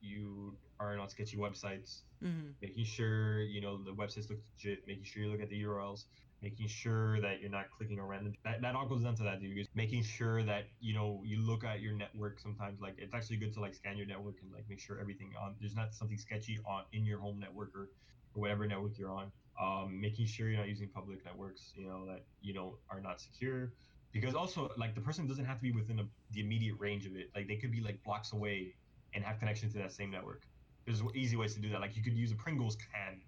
you 0.00 0.58
aren't 0.78 1.00
on 1.00 1.08
sketchy 1.08 1.36
websites 1.36 2.02
Mm-hmm. 2.22 2.50
making 2.60 2.84
sure 2.84 3.40
you 3.42 3.60
know 3.62 3.82
the 3.82 3.92
websites 3.92 4.28
look 4.28 4.40
legit 4.52 4.86
making 4.86 5.04
sure 5.04 5.22
you 5.22 5.30
look 5.30 5.40
at 5.40 5.48
the 5.48 5.62
urls 5.62 6.04
making 6.42 6.68
sure 6.68 7.20
that 7.20 7.40
you're 7.40 7.50
not 7.50 7.66
clicking 7.76 8.00
random 8.00 8.32
that, 8.44 8.62
that 8.62 8.74
all 8.74 8.86
goes 8.86 9.02
down 9.02 9.14
to 9.14 9.22
that 9.22 9.40
dude 9.40 9.54
because 9.54 9.68
making 9.74 10.02
sure 10.02 10.42
that 10.42 10.64
you 10.80 10.94
know 10.94 11.22
you 11.24 11.38
look 11.38 11.64
at 11.64 11.80
your 11.80 11.92
network 11.92 12.40
sometimes 12.40 12.80
like 12.80 12.94
it's 12.98 13.14
actually 13.14 13.36
good 13.36 13.52
to 13.52 13.60
like 13.60 13.74
scan 13.74 13.96
your 13.96 14.06
network 14.06 14.36
and 14.42 14.52
like 14.52 14.64
make 14.68 14.80
sure 14.80 14.98
everything 15.00 15.32
on 15.40 15.54
there's 15.60 15.76
not 15.76 15.94
something 15.94 16.18
sketchy 16.18 16.58
on 16.66 16.84
in 16.92 17.04
your 17.04 17.18
home 17.18 17.38
network 17.38 17.74
or, 17.74 17.90
or 18.34 18.40
whatever 18.40 18.66
network 18.66 18.98
you're 18.98 19.12
on. 19.12 19.30
Um, 19.60 20.00
making 20.00 20.26
sure 20.26 20.48
you're 20.48 20.58
not 20.58 20.68
using 20.68 20.88
public 20.88 21.24
networks 21.24 21.72
you 21.76 21.86
know 21.86 22.06
that 22.06 22.24
you 22.40 22.54
know 22.54 22.78
are 22.90 23.00
not 23.00 23.20
secure. 23.20 23.72
Because 24.12 24.34
also 24.34 24.70
like 24.76 24.94
the 24.94 25.00
person 25.00 25.28
doesn't 25.28 25.44
have 25.44 25.58
to 25.58 25.62
be 25.62 25.72
within 25.72 26.00
a, 26.00 26.04
the 26.32 26.40
immediate 26.40 26.76
range 26.80 27.06
of 27.06 27.14
it. 27.14 27.30
Like 27.34 27.46
they 27.46 27.56
could 27.56 27.70
be 27.70 27.80
like 27.80 28.02
blocks 28.02 28.32
away 28.32 28.74
and 29.14 29.24
have 29.24 29.38
connection 29.38 29.70
to 29.70 29.78
that 29.78 29.92
same 29.92 30.10
network. 30.10 30.42
There's 30.86 31.02
easy 31.14 31.36
ways 31.36 31.54
to 31.54 31.60
do 31.60 31.68
that. 31.70 31.80
Like 31.80 31.96
you 31.96 32.02
could 32.02 32.14
use 32.14 32.32
a 32.32 32.36
pringles 32.36 32.76
can 32.76 33.20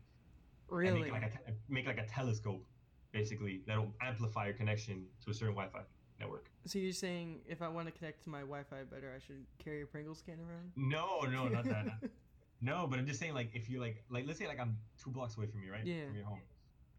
and 0.84 0.94
Really? 0.94 1.02
make 1.02 1.12
like 1.12 1.22
a 1.24 1.52
make 1.68 1.86
like 1.86 1.98
a 1.98 2.06
telescope 2.06 2.64
basically 3.12 3.62
that'll 3.66 3.92
amplify 4.00 4.46
your 4.46 4.54
connection 4.54 5.04
to 5.24 5.30
a 5.30 5.34
certain 5.34 5.54
wi-fi 5.54 5.80
network 6.18 6.46
so 6.64 6.78
you're 6.78 6.92
saying 6.92 7.40
if 7.48 7.60
I 7.62 7.68
want 7.68 7.86
to 7.88 7.92
connect 7.92 8.22
to 8.24 8.30
my 8.30 8.40
Wi-Fi 8.40 8.84
better, 8.84 9.12
I 9.16 9.18
should 9.18 9.44
carry 9.62 9.82
a 9.82 9.86
Pringles 9.86 10.22
can 10.24 10.38
around? 10.40 10.70
no 10.76 11.20
no 11.30 11.48
not 11.48 11.64
that 11.64 11.86
no 12.60 12.86
but 12.88 12.98
i'm 12.98 13.06
just 13.06 13.18
saying 13.18 13.34
like 13.34 13.50
if 13.54 13.68
you're 13.68 13.80
like 13.80 14.04
like 14.08 14.24
let's 14.26 14.38
say 14.38 14.46
like 14.46 14.60
i'm 14.60 14.78
two 15.02 15.10
blocks 15.10 15.36
away 15.36 15.46
from 15.46 15.62
you 15.64 15.72
right 15.72 15.84
Yeah. 15.84 16.06
from 16.06 16.14
your 16.16 16.24
home 16.24 16.40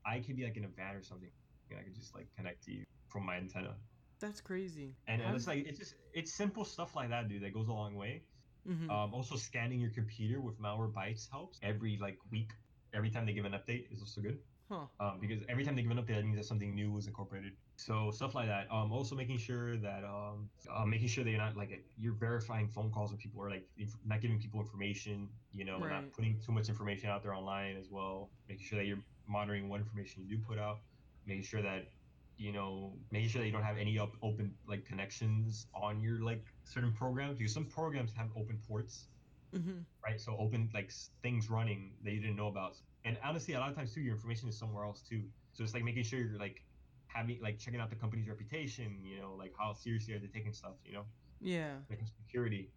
i 0.05 0.19
could 0.19 0.35
be 0.35 0.43
like 0.43 0.57
in 0.57 0.65
a 0.65 0.67
van 0.67 0.95
or 0.95 1.01
something 1.03 1.29
and 1.69 1.79
i 1.79 1.83
could 1.83 1.95
just 1.95 2.13
like 2.13 2.27
connect 2.35 2.63
to 2.65 2.71
you 2.73 2.83
from 3.07 3.25
my 3.25 3.37
antenna 3.37 3.75
That's 4.19 4.41
crazy. 4.41 4.95
and, 5.07 5.21
and 5.21 5.35
it's 5.35 5.47
like 5.47 5.65
it's 5.65 5.79
just 5.79 5.95
it's 6.13 6.33
simple 6.33 6.65
stuff 6.65 6.95
like 6.97 7.09
that 7.09 7.29
dude 7.29 7.43
that 7.43 7.53
goes 7.53 7.67
a 7.69 7.73
long 7.73 7.95
way 7.95 8.23
Mhm. 8.65 8.89
Um, 8.89 9.13
also, 9.13 9.35
scanning 9.35 9.81
your 9.81 9.89
computer 9.89 10.39
with 10.39 10.57
malware 10.57 10.89
Malwarebytes 10.89 11.29
helps. 11.29 11.59
Every 11.61 11.97
like 11.99 12.17
week, 12.31 12.51
every 12.93 13.09
time 13.09 13.25
they 13.25 13.33
give 13.33 13.43
an 13.43 13.51
update 13.51 13.91
is 13.91 13.99
also 13.99 14.21
good. 14.21 14.39
Huh. 14.73 14.87
Um, 14.99 15.19
because 15.19 15.43
every 15.49 15.63
time 15.63 15.75
they 15.75 15.81
give 15.83 15.91
an 15.91 15.97
update, 15.97 16.15
that 16.15 16.23
means 16.25 16.37
that 16.37 16.45
something 16.45 16.73
new 16.75 16.91
was 16.91 17.07
incorporated. 17.07 17.53
So 17.75 18.11
stuff 18.11 18.35
like 18.35 18.47
that. 18.47 18.67
Um, 18.71 18.91
also 18.91 19.15
making 19.15 19.37
sure 19.37 19.77
that 19.77 20.03
um, 20.03 20.49
uh, 20.73 20.85
making 20.85 21.07
sure 21.07 21.23
that 21.23 21.29
you're 21.29 21.39
not 21.39 21.57
like 21.57 21.85
you're 21.97 22.13
verifying 22.15 22.67
phone 22.69 22.91
calls 22.91 23.11
with 23.11 23.19
people 23.19 23.41
or 23.41 23.49
like 23.49 23.69
inf- 23.77 23.97
not 24.05 24.21
giving 24.21 24.39
people 24.39 24.59
information. 24.61 25.29
You 25.51 25.65
know, 25.65 25.79
Right. 25.79 25.89
not 25.89 26.11
putting 26.11 26.39
too 26.39 26.51
much 26.53 26.69
information 26.69 27.09
out 27.09 27.23
there 27.23 27.33
online 27.33 27.77
as 27.77 27.89
well. 27.91 28.31
Making 28.47 28.65
sure 28.65 28.79
that 28.79 28.85
you're 28.85 29.03
monitoring 29.27 29.69
what 29.69 29.79
information 29.81 30.23
you 30.23 30.37
do 30.37 30.43
put 30.43 30.57
out. 30.59 30.79
Making 31.25 31.43
sure 31.43 31.61
that 31.61 31.91
you 32.37 32.51
know 32.51 32.97
making 33.11 33.29
sure 33.29 33.41
that 33.41 33.47
you 33.47 33.53
don't 33.53 33.63
have 33.63 33.77
any 33.77 33.99
up 33.99 34.15
open 34.21 34.57
like 34.67 34.85
connections 34.85 35.67
on 35.73 36.01
your 36.01 36.21
like 36.21 36.43
certain 36.63 36.93
programs 36.93 37.37
because 37.37 37.53
some 37.53 37.65
programs 37.67 38.13
have 38.13 38.29
open 38.35 38.59
ports 38.67 39.09
Mm-hmm. 39.55 39.81
right? 40.05 40.19
So 40.19 40.35
open 40.37 40.69
like 40.73 40.91
things 41.21 41.49
running 41.49 41.97
that 42.03 42.11
you 42.11 42.19
didn't 42.21 42.35
know 42.37 42.47
about. 42.47 42.77
And 43.05 43.17
honestly, 43.23 43.53
a 43.53 43.59
lot 43.59 43.69
of 43.69 43.75
times 43.75 43.93
too, 43.93 44.01
your 44.01 44.13
information 44.15 44.47
is 44.49 44.57
somewhere 44.57 44.85
else 44.85 45.01
too. 45.01 45.23
So 45.53 45.63
it's 45.63 45.73
like 45.73 45.83
making 45.83 46.03
sure 46.03 46.19
you're 46.19 46.39
like 46.39 46.63
having 47.07 47.39
like 47.41 47.59
checking 47.59 47.79
out 47.79 47.89
the 47.89 47.95
company's 47.95 48.27
reputation. 48.27 48.99
You 49.03 49.19
know, 49.21 49.35
like 49.37 49.53
how 49.57 49.73
seriously 49.73 50.13
are 50.13 50.19
they 50.19 50.27
taking 50.27 50.53
stuff? 50.53 50.73
You 50.85 50.93
know, 50.93 51.05
Yeah. 51.41 51.75
making 51.89 52.07
security. 52.25 52.69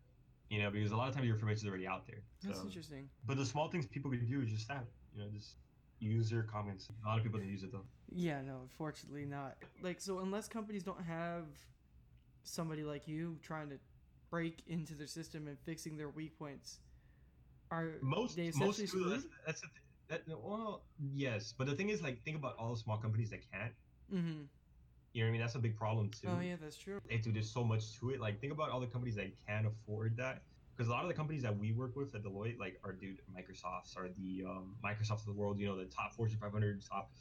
You 0.51 0.63
know, 0.63 0.71
because 0.71 0.93
a 0.93 0.97
lot 0.97 1.09
of 1.09 1.15
times 1.15 1.27
your 1.27 1.35
information 1.35 1.67
is 1.67 1.69
already 1.69 1.87
out 1.87 2.07
there. 2.07 2.23
That's 2.45 2.63
interesting. 2.63 3.09
But 3.27 3.37
the 3.37 3.45
small 3.45 3.69
things 3.69 3.87
people 3.87 4.11
can 4.11 4.27
do 4.27 4.43
is 4.43 4.51
just 4.51 4.69
that. 4.69 4.85
You 5.15 5.23
know, 5.23 5.29
just 5.31 5.57
use 5.99 6.31
their 6.31 6.43
comments. 6.43 6.89
A 7.05 7.09
lot 7.09 7.19
of 7.19 7.25
people 7.25 7.39
don't 7.41 7.49
use 7.49 7.63
it 7.63 7.73
though. 7.73 7.85
Yeah, 8.11 8.43
no, 8.43 8.61
unfortunately 8.63 9.25
not. 9.25 9.57
Like, 9.83 10.01
so 10.01 10.21
unless 10.21 10.47
companies 10.49 10.83
don't 10.83 11.03
have 11.03 11.47
somebody 12.45 12.85
like 12.85 13.09
you 13.09 13.39
trying 13.43 13.71
to 13.71 13.79
break 14.31 14.63
into 14.67 14.95
their 14.95 15.07
system 15.07 15.49
and 15.49 15.59
fixing 15.65 15.97
their 15.97 16.11
weak 16.11 16.39
points, 16.39 16.81
are 17.71 17.95
Most 18.01 18.37
they 18.37 18.53
most 18.55 18.79
that's, 18.79 18.93
that's 19.45 19.61
the 19.61 19.67
th- 19.69 19.86
that 20.09 20.23
well 20.29 20.83
yes, 20.99 21.55
but 21.57 21.67
the 21.67 21.75
thing 21.75 21.89
is 21.89 22.03
like 22.03 22.23
think 22.23 22.37
about 22.37 22.57
all 22.59 22.75
the 22.75 22.81
small 22.81 22.97
companies 22.97 23.31
that 23.31 23.41
can't. 23.53 23.73
Mm-hmm. 24.13 24.43
You 25.13 25.23
know 25.23 25.29
what 25.29 25.31
I 25.31 25.33
mean? 25.33 25.41
That's 25.41 25.55
a 25.55 25.59
big 25.59 25.77
problem 25.77 26.11
too. 26.11 26.29
Oh 26.29 26.41
yeah, 26.41 26.57
that's 26.61 26.77
true. 26.77 27.01
Hey, 27.09 27.17
dude, 27.17 27.35
there's 27.35 27.51
so 27.51 27.65
much 27.65 27.99
to 28.01 28.11
it. 28.11 28.21
Like, 28.21 28.39
think 28.39 28.53
about 28.53 28.69
all 28.69 28.81
the 28.81 28.87
companies 28.87 29.15
that 29.17 29.31
can 29.47 29.65
afford 29.65 30.15
that. 30.19 30.43
Because 30.77 30.91
a 30.91 30.93
lot 30.93 31.03
of 31.05 31.09
the 31.09 31.15
companies 31.15 31.43
that 31.43 31.57
we 31.57 31.73
work 31.73 31.97
with 31.97 32.15
at 32.15 32.23
Deloitte, 32.23 32.59
like, 32.59 32.79
are 32.85 32.93
dude, 32.93 33.21
Microsofts 33.35 33.97
are 33.97 34.11
the 34.11 34.45
um, 34.47 34.75
Microsofts 34.85 35.21
of 35.21 35.25
the 35.25 35.33
world. 35.33 35.59
You 35.59 35.69
know, 35.69 35.77
the 35.79 35.87
top 35.87 36.15
Fortune 36.15 36.37
500, 36.39 36.85
top 36.85 37.13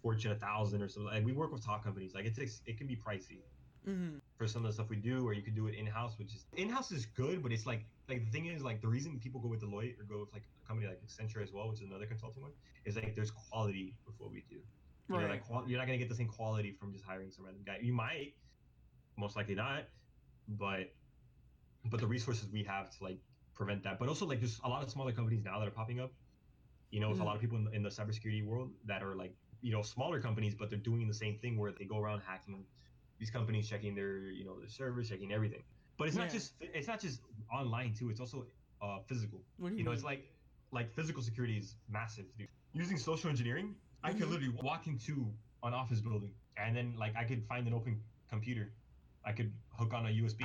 Fortune 0.00 0.30
1000, 0.30 0.80
or 0.80 0.88
something. 0.88 1.12
Like, 1.12 1.24
we 1.24 1.32
work 1.32 1.52
with 1.52 1.64
top 1.64 1.82
companies. 1.82 2.14
Like, 2.14 2.24
it 2.24 2.36
takes, 2.36 2.62
it 2.66 2.78
can 2.78 2.86
be 2.86 2.94
pricey 2.94 3.38
Mm-hmm. 3.88 4.18
for 4.36 4.46
some 4.46 4.62
of 4.64 4.68
the 4.68 4.74
stuff 4.74 4.90
we 4.90 4.96
do, 4.96 5.26
or 5.26 5.32
you 5.32 5.42
can 5.42 5.54
do 5.54 5.66
it 5.66 5.74
in 5.74 5.86
house, 5.86 6.18
which 6.18 6.34
is 6.34 6.44
in 6.56 6.68
house 6.68 6.92
is 6.92 7.06
good, 7.06 7.42
but 7.42 7.50
it's 7.50 7.66
like, 7.66 7.86
like 8.08 8.24
the 8.24 8.30
thing 8.30 8.46
is, 8.46 8.62
like, 8.62 8.80
the 8.82 8.88
reason 8.88 9.18
people 9.18 9.40
go 9.40 9.48
with 9.48 9.62
Deloitte 9.62 9.98
or 9.98 10.04
go 10.04 10.20
with 10.20 10.32
like 10.32 10.42
a 10.62 10.66
company 10.68 10.86
like 10.86 11.00
Accenture 11.02 11.42
as 11.42 11.52
well, 11.52 11.68
which 11.70 11.80
is 11.80 11.88
another 11.88 12.06
consulting 12.06 12.42
one, 12.42 12.52
is 12.84 12.96
like 12.96 13.14
there's 13.14 13.30
quality 13.30 13.96
before 14.04 14.28
we 14.28 14.44
do. 14.50 14.56
You 14.56 14.62
know, 15.08 15.16
Right. 15.22 15.30
like 15.30 15.44
qual- 15.46 15.66
you're 15.68 15.78
not 15.78 15.86
gonna 15.86 15.98
get 15.98 16.08
the 16.08 16.14
same 16.14 16.28
quality 16.28 16.72
from 16.72 16.92
just 16.92 17.04
hiring 17.04 17.30
some 17.30 17.44
random 17.46 17.62
guy. 17.64 17.78
You 17.82 17.92
might, 17.94 18.34
most 19.16 19.34
likely 19.36 19.54
not, 19.54 19.84
but 20.46 20.94
but 21.90 22.00
the 22.00 22.06
resources 22.06 22.48
we 22.50 22.62
have 22.64 22.90
to 22.96 23.02
like 23.04 23.18
prevent 23.54 23.82
that. 23.84 23.98
But 23.98 24.08
also 24.08 24.26
like 24.26 24.40
there's 24.40 24.60
a 24.64 24.68
lot 24.68 24.82
of 24.82 24.90
smaller 24.90 25.12
companies 25.12 25.42
now 25.42 25.58
that 25.58 25.66
are 25.66 25.72
popping 25.72 26.00
up. 26.00 26.12
You 26.90 27.00
know, 27.00 27.10
with 27.10 27.20
a 27.20 27.24
lot 27.24 27.34
of 27.36 27.40
people 27.40 27.56
in 27.56 27.64
the, 27.64 27.70
in 27.70 27.82
the 27.82 27.88
cybersecurity 27.88 28.44
world 28.44 28.70
that 28.84 29.02
are 29.02 29.14
like 29.14 29.34
you 29.62 29.72
know 29.72 29.82
smaller 29.82 30.20
companies, 30.20 30.54
but 30.54 30.70
they're 30.70 30.78
doing 30.78 31.06
the 31.08 31.14
same 31.14 31.38
thing 31.38 31.56
where 31.58 31.72
they 31.72 31.84
go 31.84 31.98
around 31.98 32.20
hacking 32.20 32.64
these 33.20 33.30
companies, 33.30 33.68
checking 33.68 33.94
their 33.94 34.16
you 34.38 34.44
know 34.44 34.58
their 34.58 34.68
servers, 34.68 35.08
checking 35.10 35.30
everything. 35.32 35.62
But 35.98 36.08
it's 36.08 36.16
not 36.16 36.30
just 36.30 36.54
it's 36.60 36.88
not 36.88 37.00
just 37.00 37.20
online 37.52 37.94
too. 37.94 38.08
It's 38.10 38.18
also 38.18 38.46
uh, 38.82 38.98
physical. 39.06 39.42
What 39.58 39.68
do 39.68 39.74
you, 39.74 39.78
You 39.80 39.84
know, 39.84 39.92
it's 39.92 40.02
like 40.02 40.22
like 40.72 40.90
physical 40.92 41.22
security 41.22 41.56
is 41.58 41.76
massive. 41.88 42.24
Dude. 42.38 42.48
Using 42.72 42.96
social 42.96 43.28
engineering, 43.30 43.74
I 44.02 44.12
could 44.12 44.22
Mhm. 44.22 44.30
literally 44.30 44.54
walk 44.62 44.86
into 44.86 45.32
an 45.62 45.74
office 45.74 46.00
building 46.00 46.32
and 46.56 46.74
then 46.74 46.94
like 46.96 47.14
I 47.14 47.24
could 47.24 47.44
find 47.46 47.66
an 47.68 47.74
open 47.74 48.02
computer. 48.28 48.72
I 49.24 49.32
could 49.32 49.52
hook 49.78 49.92
on 49.92 50.06
a 50.06 50.10
USB. 50.10 50.40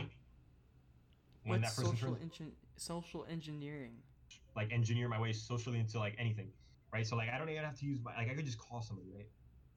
When 1.44 1.62
What's 1.62 1.76
that 1.76 1.82
person 1.82 1.98
social 1.98 2.16
turns, 2.16 2.40
engin- 2.40 2.56
social 2.76 3.26
engineering? 3.30 3.96
like 4.56 4.72
engineer 4.72 5.08
my 5.10 5.20
way 5.20 5.32
socially 5.34 5.80
into 5.80 6.00
like 6.00 6.16
anything, 6.18 6.50
right? 6.94 7.06
So 7.08 7.16
like 7.16 7.30
I 7.30 7.38
don't 7.38 7.50
even 7.50 7.64
have 7.64 7.78
to 7.80 7.86
use 7.86 8.00
my 8.04 8.14
like 8.18 8.30
I 8.30 8.34
could 8.36 8.46
just 8.46 8.58
call 8.58 8.82
somebody, 8.82 9.10
right? 9.16 9.28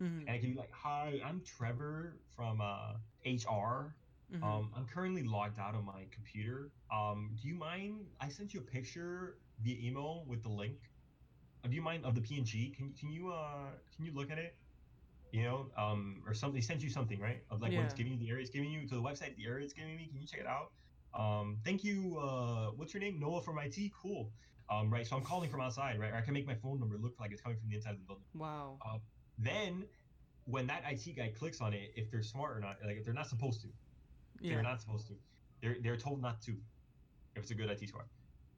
Mm-hmm. 0.02 0.20
And 0.20 0.30
I 0.30 0.38
can 0.38 0.52
be 0.52 0.58
like, 0.58 0.70
"Hi, 0.72 1.20
I'm 1.24 1.42
Trevor 1.44 2.18
from 2.34 2.60
uh, 2.60 2.94
HR. 3.26 3.94
Mm-hmm. 4.32 4.44
Um, 4.44 4.70
I'm 4.76 4.86
currently 4.86 5.22
logged 5.22 5.58
out 5.58 5.74
of 5.74 5.84
my 5.84 6.04
computer. 6.10 6.70
Um, 6.92 7.30
do 7.40 7.48
you 7.48 7.54
mind? 7.54 8.06
I 8.20 8.28
sent 8.28 8.52
you 8.54 8.60
a 8.60 8.62
picture 8.62 9.38
via 9.62 9.76
email 9.80 10.24
with 10.26 10.42
the 10.42 10.50
link. 10.50 10.78
Uh, 11.64 11.68
do 11.68 11.74
you 11.74 11.82
mind 11.82 12.04
of 12.04 12.14
the 12.14 12.20
PNG? 12.20 12.76
Can 12.76 12.92
can 12.92 13.10
you 13.10 13.30
uh 13.32 13.70
can 13.96 14.04
you 14.04 14.12
look 14.12 14.30
at 14.30 14.38
it? 14.38 14.54
You 15.32 15.44
know, 15.44 15.66
um, 15.76 16.22
or 16.26 16.32
something. 16.32 16.54
They 16.54 16.64
sent 16.64 16.82
you 16.82 16.90
something, 16.90 17.20
right? 17.20 17.42
Of 17.50 17.60
like 17.60 17.72
what 17.72 17.84
it's 17.84 17.94
giving 17.94 18.12
you, 18.12 18.18
the 18.18 18.30
area 18.30 18.42
it's 18.42 18.50
giving 18.50 18.70
you 18.70 18.86
to 18.86 18.94
the 18.94 19.02
website, 19.02 19.36
the 19.36 19.46
area 19.46 19.64
it's 19.64 19.74
giving 19.74 19.96
me. 19.96 20.08
Can 20.10 20.20
you 20.20 20.26
check 20.26 20.40
it 20.40 20.46
out? 20.46 20.72
Um, 21.14 21.58
thank 21.64 21.84
you. 21.84 22.18
Uh, 22.18 22.70
what's 22.76 22.94
your 22.94 23.00
name? 23.02 23.18
Noah 23.18 23.42
from 23.42 23.58
IT. 23.58 23.76
Cool. 24.00 24.30
Um, 24.70 24.90
right. 24.90 25.06
So 25.06 25.16
I'm 25.16 25.22
calling 25.24 25.50
from 25.50 25.60
outside, 25.60 25.98
right? 25.98 26.12
Or 26.12 26.16
I 26.16 26.20
can 26.20 26.34
make 26.34 26.46
my 26.46 26.54
phone 26.54 26.78
number 26.78 26.96
look 26.98 27.14
like 27.18 27.32
it's 27.32 27.40
coming 27.40 27.58
from 27.58 27.68
the 27.68 27.76
inside 27.76 27.92
of 27.92 27.98
the 27.98 28.04
building. 28.04 28.24
wow. 28.34 28.78
Then, 29.38 29.84
when 30.46 30.66
that 30.66 30.82
IT 30.90 31.16
guy 31.16 31.32
clicks 31.38 31.60
on 31.60 31.72
it, 31.74 31.92
if 31.96 32.10
they're 32.10 32.22
smart 32.22 32.56
or 32.56 32.60
not, 32.60 32.76
like 32.84 32.96
if 32.96 33.04
they're 33.04 33.14
not 33.14 33.28
supposed 33.28 33.60
to, 33.62 33.68
Yeah. 34.40 34.54
they're 34.54 34.62
not 34.62 34.80
supposed 34.80 35.06
to. 35.08 35.14
They're 35.60 35.76
they're 35.82 35.96
told 35.96 36.20
not 36.22 36.40
to. 36.42 36.52
If 37.36 37.42
it's 37.42 37.50
a 37.50 37.54
good 37.54 37.70
IT 37.70 37.88
squad. 37.88 38.06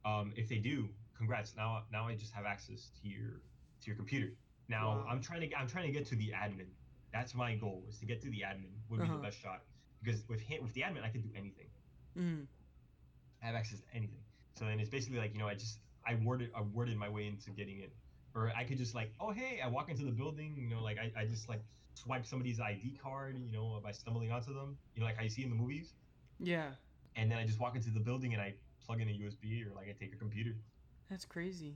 Um, 0.04 0.32
if 0.36 0.48
they 0.48 0.56
do, 0.58 0.88
congrats. 1.16 1.54
Now 1.56 1.84
now 1.92 2.06
I 2.08 2.14
just 2.14 2.32
have 2.32 2.46
access 2.46 2.90
to 3.02 3.08
your 3.08 3.40
to 3.82 3.86
your 3.86 3.96
computer. 3.96 4.32
Now 4.68 4.88
Wow. 4.98 5.06
I'm 5.10 5.20
trying 5.20 5.40
to 5.48 5.56
I'm 5.58 5.66
trying 5.68 5.86
to 5.86 5.92
get 5.92 6.06
to 6.06 6.16
the 6.16 6.30
admin. 6.30 6.68
That's 7.12 7.34
my 7.34 7.56
goal 7.56 7.84
is 7.88 7.98
to 7.98 8.06
get 8.06 8.20
to 8.22 8.30
the 8.30 8.40
admin 8.42 8.72
would 8.88 8.98
be 9.00 9.04
Uh-huh. 9.04 9.16
the 9.16 9.22
best 9.22 9.38
shot 9.38 9.62
because 10.02 10.26
with 10.28 10.40
him 10.40 10.62
with 10.62 10.72
the 10.74 10.82
admin 10.82 11.02
I 11.04 11.10
can 11.10 11.20
do 11.20 11.30
anything. 11.34 11.66
Mm-hmm. 12.16 12.44
I 13.42 13.46
have 13.46 13.54
access 13.56 13.80
to 13.80 13.86
anything. 13.94 14.22
So 14.54 14.64
then 14.64 14.78
it's 14.80 14.90
basically 14.90 15.18
like 15.18 15.32
you 15.32 15.38
know 15.38 15.48
I 15.48 15.54
just 15.54 15.80
I 16.06 16.14
worded 16.14 16.50
I 16.54 16.60
worded 16.62 16.96
my 16.96 17.08
way 17.08 17.26
into 17.26 17.50
getting 17.50 17.78
it, 17.80 17.92
or 18.34 18.52
I 18.56 18.64
could 18.64 18.78
just 18.78 18.94
like 18.94 19.12
oh 19.20 19.30
hey 19.30 19.60
I 19.64 19.68
walk 19.68 19.88
into 19.90 20.04
the 20.04 20.10
building 20.12 20.54
you 20.56 20.68
know 20.68 20.82
like 20.82 20.98
I, 20.98 21.12
I 21.20 21.24
just 21.26 21.48
like 21.48 21.62
swipe 21.94 22.24
somebody's 22.24 22.60
ID 22.60 22.98
card 23.02 23.36
you 23.38 23.50
know 23.52 23.80
by 23.82 23.92
stumbling 23.92 24.30
onto 24.30 24.54
them 24.54 24.76
you 24.94 25.00
know 25.00 25.06
like 25.06 25.16
how 25.16 25.22
you 25.22 25.30
see 25.30 25.42
in 25.42 25.50
the 25.50 25.56
movies 25.56 25.94
Yeah. 26.38 26.70
and 27.16 27.30
then 27.30 27.38
I 27.38 27.44
just 27.46 27.58
walk 27.60 27.74
into 27.76 27.90
the 27.90 28.00
building 28.00 28.32
and 28.32 28.40
I 28.42 28.54
plug 28.86 29.00
in 29.00 29.08
a 29.08 29.12
USB 29.12 29.66
or 29.66 29.74
like 29.74 29.88
I 29.88 29.92
take 29.98 30.12
a 30.12 30.16
computer. 30.16 30.54
That's 31.10 31.24
crazy. 31.24 31.74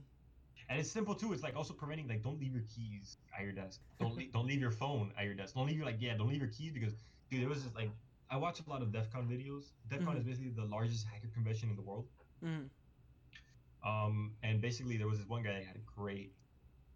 And 0.69 0.79
it's 0.79 0.89
simple 0.89 1.13
too. 1.13 1.33
It's 1.33 1.43
like 1.43 1.55
also 1.55 1.73
preventing 1.73 2.07
like 2.07 2.23
don't 2.23 2.39
leave 2.39 2.53
your 2.53 2.63
keys 2.73 3.17
at 3.37 3.43
your 3.43 3.51
desk. 3.51 3.81
Don't 3.99 4.15
leave, 4.15 4.31
don't 4.33 4.47
leave 4.47 4.59
your 4.59 4.71
phone 4.71 5.11
at 5.17 5.25
your 5.25 5.33
desk. 5.35 5.53
Don't 5.55 5.67
leave 5.67 5.77
your 5.77 5.85
like 5.85 5.97
yeah 5.99 6.15
don't 6.17 6.29
leave 6.29 6.41
your 6.41 6.49
keys 6.49 6.71
because 6.73 6.93
dude 7.29 7.41
there 7.41 7.49
was 7.49 7.61
just 7.63 7.75
like 7.75 7.89
I 8.31 8.37
watch 8.37 8.59
a 8.65 8.69
lot 8.69 8.81
of 8.81 8.91
DEF 8.91 9.11
CON 9.11 9.27
videos. 9.27 9.65
DEF 9.89 10.03
CON 10.03 10.15
Mhm. 10.15 10.19
is 10.19 10.23
basically 10.23 10.49
the 10.51 10.65
largest 10.65 11.05
hacker 11.05 11.27
convention 11.33 11.69
in 11.69 11.75
the 11.75 11.83
world. 11.83 12.07
Mm-hmm. 12.43 12.65
Um, 13.87 14.31
and 14.41 14.61
basically 14.61 14.97
there 14.97 15.07
was 15.07 15.19
this 15.19 15.27
one 15.27 15.43
guy 15.43 15.53
that 15.53 15.63
had 15.63 15.75
a 15.75 15.85
great 15.99 16.33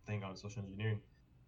thing 0.10 0.24
on 0.24 0.36
social 0.36 0.64
engineering 0.64 1.02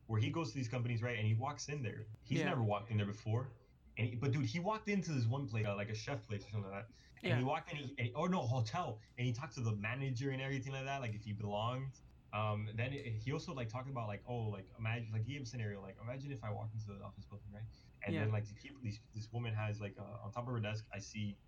where 0.08 0.20
he 0.22 0.30
goes 0.30 0.52
to 0.52 0.58
these 0.58 0.70
companies 0.70 1.02
right 1.04 1.18
and 1.18 1.28
he 1.28 1.36
walks 1.36 1.70
in 1.70 1.84
there. 1.84 2.08
He's 2.24 2.40
Yeah. 2.40 2.50
never 2.52 2.64
walked 2.64 2.92
in 2.92 2.98
there 2.98 3.06
before. 3.08 3.54
And 3.98 4.08
he, 4.10 4.16
but 4.16 4.32
dude, 4.32 4.46
he 4.46 4.60
walked 4.60 4.90
into 4.90 5.12
this 5.12 5.28
one 5.28 5.48
place, 5.48 5.66
uh, 5.68 5.76
like 5.76 5.90
a 5.90 5.96
chef 5.96 6.28
place 6.28 6.46
or 6.46 6.50
something 6.52 6.72
like 6.72 6.82
that. 6.82 6.88
And 7.26 7.32
Yeah. 7.32 7.38
he 7.40 7.44
walked 7.44 7.72
in, 7.72 7.78
he, 7.78 7.96
and 8.00 8.10
or 8.16 8.30
no, 8.30 8.42
hotel, 8.42 9.00
and 9.18 9.28
he 9.28 9.34
talked 9.34 9.56
to 9.56 9.62
the 9.62 9.76
manager 9.76 10.32
and 10.32 10.42
everything 10.42 10.74
like 10.74 10.86
that, 10.86 11.02
like 11.02 11.14
if 11.16 11.24
he 11.24 11.34
belonged. 11.34 11.94
Um, 12.34 12.70
then 12.76 12.94
it, 12.94 13.18
he 13.24 13.32
also 13.34 13.54
like 13.54 13.70
talked 13.70 13.90
about 13.90 14.08
like, 14.08 14.24
oh, 14.28 14.50
like 14.58 14.68
imagine, 14.80 15.10
like 15.14 15.24
he 15.26 15.34
gave 15.34 15.44
a 15.44 15.46
scenario, 15.46 15.82
like 15.82 15.98
imagine 16.02 16.32
if 16.32 16.44
I 16.44 16.52
walk 16.52 16.70
into 16.74 16.88
the 16.98 17.04
office 17.04 17.26
building, 17.26 17.52
right? 17.54 17.64
And 18.06 18.16
Yeah. 18.16 18.22
then 18.22 18.32
like 18.32 18.46
these, 18.84 19.00
this 19.14 19.30
woman 19.32 19.54
has 19.54 19.80
like 19.82 19.96
uh, 20.00 20.26
on 20.26 20.32
top 20.32 20.48
of 20.48 20.54
her 20.54 20.60
desk, 20.60 20.86
I 20.94 21.00
see 21.00 21.40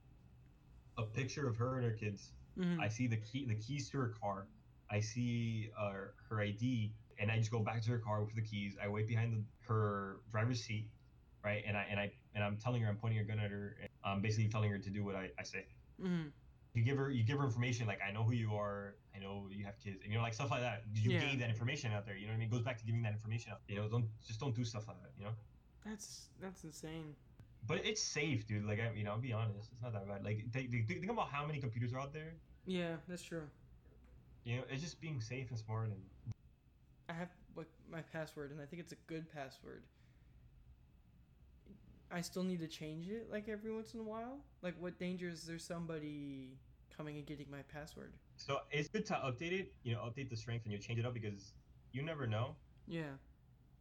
a 0.98 1.04
picture 1.04 1.48
of 1.48 1.58
her 1.58 1.78
and 1.78 1.86
her 1.86 1.92
kids. 1.94 2.34
Mm-hmm. 2.58 2.82
I 2.82 2.90
see 2.90 3.08
the 3.08 3.18
key, 3.18 3.46
the 3.48 3.56
keys 3.56 3.90
to 3.92 3.98
her 4.00 4.14
car. 4.22 4.48
I 4.92 5.00
see 5.00 5.72
uh, 5.80 5.92
her 6.30 6.42
ID, 6.42 6.94
and 7.20 7.32
I 7.32 7.38
just 7.38 7.52
go 7.52 7.60
back 7.60 7.82
to 7.84 7.92
her 7.92 8.00
car 8.00 8.24
with 8.24 8.36
the 8.36 8.42
keys. 8.42 8.76
I 8.84 8.88
wait 8.88 9.08
behind 9.08 9.34
the, 9.34 9.44
her 9.68 10.18
driver's 10.32 10.62
seat, 10.64 10.88
right? 11.44 11.64
And 11.68 11.76
I 11.78 11.86
and 11.90 12.00
I 12.00 12.12
and 12.36 12.44
I'm 12.44 12.58
telling 12.58 12.82
her, 12.82 12.90
I'm 12.90 12.98
pointing 12.98 13.20
a 13.20 13.24
gun 13.24 13.40
at 13.40 13.52
her. 13.52 13.76
And 13.80 13.90
I'm 14.04 14.22
basically 14.22 14.50
telling 14.50 14.72
her 14.72 14.78
to 14.78 14.90
do 14.90 15.04
what 15.04 15.16
I, 15.16 15.30
I 15.40 15.44
say. 15.44 15.66
mm-hmm. 16.02 16.28
You 16.74 16.84
give 16.84 16.98
her 16.98 17.12
you 17.12 17.24
give 17.24 17.38
her 17.38 17.46
information 17.46 17.86
like 17.86 18.00
I 18.08 18.12
know 18.12 18.24
who 18.24 18.34
you 18.34 18.56
are, 18.56 18.96
I 19.16 19.20
know 19.20 19.48
you 19.52 19.64
have 19.66 19.78
kids, 19.80 20.00
and 20.04 20.12
you 20.12 20.18
know 20.18 20.24
like 20.24 20.34
stuff 20.34 20.50
like 20.52 20.62
that. 20.62 20.84
You 20.96 21.12
Yeah. 21.12 21.20
gave 21.26 21.40
that 21.40 21.50
information 21.50 21.92
out 21.92 22.06
there. 22.06 22.16
You 22.16 22.26
know 22.26 22.32
what 22.34 22.38
I 22.38 22.40
mean? 22.40 22.48
It 22.48 22.52
goes 22.52 22.64
back 22.64 22.78
to 22.80 22.86
giving 22.86 23.04
that 23.04 23.14
information 23.14 23.52
out. 23.52 23.60
You 23.68 23.76
know, 23.76 23.88
don't 23.88 24.06
just 24.26 24.40
don't 24.40 24.56
do 24.56 24.64
stuff 24.66 24.88
like 24.88 25.00
that. 25.04 25.12
You 25.18 25.26
know. 25.26 25.32
That's 25.86 26.30
that's 26.42 26.64
insane. 26.64 27.16
But 27.68 27.86
it's 27.86 28.02
safe, 28.02 28.48
dude. 28.48 28.66
Like 28.66 28.80
I, 28.80 28.92
you 28.98 29.04
know, 29.04 29.12
I'll 29.12 29.20
be 29.20 29.32
honest, 29.34 29.70
it's 29.72 29.82
not 29.82 29.94
that 29.94 30.08
bad. 30.08 30.24
Like 30.26 30.46
think, 30.52 30.72
think 30.72 30.88
think 30.88 31.10
about 31.12 31.30
how 31.30 31.46
many 31.46 31.60
computers 31.60 31.94
are 31.94 32.00
out 32.00 32.12
there. 32.12 32.34
Yeah, 32.66 32.96
that's 33.08 33.24
true. 33.24 33.44
You 34.44 34.58
know, 34.58 34.64
it's 34.70 34.82
just 34.82 35.00
being 35.00 35.22
safe 35.22 35.50
and 35.52 35.60
smart 35.60 35.88
and 35.88 36.02
I 37.14 37.20
have 37.20 37.30
like 37.56 37.68
my 37.92 38.02
password, 38.02 38.52
and 38.52 38.60
I 38.62 38.66
think 38.66 38.82
it's 38.82 38.92
a 38.92 38.98
good 39.08 39.32
password. 39.34 39.84
I 42.12 42.22
still 42.22 42.44
need 42.44 42.60
to 42.60 42.68
change 42.68 43.08
it 43.08 43.28
like 43.32 43.50
every 43.50 43.72
once 43.74 43.94
in 43.94 44.00
a 44.00 44.04
while. 44.04 44.38
Like, 44.62 44.76
what 44.80 45.00
danger 45.00 45.28
is 45.30 45.44
there 45.44 45.58
somebody 45.60 46.58
coming 46.96 47.18
and 47.18 47.26
getting 47.26 47.48
my 47.50 47.62
password? 47.74 48.14
So 48.38 48.60
it's 48.72 48.88
good 48.90 49.06
to 49.08 49.14
update 49.14 49.52
it, 49.52 49.74
you 49.84 49.94
know, 49.94 50.02
update 50.02 50.30
the 50.30 50.36
strength 50.36 50.66
and 50.66 50.72
you 50.74 50.80
change 50.80 51.00
it 51.00 51.06
up 51.06 51.14
because 51.14 51.54
you 51.92 52.02
never 52.04 52.28
know, 52.28 52.56
Yeah. 52.88 53.14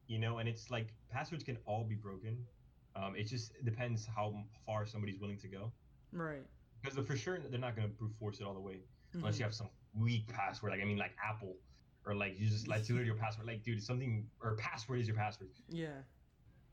you 0.06 0.18
know, 0.18 0.38
and 0.38 0.48
it's 0.48 0.70
like 0.70 0.88
passwords 1.10 1.44
can 1.44 1.58
all 1.66 1.84
be 1.84 1.94
broken. 1.94 2.46
Um, 2.96 3.14
it 3.16 3.24
just 3.24 3.52
depends 3.64 4.06
how 4.06 4.34
far 4.66 4.86
somebody's 4.86 5.18
willing 5.18 5.38
to 5.38 5.48
go. 5.48 5.72
Right. 6.12 6.44
Because 6.82 7.04
for 7.06 7.16
sure 7.16 7.38
they're 7.38 7.58
not 7.58 7.76
going 7.76 7.88
to 7.88 7.94
brute 7.94 8.14
force 8.18 8.40
it 8.40 8.44
all 8.44 8.54
the 8.54 8.60
way 8.60 8.80
unless 9.14 9.36
Mhm. 9.36 9.38
you 9.38 9.44
have 9.44 9.54
some 9.54 9.68
weak 9.94 10.26
password. 10.28 10.72
Like 10.72 10.80
I 10.80 10.84
mean, 10.84 10.98
like 10.98 11.12
Apple, 11.22 11.56
or 12.04 12.14
like 12.14 12.38
you 12.38 12.48
just 12.48 12.68
like 12.68 12.88
your 12.88 13.14
password. 13.14 13.46
Like 13.46 13.62
dude, 13.62 13.82
something 13.82 14.26
or 14.40 14.56
password 14.56 15.00
is 15.00 15.06
your 15.06 15.16
password. 15.16 15.50
Yeah. 15.68 16.02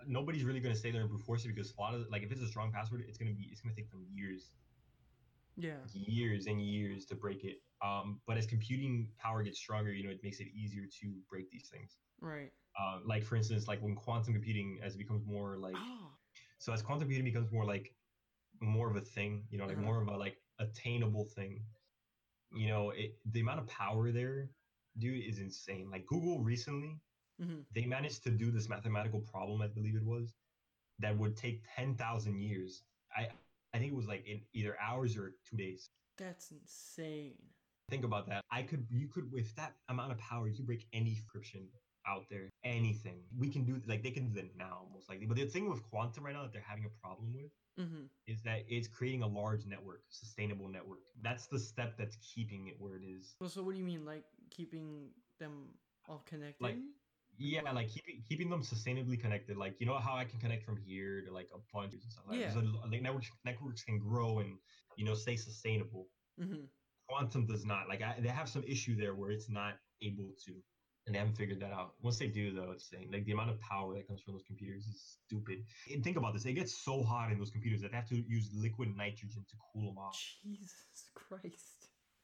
Nobody's 0.08 0.44
really 0.44 0.60
going 0.62 0.74
to 0.74 0.80
stay 0.80 0.92
there 0.92 1.02
and 1.02 1.10
brute 1.10 1.22
force 1.24 1.44
it 1.46 1.50
because 1.54 1.74
a 1.78 1.82
lot 1.82 1.94
of 1.94 2.08
like 2.10 2.24
if 2.24 2.32
it's 2.32 2.42
a 2.42 2.48
strong 2.48 2.72
password, 2.72 3.04
it's 3.08 3.18
going 3.18 3.32
to 3.32 3.38
be 3.38 3.50
it's 3.52 3.62
going 3.62 3.76
to 3.76 3.82
take 3.82 3.92
them 3.92 4.06
years, 4.14 4.52
Yeah. 5.58 5.78
years 5.94 6.48
and 6.48 6.62
years 6.62 7.06
to 7.08 7.16
break 7.16 7.44
it. 7.44 7.58
Um, 7.82 8.22
but 8.28 8.38
as 8.38 8.46
computing 8.46 9.10
power 9.20 9.44
gets 9.44 9.60
stronger, 9.60 9.92
you 9.92 10.04
know, 10.04 10.10
it 10.10 10.22
makes 10.24 10.40
it 10.40 10.48
easier 10.54 10.86
to 11.02 11.16
break 11.30 11.50
these 11.52 11.68
things. 11.70 11.98
Right. 12.22 12.52
uh, 12.80 13.00
like 13.06 13.24
for 13.24 13.36
instance 13.36 13.68
like 13.68 13.82
when 13.82 13.96
quantum 13.96 14.34
computing 14.34 14.80
as 14.84 14.94
it 14.94 14.98
becomes 15.00 15.26
more 15.26 15.58
like 15.58 15.76
Oh. 15.76 16.12
so 16.60 16.72
as 16.74 16.82
quantum 16.82 17.02
computing 17.04 17.26
becomes 17.26 17.52
more 17.52 17.66
like 17.66 17.96
more 18.62 18.90
of 18.90 18.96
a 18.98 19.02
thing, 19.02 19.46
you 19.50 19.58
know, 19.58 19.66
like 19.66 19.78
Uh-huh. 19.78 19.86
more 19.86 20.02
of 20.02 20.08
a 20.10 20.18
like 20.18 20.38
attainable 20.60 21.26
thing. 21.26 21.66
You 22.52 22.68
know, 22.68 22.90
it, 22.92 23.20
the 23.26 23.40
amount 23.42 23.60
of 23.60 23.68
power 23.68 24.12
there, 24.12 24.50
dude, 24.98 25.24
is 25.26 25.40
insane. 25.40 25.90
Like 25.92 26.06
Google 26.06 26.40
recently, 26.40 27.00
hmm 27.40 27.62
they 27.74 27.86
managed 27.86 28.24
to 28.24 28.32
do 28.32 28.52
this 28.52 28.70
mathematical 28.70 29.22
problem, 29.22 29.62
I 29.62 29.68
believe 29.68 29.96
it 29.96 30.06
was, 30.06 30.34
that 31.00 31.18
would 31.18 31.36
take 31.38 31.64
ten 31.76 31.96
thousand 31.96 32.40
years. 32.42 32.84
I 33.16 33.30
I 33.74 33.78
think 33.80 33.92
it 33.92 33.96
was 33.96 34.08
like 34.08 34.26
in 34.28 34.42
either 34.54 34.76
hours 34.82 35.18
or 35.18 35.34
two 35.50 35.58
days. 35.58 35.90
That's 36.18 36.52
insane. 36.52 37.36
Think 37.90 38.04
about 38.04 38.28
that. 38.28 38.44
I 38.52 38.62
could, 38.62 38.86
you 38.90 39.08
could, 39.08 39.32
with 39.32 39.56
that 39.56 39.74
amount 39.90 40.12
of 40.12 40.18
power, 40.20 40.48
you 40.48 40.56
could 40.56 40.68
break 40.68 40.86
any 40.94 41.18
encryption 41.18 41.66
out 42.08 42.26
there. 42.30 42.50
Anything. 42.64 43.24
We 43.38 43.50
can 43.50 43.64
do, 43.66 43.82
like, 43.88 44.04
they 44.04 44.12
can 44.12 44.28
do 44.28 44.34
that 44.42 44.56
now, 44.56 44.88
most 44.94 45.10
likely. 45.10 45.26
But 45.26 45.38
the 45.38 45.46
thing 45.46 45.70
with 45.70 45.82
quantum 45.90 46.26
right 46.26 46.34
now 46.36 46.44
that 46.44 46.54
they're 46.54 46.62
having 46.68 46.86
a 46.86 47.02
problem 47.02 47.34
with 47.34 47.52
hmm 47.78 48.06
is 48.28 48.44
that 48.44 48.64
it's 48.68 48.88
creating 48.88 49.24
a 49.24 49.28
large 49.28 49.66
network, 49.66 50.02
sustainable 50.10 50.68
network. 50.68 51.00
That's 51.22 51.48
the 51.48 51.60
step 51.60 51.98
that's 51.98 52.18
keeping 52.18 52.68
it 52.68 52.76
where 52.78 52.96
it 52.96 53.04
is. 53.04 53.36
Well, 53.40 53.50
so 53.50 53.64
what 53.64 53.74
do 53.74 53.80
you 53.80 53.86
mean, 53.86 54.06
like 54.06 54.24
keeping 54.50 55.10
them 55.39 55.78
all 56.08 56.24
connected? 56.26 56.64
Like, 56.64 56.78
Yeah, 57.38 57.62
like 57.72 57.89
keeping 57.89 58.24
keeping 58.28 58.50
them 58.50 58.62
sustainably 58.62 59.20
connected. 59.20 59.58
Like 59.58 59.76
you 59.80 59.86
know 59.86 59.97
how 59.97 60.16
I 60.16 60.26
can 60.26 60.39
connect 60.39 60.64
from 60.66 60.78
here 60.78 61.22
to 61.26 61.32
like 61.34 61.50
a 61.54 61.60
bunch 61.74 61.93
and 61.93 62.02
stuff 62.12 62.26
like. 62.28 62.39
Yeah. 62.39 62.54
Like 62.91 63.02
networks 63.02 63.30
networks 63.45 63.84
can 63.84 64.00
grow 64.00 64.39
and 64.39 64.58
you 64.97 65.06
know 65.06 65.16
stay 65.16 65.36
sustainable. 65.36 66.08
hmm 66.38 66.66
quantum 67.08 67.45
does 67.45 67.66
not 67.66 67.89
like 67.89 68.02
I, 68.02 68.16
they 68.20 68.30
have 68.30 68.47
some 68.47 68.64
issue 68.64 68.95
there 68.95 69.16
where 69.16 69.32
it's 69.32 69.50
not 69.50 69.74
able 70.02 70.32
to 70.45 70.52
and 71.06 71.16
they 71.16 71.20
haven't 71.20 71.36
figured 71.36 71.60
that 71.60 71.72
out 71.72 71.93
once 72.02 72.20
they 72.20 72.28
do 72.28 72.54
though 72.54 72.72
it's 72.72 72.88
saying 72.89 73.10
like 73.12 73.26
the 73.26 73.32
amount 73.32 73.50
of 73.50 73.60
power 73.62 73.95
that 73.95 74.08
comes 74.08 74.22
from 74.22 74.34
those 74.36 74.43
computers 74.45 74.86
is 74.86 75.18
stupid 75.26 75.58
and 75.91 76.04
think 76.04 76.18
about 76.18 76.34
this 76.34 76.45
it 76.45 76.54
gets 76.54 76.74
so 76.86 77.02
hot 77.02 77.32
in 77.32 77.39
those 77.39 77.50
computers 77.50 77.82
that 77.82 77.91
they 77.91 77.97
have 77.97 78.08
to 78.08 78.18
use 78.28 78.50
liquid 78.54 78.89
nitrogen 78.95 79.43
to 79.50 79.56
cool 79.74 79.88
them 79.88 79.97
off 79.97 80.20
Jesus 80.43 81.10
Christ. 81.16 81.79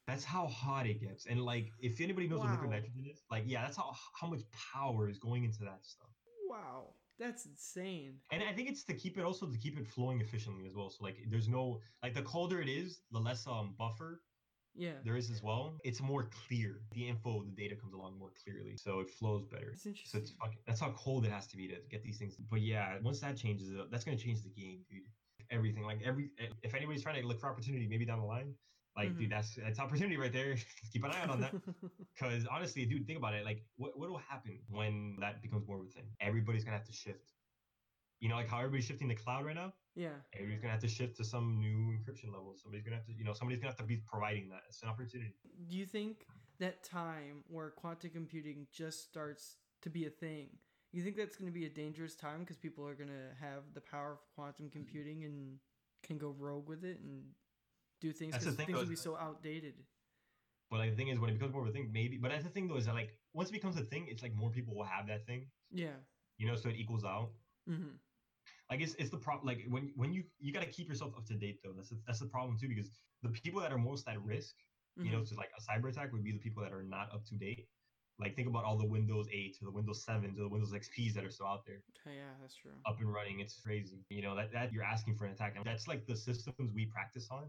That's 0.08 0.24
how 0.24 0.46
hot 0.48 0.86
it 0.86 1.00
gets 1.02 1.26
and 1.26 1.42
like 1.42 1.72
if 1.80 2.00
anybody 2.02 2.28
knows 2.28 2.40
what 2.40 2.52
liquid 2.52 2.70
nitrogen 2.70 3.06
is 3.12 3.22
like 3.32 3.44
yeah 3.48 3.62
that's 3.64 3.78
how 3.78 3.92
how 4.20 4.28
much 4.28 4.42
power 4.74 5.10
is 5.10 5.18
going 5.20 5.44
into 5.44 5.60
that 5.60 5.80
stuff 5.84 6.10
Wow. 6.50 6.94
That's 7.18 7.46
insane. 7.46 8.16
and 8.32 8.44
i 8.44 8.54
think 8.54 8.70
it's 8.70 8.84
to 8.86 8.94
keep 8.94 9.18
it 9.18 9.24
also 9.24 9.46
to 9.48 9.58
keep 9.58 9.78
it 9.80 9.88
flowing 9.88 10.20
efficiently 10.22 10.66
as 10.68 10.76
well 10.76 10.90
so 10.90 11.04
like 11.04 11.18
there's 11.30 11.48
no 11.48 11.80
like 12.04 12.14
the 12.14 12.22
colder 12.22 12.62
it 12.62 12.70
is 12.70 13.00
the 13.12 13.20
less 13.20 13.48
um 13.48 13.74
buffer 13.80 14.22
Yeah. 14.76 15.00
there 15.06 15.16
is 15.16 15.30
as 15.32 15.42
well. 15.42 15.66
It's 15.90 16.02
more 16.02 16.24
clear. 16.48 16.72
The 16.98 17.08
info, 17.08 17.32
the 17.50 17.56
data 17.64 17.76
comes 17.82 17.94
along 17.94 18.20
more 18.20 18.34
clearly, 18.44 18.76
so 18.76 19.00
it 19.04 19.10
flows 19.10 19.46
better. 19.54 19.70
It's 19.72 19.84
So 19.84 19.90
interesting. 19.90 20.22
it's 20.22 20.32
fucking. 20.32 20.60
That's 20.68 20.82
how 20.86 20.92
cold 21.06 21.22
it 21.28 21.32
has 21.38 21.48
to 21.52 21.56
be 21.56 21.66
to 21.74 21.78
get 21.94 22.04
these 22.04 22.18
things. 22.20 22.36
But 22.52 22.60
yeah, 22.60 22.88
once 23.02 23.20
that 23.22 23.38
changes, 23.44 23.68
that's 23.92 24.04
gonna 24.04 24.18
change 24.28 24.40
the 24.44 24.50
game, 24.62 24.80
dude. 24.92 25.08
Everything, 25.50 25.84
like 25.92 26.02
every. 26.04 26.26
If 26.68 26.74
anybody's 26.76 27.04
trying 27.08 27.22
to 27.22 27.26
look 27.30 27.40
for 27.40 27.48
opportunity, 27.54 27.88
maybe 27.88 28.06
down 28.12 28.20
the 28.20 28.26
line, 28.36 28.50
like 28.98 29.10
Mhm. 29.10 29.18
dude, 29.20 29.32
that's 29.32 29.56
that's 29.56 29.80
opportunity 29.80 30.18
right 30.18 30.32
there. 30.32 30.56
Keep 30.94 31.04
an 31.04 31.12
eye 31.12 31.22
out 31.22 31.30
on 31.30 31.42
that. 31.42 31.54
Because 32.14 32.46
honestly, 32.48 32.86
dude, 32.86 33.06
think 33.06 33.18
about 33.20 33.34
it. 33.34 33.44
Like, 33.46 33.66
what 33.76 33.98
what 34.00 34.10
will 34.10 34.18
happen 34.34 34.60
when 34.70 35.18
that 35.20 35.42
becomes 35.42 35.68
more 35.68 35.80
of 35.82 35.86
a 35.86 35.90
thing? 35.90 36.06
Everybody's 36.22 36.64
gonna 36.64 36.78
have 36.78 36.86
to 36.88 36.94
shift. 36.94 37.34
You 38.22 38.30
know, 38.30 38.36
like 38.36 38.48
how 38.48 38.58
everybody's 38.60 38.86
shifting 38.86 39.10
to 39.10 39.16
cloud 39.16 39.46
right 39.46 39.56
now. 39.56 39.74
yeah. 39.96 40.16
Everybody's 40.34 40.62
gonna 40.62 40.72
have 40.72 40.82
to 40.82 40.88
shift 40.88 41.18
to 41.18 41.24
some 41.26 41.60
new 41.60 41.94
encryption 41.98 42.32
level. 42.32 42.56
Somebody's 42.56 42.84
gonna 42.86 42.96
have 42.96 43.06
to, 43.08 43.14
you 43.14 43.24
know, 43.26 43.34
somebody's 43.34 43.60
gonna 43.60 43.72
have 43.72 43.78
to 43.78 43.84
be 43.84 43.98
providing 43.98 44.48
that. 44.50 44.62
It's 44.70 44.82
an 44.82 44.90
opportunity. 44.90 45.34
Do 45.70 45.76
you 45.78 45.86
think 45.86 46.26
that 46.60 46.84
time 46.84 47.44
where 47.50 47.70
quantum 47.72 48.12
computing 48.12 48.68
just 48.72 49.04
starts 49.04 49.58
to 49.82 49.90
be 49.90 50.06
a 50.06 50.10
thing, 50.10 50.48
you 50.94 51.04
think 51.04 51.18
that's 51.18 51.36
going 51.36 51.52
to 51.52 51.54
be 51.54 51.66
a 51.66 51.70
dangerous 51.70 52.16
time 52.16 52.40
because 52.40 52.56
people 52.56 52.88
are 52.88 52.96
going 52.96 53.10
to 53.10 53.36
have 53.46 53.64
the 53.74 53.82
power 53.82 54.14
of 54.14 54.20
quantum 54.34 54.70
computing 54.70 55.26
and 55.26 55.60
can 56.02 56.18
go 56.18 56.34
rogue 56.40 56.70
with 56.70 56.86
it 56.86 57.02
and 57.02 57.24
do 58.02 58.12
things 58.12 58.38
because 58.38 58.56
things 58.56 58.72
though, 58.72 58.80
will 58.80 58.86
be 58.86 58.96
so 58.96 59.18
outdated. 59.18 59.74
But 60.72 60.80
like 60.80 60.92
the 60.92 60.96
thing 60.98 61.10
is, 61.10 61.20
when 61.20 61.30
it 61.30 61.34
becomes 61.34 61.54
more 61.54 61.62
of 61.64 61.70
a 61.70 61.72
thing, 61.72 61.90
maybe. 61.94 62.18
But 62.18 62.32
that's 62.32 62.44
the 62.44 62.50
thing 62.50 62.68
though, 62.68 62.78
is 62.78 62.86
that 62.86 62.96
like 62.96 63.12
once 63.34 63.50
it 63.50 63.54
becomes 63.54 63.78
a 63.78 63.84
thing, 63.84 64.08
it's 64.10 64.24
like 64.24 64.34
more 64.36 64.50
people 64.50 64.76
will 64.76 64.86
have 64.86 65.08
that 65.08 65.26
thing. 65.26 65.48
Yeah. 65.72 65.98
You 66.38 66.48
know, 66.48 66.56
so 66.56 66.70
it 66.70 66.76
equals 66.76 67.04
out. 67.06 67.32
hmm 67.68 67.96
Like 68.70 68.82
it's 68.82 68.96
it's 68.96 69.10
the 69.10 69.18
problem. 69.18 69.46
Like 69.48 69.66
when 69.70 69.92
when 69.96 70.12
you 70.14 70.24
you 70.40 70.52
gotta 70.54 70.66
keep 70.66 70.88
yourself 70.90 71.14
up 71.18 71.26
to 71.28 71.34
date 71.36 71.60
though. 71.64 71.74
That's 71.76 71.90
the, 71.90 72.00
that's 72.08 72.20
the 72.20 72.28
problem 72.28 72.58
too 72.60 72.68
because 72.68 72.90
the 73.24 73.30
people 73.30 73.62
that 73.62 73.72
are 73.72 73.78
most 73.78 74.08
at 74.08 74.22
risk, 74.22 74.56
you 74.98 75.12
know, 75.12 75.24
to 75.24 75.36
like 75.36 75.52
a 75.58 75.62
cyber 75.62 75.90
attack 75.90 76.12
would 76.14 76.24
be 76.24 76.32
the 76.32 76.40
people 76.40 76.64
that 76.64 76.74
are 76.74 76.84
not 76.84 77.14
up 77.14 77.26
to 77.28 77.36
date. 77.36 77.68
Like 78.18 78.36
think 78.36 78.48
about 78.48 78.64
all 78.64 78.78
the 78.78 78.86
Windows 78.88 79.28
8 79.32 79.58
to 79.60 79.66
the 79.66 79.72
Windows 79.72 80.04
7 80.06 80.34
to 80.36 80.42
the 80.42 80.48
Windows 80.48 80.72
XPs 80.72 81.14
that 81.16 81.26
are 81.26 81.30
still 81.30 81.48
out 81.48 81.66
there 81.66 81.82
Okay, 82.00 82.16
yeah, 82.16 82.32
that's 82.40 82.56
true. 82.56 82.72
up 82.86 82.98
and 83.02 83.12
running. 83.14 83.42
It's 83.42 83.60
crazy. 83.60 84.06
You 84.10 84.22
know 84.22 84.36
that 84.36 84.52
that 84.54 84.72
you're 84.74 84.84
asking 84.86 85.16
for 85.16 85.26
an 85.26 85.32
attack. 85.34 85.54
And 85.58 85.66
that's 85.66 85.88
like 85.88 86.06
the 86.08 86.16
systems 86.16 86.72
we 86.74 86.86
practice 86.86 87.28
on. 87.30 87.46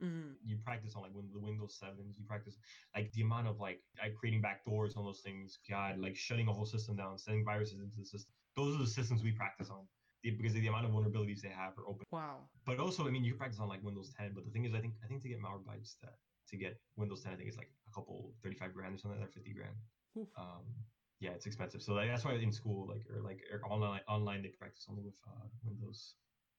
Hmm 0.00 0.32
you 0.42 0.58
practice 0.58 0.94
on 0.94 1.02
like 1.02 1.12
when 1.12 1.30
the 1.30 1.38
Windows 1.38 1.78
sevens, 1.78 2.18
you 2.18 2.24
practice 2.24 2.58
like 2.94 3.10
the 3.12 3.22
amount 3.22 3.46
of 3.48 3.58
like, 3.60 3.82
like 4.02 4.14
creating 4.14 4.42
backdoors 4.42 4.96
on 4.96 5.04
those 5.04 5.20
things. 5.22 5.58
God, 5.68 5.98
like 5.98 6.16
shutting 6.16 6.48
a 6.48 6.52
whole 6.52 6.66
system 6.66 6.96
down, 6.96 7.18
sending 7.18 7.44
viruses 7.44 7.80
into 7.80 7.98
the 7.98 8.04
system. 8.04 8.34
Those 8.56 8.76
are 8.76 8.78
the 8.78 8.86
systems 8.86 9.22
we 9.22 9.32
practice 9.32 9.70
on 9.70 9.88
the- 10.22 10.30
because 10.30 10.54
of 10.54 10.60
the 10.60 10.66
amount 10.68 10.86
of 10.86 10.92
vulnerabilities 10.92 11.40
they 11.40 11.48
have 11.50 11.76
are 11.78 11.86
open. 11.86 12.04
Wow. 12.10 12.50
But 12.64 12.80
also, 12.80 13.06
I 13.06 13.10
mean, 13.10 13.24
you 13.24 13.34
practice 13.34 13.60
on 13.60 13.68
like 13.68 13.82
Windows 13.82 14.12
10. 14.14 14.34
But 14.34 14.44
the 14.44 14.50
thing 14.50 14.64
is, 14.64 14.74
I 14.74 14.80
think 14.80 14.94
I 15.02 15.06
think 15.06 15.22
to 15.22 15.28
get 15.28 15.40
Malwarebytes 15.40 15.98
that 16.00 16.18
to 16.48 16.56
get 16.56 16.80
Windows 16.96 17.22
10, 17.22 17.32
I 17.32 17.36
think 17.36 17.48
it's 17.48 17.58
like 17.58 17.72
a 17.86 17.90
couple 17.90 18.34
35 18.42 18.74
grand 18.74 18.94
or 18.94 18.98
something 18.98 19.20
like 19.20 19.28
that, 19.28 19.34
50 19.34 19.52
grand. 19.52 19.76
Oof. 20.16 20.28
Um, 20.36 20.84
yeah, 21.20 21.30
it's 21.32 21.46
expensive. 21.46 21.82
So 21.82 21.94
like, 21.94 22.08
that's 22.08 22.24
why 22.24 22.34
in 22.34 22.52
school, 22.52 22.86
like 22.86 23.06
or 23.10 23.22
like 23.22 23.42
or 23.50 23.64
online 23.66 24.02
online 24.08 24.42
they 24.42 24.50
practice 24.50 24.86
only 24.88 25.02
with 25.02 25.20
uh, 25.26 25.48
Windows 25.62 26.16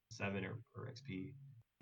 7 0.09 0.43
or, 0.45 0.65
or 0.73 0.87
XP. 0.87 1.35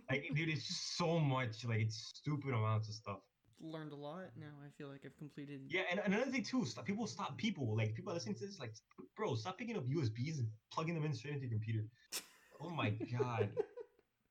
Like, 0.09 0.29
dude, 0.33 0.49
it's 0.49 0.67
just 0.67 0.97
so 0.97 1.19
much. 1.19 1.65
Like, 1.65 1.79
it's 1.79 2.13
stupid 2.15 2.53
amounts 2.53 2.87
of 2.87 2.95
stuff. 2.95 3.19
Learned 3.59 3.91
a 3.91 3.95
lot. 3.95 4.25
Now 4.39 4.53
I 4.63 4.69
feel 4.77 4.87
like 4.87 5.01
I've 5.05 5.17
completed. 5.17 5.61
Yeah, 5.67 5.81
and 5.89 5.99
another 6.05 6.29
thing 6.31 6.43
too, 6.43 6.65
stop, 6.65 6.85
people 6.85 7.07
stop 7.07 7.37
people 7.37 7.75
like 7.75 7.95
people 7.95 8.11
are 8.11 8.15
listening 8.15 8.35
to 8.35 8.45
this, 8.45 8.59
like, 8.59 8.73
bro, 9.15 9.35
stop 9.35 9.57
picking 9.57 9.75
up 9.75 9.85
USBs 9.85 10.37
and 10.37 10.47
plugging 10.71 10.93
them 10.93 11.03
in 11.05 11.13
straight 11.13 11.33
into 11.33 11.47
your 11.47 11.57
computer. 11.57 11.85
Oh 12.61 12.69
my 12.69 12.91
god. 13.19 13.49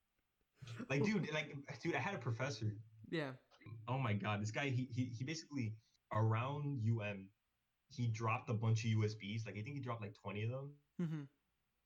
like, 0.91 1.05
dude, 1.05 1.29
like, 1.35 1.57
dude, 1.83 1.97
I 1.97 1.99
had 1.99 2.14
a 2.14 2.18
professor. 2.18 2.77
Yeah. 3.11 3.31
Oh 3.89 3.99
my 3.99 4.12
god, 4.12 4.41
this 4.41 4.53
guy, 4.53 4.68
he 4.68 4.89
he, 4.95 5.11
he 5.18 5.24
basically 5.24 5.74
around 6.12 6.81
UM, 6.89 7.27
he 7.89 8.07
dropped 8.07 8.49
a 8.49 8.55
bunch 8.55 8.85
of 8.85 8.91
USBs. 8.93 9.45
Like, 9.45 9.57
I 9.59 9.62
think 9.62 9.74
he 9.74 9.81
dropped 9.81 10.03
like 10.03 10.14
twenty 10.22 10.45
of 10.45 10.51
them 10.51 10.70
hmm 10.99 11.22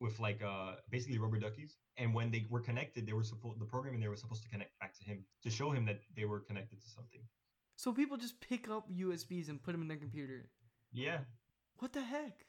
with 0.00 0.18
like 0.18 0.42
uh 0.42 0.72
basically 0.90 1.18
rubber 1.18 1.38
duckies. 1.38 1.76
And 1.96 2.14
when 2.14 2.30
they 2.30 2.46
were 2.50 2.60
connected, 2.60 3.06
they 3.06 3.12
were 3.12 3.22
supposed 3.22 3.60
the 3.60 3.64
programming 3.66 4.00
they 4.00 4.08
were 4.08 4.16
supposed 4.16 4.42
to 4.42 4.48
connect 4.48 4.78
back 4.80 4.94
to 4.98 5.04
him 5.04 5.24
to 5.42 5.50
show 5.50 5.70
him 5.70 5.84
that 5.86 6.00
they 6.16 6.24
were 6.24 6.40
connected 6.40 6.80
to 6.82 6.88
something. 6.88 7.20
So 7.76 7.92
people 7.92 8.16
just 8.16 8.40
pick 8.40 8.68
up 8.68 8.90
USBs 8.90 9.48
and 9.48 9.62
put 9.62 9.72
them 9.72 9.82
in 9.82 9.88
their 9.88 9.96
computer. 9.96 10.48
Yeah, 10.92 11.18
What 11.78 11.92
the 11.92 12.02
heck? 12.02 12.44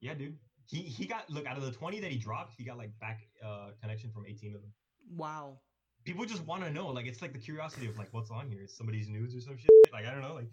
Yeah, 0.00 0.14
dude. 0.14 0.36
He 0.66 0.78
he 0.78 1.06
got 1.06 1.28
look 1.30 1.46
out 1.46 1.56
of 1.56 1.62
the 1.64 1.72
twenty 1.72 2.00
that 2.00 2.10
he 2.10 2.18
dropped, 2.18 2.54
he 2.56 2.64
got 2.64 2.78
like 2.78 2.98
back 2.98 3.20
uh 3.44 3.70
connection 3.80 4.10
from 4.10 4.26
eighteen 4.26 4.54
of 4.54 4.62
them. 4.62 4.72
Wow. 5.16 5.58
People 6.04 6.24
just 6.24 6.44
want 6.46 6.64
to 6.64 6.70
know, 6.70 6.88
like 6.88 7.06
it's 7.06 7.20
like 7.20 7.32
the 7.32 7.38
curiosity 7.38 7.86
of 7.86 7.98
like 7.98 8.08
what's 8.12 8.30
on 8.30 8.48
here. 8.48 8.62
It's 8.62 8.76
somebody's 8.76 9.08
news 9.08 9.34
or 9.36 9.40
some 9.40 9.56
shit. 9.58 9.70
Like 9.92 10.06
I 10.06 10.10
don't 10.12 10.22
know, 10.22 10.34
like 10.34 10.50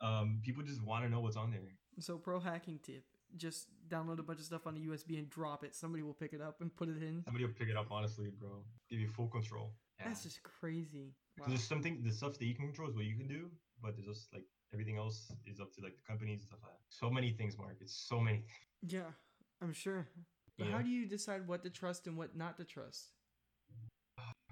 um 0.00 0.40
people 0.42 0.62
just 0.62 0.82
want 0.82 1.04
to 1.04 1.10
know 1.10 1.20
what's 1.20 1.36
on 1.36 1.50
there. 1.50 1.60
So 2.00 2.16
pro 2.18 2.40
hacking 2.40 2.80
tip: 2.82 3.04
just 3.36 3.68
download 3.88 4.18
a 4.18 4.22
bunch 4.22 4.38
of 4.40 4.44
stuff 4.46 4.66
on 4.66 4.74
the 4.74 4.80
USB 4.80 5.18
and 5.18 5.28
drop 5.30 5.64
it. 5.64 5.74
Somebody 5.74 6.02
will 6.02 6.14
pick 6.14 6.32
it 6.32 6.40
up 6.40 6.60
and 6.60 6.74
put 6.74 6.88
it 6.88 7.02
in. 7.02 7.22
Somebody 7.24 7.44
will 7.44 7.52
pick 7.52 7.68
it 7.68 7.76
up, 7.76 7.86
honestly, 7.90 8.30
bro. 8.38 8.64
Give 8.90 9.00
you 9.00 9.08
full 9.08 9.28
control. 9.28 9.72
Yeah. 9.98 10.08
That's 10.08 10.22
just 10.22 10.42
crazy. 10.42 11.14
Wow. 11.38 11.46
There's 11.48 11.64
something 11.64 12.02
the 12.02 12.12
stuff 12.12 12.38
that 12.38 12.44
you 12.44 12.54
can 12.54 12.66
control 12.66 12.88
is 12.88 12.96
what 12.96 13.04
you 13.04 13.16
can 13.16 13.28
do, 13.28 13.50
but 13.82 13.96
there's 13.96 14.06
just 14.06 14.32
like 14.32 14.44
everything 14.72 14.96
else 14.96 15.30
is 15.46 15.60
up 15.60 15.72
to 15.74 15.82
like 15.82 15.94
the 15.96 16.02
companies 16.06 16.40
and 16.40 16.48
stuff 16.48 16.60
like 16.62 16.72
that. 16.72 16.78
So 16.90 17.10
many 17.10 17.30
things, 17.32 17.56
Mark. 17.58 17.76
It's 17.80 17.94
so 18.08 18.20
many. 18.20 18.42
Yeah, 18.82 19.10
I'm 19.60 19.72
sure. 19.72 20.06
But 20.58 20.66
Yeah. 20.68 20.72
how 20.76 20.82
do 20.82 20.90
you 20.90 21.06
decide 21.06 21.46
what 21.46 21.62
to 21.64 21.70
trust 21.70 22.06
and 22.06 22.16
what 22.16 22.36
not 22.36 22.56
to 22.58 22.64
trust? 22.64 23.12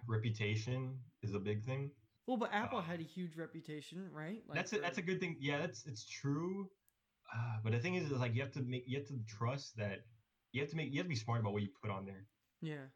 Reputation 0.07 0.99
is 1.23 1.35
a 1.35 1.39
big 1.39 1.63
thing. 1.65 1.91
Well, 2.27 2.37
but 2.37 2.53
Apple 2.53 2.79
Uh, 2.79 2.83
had 2.83 3.01
a 3.01 3.05
huge 3.05 3.37
reputation, 3.37 4.09
right? 4.13 4.43
Like 4.47 4.57
that's 4.57 4.73
a, 4.73 4.79
that's 4.79 4.99
a 4.99 5.03
good 5.03 5.21
thing. 5.21 5.37
Yeah, 5.41 5.59
that's 5.59 5.85
it's 5.87 6.07
true. 6.07 6.71
Uh, 7.35 7.57
but 7.63 7.73
the 7.73 7.79
thing 7.79 7.95
is, 7.95 8.11
is 8.11 8.19
like 8.19 8.35
you 8.35 8.43
have 8.43 8.53
to 8.53 8.63
make 8.63 8.85
you 8.87 8.99
have 8.99 9.07
to 9.09 9.19
trust 9.27 9.77
that 9.77 10.01
you 10.53 10.61
have 10.61 10.71
to 10.71 10.77
make 10.77 10.91
you 10.93 10.99
have 10.99 11.07
to 11.07 11.09
be 11.11 11.15
smart 11.15 11.41
about 11.41 11.53
what 11.53 11.63
you 11.63 11.69
put 11.83 11.91
on 11.91 12.05
there. 12.05 12.27
yeah. 12.61 12.87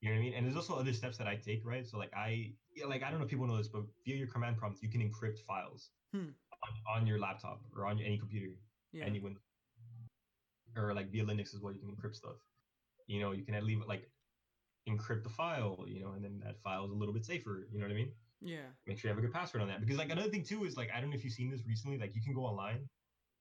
You 0.00 0.10
know 0.10 0.16
what 0.16 0.20
I 0.20 0.24
mean? 0.24 0.34
And 0.34 0.44
there's 0.46 0.56
also 0.56 0.74
other 0.76 0.92
steps 0.92 1.16
that 1.18 1.26
I 1.26 1.36
take, 1.36 1.64
right? 1.64 1.86
So 1.86 1.96
like 1.98 2.12
I 2.14 2.52
yeah, 2.74 2.86
like 2.86 3.02
I 3.02 3.10
don't 3.10 3.18
know 3.18 3.24
if 3.24 3.30
people 3.30 3.46
know 3.46 3.56
this, 3.56 3.68
but 3.68 3.82
via 4.04 4.16
your 4.16 4.26
command 4.28 4.58
prompt, 4.58 4.82
you 4.82 4.90
can 4.90 5.00
encrypt 5.00 5.38
files 5.40 5.90
Hmm. 6.12 6.30
on, 6.64 7.00
on 7.00 7.06
your 7.06 7.18
laptop 7.18 7.60
or 7.74 7.86
on 7.86 8.00
any 8.00 8.18
computer, 8.18 8.52
Yeah. 8.92 9.04
any 9.06 9.20
Windows, 9.20 9.42
or 10.76 10.92
like 10.94 11.10
via 11.10 11.24
Linux 11.24 11.54
as 11.54 11.60
well. 11.60 11.72
You 11.72 11.80
can 11.80 11.90
encrypt 11.94 12.14
stuff. 12.16 12.36
You 13.06 13.20
know, 13.20 13.32
you 13.32 13.44
can 13.44 13.54
leave 13.64 13.80
it 13.80 13.88
like 13.88 14.10
encrypt 14.88 15.22
the 15.24 15.30
file, 15.30 15.84
you 15.88 16.00
know, 16.00 16.12
and 16.12 16.24
then 16.24 16.40
that 16.44 16.60
file 16.62 16.84
is 16.84 16.90
a 16.90 16.94
little 16.94 17.14
bit 17.14 17.24
safer. 17.24 17.66
You 17.72 17.78
know 17.80 17.86
what 17.86 17.92
I 17.92 17.96
mean? 17.96 18.12
yeah. 18.42 18.68
Make 18.86 18.98
sure 18.98 19.08
you 19.08 19.14
have 19.14 19.18
a 19.18 19.26
good 19.26 19.32
password 19.32 19.62
on 19.62 19.68
that. 19.68 19.80
Because 19.80 19.96
like 19.96 20.10
another 20.10 20.28
thing 20.28 20.44
too 20.44 20.64
is 20.64 20.76
like 20.76 20.90
I 20.94 21.00
don't 21.00 21.10
know 21.10 21.16
if 21.16 21.24
you've 21.24 21.32
seen 21.32 21.50
this 21.50 21.66
recently. 21.66 21.98
Like 21.98 22.14
you 22.14 22.22
can 22.22 22.34
go 22.34 22.44
online 22.44 22.88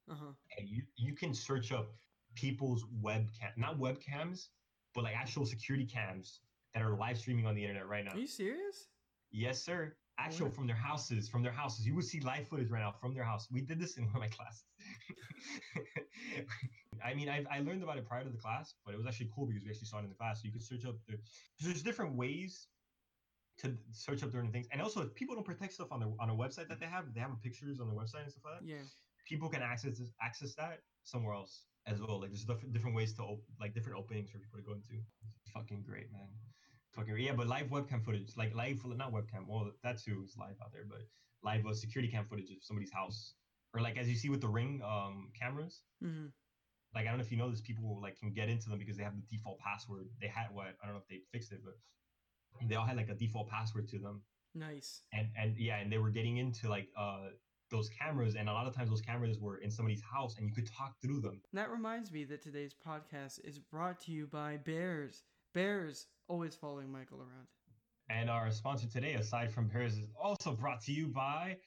Uh 0.10 0.16
huh. 0.20 0.32
and 0.58 0.70
you 0.70 0.84
you 0.98 1.14
can 1.14 1.34
search 1.34 1.72
up 1.72 1.88
people's 2.36 2.86
webcam, 3.04 3.52
not 3.58 3.80
webcams, 3.80 4.50
but 4.94 5.04
like 5.04 5.16
actual 5.16 5.46
security 5.46 5.86
cams 5.86 6.42
that 6.74 6.84
are 6.84 6.96
live 6.96 7.18
streaming 7.18 7.46
on 7.48 7.56
the 7.56 7.62
internet 7.62 7.88
right 7.88 8.06
now. 8.06 8.12
Are 8.12 8.18
you 8.18 8.28
serious? 8.28 8.90
Yes, 9.32 9.62
sir. 9.62 9.96
Actual 10.18 10.48
What? 10.48 10.56
from 10.56 10.68
their 10.68 10.76
houses, 10.76 11.28
from 11.28 11.44
their 11.44 11.52
houses. 11.52 11.86
You 11.88 11.96
will 11.96 12.02
see 12.02 12.20
live 12.22 12.48
footage 12.48 12.70
right 12.70 12.82
now 12.82 12.92
from 12.92 13.14
their 13.14 13.24
house. 13.24 13.48
We 13.52 13.62
did 13.62 13.80
this 13.80 13.98
in 13.98 14.06
one 14.06 14.16
of 14.16 14.22
my 14.22 14.28
classes. 14.28 14.64
I 17.04 17.14
mean, 17.14 17.30
I, 17.30 17.44
I 17.52 17.60
learned 17.60 17.84
about 17.84 17.98
it 17.98 18.08
prior 18.08 18.24
to 18.24 18.30
the 18.30 18.38
class, 18.38 18.76
but 18.86 18.94
it 18.94 18.98
was 18.98 19.06
actually 19.08 19.30
cool 19.36 19.46
because 19.46 19.64
we 19.64 19.70
actually 19.70 19.88
saw 19.88 19.98
it 20.00 20.04
in 20.04 20.10
the 20.10 20.16
class. 20.16 20.42
So 20.42 20.46
you 20.46 20.54
could 20.54 20.64
search 20.64 20.86
up 20.86 20.96
the. 21.08 21.18
There's 21.60 21.82
different 21.84 22.16
ways 22.16 22.68
to 23.60 23.78
search 23.92 24.24
up 24.24 24.32
different 24.32 24.54
things, 24.54 24.68
and 24.72 24.82
also 24.82 25.02
if 25.02 25.14
people 25.16 25.36
don't 25.36 25.46
protect 25.46 25.74
stuff 25.74 25.92
on 25.92 26.00
their 26.00 26.10
on 26.20 26.30
a 26.30 26.36
website 26.36 26.68
that 26.70 26.80
they 26.80 26.86
have, 26.86 27.14
they 27.14 27.20
have 27.20 27.32
pictures 27.42 27.80
on 27.80 27.88
their 27.88 27.96
website 27.98 28.24
and 28.24 28.32
stuff 28.32 28.44
like 28.46 28.60
that. 28.62 28.68
Yeah. 28.68 28.84
People 29.26 29.50
can 29.50 29.62
access 29.62 29.98
this, 29.98 30.12
access 30.22 30.54
that 30.56 30.80
somewhere 31.04 31.34
else 31.34 31.66
as 31.88 32.00
well. 32.02 32.20
Like 32.22 32.30
there's 32.32 32.46
diff- 32.46 32.72
different 32.72 32.96
ways 32.96 33.14
to 33.16 33.24
op- 33.24 33.44
like 33.60 33.74
different 33.74 33.98
openings 33.98 34.30
for 34.30 34.38
people 34.40 34.60
to 34.60 34.66
go 34.66 34.74
into. 34.74 34.94
It's 35.44 35.52
fucking 35.52 35.84
great, 35.88 36.12
man. 36.12 36.28
Fucking 36.94 37.18
yeah, 37.18 37.34
but 37.34 37.48
live 37.48 37.68
webcam 37.68 38.04
footage, 38.04 38.32
like 38.38 38.56
live 38.56 38.80
not 38.86 39.12
webcam. 39.12 39.48
Well, 39.48 39.72
that 39.84 40.02
too 40.02 40.24
is 40.26 40.36
live 40.38 40.56
out 40.64 40.72
there, 40.72 40.86
but 40.90 41.02
live 41.44 41.66
uh, 41.66 41.74
security 41.74 42.12
cam 42.12 42.26
footage 42.26 42.50
of 42.52 42.58
somebody's 42.62 42.92
house, 42.92 43.34
or 43.74 43.82
like 43.82 43.98
as 43.98 44.08
you 44.10 44.16
see 44.16 44.30
with 44.30 44.42
the 44.42 44.48
ring 44.48 44.82
um 44.86 45.30
cameras. 45.40 45.82
hmm 46.02 46.28
Like 46.94 47.06
I 47.06 47.10
don't 47.10 47.18
know 47.18 47.24
if 47.26 47.32
you 47.32 47.38
know 47.38 47.50
this, 47.52 47.62
people 47.62 48.00
like 48.02 48.18
can 48.20 48.32
get 48.32 48.48
into 48.48 48.70
them 48.70 48.80
because 48.80 48.96
they 48.98 49.04
have 49.04 49.16
the 49.16 49.24
default 49.30 49.60
password. 49.60 50.08
They 50.22 50.28
had 50.28 50.48
what 50.52 50.68
I 50.82 50.86
don't 50.86 50.96
know 50.96 51.02
if 51.02 51.08
they 51.10 51.22
fixed 51.34 51.52
it, 51.52 51.60
but 51.66 51.74
they 52.70 52.76
all 52.76 52.86
had 52.86 52.96
like 52.96 53.10
a 53.10 53.16
default 53.16 53.50
password 53.50 53.90
to 53.90 54.00
them, 54.00 54.22
Nice. 54.54 55.02
and 55.12 55.28
and 55.38 55.58
yeah, 55.58 55.78
and 55.80 55.92
they 55.92 55.98
were 55.98 56.10
getting 56.12 56.38
into 56.38 56.70
like 56.70 56.88
uh 56.98 57.28
those 57.72 57.90
cameras, 57.90 58.36
and 58.36 58.50
a 58.50 58.54
lot 58.54 58.68
of 58.68 58.76
times 58.76 58.90
those 58.90 59.02
cameras 59.02 59.40
were 59.40 59.58
in 59.58 59.72
somebody's 59.72 60.02
house, 60.02 60.38
and 60.38 60.48
you 60.48 60.54
could 60.54 60.68
talk 60.68 60.96
through 61.02 61.22
them. 61.22 61.42
That 61.54 61.72
reminds 61.72 62.12
me 62.12 62.24
that 62.26 62.42
today's 62.42 62.74
podcast 62.74 63.40
is 63.44 63.60
brought 63.60 64.00
to 64.02 64.12
you 64.12 64.28
by 64.28 64.58
Bears. 64.58 65.24
Bears 65.54 66.08
always 66.28 66.56
following 66.56 66.92
Michael 66.92 67.20
around. 67.20 67.48
And 68.10 68.30
our 68.30 68.52
sponsor 68.52 68.88
today, 68.88 69.14
aside 69.14 69.52
from 69.52 69.68
Bears, 69.68 69.98
is 69.98 70.08
also 70.22 70.52
brought 70.54 70.82
to 70.82 70.92
you 70.92 71.08
by. 71.08 71.58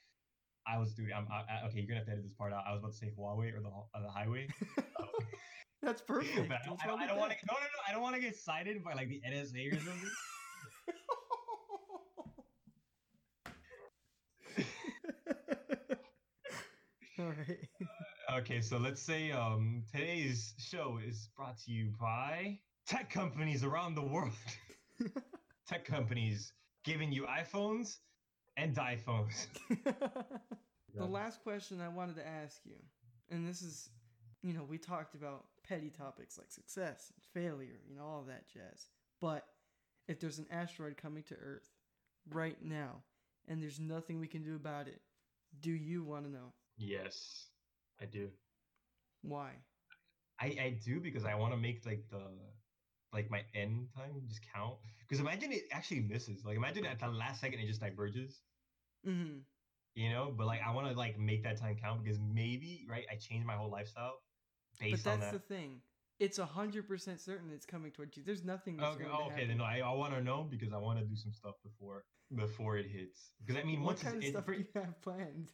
I 0.66 0.78
was 0.78 0.92
dude. 0.92 1.11
I'm 1.12 1.26
I, 1.30 1.66
okay. 1.66 1.78
You're 1.78 1.86
gonna 1.86 2.01
have 2.01 2.07
to 2.07 2.12
edit 2.12 2.24
this 2.24 2.32
part 2.32 2.53
out. 2.53 2.62
I 2.68 2.72
was 2.72 2.80
about 2.80 2.92
to 2.92 2.96
say 2.99 3.11
Huawei 3.18 3.57
or 3.57 3.61
the 3.61 3.68
uh, 3.68 4.03
the 4.03 4.11
highway. 4.11 4.49
That's 5.82 6.03
perfect. 6.03 6.36
I 6.38 6.66
don't, 6.66 6.78
I 6.84 6.86
don't, 6.86 7.01
I 7.01 7.07
don't 7.07 7.18
want 7.18 7.32
to. 7.32 7.38
No, 7.49 7.55
no, 7.55 7.61
no. 7.61 7.80
I 7.88 7.92
don't 7.92 8.03
want 8.03 8.14
to 8.16 8.20
get 8.20 8.36
cited 8.36 8.84
by 8.84 8.94
like 8.94 9.09
the 9.09 9.22
NSA 9.26 9.72
or 9.72 9.76
something. 9.76 9.94
All 17.20 17.32
right. 17.48 18.38
okay, 18.38 18.60
so 18.60 18.78
let's 18.78 19.02
say 19.02 19.32
um 19.32 19.82
today's 19.90 20.54
show 20.56 21.00
is 21.04 21.28
brought 21.36 21.58
to 21.64 21.72
you 21.72 21.92
by 22.00 22.60
tech 22.86 23.10
companies 23.10 23.64
around 23.64 23.96
the 23.96 24.02
world. 24.02 24.32
tech 25.68 25.84
companies 25.84 26.52
giving 26.84 27.10
you 27.10 27.24
iPhones 27.24 27.96
and 28.56 28.76
iPhones. 28.76 29.48
the 30.94 31.04
last 31.04 31.42
question 31.42 31.80
I 31.80 31.88
wanted 31.88 32.16
to 32.16 32.26
ask 32.26 32.60
you, 32.64 32.76
and 33.30 33.48
this 33.48 33.62
is, 33.62 33.90
you 34.42 34.52
know, 34.52 34.62
we 34.62 34.78
talked 34.78 35.16
about 35.16 35.46
petty 35.66 35.90
topics 35.90 36.38
like 36.38 36.52
success 36.52 37.12
and 37.16 37.42
failure, 37.42 37.80
you 37.88 37.96
know, 37.96 38.04
all 38.04 38.22
that 38.28 38.48
jazz. 38.48 38.86
But 39.20 39.44
if 40.06 40.20
there's 40.20 40.38
an 40.38 40.46
asteroid 40.52 40.96
coming 40.96 41.24
to 41.24 41.34
Earth 41.34 41.68
right 42.30 42.62
now 42.62 43.02
and 43.48 43.60
there's 43.60 43.80
nothing 43.80 44.20
we 44.20 44.28
can 44.28 44.44
do 44.44 44.54
about 44.54 44.86
it, 44.86 45.00
do 45.60 45.72
you 45.72 46.04
want 46.04 46.24
to 46.24 46.30
know 46.30 46.52
Yes, 46.79 47.51
I 48.01 48.07
do. 48.07 48.33
why? 49.22 49.64
I, 50.41 50.47
I 50.47 50.81
do 50.85 51.01
because 51.01 51.24
I 51.24 51.35
want 51.35 51.53
to 51.53 51.59
make 51.59 51.85
like 51.87 52.09
the 52.11 52.22
like 53.12 53.31
my 53.31 53.43
end 53.55 53.89
time 53.97 54.22
just 54.29 54.41
count. 54.55 54.76
Because 55.01 55.20
imagine 55.20 55.53
it 55.53 55.64
actually 55.72 56.01
misses. 56.01 56.45
Like 56.45 56.57
imagine 56.57 56.87
at 56.87 57.01
the 57.01 57.09
last 57.09 57.41
second 57.41 57.61
it 57.61 57.66
just 57.66 57.81
diverges. 57.81 58.43
Mm-hmm. 59.07 59.39
You 59.95 60.11
know, 60.11 60.33
but 60.37 60.47
like 60.47 60.61
I 60.66 60.72
want 60.72 60.89
to 60.91 60.97
like 60.97 61.18
make 61.18 61.43
that 61.45 61.59
time 61.59 61.76
count 61.76 62.05
because 62.05 62.18
maybe 62.20 62.87
right 62.89 63.05
I 63.11 63.16
change 63.16 63.45
my 63.45 63.55
whole 63.55 63.70
lifestyle 63.70 64.22
But 64.91 64.91
based 64.91 65.05
that's 65.05 65.14
on 65.14 65.20
that. 65.20 65.33
the 65.33 65.39
thing. 65.41 65.83
It's 66.18 66.39
a 66.39 66.47
hundred 66.47 66.89
percent 66.89 67.20
certain 67.20 67.51
it's 67.51 67.66
coming 67.66 67.93
towards 67.93 68.16
you. 68.16 68.22
There's 68.24 68.45
nothing 68.45 68.76
that's 68.76 68.97
Okay, 68.97 69.05
oh, 69.11 69.26
okay, 69.33 69.47
then 69.47 69.59
no, 69.59 69.64
I, 69.64 69.79
I 69.81 69.93
want 69.93 70.14
to 70.14 70.22
know 70.22 70.45
because 70.45 70.72
I 70.72 70.79
want 70.79 70.99
to 70.99 71.05
do 71.05 71.16
some 71.16 71.33
stuff 71.33 71.55
before 71.62 72.05
before 72.35 72.76
it 72.79 72.87
hits. 72.87 73.33
Because 73.41 73.61
I 73.61 73.64
mean, 73.64 73.83
what 73.83 73.97
once 73.97 74.03
kind 74.03 74.16
of 74.16 74.24
stuff 74.24 74.49
it, 74.49 74.53
do 74.53 74.53
you 74.59 74.66
have 74.74 75.01
planned? 75.01 75.53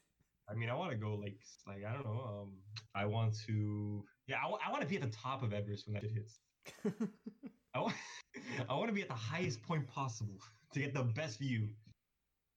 I 0.49 0.55
mean, 0.55 0.68
I 0.68 0.74
want 0.74 0.90
to 0.90 0.97
go 0.97 1.14
like 1.14 1.38
like 1.66 1.84
I 1.88 1.92
don't 1.92 2.05
know. 2.05 2.42
Um, 2.42 2.53
I 2.95 3.07
want 3.07 3.34
to 3.47 4.05
yeah, 4.26 4.36
I, 4.42 4.70
want 4.70 4.82
to 4.82 4.88
be 4.88 4.97
at 4.97 5.03
the 5.03 5.16
top 5.16 5.42
of 5.42 5.53
Everest 5.53 5.86
when 5.86 5.95
that 5.95 6.03
shit 6.03 6.12
hits. 6.12 6.38
I 7.74 7.80
want 7.80 7.95
I 8.68 8.74
want 8.74 8.88
to 8.88 8.95
be 8.95 9.03
at 9.03 9.09
the 9.09 9.14
highest 9.14 9.62
point 9.62 9.86
possible 9.86 10.38
to 10.74 10.80
get 10.80 10.95
the 10.95 11.03
best 11.03 11.38
view. 11.38 11.68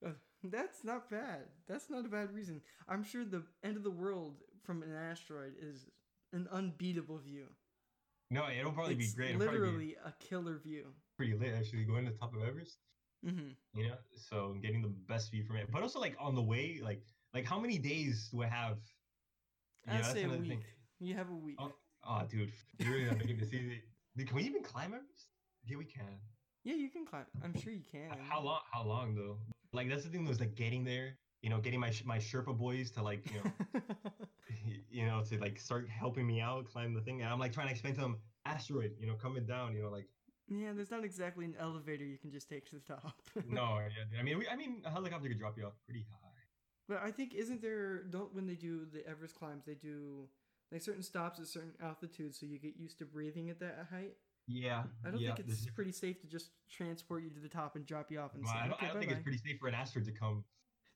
Uh, 0.06 0.12
That's 0.44 0.84
not 0.84 1.10
bad. 1.10 1.46
That's 1.68 1.90
not 1.90 2.06
a 2.06 2.10
bad 2.10 2.34
reason. 2.34 2.62
I'm 2.88 3.04
sure 3.04 3.24
the 3.24 3.44
end 3.64 3.78
of 3.78 3.84
the 3.84 3.92
world 3.92 4.36
from 4.64 4.84
an 4.84 4.94
asteroid 4.94 5.54
is 5.62 5.86
an 6.34 6.48
unbeatable 6.52 7.20
view. 7.20 7.48
No, 8.30 8.46
it'll 8.50 8.74
probably 8.74 8.96
it's 8.96 9.14
be 9.14 9.16
great. 9.16 9.30
It'll 9.30 9.42
probably 9.42 9.60
be 9.60 9.66
literally 9.66 9.96
a 10.06 10.14
killer 10.20 10.60
view. 10.64 10.88
pretty 11.18 11.38
lit 11.38 11.54
actually 11.58 11.86
going 11.86 12.06
to 12.06 12.12
the 12.12 12.18
top 12.18 12.36
of 12.36 12.44
Everest. 12.44 12.78
hmm 13.24 13.52
You 13.74 13.88
know, 13.88 13.96
so 14.16 14.56
getting 14.62 14.82
the 14.82 14.94
best 15.08 15.32
view 15.32 15.44
from 15.44 15.56
it, 15.56 15.70
but 15.72 15.82
also 15.82 16.00
like 16.00 16.16
on 16.20 16.36
the 16.36 16.42
way, 16.42 16.82
like 16.84 17.02
like 17.38 17.46
how 17.46 17.60
many 17.60 17.78
days 17.78 18.30
do 18.32 18.42
I 18.42 18.48
have? 18.48 18.78
You 19.86 19.94
I'd 19.94 20.00
that's 20.00 20.12
say 20.14 20.24
a 20.24 20.30
week. 20.30 20.50
thing. 20.50 20.64
You 21.00 21.14
have 21.16 21.30
a 21.30 21.36
week. 21.36 21.58
Oh, 21.60 21.72
oh, 22.10 22.22
dude, 22.28 22.52
you're 22.80 22.94
really 22.94 23.06
not 23.06 23.20
making 23.20 23.38
this 23.38 23.54
easy. 23.54 23.82
Can 24.26 24.36
we 24.36 24.44
even 24.44 24.64
climb 24.64 24.94
Everest? 24.94 25.28
Yeah, 25.64 25.78
we 25.78 25.86
can. 25.86 26.18
Yeah, 26.64 26.74
you 26.74 26.90
can 26.90 27.06
climb. 27.06 27.26
I'm 27.44 27.54
sure 27.62 27.72
you 27.72 27.84
can. 27.92 28.10
How 28.28 28.42
long? 28.42 28.62
How 28.72 28.84
long 28.84 29.14
though? 29.14 29.38
Like 29.72 29.88
that's 29.88 30.04
the 30.04 30.10
thing. 30.10 30.26
Was 30.26 30.40
like 30.40 30.56
getting 30.56 30.84
there. 30.84 31.18
You 31.44 31.52
know, 31.52 31.60
getting 31.60 31.80
my 31.80 31.94
my 32.06 32.18
Sherpa 32.18 32.58
boys 32.58 32.90
to 32.92 33.04
like 33.04 33.30
you 33.32 33.40
know 33.44 33.82
you 34.90 35.06
know 35.06 35.22
to 35.30 35.38
like 35.38 35.60
start 35.60 35.88
helping 35.88 36.26
me 36.26 36.42
out 36.42 36.66
climb 36.66 36.96
the 36.96 37.02
thing, 37.02 37.22
and 37.22 37.30
I'm 37.32 37.40
like 37.40 37.54
trying 37.54 37.68
to 37.68 37.72
explain 37.72 37.94
to 37.94 38.02
them 38.02 38.18
asteroid. 38.46 38.94
You 39.00 39.06
know, 39.06 39.14
coming 39.14 39.46
down. 39.46 39.76
You 39.76 39.84
know, 39.84 39.92
like 39.92 40.08
yeah, 40.50 40.72
there's 40.74 40.92
not 40.92 41.04
exactly 41.04 41.46
an 41.46 41.56
elevator 41.60 42.06
you 42.06 42.18
can 42.18 42.32
just 42.32 42.50
take 42.50 42.66
to 42.70 42.76
the 42.76 42.82
top. 42.82 43.14
no. 43.48 43.80
Yeah, 44.14 44.20
I 44.20 44.24
mean, 44.24 44.40
we, 44.40 44.48
I 44.48 44.56
mean, 44.56 44.82
a 44.86 44.90
helicopter 44.90 45.28
could 45.28 45.38
drop 45.38 45.58
you 45.58 45.66
off 45.66 45.74
pretty 45.86 46.06
high. 46.10 46.27
But 46.88 47.02
I 47.04 47.12
think 47.12 47.34
isn't 47.34 47.62
there 47.62 48.04
don't 48.04 48.34
when 48.34 48.48
they 48.48 48.56
do 48.56 48.86
the 48.86 49.06
Everest 49.08 49.36
climbs 49.36 49.66
they 49.66 49.74
do 49.76 50.30
like 50.72 50.82
certain 50.82 51.04
stops 51.04 51.40
at 51.40 51.48
certain 51.48 51.74
altitudes 51.82 52.40
so 52.40 52.46
you 52.46 52.60
get 52.60 52.76
used 52.78 52.98
to 53.00 53.06
breathing 53.06 53.50
at 53.50 53.60
that 53.60 53.88
height. 53.90 54.16
Yeah, 54.48 54.84
I 55.06 55.12
don't 55.12 55.20
yeah, 55.20 55.36
think 55.36 55.40
it's 55.40 55.66
pretty 55.76 55.92
safe 55.92 56.22
to 56.22 56.28
just 56.28 56.52
transport 56.70 57.24
you 57.24 57.30
to 57.32 57.40
the 57.40 57.50
top 57.50 57.76
and 57.76 57.86
drop 57.86 58.10
you 58.12 58.20
off 58.20 58.34
and 58.36 58.44
Well, 58.44 58.54
say, 58.54 58.60
I 58.60 58.68
don't, 58.68 58.74
okay, 58.74 58.86
I 58.86 58.90
don't 58.90 59.00
think 59.00 59.12
it's 59.12 59.20
bye-bye." 59.20 59.24
pretty 59.24 59.40
safe 59.40 59.60
for 59.60 59.68
an 59.68 59.74
asteroid 59.76 60.06
to 60.06 60.12
come 60.12 60.46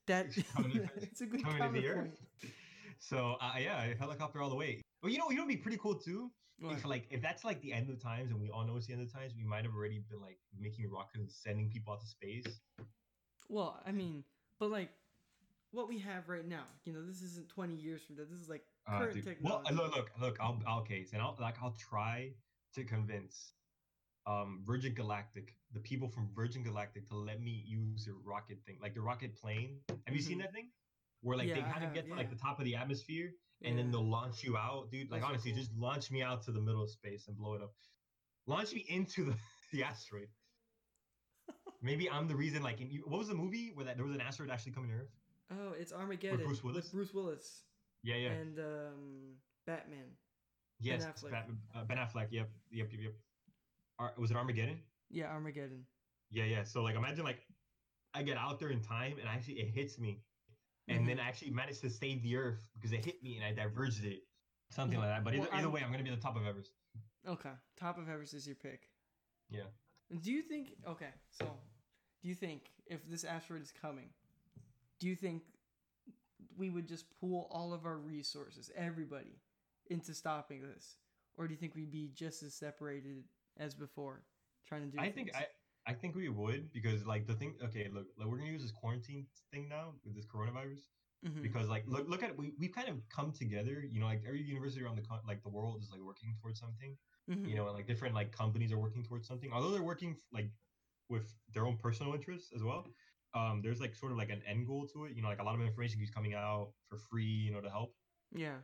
That 0.07 0.27
coming 0.55 0.89
it's 1.01 1.21
a 1.21 1.25
good 1.25 1.43
coming 1.43 1.63
to 1.63 1.69
the. 1.69 1.87
Earth. 1.87 2.21
So 2.99 3.35
uh, 3.41 3.53
yeah, 3.59 3.93
helicopter 3.99 4.41
all 4.41 4.49
the 4.49 4.55
way. 4.55 4.81
Well, 5.01 5.11
you 5.11 5.17
know, 5.17 5.29
you 5.31 5.37
know, 5.37 5.43
what'd 5.43 5.57
be 5.57 5.61
pretty 5.61 5.77
cool 5.77 5.95
too. 5.95 6.31
What? 6.59 6.73
If 6.77 6.85
like 6.85 7.07
if 7.09 7.21
that's 7.21 7.43
like 7.43 7.59
the 7.61 7.73
end 7.73 7.89
of 7.89 8.01
times, 8.01 8.29
and 8.31 8.39
we 8.39 8.49
all 8.51 8.65
know 8.65 8.77
it's 8.77 8.85
the 8.87 8.93
end 8.93 9.01
of 9.01 9.11
times, 9.11 9.33
we 9.35 9.43
might 9.43 9.63
have 9.65 9.73
already 9.73 10.03
been 10.09 10.21
like 10.21 10.37
making 10.59 10.89
rockets 10.89 11.17
and 11.17 11.31
sending 11.31 11.69
people 11.71 11.93
out 11.93 12.01
to 12.01 12.07
space. 12.07 12.61
Well, 13.49 13.81
I 13.85 13.91
mean, 13.91 14.23
but 14.59 14.69
like 14.71 14.89
what 15.71 15.87
we 15.87 15.99
have 15.99 16.29
right 16.29 16.45
now, 16.45 16.65
you 16.85 16.93
know, 16.93 17.05
this 17.05 17.21
isn't 17.21 17.49
20 17.49 17.75
years 17.75 18.03
from 18.03 18.15
that. 18.17 18.29
This 18.29 18.39
is 18.39 18.49
like 18.49 18.63
Uh, 18.87 18.99
current 18.99 19.13
dude. 19.13 19.23
technology. 19.23 19.73
Well, 19.75 19.87
look, 19.87 19.95
look, 19.95 20.11
look. 20.19 20.37
I'll, 20.39 20.59
I'll 20.67 20.83
case, 20.83 21.13
and 21.13 21.21
I'll 21.21 21.37
like 21.39 21.61
I'll 21.61 21.75
try 21.75 22.35
to 22.73 22.83
convince 22.83 23.53
um 24.25 24.63
Virgin 24.65 24.93
Galactic, 24.93 25.55
the 25.71 25.79
people 25.79 26.09
from 26.09 26.33
Virgin 26.33 26.63
Galactic, 26.63 27.07
to 27.09 27.15
let 27.15 27.41
me 27.41 27.51
use 27.51 28.05
the 28.05 28.13
rocket 28.13 28.59
thing, 28.65 28.79
like 28.81 28.93
the 28.93 29.01
rocket 29.01 29.35
plane. 29.35 29.83
Have 30.05 30.15
you 30.15 30.21
seen 30.21 30.37
Mhm. 30.37 30.41
that 30.43 30.53
thing? 30.53 30.71
Where 31.21 31.37
like 31.37 31.47
they 31.47 31.59
Yeah, 31.59 31.67
I 31.67 31.71
kind 31.73 31.85
of 31.85 31.93
get 31.93 32.07
to 32.07 32.15
like 32.15 32.29
the 32.29 32.35
top 32.35 32.59
of 32.59 32.65
the 32.65 32.75
atmosphere, 32.75 33.31
and 33.63 33.77
then 33.77 33.91
they'll 33.91 34.09
launch 34.09 34.43
you 34.43 34.57
out, 34.57 34.89
dude. 34.91 35.09
Like 35.11 35.21
That's 35.21 35.25
so 35.25 35.29
honestly, 35.29 35.51
cool. 35.51 35.59
just 35.61 35.73
launch 35.73 36.11
me 36.11 36.21
out 36.23 36.41
to 36.43 36.51
the 36.51 36.61
middle 36.61 36.81
of 36.83 36.89
space 36.89 37.27
and 37.27 37.37
blow 37.37 37.53
it 37.53 37.61
up. 37.61 37.73
Launch 38.47 38.73
me 38.73 38.83
into 38.89 39.25
the, 39.25 39.37
the 39.71 39.83
asteroid. 39.83 40.29
Maybe 41.81 42.09
I'm 42.09 42.27
the 42.27 42.35
reason. 42.35 42.63
Like, 42.63 42.81
in, 42.81 42.89
what 43.05 43.19
was 43.19 43.27
the 43.27 43.35
movie 43.35 43.71
where 43.73 43.85
that 43.85 43.95
there 43.97 44.05
was 44.05 44.15
an 44.15 44.21
asteroid 44.21 44.49
actually 44.49 44.73
coming 44.73 44.89
to 44.89 44.95
Earth? 44.97 45.20
Oh, 45.51 45.73
it's 45.77 45.91
Armageddon 45.91 46.37
With 46.37 46.47
Bruce 46.47 46.63
Willis? 46.63 46.83
with 46.85 46.91
Bruce 46.93 47.13
Willis 47.13 47.61
Yeah, 48.03 48.15
yeah. 48.15 48.29
and 48.31 48.59
um, 48.59 49.35
Batman. 49.67 50.05
yes, 50.79 51.05
Affleck. 51.05 51.31
Ben, 51.31 51.57
uh, 51.75 51.83
ben 51.83 51.97
Affleck. 51.97 52.27
Yep, 52.31 52.49
yep, 52.71 52.87
yep, 52.91 53.01
yep. 53.01 53.13
Ar- 53.99 54.13
was 54.17 54.31
it 54.31 54.37
Armageddon? 54.37 54.79
Yeah, 55.09 55.27
Armageddon. 55.27 55.85
Yeah, 56.29 56.45
yeah. 56.45 56.63
So 56.63 56.83
like, 56.83 56.95
imagine 56.95 57.25
like, 57.25 57.41
I 58.13 58.23
get 58.23 58.37
out 58.37 58.59
there 58.59 58.69
in 58.69 58.81
time, 58.81 59.15
and 59.19 59.27
actually 59.27 59.55
it 59.55 59.69
hits 59.69 59.99
me, 59.99 60.23
and 60.87 61.03
Mhm. 61.03 61.07
then 61.07 61.19
I 61.19 61.27
actually 61.27 61.51
managed 61.51 61.81
to 61.81 61.89
save 61.89 62.21
the 62.23 62.35
Earth 62.37 62.65
because 62.75 62.93
it 62.93 63.03
hit 63.03 63.21
me 63.21 63.37
and 63.37 63.45
I 63.45 63.51
diverged 63.53 64.05
it, 64.05 64.21
something 64.69 64.97
like 64.99 65.09
that. 65.09 65.23
But 65.23 65.33
Well, 65.33 65.43
either, 65.47 65.55
either 65.55 65.69
way, 65.69 65.81
I'm 65.83 65.91
gonna 65.91 66.03
be 66.03 66.09
at 66.09 66.15
the 66.15 66.21
top 66.21 66.35
of 66.37 66.45
Everest. 66.45 66.71
Okay, 67.27 67.51
top 67.77 67.97
of 67.97 68.07
Everest 68.09 68.33
is 68.33 68.47
your 68.47 68.55
pick. 68.55 68.89
Yeah. 69.49 69.67
Do 70.21 70.31
you 70.31 70.41
think? 70.41 70.73
Okay, 70.87 71.11
so 71.29 71.45
do 72.21 72.29
you 72.29 72.35
think 72.35 72.71
if 72.85 73.05
this 73.07 73.23
asteroid 73.23 73.61
is 73.61 73.71
coming, 73.71 74.09
do 75.01 75.07
you 75.07 75.15
think 75.15 75.43
we 76.57 76.69
would 76.69 76.87
just 76.87 77.09
pool 77.19 77.47
all 77.51 77.73
of 77.73 77.85
our 77.85 77.97
resources, 77.97 78.71
everybody, 78.75 79.41
into 79.87 80.13
stopping 80.13 80.61
this, 80.61 80.99
or 81.35 81.47
do 81.47 81.53
you 81.53 81.59
think 81.59 81.75
we'd 81.75 81.91
be 81.91 82.07
just 82.07 82.43
as 82.43 82.53
separated 82.55 83.23
as 83.57 83.73
before, 83.75 84.27
trying 84.65 84.83
to 84.83 84.87
do? 84.91 84.99
I 84.99 85.09
think 85.11 85.33
things? 85.33 85.47
I 85.87 85.93
think 85.93 86.15
we 86.15 86.29
would 86.29 86.71
because 86.71 87.05
like 87.05 87.25
the 87.25 87.33
thing. 87.35 87.57
Okay, 87.63 87.89
look, 87.89 88.07
like, 88.15 88.27
we're 88.27 88.37
gonna 88.37 88.51
use 88.51 88.61
this 88.61 88.71
quarantine 88.71 89.27
thing 89.51 89.67
now 89.67 89.99
with 90.03 90.15
this 90.15 90.27
coronavirus 90.27 90.81
Mhm. 91.25 91.41
because 91.41 91.67
like 91.67 91.87
look 91.87 92.07
look 92.07 92.21
at 92.23 92.37
we 92.37 92.53
we 92.59 92.67
kind 92.69 92.89
of 92.89 93.07
come 93.09 93.31
together. 93.31 93.83
You 93.83 93.99
know, 93.99 94.05
like 94.05 94.23
every 94.23 94.43
university 94.43 94.83
around 94.83 94.97
the 94.97 95.01
con- 95.01 95.25
like 95.25 95.41
the 95.41 95.49
world 95.49 95.81
is 95.81 95.89
like 95.91 96.01
working 96.01 96.35
towards 96.41 96.59
something. 96.59 96.97
Mhm. 97.27 97.49
You 97.49 97.55
know, 97.55 97.65
and 97.67 97.73
like 97.75 97.87
different 97.87 98.13
like 98.13 98.31
companies 98.31 98.71
are 98.71 98.79
working 98.79 99.03
towards 99.03 99.27
something. 99.27 99.51
Although 99.51 99.71
they're 99.71 99.83
working 99.83 100.19
like 100.31 100.51
with 101.09 101.35
their 101.49 101.65
own 101.65 101.77
personal 101.77 102.13
interests 102.13 102.51
as 102.53 102.63
well. 102.63 102.93
Um, 103.33 103.61
there's 103.63 103.79
like 103.79 103.95
sort 103.95 104.11
of 104.11 104.17
like 104.17 104.29
an 104.29 104.41
end 104.47 104.67
goal 104.67 104.87
to 104.93 105.05
it. 105.05 105.15
You 105.15 105.21
know, 105.21 105.29
like 105.29 105.39
a 105.41 105.43
lot 105.43 105.55
of 105.55 105.61
information 105.61 105.99
keeps 105.99 106.11
coming 106.11 106.33
out 106.33 106.71
for 106.89 106.97
free. 106.97 107.23
You 107.23 107.51
know, 107.53 107.61
to 107.61 107.69
help. 107.69 107.95
Yeah. 108.33 108.55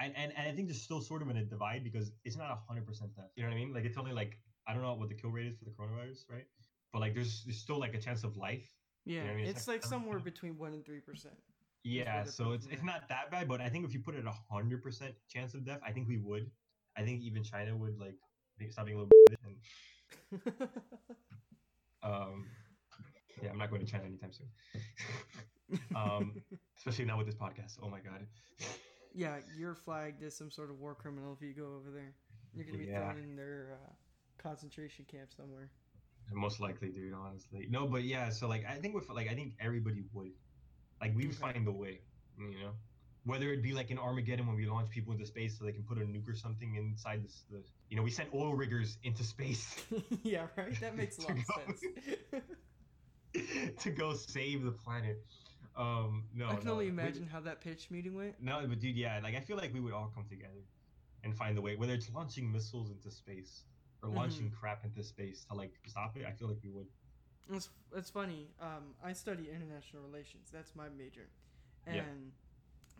and, 0.00 0.12
and, 0.16 0.32
and 0.36 0.48
I 0.48 0.52
think 0.54 0.68
there's 0.68 0.82
still 0.82 1.00
sort 1.00 1.22
of 1.22 1.30
in 1.30 1.36
a 1.38 1.44
divide 1.44 1.82
because 1.84 2.12
it's 2.24 2.36
not 2.36 2.58
hundred 2.68 2.86
percent 2.86 3.14
death. 3.16 3.30
You 3.36 3.42
know 3.42 3.48
what 3.50 3.56
I 3.56 3.58
mean? 3.58 3.72
Like 3.74 3.84
it's 3.84 3.96
only 3.98 4.12
like 4.12 4.38
I 4.68 4.72
don't 4.72 4.82
know 4.82 4.94
what 4.94 5.08
the 5.08 5.14
kill 5.14 5.30
rate 5.30 5.46
is 5.46 5.56
for 5.56 5.64
the 5.64 5.70
coronavirus, 5.70 6.24
right? 6.30 6.46
But 6.92 7.00
like 7.00 7.14
there's, 7.14 7.44
there's 7.44 7.58
still 7.58 7.78
like 7.78 7.94
a 7.94 7.98
chance 8.00 8.24
of 8.24 8.36
life. 8.36 8.68
Yeah. 9.04 9.22
what 9.22 9.30
I 9.30 9.34
mean? 9.36 9.46
It's 9.46 9.60
It's 9.60 9.68
like 9.68 9.82
like 9.82 9.90
somewhere 9.90 10.18
between 10.18 10.58
one 10.58 10.72
and 10.72 10.84
three 10.84 11.00
percent. 11.00 11.34
Yeah, 11.84 12.24
so 12.24 12.50
it's 12.52 12.66
it's 12.66 12.82
not 12.82 13.08
that 13.08 13.30
bad, 13.30 13.46
but 13.46 13.60
I 13.60 13.68
think 13.68 13.84
if 13.84 13.94
you 13.94 14.00
put 14.00 14.16
it 14.16 14.26
a 14.26 14.34
hundred 14.52 14.82
percent 14.82 15.14
chance 15.28 15.54
of 15.54 15.64
death, 15.64 15.80
I 15.86 15.92
think 15.92 16.08
we 16.08 16.18
would. 16.18 16.50
I 16.96 17.02
think 17.02 17.22
even 17.22 17.44
China 17.44 17.76
would 17.76 17.98
like 17.98 18.16
stop 18.70 18.86
being 18.86 18.98
a 18.98 19.02
little 19.02 19.10
bit 19.28 19.38
and 20.42 20.52
um 22.02 22.46
yeah, 23.42 23.50
I'm 23.50 23.58
not 23.58 23.70
going 23.70 23.84
to 23.84 23.90
China 23.90 24.04
anytime 24.04 24.30
soon. 24.32 24.48
um 25.96 26.34
especially 26.78 27.04
not 27.04 27.18
with 27.18 27.26
this 27.26 27.34
podcast. 27.36 27.78
Oh 27.82 27.88
my 27.88 28.00
god. 28.00 28.26
yeah, 29.14 29.36
you're 29.58 29.74
flagged 29.74 30.22
as 30.22 30.36
some 30.36 30.50
sort 30.50 30.70
of 30.70 30.78
war 30.80 30.94
criminal 30.94 31.32
if 31.32 31.42
you 31.46 31.52
go 31.54 31.74
over 31.76 31.90
there. 31.90 32.14
You're 32.54 32.64
gonna 32.66 32.78
be 32.78 32.84
Yeah. 32.84 33.12
thrown 33.12 33.22
in 33.22 33.36
their 33.36 33.68
uh, 33.74 33.92
concentration 34.38 35.04
camp 35.04 35.30
somewhere. 35.36 35.70
Most 36.32 36.60
likely, 36.60 36.88
dude. 36.88 37.12
Honestly, 37.14 37.66
no, 37.70 37.86
but 37.86 38.02
yeah. 38.04 38.30
So 38.30 38.48
like, 38.48 38.64
I 38.68 38.74
think 38.76 38.94
with 38.94 39.08
like, 39.10 39.28
I 39.28 39.34
think 39.34 39.54
everybody 39.60 40.04
would, 40.12 40.32
like, 41.00 41.14
we 41.14 41.26
would 41.26 41.36
Okay. 41.36 41.52
find 41.52 41.68
a 41.68 41.72
way. 41.72 42.00
You 42.38 42.58
know, 42.60 42.72
whether 43.24 43.52
it 43.52 43.62
be 43.62 43.72
like 43.72 43.90
in 43.90 43.98
Armageddon 43.98 44.46
when 44.46 44.56
we 44.56 44.66
launch 44.66 44.90
people 44.90 45.12
into 45.12 45.24
space 45.26 45.58
so 45.58 45.64
they 45.64 45.72
can 45.72 45.82
put 45.84 45.98
a 45.98 46.02
nuke 46.02 46.28
or 46.28 46.34
something 46.34 46.74
inside 46.76 47.22
this. 47.24 47.44
The 47.50 47.62
you 47.88 47.96
know, 47.96 48.02
we 48.02 48.10
sent 48.10 48.28
oil 48.34 48.54
riggers 48.54 48.98
into 49.04 49.22
space 49.24 49.76
yeah, 50.22 50.46
right. 50.56 50.78
That 50.80 50.96
makes 50.96 51.18
a 51.22 51.22
lot 51.22 51.32
of 51.38 51.44
sense. 51.44 51.82
to 53.80 53.90
go 53.90 54.14
save 54.14 54.62
the 54.64 54.70
planet. 54.72 55.24
Um, 55.76 56.24
no, 56.34 56.48
I 56.48 56.54
can 56.56 56.64
no, 56.66 56.72
only 56.72 56.86
we- 56.86 56.90
imagine 56.90 57.26
how 57.26 57.40
that 57.40 57.60
pitch 57.60 57.90
meeting 57.90 58.14
went. 58.14 58.34
No, 58.40 58.64
but 58.66 58.80
dude, 58.80 58.96
yeah, 58.96 59.20
like 59.22 59.34
I 59.36 59.40
feel 59.40 59.56
like 59.56 59.72
we 59.74 59.80
would 59.80 59.92
all 59.92 60.10
come 60.14 60.24
together 60.28 60.64
and 61.24 61.36
find 61.36 61.56
a 61.58 61.60
way, 61.60 61.76
whether 61.76 61.92
it's 61.92 62.10
launching 62.14 62.50
missiles 62.50 62.90
into 62.90 63.10
space 63.10 63.64
or 64.02 64.08
launching 64.08 64.46
Mm-hmm. 64.46 64.56
crap 64.60 64.84
into 64.84 65.02
space 65.02 65.44
to 65.50 65.54
like 65.56 65.72
stop 65.86 66.16
it. 66.16 66.24
I 66.26 66.32
feel 66.32 66.48
like 66.48 66.58
we 66.62 66.70
would. 66.70 66.86
It's, 67.52 67.68
it's 67.94 68.10
funny. 68.10 68.48
Um, 68.60 68.94
I 69.04 69.12
study 69.12 69.48
international 69.54 70.02
relations. 70.02 70.48
That's 70.52 70.74
my 70.74 70.88
major. 70.88 71.28
And 71.86 71.96
Yeah. 71.96 72.02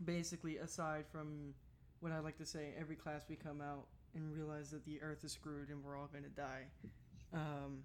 basically, 0.05 0.59
aside 0.59 1.05
from 1.11 1.55
what 2.01 2.13
I 2.13 2.19
like 2.21 2.37
to 2.39 2.47
say, 2.47 2.75
every 2.79 2.95
class 2.97 3.23
we 3.29 3.37
come 3.37 3.61
out 3.61 3.87
and 4.15 4.33
realize 4.35 4.71
that 4.71 4.85
the 4.85 5.01
earth 5.03 5.25
is 5.25 5.33
screwed 5.33 5.69
and 5.71 5.83
we're 5.83 5.97
all 5.99 6.09
going 6.13 6.25
to 6.25 6.31
die, 6.31 6.67
um, 7.33 7.83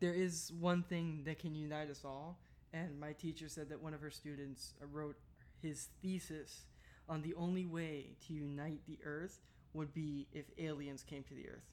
there 0.00 0.14
is 0.14 0.52
one 0.58 0.82
thing 0.82 1.22
that 1.24 1.38
can 1.38 1.54
unite 1.54 1.90
us 1.90 2.02
all. 2.04 2.38
And 2.72 2.98
my 3.00 3.12
teacher 3.12 3.48
said 3.48 3.68
that 3.70 3.82
one 3.82 3.94
of 3.94 4.00
her 4.00 4.10
students 4.10 4.74
uh, 4.82 4.86
wrote 4.86 5.16
his 5.62 5.88
thesis 6.02 6.66
on 7.08 7.22
the 7.22 7.34
only 7.34 7.66
way 7.66 8.10
to 8.26 8.34
unite 8.34 8.80
the 8.86 8.98
earth 9.04 9.40
would 9.72 9.92
be 9.94 10.26
if 10.32 10.44
aliens 10.58 11.02
came 11.02 11.22
to 11.24 11.34
the 11.34 11.48
earth, 11.48 11.64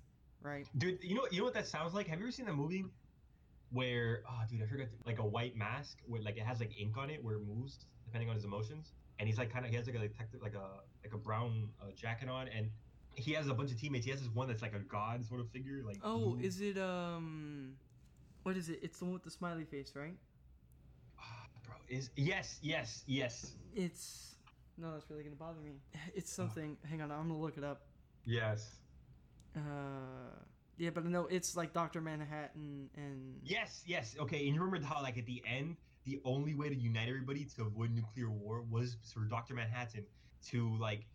right? 0.41 0.67
Dude, 0.77 0.99
you 1.01 1.15
know 1.15 1.27
you 1.31 1.39
know 1.39 1.45
what 1.45 1.53
that 1.53 1.67
sounds 1.67 1.93
like? 1.93 2.07
Have 2.07 2.19
you 2.19 2.25
ever 2.25 2.31
seen 2.31 2.45
that 2.45 2.55
movie 2.55 2.85
where 3.71 4.21
oh 4.29 4.41
dude, 4.49 4.61
I 4.61 4.65
forgot 4.65 4.87
like 5.05 5.19
a 5.19 5.25
white 5.25 5.55
mask 5.57 5.97
where 6.07 6.21
like 6.21 6.37
it 6.37 6.43
has 6.43 6.59
like 6.59 6.71
ink 6.79 6.97
on 6.97 7.09
it 7.09 7.23
where 7.23 7.35
it 7.35 7.45
moves 7.45 7.85
depending 8.05 8.29
on 8.29 8.35
his 8.35 8.45
emotions. 8.45 8.93
And 9.19 9.27
he's 9.27 9.37
like 9.37 9.51
kind 9.51 9.65
of 9.65 9.71
he 9.71 9.77
has 9.77 9.85
like 9.87 9.95
a 9.95 9.99
detective 9.99 10.41
like 10.41 10.55
a 10.55 10.79
like 11.03 11.13
a 11.13 11.17
brown 11.17 11.69
uh, 11.81 11.91
jacket 11.95 12.29
on 12.29 12.47
and 12.47 12.69
he 13.15 13.33
has 13.33 13.47
a 13.47 13.53
bunch 13.53 13.71
of 13.71 13.79
teammates. 13.79 14.05
He 14.05 14.11
has 14.11 14.21
this 14.21 14.29
one 14.29 14.47
that's 14.47 14.61
like 14.61 14.73
a 14.73 14.79
god 14.79 15.25
sort 15.25 15.41
of 15.41 15.49
figure 15.49 15.83
like 15.85 15.97
Oh, 16.03 16.37
is 16.41 16.61
it 16.61 16.77
um 16.77 17.73
what 18.45 18.55
is 18.55 18.69
it? 18.69 18.79
It's 18.83 18.99
the 18.99 19.05
one 19.05 19.13
with 19.15 19.23
the 19.23 19.31
smiley 19.31 19.63
face, 19.65 19.93
right? 19.95 20.13
Ah, 21.19 21.47
bro 21.65 21.73
is 21.89 22.11
yes, 22.15 22.59
yes, 22.61 23.03
yes. 23.07 23.53
It's 23.73 24.35
no, 24.77 24.91
that's 24.93 25.09
really 25.09 25.23
gonna 25.23 25.35
bother 25.35 25.59
me. 25.61 25.71
It's 26.15 26.31
something. 26.31 26.77
Hang 26.87 27.01
on, 27.01 27.11
I'm 27.11 27.27
gonna 27.27 27.39
look 27.41 27.57
it 27.57 27.63
up. 27.63 27.81
Yes. 28.23 28.75
Uh, 29.55 29.59
yeah, 30.77 30.91
but 30.91 31.05
no, 31.05 31.25
it's 31.25 31.57
like 31.57 31.73
Doctor 31.73 32.01
Manhattan 32.01 32.89
and 32.95 33.39
Yes, 33.43 33.81
yes. 33.87 34.15
Okay, 34.19 34.45
and 34.45 34.53
you 34.55 34.61
remember 34.61 34.85
how 34.85 35.01
like 35.01 35.17
at 35.17 35.25
the 35.25 35.41
end, 35.47 35.77
the 36.03 36.19
only 36.23 36.53
way 36.53 36.69
to 36.69 36.75
unite 36.75 37.09
everybody 37.09 37.45
to 37.55 37.63
avoid 37.63 37.95
nuclear 37.95 38.29
war 38.29 38.63
was 38.69 38.97
for 39.11 39.21
Doctor 39.21 39.55
Manhattan 39.55 40.05
to 40.49 40.77
like 40.77 41.07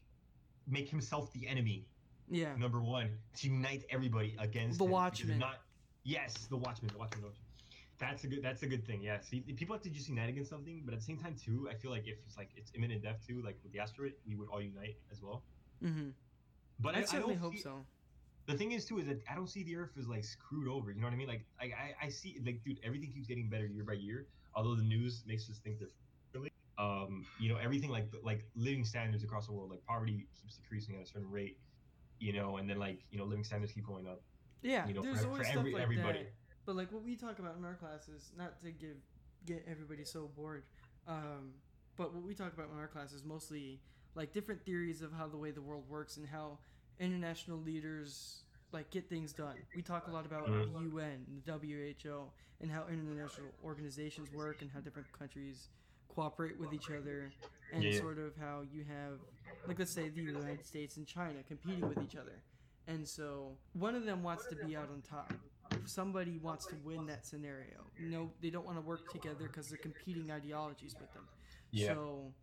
make 0.67 0.89
himself 0.89 1.33
the 1.33 1.47
enemy. 1.47 1.87
yeah, 2.29 2.57
Number 2.57 2.81
one, 2.81 3.11
to 3.37 3.49
unite 3.49 3.85
everybody 3.89 4.35
against 4.41 4.79
The 4.79 4.85
him, 4.85 4.91
Watchmen. 4.91 5.39
Not 5.39 5.59
yes, 6.05 6.47
the 6.47 6.57
Watchmen, 6.57 6.91
the 6.93 6.99
Watchmen. 6.99 7.23
The 7.23 7.29
Watchmen. 7.29 7.47
That's 7.99 8.25
a 8.25 8.29
good. 8.29 8.43
That's 8.43 8.63
a 8.63 8.67
good 8.67 8.87
thing. 8.87 9.03
Yeah. 9.03 9.21
See, 9.21 9.41
people 9.41 9.75
have 9.75 9.83
to 9.83 9.91
just 9.91 10.09
unite 10.09 10.31
against 10.31 10.49
something, 10.51 10.83
but 10.85 10.95
at 10.95 11.01
the 11.01 11.05
same 11.07 11.19
time 11.19 11.35
too, 11.37 11.69
I 11.71 11.75
feel 11.75 11.91
like 11.91 12.07
if 12.07 12.17
it's 12.27 12.37
like 12.39 12.51
it's 12.57 12.73
imminent 12.75 13.03
death 13.03 13.21
too, 13.27 13.43
like 13.45 13.59
with 13.63 13.73
the 13.73 13.81
asteroid, 13.81 14.15
we 14.27 14.37
would 14.37 14.49
all 14.49 14.61
unite 14.63 14.97
as 15.13 15.21
well. 15.23 15.43
mm-hmm. 15.85 16.09
But 16.79 16.95
I, 16.95 16.99
I, 16.99 17.03
I 17.03 17.05
certainly 17.05 17.35
don't 17.35 17.43
hope 17.43 17.55
see- 17.55 17.61
so. 17.61 17.85
the 18.47 18.55
thing 18.55 18.73
is 18.73 18.87
too 18.87 18.99
is 18.99 19.07
that 19.07 19.21
I 19.31 19.35
don't 19.35 19.49
see 19.51 19.63
the 19.65 19.77
Earth 19.77 19.93
as 19.99 20.09
like 20.09 20.25
screwed 20.25 20.67
over. 20.67 20.91
You 20.91 21.01
know 21.01 21.09
what 21.09 21.13
I 21.13 21.17
mean? 21.17 21.29
Like 21.29 21.45
I 21.61 21.65
I, 21.67 22.07
I 22.07 22.09
see 22.09 22.41
like 22.45 22.63
dude, 22.65 22.81
everything 22.83 23.13
keeps 23.13 23.27
getting 23.27 23.51
better 23.51 23.67
year 23.67 23.85
by 23.85 23.95
year. 23.95 24.27
Although 24.55 24.77
the 24.77 24.83
news 24.83 25.23
makes 25.27 25.49
us 25.51 25.59
think 25.59 25.79
differently. 25.79 26.51
Um, 26.79 27.27
you 27.39 27.51
know, 27.51 27.59
everything 27.59 27.91
like 27.91 28.09
like 28.25 28.45
living 28.57 28.85
standards 28.85 29.23
across 29.25 29.47
the 29.47 29.53
world, 29.53 29.71
like 29.71 29.85
poverty 29.85 30.27
keeps 30.41 30.57
decreasing 30.57 30.97
at 30.97 31.03
a 31.03 31.07
certain 31.07 31.31
rate. 31.31 31.59
You 32.19 32.33
know, 32.33 32.57
and 32.57 32.69
then 32.69 32.79
like 32.79 33.01
you 33.11 33.19
know, 33.19 33.25
living 33.27 33.45
standards 33.45 33.73
keep 33.73 33.87
going 33.87 34.07
up. 34.07 34.23
Yeah, 34.63 34.87
You 34.87 34.95
know, 34.95 35.03
there's 35.03 35.21
for, 35.23 35.27
always 35.29 35.39
for 35.47 35.53
stuff 35.53 35.59
every 35.61 35.73
like 35.73 35.83
everybody. 35.83 36.19
that. 36.21 36.33
But 36.67 36.77
like 36.77 36.93
what 36.93 37.03
we 37.03 37.17
talk 37.17 37.39
about 37.39 37.57
in 37.57 37.65
our 37.65 37.75
classes, 37.75 38.31
not 38.37 38.61
to 38.61 38.71
give 38.71 38.97
get 39.47 39.65
everybody 39.69 40.05
so 40.05 40.29
bored, 40.37 40.65
um, 41.09 41.53
but 41.97 42.13
what 42.15 42.23
we 42.23 42.35
talk 42.35 42.53
about 42.53 42.69
in 42.73 42.79
our 42.79 42.87
class 42.89 43.13
is 43.13 43.25
mostly 43.25 43.81
like 44.15 44.33
different 44.33 44.63
theories 44.65 45.01
of 45.03 45.13
how 45.13 45.27
the 45.27 45.37
way 45.37 45.51
the 45.51 45.63
world 45.63 45.85
works 45.89 46.17
and 46.19 46.27
how 46.27 46.59
international 46.99 47.59
leaders 47.59 48.43
like 48.73 48.91
get 48.91 49.09
things 49.09 49.33
done. 49.33 49.57
We 49.75 49.83
talk 49.83 50.07
a 50.09 50.11
lot 50.11 50.27
about 50.27 50.47
Mhm. 50.47 50.73
the 50.75 50.81
UN, 50.91 51.27
the 51.45 51.53
WHO, 51.53 52.31
and 52.61 52.71
how 52.71 52.87
international 52.89 53.49
organizations 53.65 54.31
work 54.33 54.61
and 54.63 54.71
how 54.71 54.81
different 54.81 55.11
countries 55.13 55.71
cooperate 56.09 56.59
with 56.59 56.73
each 56.75 56.91
other, 56.91 57.33
and 57.73 57.83
Yeah. 57.85 57.99
sort 57.99 58.19
of 58.19 58.37
how 58.37 58.61
you 58.63 58.85
have 58.85 59.19
like 59.67 59.79
let's 59.79 59.91
say 59.91 60.09
the 60.11 60.21
United 60.23 60.65
States 60.67 60.97
and 60.99 61.07
China 61.07 61.43
competing 61.45 61.89
with 61.89 61.99
each 62.03 62.17
other. 62.17 62.43
And 62.91 63.07
so 63.07 63.53
one 63.73 63.95
of 63.95 64.05
them 64.05 64.23
wants 64.23 64.47
to 64.47 64.57
be 64.57 64.77
out 64.77 64.89
on 64.91 65.03
top. 65.03 65.33
Somebody 65.85 66.39
wants 66.39 66.67
to 66.67 66.77
win 66.85 67.07
that 67.07 67.25
scenario. 67.27 67.79
No, 67.99 68.31
they 68.43 68.51
don't 68.51 68.67
want 68.67 68.79
to 68.79 68.83
work 68.83 69.09
together 69.11 69.45
because 69.47 69.69
they're 69.69 69.79
competing 69.79 70.31
ideologies 70.33 70.97
with 71.01 71.13
them. 71.13 71.25
Yeah. 71.71 71.95
So 71.95 72.35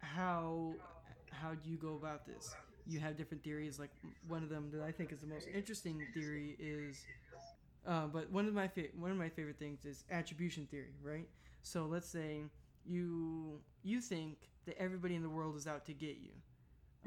how 0.00 0.74
how 1.30 1.54
do 1.54 1.70
you 1.70 1.76
go 1.76 1.94
about 1.94 2.26
this? 2.26 2.56
You 2.86 3.00
have 3.00 3.16
different 3.16 3.44
theories. 3.44 3.78
Like 3.78 3.90
one 4.28 4.42
of 4.42 4.48
them 4.50 4.70
that 4.72 4.82
I 4.82 4.92
think 4.92 5.12
is 5.12 5.20
the 5.20 5.26
most 5.26 5.48
interesting 5.54 6.06
theory 6.14 6.56
is, 6.58 7.06
uh, 7.86 8.06
but 8.06 8.30
one 8.30 8.46
of 8.48 8.54
my 8.54 8.68
fa- 8.68 8.92
one 8.98 9.10
of 9.10 9.16
my 9.18 9.28
favorite 9.28 9.58
things 9.58 9.84
is 9.84 10.04
attribution 10.10 10.66
theory, 10.70 10.94
right? 11.02 11.28
So 11.62 11.86
let's 11.86 12.08
say 12.08 12.42
you 12.86 13.60
you 13.82 14.00
think 14.00 14.38
that 14.66 14.78
everybody 14.80 15.14
in 15.14 15.22
the 15.22 15.30
world 15.30 15.56
is 15.56 15.66
out 15.66 15.86
to 15.86 15.94
get 15.94 16.18
you, 16.18 16.32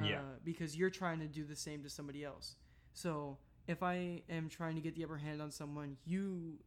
uh, 0.04 0.08
Yeah. 0.08 0.22
because 0.44 0.76
you're 0.78 0.90
trying 0.90 1.20
to 1.20 1.28
do 1.28 1.44
the 1.44 1.56
same 1.56 1.84
to 1.84 1.90
somebody 1.90 2.24
else. 2.24 2.56
So 2.94 3.38
if 3.68 3.84
I 3.84 4.24
am 4.30 4.50
trying 4.50 4.76
to 4.76 4.82
get 4.82 4.96
the 4.96 5.04
upper 5.04 5.18
hand 5.18 5.42
on 5.42 5.52
someone, 5.52 5.98
you, 6.06 6.60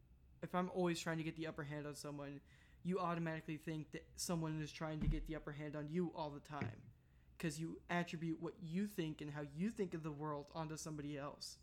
if 0.42 0.54
I'm 0.54 0.70
always 0.74 0.98
trying 1.00 1.18
to 1.18 1.24
get 1.24 1.36
the 1.36 1.46
upper 1.46 1.64
hand 1.64 1.86
on 1.86 1.94
someone, 1.94 2.40
you 2.82 2.98
automatically 3.00 3.56
think 3.56 3.90
that 3.92 4.04
someone 4.16 4.60
is 4.62 4.70
trying 4.72 5.00
to 5.00 5.06
get 5.06 5.26
the 5.26 5.36
upper 5.36 5.52
hand 5.52 5.74
on 5.76 5.88
you 5.90 6.12
all 6.14 6.30
the 6.30 6.40
time 6.40 6.70
because 7.36 7.58
you 7.58 7.78
attribute 7.90 8.36
what 8.40 8.54
you 8.62 8.86
think 8.86 9.20
and 9.20 9.30
how 9.30 9.40
you 9.56 9.70
think 9.70 9.94
of 9.94 10.02
the 10.02 10.12
world 10.12 10.46
onto 10.54 10.76
somebody 10.76 11.16
else 11.18 11.58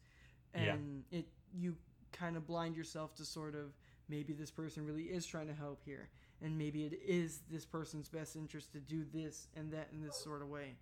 Yeah. 0.56 0.73
and 0.73 1.03
it 1.11 1.27
you 1.53 1.76
kind 2.11 2.35
of 2.35 2.45
blind 2.48 2.76
yourself 2.76 3.14
to 3.15 3.26
sort 3.26 3.56
of 3.56 3.72
maybe 4.10 4.34
this 4.34 4.52
person 4.52 4.85
really 4.85 5.03
is 5.03 5.26
trying 5.26 5.48
to 5.48 5.53
help 5.53 5.81
here 5.85 6.10
and 6.41 6.57
maybe 6.57 6.85
it 6.85 6.99
is 7.06 7.41
this 7.49 7.65
person's 7.65 8.10
best 8.10 8.35
interest 8.35 8.73
to 8.73 8.80
do 8.80 9.06
this 9.14 9.48
and 9.56 9.72
that 9.72 9.88
in 9.93 10.02
this 10.02 10.18
sort 10.18 10.41
of 10.41 10.49
way 10.49 10.76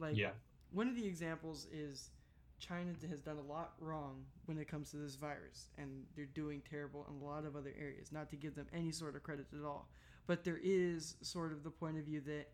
like 0.00 0.16
yeah. 0.16 0.30
one 0.72 0.88
of 0.88 0.96
the 0.96 1.06
examples 1.06 1.66
is 1.72 2.10
China 2.58 2.92
has 3.08 3.20
done 3.20 3.38
a 3.38 3.52
lot 3.52 3.72
wrong 3.80 4.24
when 4.44 4.58
it 4.58 4.68
comes 4.68 4.90
to 4.90 4.96
this 4.96 5.16
virus, 5.16 5.68
and 5.78 6.04
they're 6.14 6.26
doing 6.26 6.62
terrible 6.68 7.06
in 7.08 7.20
a 7.20 7.24
lot 7.24 7.44
of 7.44 7.56
other 7.56 7.72
areas. 7.78 8.12
Not 8.12 8.28
to 8.30 8.36
give 8.36 8.54
them 8.54 8.66
any 8.72 8.92
sort 8.92 9.16
of 9.16 9.22
credit 9.22 9.46
at 9.58 9.64
all, 9.64 9.88
but 10.26 10.44
there 10.44 10.60
is 10.62 11.16
sort 11.22 11.52
of 11.52 11.64
the 11.64 11.70
point 11.70 11.98
of 11.98 12.04
view 12.04 12.20
that 12.22 12.48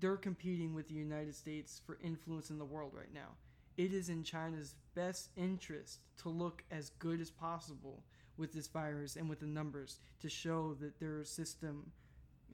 they're 0.00 0.16
competing 0.16 0.74
with 0.74 0.88
the 0.88 0.94
United 0.94 1.34
States 1.34 1.80
for 1.84 1.98
influence 2.02 2.50
in 2.50 2.58
the 2.58 2.64
world 2.64 2.92
right 2.94 3.12
now. 3.12 3.36
It 3.76 3.92
is 3.92 4.08
in 4.08 4.22
China's 4.22 4.74
best 4.94 5.30
interest 5.36 6.00
to 6.18 6.28
look 6.28 6.62
as 6.70 6.90
good 6.98 7.20
as 7.20 7.30
possible 7.30 8.04
with 8.36 8.52
this 8.52 8.68
virus 8.68 9.16
and 9.16 9.28
with 9.28 9.40
the 9.40 9.46
numbers 9.46 9.98
to 10.20 10.28
show 10.28 10.74
that 10.80 10.98
their 10.98 11.24
system, 11.24 11.90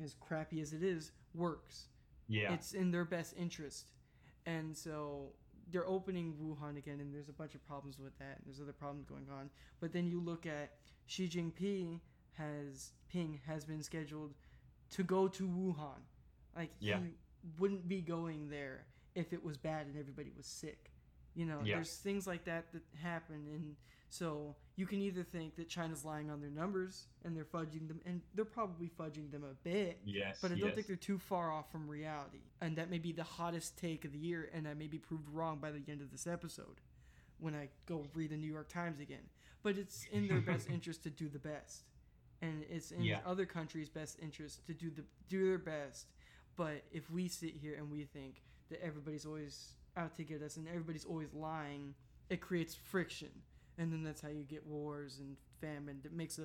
as 0.02 0.14
crappy 0.14 0.60
as 0.60 0.72
it 0.72 0.82
is, 0.82 1.12
works. 1.34 1.88
Yeah. 2.28 2.52
It's 2.52 2.72
in 2.72 2.90
their 2.90 3.05
best 3.05 3.34
interest. 3.38 3.90
And 4.48 4.74
so 4.74 5.32
they're 5.70 5.86
opening 5.86 6.34
Wuhan 6.42 6.78
again, 6.78 7.00
and 7.00 7.12
there's 7.14 7.28
a 7.28 7.32
bunch 7.34 7.54
of 7.54 7.62
problems 7.66 7.98
with 7.98 8.18
that, 8.18 8.36
and 8.38 8.46
there's 8.46 8.60
other 8.62 8.72
problems 8.72 9.04
going 9.04 9.26
on. 9.30 9.50
But 9.78 9.92
then 9.92 10.06
you 10.06 10.20
look 10.20 10.46
at 10.46 10.70
Xi 11.06 11.28
Jinping 11.28 12.00
has 12.32 12.92
Ping 13.10 13.40
has 13.46 13.64
been 13.64 13.82
scheduled 13.82 14.32
to 14.96 15.02
go 15.02 15.28
to 15.28 15.46
Wuhan. 15.46 16.00
Like 16.56 16.70
Yeah. 16.80 17.00
he 17.00 17.12
wouldn't 17.58 17.86
be 17.88 18.00
going 18.00 18.48
there 18.48 18.86
if 19.14 19.32
it 19.32 19.44
was 19.44 19.58
bad 19.58 19.86
and 19.86 19.96
everybody 19.98 20.30
was 20.36 20.46
sick. 20.46 20.92
You 21.34 21.44
know, 21.44 21.60
Yeah. 21.62 21.74
there's 21.76 21.96
things 21.98 22.26
like 22.26 22.44
that 22.44 22.72
that 22.72 22.82
happen, 23.02 23.46
and 23.54 23.76
so 24.10 24.56
you 24.76 24.86
can 24.86 25.01
either 25.01 25.22
think 25.22 25.56
that 25.56 25.68
China's 25.68 26.05
lying 26.05 26.30
on 26.30 26.40
their 26.40 26.51
numbers 26.51 27.06
and 27.24 27.36
they're 27.36 27.44
fudging 27.44 27.89
them, 27.89 28.01
and 28.06 28.20
they're 28.35 28.44
probably 28.44 28.89
fudging 28.98 29.30
them 29.30 29.44
a 29.44 29.55
bit. 29.68 30.01
yes. 30.05 30.39
But 30.40 30.52
I 30.52 30.55
don't 30.55 30.66
yes. 30.66 30.74
think 30.74 30.86
they're 30.86 30.97
too 30.97 31.18
far 31.18 31.52
off 31.52 31.70
from 31.70 31.89
reality. 31.89 32.39
And 32.60 32.76
that 32.76 32.89
may 32.90 32.98
be 32.98 33.12
the 33.12 33.24
hottest 33.24 33.76
take 33.76 34.05
of 34.05 34.12
the 34.12 34.18
year, 34.18 34.51
and 34.55 34.66
I 34.68 34.74
may 34.74 34.86
be 34.86 34.98
proved 34.98 35.28
wrong 35.28 35.59
by 35.59 35.70
the 35.70 35.82
end 35.89 36.01
of 36.01 36.10
this 36.10 36.26
episode 36.26 36.80
when 37.40 37.55
I 37.55 37.68
go 37.86 38.06
read 38.14 38.30
the 38.30 38.36
New 38.36 38.51
York 38.51 38.68
Times 38.68 39.01
again. 39.01 39.28
But 39.62 39.76
it's 39.76 40.06
in 40.12 40.26
their 40.28 40.40
best 40.40 40.68
interest 40.72 41.02
to 41.05 41.10
do 41.10 41.28
the 41.28 41.39
best. 41.39 41.82
And 42.40 42.64
it's 42.70 42.93
in 42.93 43.02
Yeah. 43.02 43.18
other 43.26 43.47
countries' 43.47 43.89
best 43.89 44.16
interest 44.22 44.64
to 44.66 44.74
do 44.74 44.90
the 44.90 45.02
do 45.28 45.44
their 45.48 45.59
best. 45.59 46.06
But 46.56 46.85
if 46.93 47.10
we 47.10 47.28
sit 47.28 47.55
here 47.56 47.74
and 47.74 47.90
we 47.90 48.05
think 48.05 48.43
that 48.70 48.80
everybody's 48.82 49.26
always 49.26 49.74
out 49.97 50.14
to 50.16 50.24
get 50.24 50.43
us 50.43 50.56
and 50.56 50.68
everybody's 50.68 51.05
always 51.05 51.32
lying, 51.35 51.94
it 52.30 52.40
creates 52.40 52.74
friction. 52.76 53.30
And 53.78 53.92
then 53.92 54.02
that's 54.02 54.20
how 54.20 54.28
you 54.28 54.44
get 54.44 54.66
wars 54.66 55.18
and 55.20 55.36
famine. 55.60 56.00
That 56.02 56.12
makes 56.12 56.38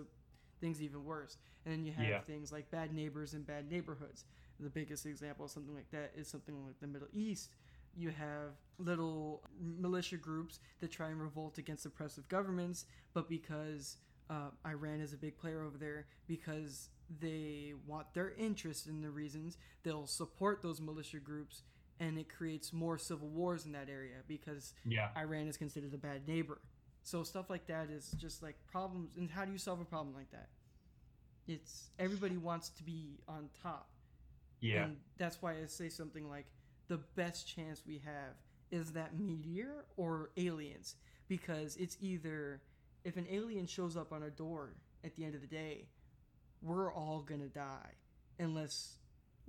things 0.61 0.81
even 0.81 1.03
worse. 1.03 1.37
And 1.65 1.73
then 1.73 1.85
you 1.85 1.91
have 1.93 2.05
Yeah. 2.05 2.21
things 2.21 2.51
like 2.51 2.69
bad 2.71 2.93
neighbors 2.93 3.33
and 3.33 3.45
bad 3.45 3.69
neighborhoods. 3.69 4.25
The 4.59 4.69
biggest 4.69 5.05
example 5.05 5.45
of 5.45 5.51
something 5.51 5.73
like 5.73 5.89
that 5.91 6.13
is 6.15 6.27
something 6.27 6.65
like 6.65 6.79
the 6.79 6.87
Middle 6.87 7.07
East. 7.13 7.49
You 7.95 8.09
have 8.11 8.53
little 8.77 9.43
militia 9.59 10.17
groups 10.17 10.59
that 10.79 10.91
try 10.91 11.09
and 11.09 11.21
revolt 11.21 11.57
against 11.57 11.85
oppressive 11.85 12.27
governments, 12.27 12.85
but 13.13 13.27
because 13.29 13.97
uh, 14.29 14.49
Iran 14.65 15.01
is 15.01 15.13
a 15.13 15.17
big 15.17 15.37
player 15.37 15.63
over 15.63 15.77
there, 15.77 16.07
because 16.27 16.89
they 17.19 17.73
want 17.85 18.13
their 18.13 18.31
interest 18.31 18.87
in 18.87 19.01
the 19.01 19.09
reasons, 19.11 19.57
they'll 19.83 20.07
support 20.07 20.61
those 20.61 20.79
militia 20.81 21.19
groups, 21.19 21.63
and 21.99 22.17
it 22.17 22.29
creates 22.33 22.71
more 22.73 22.97
civil 22.97 23.27
wars 23.27 23.65
in 23.65 23.71
that 23.73 23.89
area 23.89 24.17
because 24.27 24.73
Yeah. 24.85 25.09
Iran 25.17 25.47
is 25.47 25.57
considered 25.57 25.93
a 25.93 25.97
bad 25.97 26.27
neighbor. 26.27 26.61
So 27.03 27.23
stuff 27.23 27.49
like 27.49 27.67
that 27.67 27.89
is 27.89 28.15
just 28.17 28.41
like 28.41 28.55
problems. 28.71 29.09
And 29.17 29.29
how 29.29 29.45
do 29.45 29.51
you 29.51 29.57
solve 29.57 29.81
a 29.81 29.85
problem 29.85 30.15
like 30.15 30.31
that? 30.31 30.49
It's 31.47 31.89
everybody 31.99 32.37
wants 32.37 32.69
to 32.69 32.83
be 32.83 33.19
on 33.27 33.49
top. 33.61 33.89
Yeah. 34.61 34.85
And 34.85 34.97
that's 35.17 35.41
why 35.41 35.51
I 35.51 35.65
say 35.67 35.89
something 35.89 36.29
like 36.29 36.45
the 36.87 36.99
best 37.15 37.47
chance 37.47 37.83
we 37.85 38.01
have 38.05 38.35
is 38.71 38.93
that 38.93 39.19
meteor 39.19 39.85
or 39.97 40.31
aliens 40.37 40.95
because 41.27 41.75
it's 41.75 41.97
either 41.99 42.61
if 43.03 43.17
an 43.17 43.27
alien 43.29 43.67
shows 43.67 43.97
up 43.97 44.13
on 44.13 44.23
our 44.23 44.29
door 44.29 44.75
at 45.03 45.15
the 45.15 45.25
end 45.25 45.35
of 45.35 45.41
the 45.41 45.47
day, 45.47 45.87
we're 46.61 46.93
all 46.93 47.21
going 47.21 47.41
to 47.41 47.49
die 47.49 47.91
unless 48.39 48.97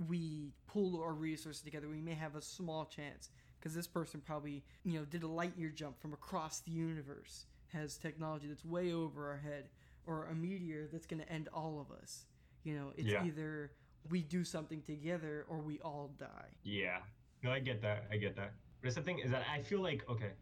we 0.08 0.52
pull 0.66 1.00
our 1.00 1.12
resources 1.12 1.62
together. 1.62 1.88
We 1.88 2.00
may 2.00 2.14
have 2.14 2.34
a 2.34 2.42
small 2.42 2.84
chance 2.84 3.30
because 3.64 3.74
this 3.74 3.86
person 3.86 4.20
probably, 4.24 4.62
you 4.84 4.98
know, 4.98 5.06
did 5.06 5.22
a 5.22 5.26
light 5.26 5.56
year 5.56 5.70
jump 5.70 5.98
from 5.98 6.12
across 6.12 6.60
the 6.60 6.70
universe, 6.70 7.46
has 7.72 7.96
technology 7.96 8.46
that's 8.46 8.62
way 8.64 8.92
over 8.92 9.30
our 9.30 9.38
head, 9.38 9.70
or 10.06 10.26
a 10.26 10.34
meteor 10.34 10.86
that's 10.92 11.06
going 11.06 11.18
to 11.22 11.32
end 11.32 11.48
all 11.54 11.80
of 11.80 11.90
us. 11.96 12.26
You 12.62 12.74
know, 12.74 12.92
it's 12.94 13.08
Yeah. 13.08 13.24
either 13.24 13.72
we 14.10 14.20
do 14.22 14.44
something 14.44 14.82
together 14.82 15.46
or 15.48 15.60
we 15.62 15.80
all 15.80 16.08
die. 16.18 16.50
Yeah. 16.62 17.00
No, 17.42 17.50
I 17.52 17.58
get 17.60 17.80
that. 17.80 18.06
I 18.10 18.18
get 18.18 18.36
that. 18.36 18.52
But 18.82 18.88
it's 18.88 18.96
the 18.96 19.02
thing 19.02 19.18
is 19.20 19.30
that 19.30 19.44
I 19.50 19.62
feel 19.62 19.80
like 19.80 20.06
okay, 20.10 20.32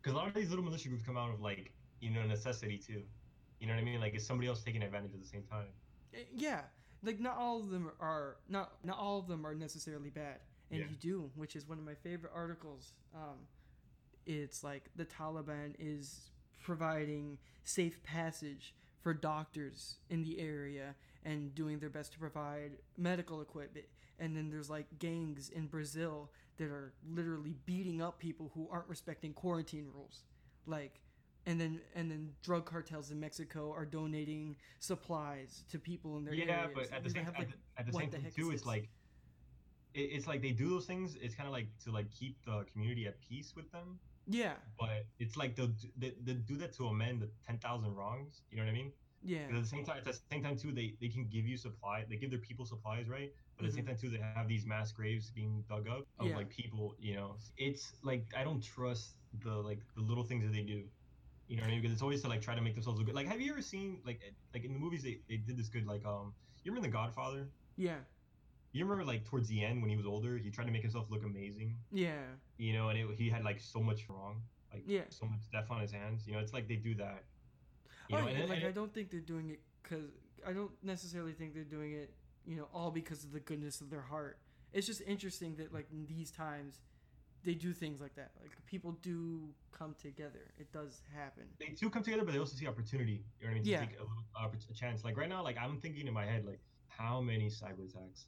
because 0.00 0.14
a 0.14 0.16
lot 0.16 0.26
of 0.28 0.32
these 0.34 0.48
little 0.48 0.64
militia 0.64 0.88
groups 0.88 1.04
come 1.04 1.18
out 1.18 1.30
of 1.30 1.42
like 1.42 1.72
you 2.00 2.08
know 2.10 2.24
necessity 2.26 2.78
too. 2.78 3.02
You 3.58 3.66
know 3.66 3.74
what 3.74 3.80
I 3.80 3.84
mean? 3.84 4.00
Like 4.00 4.14
is 4.14 4.26
somebody 4.26 4.48
else 4.48 4.62
taking 4.62 4.82
advantage 4.82 5.12
at 5.12 5.20
the 5.20 5.26
same 5.28 5.42
time? 5.42 5.66
Eh, 6.14 6.24
Yeah, 6.34 6.62
like 7.02 7.20
not 7.20 7.36
all 7.36 7.60
of 7.60 7.68
them 7.68 7.90
are 8.00 8.38
not 8.48 8.82
not 8.82 8.96
all 8.98 9.18
of 9.18 9.26
them 9.26 9.46
are 9.46 9.54
necessarily 9.54 10.08
bad, 10.08 10.38
and 10.70 10.80
Yeah. 10.80 10.86
you 10.88 10.96
do, 10.96 11.30
which 11.34 11.56
is 11.56 11.68
one 11.68 11.78
of 11.78 11.84
my 11.84 11.94
favorite 11.94 12.32
articles. 12.34 12.92
Um, 13.14 13.46
it's 14.26 14.62
like 14.62 14.90
the 14.96 15.04
Taliban 15.04 15.74
is 15.78 16.30
providing 16.62 17.38
safe 17.64 18.02
passage 18.02 18.74
for 19.00 19.14
doctors 19.14 19.96
in 20.10 20.22
the 20.22 20.38
area 20.38 20.94
and 21.24 21.54
doing 21.54 21.78
their 21.78 21.90
best 21.90 22.12
to 22.12 22.18
provide 22.18 22.72
medical 22.96 23.40
equipment. 23.40 23.86
And 24.18 24.36
then 24.36 24.50
there's 24.50 24.68
like 24.68 24.86
gangs 24.98 25.48
in 25.48 25.66
Brazil 25.66 26.30
that 26.58 26.70
are 26.70 26.92
literally 27.08 27.54
beating 27.64 28.02
up 28.02 28.18
people 28.18 28.50
who 28.54 28.68
aren't 28.70 28.88
respecting 28.88 29.32
quarantine 29.32 29.88
rules. 29.92 30.24
Like 30.66 31.00
and 31.46 31.58
then 31.58 31.80
and 31.94 32.10
then 32.10 32.30
drug 32.42 32.66
cartels 32.66 33.10
in 33.10 33.18
Mexico 33.18 33.72
are 33.72 33.86
donating 33.86 34.56
supplies 34.78 35.64
to 35.70 35.78
people 35.78 36.18
in 36.18 36.24
their 36.24 36.34
yeah, 36.34 36.64
areas. 36.64 36.70
but 36.74 36.92
at 36.92 37.02
the 37.02 37.10
same 37.10 37.24
have, 37.24 37.34
at 37.36 37.48
the, 37.48 37.54
at 37.78 37.86
the 37.86 37.92
same 37.92 38.10
the 38.10 38.18
time 38.18 38.30
too, 38.36 38.50
is 38.50 38.56
it's 38.56 38.66
like 38.66 38.90
it, 39.94 40.00
it's 40.16 40.26
like 40.26 40.42
they 40.42 40.52
do 40.52 40.68
those 40.70 40.86
things. 40.86 41.16
It's 41.20 41.34
kind 41.34 41.46
of 41.46 41.52
like 41.52 41.68
to 41.84 41.90
like 41.92 42.10
keep 42.10 42.42
the 42.44 42.64
community 42.72 43.06
at 43.06 43.20
peace 43.20 43.54
with 43.56 43.70
them. 43.72 44.00
yeah, 44.26 44.54
But 44.78 45.06
it's 45.18 45.36
like 45.36 45.56
they'll 45.56 45.68
do- 45.68 45.90
they, 45.96 46.14
they 46.22 46.34
do 46.34 46.56
that 46.58 46.72
to 46.74 46.86
amend 46.86 47.22
the 47.22 47.30
ten 47.46 47.58
thousand 47.58 47.94
wrongs. 47.94 48.42
You 48.50 48.58
know 48.58 48.64
what 48.64 48.70
I 48.70 48.74
mean? 48.74 48.92
yeah, 49.22 49.48
at 49.50 49.60
the 49.62 49.66
same 49.66 49.84
time, 49.84 49.98
at 49.98 50.04
the 50.04 50.12
same 50.14 50.42
time 50.42 50.56
too, 50.56 50.72
they, 50.72 50.96
they 51.00 51.08
can 51.08 51.12
give 51.28 51.32
you 51.46 51.56
supply. 51.56 52.04
They 52.08 52.16
give 52.16 52.30
their 52.30 52.40
people 52.40 52.64
supplies, 52.66 53.08
right? 53.08 53.32
But 53.56 53.64
at 53.64 53.70
the 53.70 53.76
same 53.76 53.86
time 53.86 53.96
too, 53.96 54.10
they 54.10 54.18
have 54.20 54.36
these 54.36 54.54
mass 54.54 54.80
graves 54.80 55.18
being 55.18 55.52
dug 55.56 55.76
up 55.76 55.94
of 56.18 56.20
Mm-hmm. 56.20 56.26
Yeah. 56.28 56.36
like 56.36 56.48
people. 56.50 56.94
You 56.98 57.14
know, 57.14 57.36
it's 57.56 57.94
like 58.02 58.26
I 58.36 58.42
don't 58.44 58.62
trust 58.62 59.16
the 59.42 59.52
like 59.54 59.80
the 59.94 60.02
little 60.02 60.24
things 60.24 60.44
that 60.44 60.52
they 60.52 60.62
do. 60.62 60.84
You 61.48 61.56
know 61.56 61.62
what 61.62 61.68
I 61.68 61.70
mean? 61.72 61.80
Because 61.82 61.92
it's 61.92 62.02
always 62.02 62.22
to 62.22 62.28
like 62.28 62.40
try 62.42 62.54
to 62.54 62.60
make 62.62 62.74
themselves 62.74 62.98
look 62.98 63.06
good. 63.06 63.14
Like, 63.14 63.26
have 63.26 63.40
you 63.40 63.52
ever 63.52 63.62
seen 63.62 64.00
like 64.04 64.20
like 64.54 64.64
in 64.64 64.72
the 64.72 64.78
movies 64.78 65.02
they, 65.02 65.20
they 65.28 65.36
did 65.38 65.56
this 65.56 65.68
good 65.68 65.86
like 65.86 66.04
um 66.06 66.34
you 66.64 66.72
remember 66.72 66.88
The 66.88 66.92
Godfather? 66.92 67.48
yeah, 67.76 67.98
You 68.72 68.84
remember 68.84 69.04
like 69.04 69.24
towards 69.24 69.48
the 69.48 69.64
end 69.64 69.80
when 69.82 69.90
he 69.90 69.96
was 69.96 70.06
older, 70.06 70.36
he 70.38 70.50
tried 70.50 70.66
to 70.66 70.72
make 70.72 70.82
himself 70.82 71.06
look 71.10 71.24
amazing. 71.24 71.76
yeah, 71.92 72.22
You 72.56 72.72
know, 72.72 72.88
and 72.88 72.98
it, 72.98 73.06
he 73.18 73.28
had 73.28 73.42
like 73.44 73.58
so 73.60 73.80
much 73.80 74.08
wrong, 74.08 74.42
like 74.72 74.84
Yeah. 74.86 75.02
so 75.08 75.26
much 75.26 75.40
death 75.50 75.70
on 75.70 75.80
his 75.80 75.90
hands. 75.90 76.26
You 76.26 76.34
know, 76.34 76.38
it's 76.40 76.52
like 76.52 76.68
they 76.68 76.76
do 76.76 76.94
that. 76.96 77.24
You 78.08 78.16
oh, 78.16 78.20
know, 78.20 78.28
yeah, 78.28 78.38
and- 78.40 78.48
like 78.48 78.58
and 78.58 78.68
I 78.68 78.72
don't 78.72 78.92
think 78.92 79.10
they're 79.10 79.20
doing 79.20 79.50
it 79.50 79.60
because 79.82 80.10
I 80.46 80.52
don't 80.52 80.70
necessarily 80.82 81.32
think 81.32 81.52
they're 81.54 81.64
doing 81.64 81.92
it, 81.92 82.14
you 82.46 82.56
know, 82.56 82.68
all 82.72 82.90
because 82.90 83.24
of 83.24 83.32
the 83.32 83.40
goodness 83.40 83.80
of 83.80 83.90
their 83.90 84.00
heart. 84.02 84.38
It's 84.72 84.86
just 84.86 85.00
interesting 85.02 85.56
that 85.56 85.72
like 85.74 85.86
in 85.90 86.06
these 86.06 86.30
times, 86.30 86.80
they 87.42 87.54
do 87.54 87.72
things 87.72 88.00
like 88.00 88.14
that. 88.16 88.30
Like 88.40 88.52
people 88.66 88.92
do 89.02 89.48
come 89.72 89.94
together. 90.00 90.52
It 90.58 90.70
does 90.72 91.02
happen. 91.12 91.44
they 91.58 91.70
do 91.70 91.88
come 91.90 92.02
together, 92.04 92.24
but 92.24 92.32
they 92.34 92.38
also 92.38 92.54
see 92.56 92.66
opportunity. 92.68 93.24
You 93.40 93.46
know 93.46 93.48
what 93.48 93.50
I 93.50 93.54
mean? 93.54 93.64
To 93.64 93.70
Yeah. 93.70 93.80
take 93.80 93.96
a, 93.98 94.02
little, 94.02 94.24
a 94.70 94.74
chance. 94.74 95.02
Like 95.04 95.16
right 95.16 95.28
now, 95.28 95.42
like 95.42 95.56
I'm 95.58 95.80
thinking 95.80 96.06
in 96.06 96.12
my 96.14 96.26
head, 96.26 96.44
like 96.44 96.60
how 96.88 97.20
many 97.20 97.46
cyber 97.48 97.88
attacks 97.88 98.26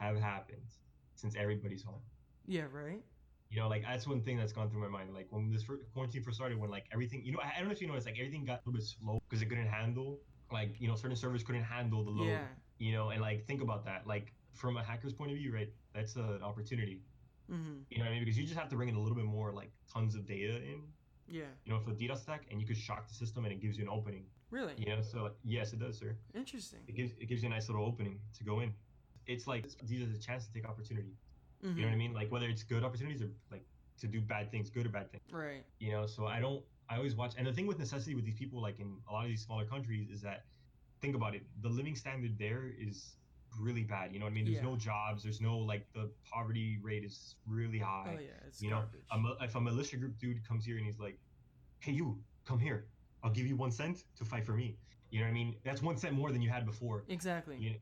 have 0.00 0.16
happened 0.18 0.68
since 1.14 1.34
everybody's 1.36 1.82
home? 1.82 2.00
Yeah, 2.46 2.66
right. 2.72 3.02
You 3.50 3.58
know, 3.60 3.68
like 3.68 3.82
that's 3.82 4.06
one 4.06 4.20
thing 4.22 4.36
that's 4.38 4.52
gone 4.52 4.70
through 4.70 4.80
my 4.80 4.88
mind. 4.88 5.12
Like 5.14 5.26
when 5.30 5.50
this 5.52 5.64
quarantine 5.92 6.22
first 6.22 6.36
started, 6.36 6.58
when 6.58 6.70
like 6.70 6.86
everything, 6.92 7.22
you 7.24 7.32
know, 7.32 7.40
I, 7.42 7.52
I 7.56 7.58
don't 7.58 7.68
know 7.68 7.72
if 7.72 7.80
you 7.82 7.88
know, 7.88 7.94
it's 7.94 8.06
like 8.06 8.18
everything 8.18 8.44
got 8.44 8.54
a 8.54 8.62
little 8.66 8.72
bit 8.78 8.84
slow 8.86 9.20
because 9.28 9.42
it 9.42 9.46
couldn't 9.46 9.66
handle, 9.66 10.20
like 10.52 10.74
you 10.80 10.88
know, 10.88 10.94
certain 10.94 11.16
servers 11.16 11.42
couldn't 11.42 11.64
handle 11.64 12.04
the 12.04 12.10
load. 12.10 12.28
Yeah, 12.28 12.46
You 12.78 12.92
know, 12.92 13.10
and 13.10 13.20
like 13.20 13.46
think 13.46 13.60
about 13.62 13.84
that. 13.86 14.06
Like 14.06 14.32
from 14.52 14.76
a 14.76 14.82
hacker's 14.82 15.12
point 15.12 15.30
of 15.32 15.36
view, 15.36 15.52
right? 15.54 15.68
That's 15.94 16.14
an 16.16 16.42
opportunity. 16.42 17.02
mm-hmm. 17.50 17.78
You 17.90 17.98
know 17.98 18.04
what 18.04 18.10
I 18.10 18.14
mean? 18.14 18.22
Because 18.24 18.38
you 18.38 18.44
just 18.44 18.58
have 18.58 18.68
to 18.68 18.76
bring 18.76 18.88
in 18.88 18.94
a 18.94 19.00
little 19.00 19.16
bit 19.16 19.24
more, 19.24 19.52
like 19.52 19.70
tons 19.92 20.14
of 20.14 20.26
data 20.26 20.56
in. 20.56 20.82
yeah. 21.28 21.42
You 21.64 21.72
know, 21.72 21.80
for 21.80 21.90
the 21.92 21.96
DDoS 22.08 22.22
attack, 22.22 22.42
and 22.50 22.60
you 22.60 22.66
could 22.66 22.76
shock 22.76 23.08
the 23.08 23.14
system, 23.14 23.44
and 23.44 23.52
it 23.52 23.60
gives 23.60 23.76
you 23.76 23.82
an 23.84 23.90
opening. 23.90 24.24
Really 24.52 24.74
You 24.76 24.86
know, 24.94 25.02
so 25.02 25.30
yes, 25.44 25.72
it 25.72 25.78
does, 25.80 25.98
sir. 25.98 26.16
interesting. 26.34 26.80
It 26.88 26.94
gives 26.94 27.12
it 27.20 27.26
gives 27.28 27.42
you 27.42 27.48
a 27.48 27.52
nice 27.52 27.68
little 27.68 27.84
opening 27.84 28.18
to 28.38 28.44
go 28.44 28.60
in. 28.60 28.72
It's 29.30 29.46
like 29.46 29.64
these 29.86 30.02
are 30.02 30.10
the 30.10 30.18
chance 30.18 30.46
to 30.46 30.52
take 30.52 30.66
opportunity. 30.68 31.14
Mhm. 31.64 31.76
You 31.76 31.82
know 31.82 31.88
what 31.88 31.94
I 31.94 31.96
mean? 32.04 32.12
Like 32.20 32.30
whether 32.32 32.48
it's 32.48 32.62
good 32.62 32.82
opportunities 32.84 33.22
or 33.22 33.28
like 33.50 33.64
to 34.00 34.06
do 34.06 34.20
bad 34.20 34.50
things, 34.50 34.70
good 34.70 34.86
or 34.86 34.88
bad 34.98 35.10
things. 35.12 35.22
Right. 35.32 35.64
You 35.78 35.92
know, 35.92 36.06
so 36.06 36.26
I 36.26 36.40
don't. 36.40 36.64
I 36.88 36.96
always 36.96 37.14
watch. 37.14 37.34
And 37.38 37.46
the 37.46 37.52
thing 37.52 37.66
with 37.66 37.78
necessity 37.78 38.14
with 38.16 38.24
these 38.24 38.34
people, 38.42 38.60
like 38.60 38.80
in 38.80 38.96
a 39.08 39.12
lot 39.12 39.22
of 39.24 39.28
these 39.28 39.42
smaller 39.44 39.64
countries, 39.64 40.08
is 40.10 40.20
that 40.22 40.44
think 41.00 41.14
about 41.14 41.34
it. 41.36 41.42
The 41.62 41.68
living 41.68 41.94
standard 41.94 42.36
there 42.38 42.64
is 42.86 43.16
really 43.60 43.84
bad. 43.84 44.12
You 44.12 44.18
know 44.18 44.24
what 44.26 44.32
I 44.32 44.34
mean? 44.34 44.44
There's 44.46 44.56
Yeah. 44.56 44.62
no 44.72 44.76
jobs. 44.76 45.22
There's 45.22 45.40
no 45.40 45.56
like 45.58 45.84
the 45.92 46.10
poverty 46.24 46.78
rate 46.82 47.04
is 47.04 47.36
really 47.46 47.78
high. 47.78 48.16
Oh 48.16 48.20
yeah, 48.20 48.46
it's 48.48 48.60
you 48.62 48.70
know, 48.70 48.82
a, 49.12 49.44
if 49.44 49.54
a 49.54 49.60
militia 49.60 49.96
group 49.96 50.18
dude 50.18 50.42
comes 50.48 50.64
here 50.64 50.76
and 50.78 50.86
he's 50.86 50.98
like, 50.98 51.18
"Hey, 51.80 51.92
you, 51.92 52.06
come 52.44 52.58
here. 52.58 52.88
I'll 53.22 53.30
give 53.38 53.46
you 53.46 53.56
one 53.56 53.70
cent 53.70 54.04
to 54.16 54.24
fight 54.24 54.44
for 54.44 54.54
me." 54.54 54.76
You 55.10 55.18
know 55.20 55.26
what 55.26 55.30
I 55.30 55.34
mean? 55.34 55.56
That's 55.64 55.82
one 55.82 55.96
cent 55.96 56.14
more 56.14 56.30
than 56.32 56.40
you 56.42 56.50
had 56.50 56.64
before. 56.64 57.04
exactly. 57.08 57.56
You, 57.58 57.74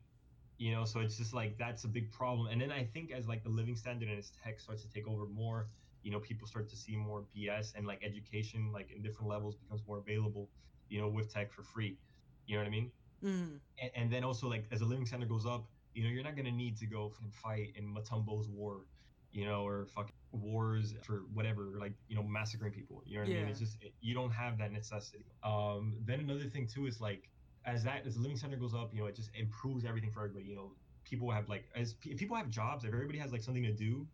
you 0.58 0.72
know, 0.72 0.84
so 0.84 1.00
it's 1.00 1.16
just 1.16 1.32
like 1.32 1.56
that's 1.56 1.84
a 1.84 1.88
big 1.88 2.10
problem. 2.10 2.48
And 2.48 2.60
then 2.60 2.72
I 2.72 2.84
think 2.84 3.12
as 3.12 3.28
like 3.28 3.44
the 3.44 3.48
living 3.48 3.76
standard 3.76 4.08
and 4.08 4.18
its 4.18 4.32
tech 4.42 4.60
starts 4.60 4.82
to 4.82 4.90
take 4.90 5.06
over 5.08 5.26
more, 5.26 5.68
you 6.02 6.10
know, 6.10 6.18
people 6.18 6.46
start 6.48 6.68
to 6.70 6.76
see 6.76 6.96
more 6.96 7.24
BS 7.36 7.74
and 7.76 7.86
like 7.86 8.02
education, 8.02 8.72
like 8.72 8.90
in 8.94 9.00
different 9.00 9.28
levels, 9.28 9.54
becomes 9.54 9.82
more 9.86 9.98
available. 9.98 10.48
You 10.88 11.00
know, 11.00 11.08
with 11.08 11.32
tech 11.32 11.52
for 11.52 11.62
free. 11.62 11.98
You 12.46 12.56
know 12.56 12.62
what 12.62 12.66
I 12.66 12.70
mean? 12.70 12.90
Mm-hmm. 13.22 13.56
And, 13.82 13.90
and 13.94 14.12
then 14.12 14.24
also 14.24 14.48
like 14.48 14.64
as 14.72 14.80
the 14.80 14.86
living 14.86 15.06
standard 15.06 15.28
goes 15.28 15.46
up, 15.46 15.66
you 15.94 16.02
know, 16.02 16.10
you're 16.10 16.24
not 16.24 16.34
gonna 16.34 16.50
need 16.50 16.76
to 16.78 16.86
go 16.86 17.12
and 17.22 17.32
fight 17.34 17.72
in 17.76 17.84
Matumbo's 17.94 18.48
war, 18.48 18.86
you 19.32 19.44
know, 19.44 19.66
or 19.66 19.86
fucking 19.94 20.14
wars 20.32 20.94
for 21.02 21.24
whatever, 21.34 21.74
like 21.78 21.92
you 22.08 22.16
know, 22.16 22.22
massacring 22.22 22.72
people. 22.72 23.02
You 23.04 23.18
know 23.18 23.24
what 23.24 23.30
I 23.30 23.34
mean? 23.34 23.48
It's 23.48 23.60
just 23.60 23.76
you 24.00 24.14
don't 24.14 24.30
have 24.30 24.58
that 24.58 24.72
necessity. 24.72 25.26
Um, 25.44 25.98
then 26.04 26.20
another 26.20 26.44
thing 26.44 26.66
too 26.66 26.86
is 26.86 27.00
like 27.00 27.28
as 27.68 27.84
that 27.84 28.06
as 28.06 28.14
the 28.16 28.20
living 28.22 28.36
standard 28.36 28.60
goes 28.60 28.74
up, 28.74 28.94
you 28.94 29.00
know, 29.00 29.06
it 29.06 29.16
just 29.16 29.30
improves 29.34 29.84
everything 29.84 30.10
for 30.10 30.20
everybody. 30.24 30.46
You 30.46 30.56
know, 30.56 30.72
people 31.04 31.30
have 31.30 31.48
like 31.48 31.64
as 31.74 31.94
if 32.04 32.18
people 32.18 32.36
have 32.36 32.48
jobs, 32.50 32.84
if 32.84 32.92
everybody 32.92 33.18
has 33.18 33.32
like 33.32 33.42
something 33.42 33.64
to 33.64 33.72
do, 33.72 34.06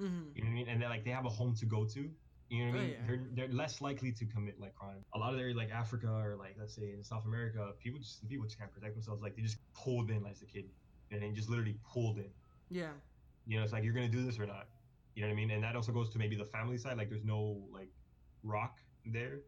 Mm-hmm. 0.00 0.30
you 0.34 0.42
know 0.42 0.48
what 0.48 0.52
I 0.52 0.54
mean, 0.54 0.68
and 0.68 0.82
then 0.82 0.88
like 0.90 1.04
they 1.04 1.10
have 1.10 1.26
a 1.26 1.30
home 1.30 1.54
to 1.56 1.66
go 1.66 1.84
to. 1.86 2.10
You 2.48 2.66
know 2.66 2.72
what 2.72 2.78
I 2.78 2.80
Oh, 2.80 2.82
mean? 2.82 2.90
yeah. 2.92 3.06
They're 3.06 3.20
they're 3.34 3.52
less 3.54 3.80
likely 3.80 4.12
to 4.12 4.26
commit 4.26 4.58
like 4.60 4.74
crime. 4.74 5.04
A 5.14 5.18
lot 5.18 5.32
of 5.32 5.38
their 5.38 5.54
like 5.54 5.70
Africa 5.70 6.08
or 6.10 6.36
like 6.36 6.56
let's 6.58 6.74
say 6.74 6.92
in 6.92 7.02
South 7.04 7.24
America, 7.24 7.72
people 7.80 7.98
just 8.00 8.26
people 8.28 8.44
just 8.46 8.58
can't 8.58 8.72
protect 8.72 8.94
themselves. 8.94 9.22
Like 9.22 9.36
they 9.36 9.42
just 9.42 9.58
pulled 9.74 10.10
in 10.10 10.26
as 10.26 10.42
a 10.42 10.46
kid, 10.46 10.66
and 11.10 11.22
they 11.22 11.30
just 11.30 11.48
literally 11.50 11.78
pulled 11.92 12.18
in. 12.18 12.30
Yeah. 12.70 12.92
You 13.46 13.58
know, 13.58 13.64
it's 13.64 13.72
like 13.72 13.84
you're 13.84 13.94
gonna 13.94 14.08
do 14.08 14.24
this 14.24 14.38
or 14.38 14.46
not. 14.46 14.68
You 15.14 15.22
know 15.22 15.28
what 15.28 15.32
I 15.32 15.36
mean? 15.36 15.50
And 15.50 15.62
that 15.64 15.76
also 15.76 15.92
goes 15.92 16.10
to 16.10 16.18
maybe 16.18 16.36
the 16.36 16.44
family 16.44 16.78
side. 16.78 16.96
Like 16.96 17.08
there's 17.10 17.24
no 17.24 17.66
like 17.72 17.90
rock 18.42 18.78
there, 19.04 19.40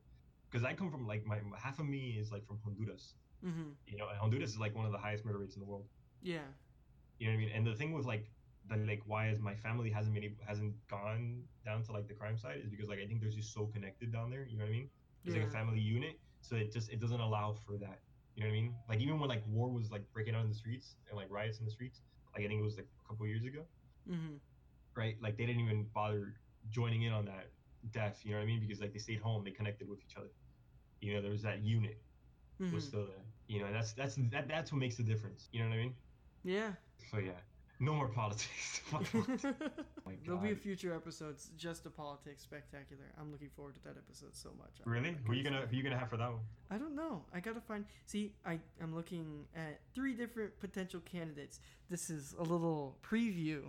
because 0.51 0.65
I 0.65 0.75
come 0.75 0.91
from 0.91 1.07
like 1.07 1.25
my 1.27 1.39
half 1.59 1.79
of 1.79 1.87
me 1.87 2.17
is 2.19 2.31
like 2.33 2.47
from 2.47 2.59
Honduras. 2.65 3.15
Mm-hmm. 3.43 3.71
You 3.87 3.97
know, 3.97 4.09
and 4.09 4.19
Honduras 4.19 4.51
is 4.51 4.59
like 4.59 4.75
one 4.75 4.85
of 4.87 4.93
the 4.93 4.99
highest 4.99 5.25
murder 5.25 5.39
rates 5.39 5.55
in 5.55 5.61
the 5.61 5.67
world. 5.67 5.87
Yeah. 6.23 6.39
You 7.19 7.27
know 7.27 7.33
what 7.33 7.41
I 7.43 7.45
mean? 7.45 7.51
And 7.55 7.67
the 7.67 7.75
thing 7.75 7.93
with 7.93 8.05
like 8.07 8.31
the 8.69 8.77
like 8.77 9.03
why 9.07 9.29
is 9.29 9.41
my 9.41 9.55
family 9.55 9.91
hasn't 9.91 10.15
been 10.15 10.25
able, 10.25 10.37
hasn't 10.47 10.75
gone 10.89 11.43
down 11.65 11.83
to 11.85 11.93
like 11.93 12.07
the 12.09 12.15
crime 12.15 12.37
side 12.37 12.61
is 12.63 12.69
because 12.71 12.89
like 12.89 12.99
I 12.99 13.07
think 13.07 13.21
they're 13.21 13.31
just 13.31 13.53
so 13.53 13.67
connected 13.67 14.13
down 14.13 14.31
there. 14.31 14.47
You 14.47 14.57
know 14.59 14.65
what 14.65 14.71
I 14.71 14.73
mean? 14.73 14.89
It's 15.25 15.35
like 15.35 15.45
a 15.45 15.51
family 15.51 15.81
unit, 15.81 16.19
so 16.41 16.57
it 16.57 16.73
just 16.73 16.91
it 16.91 17.01
doesn't 17.01 17.21
allow 17.21 17.55
for 17.67 17.77
that. 17.79 18.01
You 18.35 18.43
know 18.43 18.49
what 18.49 18.53
I 18.57 18.61
mean? 18.61 18.75
Like 18.89 19.01
even 19.01 19.19
when 19.21 19.29
like 19.29 19.43
war 19.47 19.71
was 19.71 19.91
like 19.91 20.11
breaking 20.13 20.35
out 20.35 20.43
in 20.43 20.49
the 20.49 20.55
streets 20.55 20.97
and 21.09 21.17
like 21.17 21.29
riots 21.31 21.59
in 21.59 21.65
the 21.65 21.71
streets, 21.71 22.03
like 22.35 22.45
I 22.45 22.49
think 22.49 22.61
it 22.61 22.65
was 22.65 22.77
like 22.77 22.89
a 23.05 23.09
couple 23.09 23.27
years 23.27 23.45
ago, 23.45 23.65
Mm-hmm. 24.09 24.37
right? 24.97 25.17
Like 25.23 25.37
they 25.37 25.47
didn't 25.47 25.61
even 25.63 25.87
bother 25.95 26.35
joining 26.71 27.03
in 27.03 27.13
on 27.13 27.27
that 27.27 27.51
death. 27.91 28.21
You 28.25 28.33
know 28.33 28.39
what 28.39 28.45
I 28.45 28.47
mean? 28.47 28.61
Because 28.61 28.81
like 28.81 28.93
they 28.93 28.99
stayed 28.99 29.21
home, 29.21 29.45
they 29.45 29.51
connected 29.51 29.89
with 29.89 30.01
each 30.01 30.17
other. 30.17 30.31
You 31.01 31.15
know, 31.15 31.23
there 31.23 31.31
was 31.31 31.43
that 31.43 31.63
unit 31.63 32.01
Mm-hmm. 32.61 32.75
was 32.75 32.85
still 32.85 33.07
there. 33.07 33.25
You 33.49 33.61
know, 33.61 33.73
that's 33.73 33.93
that's 33.93 34.17
that 34.31 34.49
that's 34.49 34.73
what 34.73 34.79
makes 34.79 34.97
the 34.97 35.03
difference. 35.03 35.49
You 35.53 35.63
know 35.63 35.69
what 35.69 35.75
I 35.75 35.79
mean? 35.79 35.95
Yeah. 36.45 36.73
So 37.11 37.19
yeah, 37.19 37.33
no 37.81 37.95
more 37.95 38.09
politics. 38.09 38.81
Politics. 38.91 39.45
There'll 40.25 40.41
be 40.41 40.53
a 40.53 40.57
future 40.57 40.95
episodes 40.95 41.51
just 41.57 41.85
a 41.87 41.91
politics 41.91 42.43
spectacular. 42.43 43.05
I'm 43.21 43.31
looking 43.31 43.51
forward 43.55 43.75
to 43.75 43.83
that 43.85 43.97
episode 43.97 44.35
so 44.35 44.51
much. 44.59 44.71
Really? 44.85 45.17
Who 45.25 45.33
are 45.33 45.35
you 45.35 45.43
gonna 45.43 45.67
who 45.69 45.77
you 45.77 45.83
gonna 45.83 45.99
have 45.99 46.09
for 46.09 46.17
that 46.17 46.31
one? 46.31 46.41
I 46.71 46.79
don't 46.79 46.95
know. 46.95 47.25
I 47.35 47.41
gotta 47.41 47.61
find. 47.61 47.85
See, 48.07 48.33
I 48.47 48.59
I'm 48.83 48.95
looking 48.95 49.45
at 49.55 49.81
three 49.95 50.15
different 50.15 50.59
potential 50.61 51.01
candidates. 51.01 51.61
This 51.91 52.11
is 52.11 52.35
a 52.39 52.43
little 52.43 52.97
preview 53.03 53.63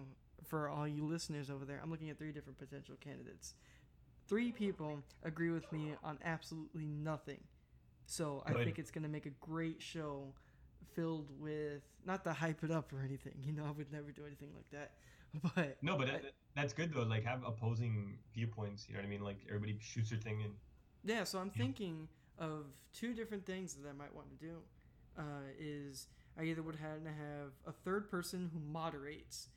for 0.47 0.69
all 0.69 0.87
you 0.87 1.05
listeners 1.05 1.49
over 1.49 1.65
there. 1.65 1.79
I'm 1.81 1.89
looking 1.89 2.09
at 2.09 2.17
three 2.17 2.31
different 2.31 2.57
potential 2.59 2.95
candidates. 3.01 3.55
Three 4.27 4.51
people 4.51 4.99
agree 5.23 5.51
with 5.51 5.71
me 5.71 5.93
on 6.03 6.17
absolutely 6.23 6.85
nothing. 6.85 7.39
So 8.05 8.43
I 8.45 8.53
think 8.53 8.79
it's 8.79 8.91
gonna 8.91 9.07
make 9.07 9.25
a 9.25 9.31
great 9.41 9.81
show, 9.81 10.33
filled 10.93 11.29
with 11.39 11.81
not 12.05 12.23
to 12.23 12.33
hype 12.33 12.63
it 12.63 12.71
up 12.71 12.93
or 12.93 13.01
anything. 13.03 13.33
You 13.43 13.53
know, 13.53 13.65
I 13.65 13.71
would 13.71 13.91
never 13.91 14.11
do 14.11 14.25
anything 14.25 14.49
like 14.55 14.69
that. 14.71 14.91
But 15.55 15.77
No, 15.81 15.97
but 15.97 16.07
that, 16.07 16.23
that's 16.55 16.71
good 16.71 16.93
though. 16.93 17.03
Like 17.03 17.25
have 17.25 17.43
opposing 17.45 18.17
viewpoints. 18.33 18.85
You 18.87 18.93
know 18.93 19.01
what 19.01 19.07
I 19.07 19.09
mean? 19.09 19.21
Like 19.21 19.39
everybody 19.47 19.77
shoots 19.81 20.09
their 20.11 20.19
thing 20.19 20.41
and 20.43 20.53
Yeah, 21.03 21.25
so 21.25 21.39
I'm 21.39 21.49
thinking 21.49 22.07
of 22.37 22.67
two 22.93 23.13
different 23.13 23.45
things 23.45 23.73
that 23.73 23.89
I 23.89 23.91
might 23.91 24.13
want 24.15 24.27
to 24.29 24.45
do. 24.45 24.55
Uh, 25.17 25.47
is 25.59 26.07
I 26.37 26.43
either 26.43 26.61
would 26.61 26.75
have 26.75 27.03
to 27.03 27.09
have 27.09 27.51
a 27.65 27.71
third 27.71 28.09
person 28.09 28.49
who 28.53 28.59
moderates, 28.59 29.47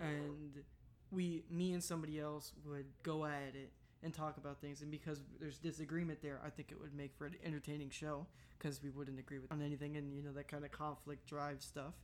and 0.00 0.62
we, 1.10 1.44
me 1.50 1.72
and 1.72 1.82
somebody 1.84 2.18
else 2.18 2.52
would 2.64 2.86
go 3.02 3.24
at 3.26 3.54
it 3.54 3.70
and 4.02 4.12
talk 4.12 4.36
about 4.36 4.60
things. 4.60 4.82
And 4.82 4.90
because 4.90 5.20
there's 5.40 5.58
disagreement 5.58 6.20
there, 6.22 6.40
I 6.44 6.50
think 6.50 6.70
it 6.72 6.80
would 6.80 6.94
make 6.94 7.14
for 7.16 7.26
an 7.26 7.36
entertaining 7.44 7.90
show 7.90 8.26
because 8.58 8.82
we 8.82 8.90
wouldn't 8.90 9.18
agree 9.18 9.38
with 9.38 9.50
on 9.52 9.62
anything, 9.62 9.96
and 9.96 10.12
you 10.14 10.22
know 10.22 10.32
that 10.32 10.48
kind 10.48 10.64
of 10.64 10.70
conflict 10.72 11.26
drives 11.26 11.64
stuff. 11.64 11.94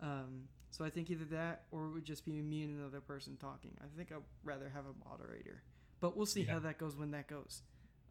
Um, 0.00 0.48
so 0.70 0.84
I 0.84 0.90
think 0.90 1.10
either 1.10 1.24
that 1.26 1.62
or 1.70 1.86
it 1.86 1.90
would 1.92 2.04
just 2.04 2.24
be 2.24 2.32
me 2.42 2.62
and 2.64 2.78
another 2.78 3.00
person 3.00 3.36
talking. 3.36 3.70
I 3.80 3.86
think 3.96 4.12
I'd 4.12 4.18
rather 4.44 4.68
have 4.74 4.84
a 4.86 5.08
moderator, 5.08 5.62
but 6.00 6.16
we'll 6.16 6.26
see 6.26 6.42
Yeah. 6.42 6.54
how 6.54 6.58
that 6.60 6.78
goes 6.78 6.96
when 6.96 7.10
that 7.12 7.28
goes. 7.28 7.62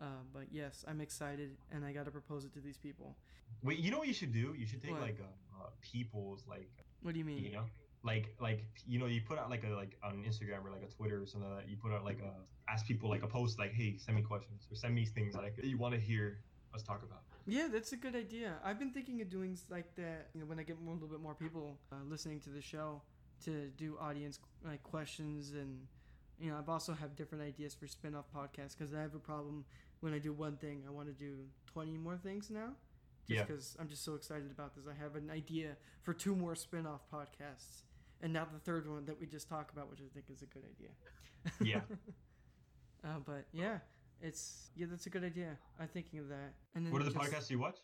Uh, 0.02 0.06
but 0.34 0.46
yes, 0.52 0.84
I'm 0.88 1.00
excited, 1.00 1.56
and 1.72 1.86
I 1.86 1.94
got 1.94 2.06
to 2.06 2.12
propose 2.12 2.44
it 2.44 2.54
to 2.54 2.60
these 2.60 2.78
people. 2.78 3.16
wait. 3.64 3.80
You 3.80 3.92
know 3.92 4.00
what 4.00 4.08
you 4.08 4.14
should 4.14 4.34
do? 4.34 4.54
You 4.58 4.66
should 4.66 4.82
take 4.82 4.92
What? 4.92 5.02
like 5.02 5.20
uh, 5.22 5.64
uh, 5.64 5.70
people's 5.82 6.44
like 6.48 6.72
What 7.02 7.14
do 7.14 7.20
you 7.20 7.26
mean? 7.26 7.44
you 7.44 7.52
know 7.52 7.66
like 8.06 8.36
like 8.40 8.64
you 8.88 9.00
know 9.00 9.08
you 9.08 9.22
put 9.28 9.38
out 9.40 9.50
like 9.50 9.64
a 9.64 9.70
like 9.76 9.98
on 10.04 10.24
Instagram 10.30 10.64
or 10.66 10.72
like 10.72 10.84
a 10.84 10.92
Twitter 10.98 11.22
or 11.22 11.26
something 11.26 11.50
like 11.50 11.62
that. 11.64 11.70
You 11.70 11.78
put 11.78 11.92
out 11.92 12.04
like 12.06 12.20
a 12.20 12.34
ask 12.72 12.86
people 12.86 13.10
like 13.10 13.24
a 13.24 13.28
post 13.28 13.58
like 13.60 13.74
hey 13.74 13.98
send 13.98 14.16
me 14.16 14.24
questions 14.24 14.68
or 14.72 14.76
send 14.76 14.94
me 14.96 15.06
things 15.06 15.36
like 15.36 15.56
that 15.56 15.66
you 15.66 15.78
want 15.78 15.94
to 15.94 16.00
hear 16.00 16.40
us 16.74 16.84
talk 16.84 17.02
about. 17.04 17.22
Yeah, 17.48 17.68
that's 17.72 17.92
a 17.94 17.98
good 17.98 18.16
idea. 18.16 18.54
I've 18.64 18.80
been 18.80 18.92
thinking 18.92 19.22
of 19.22 19.30
doing 19.30 19.58
like 19.70 19.96
that. 19.96 20.30
You 20.34 20.42
know, 20.42 20.46
when 20.48 20.60
I 20.60 20.64
get 20.64 20.82
more, 20.82 20.94
a 20.94 20.98
little 20.98 21.10
bit 21.10 21.22
more 21.22 21.36
people 21.36 21.78
uh, 21.92 21.98
listening 22.08 22.40
to 22.42 22.50
the 22.50 22.62
show, 22.62 23.02
to 23.46 23.68
do 23.78 23.98
audience 24.00 24.40
like 24.64 24.82
questions 24.84 25.52
and 25.52 25.80
you 26.40 26.50
know, 26.52 26.58
I've 26.58 26.68
also 26.70 26.94
have 26.94 27.16
different 27.16 27.44
ideas 27.44 27.74
for 27.74 27.88
spin-off 27.88 28.26
podcasts 28.36 28.78
because 28.78 28.94
I 28.94 29.02
have 29.02 29.16
a 29.16 29.20
problem 29.20 29.64
when 30.02 30.14
I 30.14 30.20
do 30.20 30.34
one 30.34 30.58
thing, 30.58 30.84
I 30.88 30.92
want 30.92 31.08
to 31.08 31.14
do 31.14 31.34
twenty 31.66 31.98
more 31.98 32.18
things 32.18 32.50
now. 32.50 32.70
Just 33.28 33.38
Yeah. 33.38 33.44
because 33.46 33.76
I'm 33.80 33.88
just 33.88 34.04
so 34.04 34.16
excited 34.16 34.52
about 34.52 34.76
this. 34.76 34.86
I 34.88 34.94
have 35.02 35.16
an 35.16 35.30
idea 35.32 35.78
for 36.04 36.14
two 36.14 36.36
more 36.36 36.56
spin-off 36.56 37.02
podcasts, 37.12 37.84
and 38.22 38.34
now 38.34 38.48
the 38.52 38.60
third 38.60 38.90
one 38.90 39.06
that 39.06 39.20
we 39.20 39.26
just 39.28 39.48
talked 39.50 39.72
about, 39.74 39.90
which 39.90 40.00
I 40.02 40.10
think 40.14 40.26
is 40.30 40.42
a 40.42 40.46
good 40.46 40.64
idea. 40.64 40.90
Yeah. 41.62 41.82
uh, 43.04 43.20
but 43.26 43.46
yeah, 43.52 43.80
it's 44.22 44.70
yeah, 44.76 44.88
that's 44.90 45.06
a 45.06 45.10
good 45.10 45.24
idea. 45.24 45.58
I'm 45.80 45.88
thinking 45.88 46.20
of 46.20 46.30
that. 46.30 46.54
And 46.76 46.86
then 46.86 46.94
What 46.94 47.02
are 47.02 47.06
the 47.06 47.12
just- 47.12 47.32
podcasts 47.32 47.50
you 47.50 47.60
watch? 47.60 47.78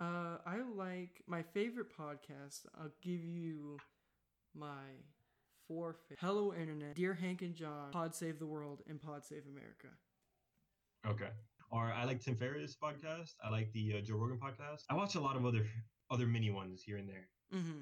uh, 0.00 0.38
I 0.44 0.56
like 0.74 1.22
my 1.26 1.42
favorite 1.42 1.86
podcast. 1.96 2.66
I'll 2.80 2.92
give 3.02 3.22
you 3.24 3.78
my 4.54 4.84
four. 5.68 5.96
Fa- 6.08 6.16
Hello, 6.18 6.52
Internet, 6.52 6.96
Dear 6.96 7.14
Hank 7.14 7.42
and 7.42 7.54
John, 7.54 7.90
Pod 7.92 8.14
Save 8.14 8.38
the 8.38 8.46
World, 8.46 8.82
and 8.88 9.00
Pod 9.00 9.24
Save 9.24 9.44
America. 9.46 9.88
Okay. 11.06 11.30
Or 11.70 11.92
I 11.92 12.04
like 12.04 12.20
Tim 12.20 12.36
Ferriss 12.36 12.76
podcast. 12.82 13.32
I 13.42 13.50
like 13.50 13.72
the 13.72 13.96
uh, 13.98 14.00
Joe 14.00 14.16
Rogan 14.16 14.38
podcast. 14.38 14.82
I 14.90 14.94
watch 14.94 15.14
a 15.16 15.20
lot 15.20 15.36
of 15.36 15.44
other 15.46 15.66
other 16.10 16.26
mini 16.26 16.50
ones 16.50 16.82
here 16.84 16.98
and 16.98 17.08
there. 17.08 17.28
Mm-hmm. 17.54 17.80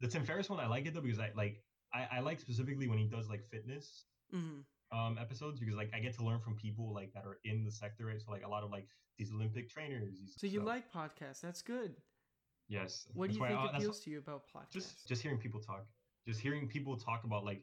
The 0.00 0.08
Tim 0.08 0.24
Ferriss 0.24 0.48
one 0.50 0.60
I 0.60 0.66
like 0.66 0.86
it 0.86 0.94
though 0.94 1.00
because 1.00 1.18
I 1.18 1.30
like 1.36 1.62
I, 1.94 2.06
I 2.16 2.20
like 2.20 2.38
specifically 2.40 2.86
when 2.88 2.98
he 2.98 3.06
does 3.06 3.28
like 3.28 3.44
fitness 3.44 4.04
Mm-hmm. 4.34 4.96
um 4.98 5.16
episodes 5.18 5.58
because 5.58 5.74
like 5.74 5.90
I 5.94 6.00
get 6.00 6.14
to 6.18 6.22
learn 6.24 6.38
from 6.40 6.54
people 6.54 6.92
like 6.92 7.12
that 7.14 7.24
are 7.24 7.38
in 7.44 7.64
the 7.64 7.70
sector 7.70 8.04
right 8.06 8.20
so 8.20 8.30
like 8.30 8.44
a 8.44 8.48
lot 8.48 8.62
of 8.62 8.70
like 8.70 8.86
these 9.18 9.32
Olympic 9.32 9.70
trainers. 9.70 10.18
These 10.20 10.34
So 10.36 10.46
you 10.46 10.60
stuff. 10.60 10.66
like 10.66 10.92
podcasts? 10.92 11.40
That's 11.40 11.62
good. 11.62 11.94
yes. 12.68 13.06
What 13.14 13.30
do 13.30 13.36
you 13.36 13.40
think 13.46 13.58
I- 13.58 13.76
appeals 13.76 14.00
to 14.00 14.10
you 14.10 14.18
about 14.18 14.42
podcasts? 14.54 14.70
just 14.72 15.08
just 15.08 15.22
hearing 15.22 15.38
people 15.38 15.60
talk 15.60 15.86
just 16.26 16.40
hearing 16.40 16.68
people 16.68 16.96
talk 16.96 17.24
about 17.24 17.42
like 17.44 17.62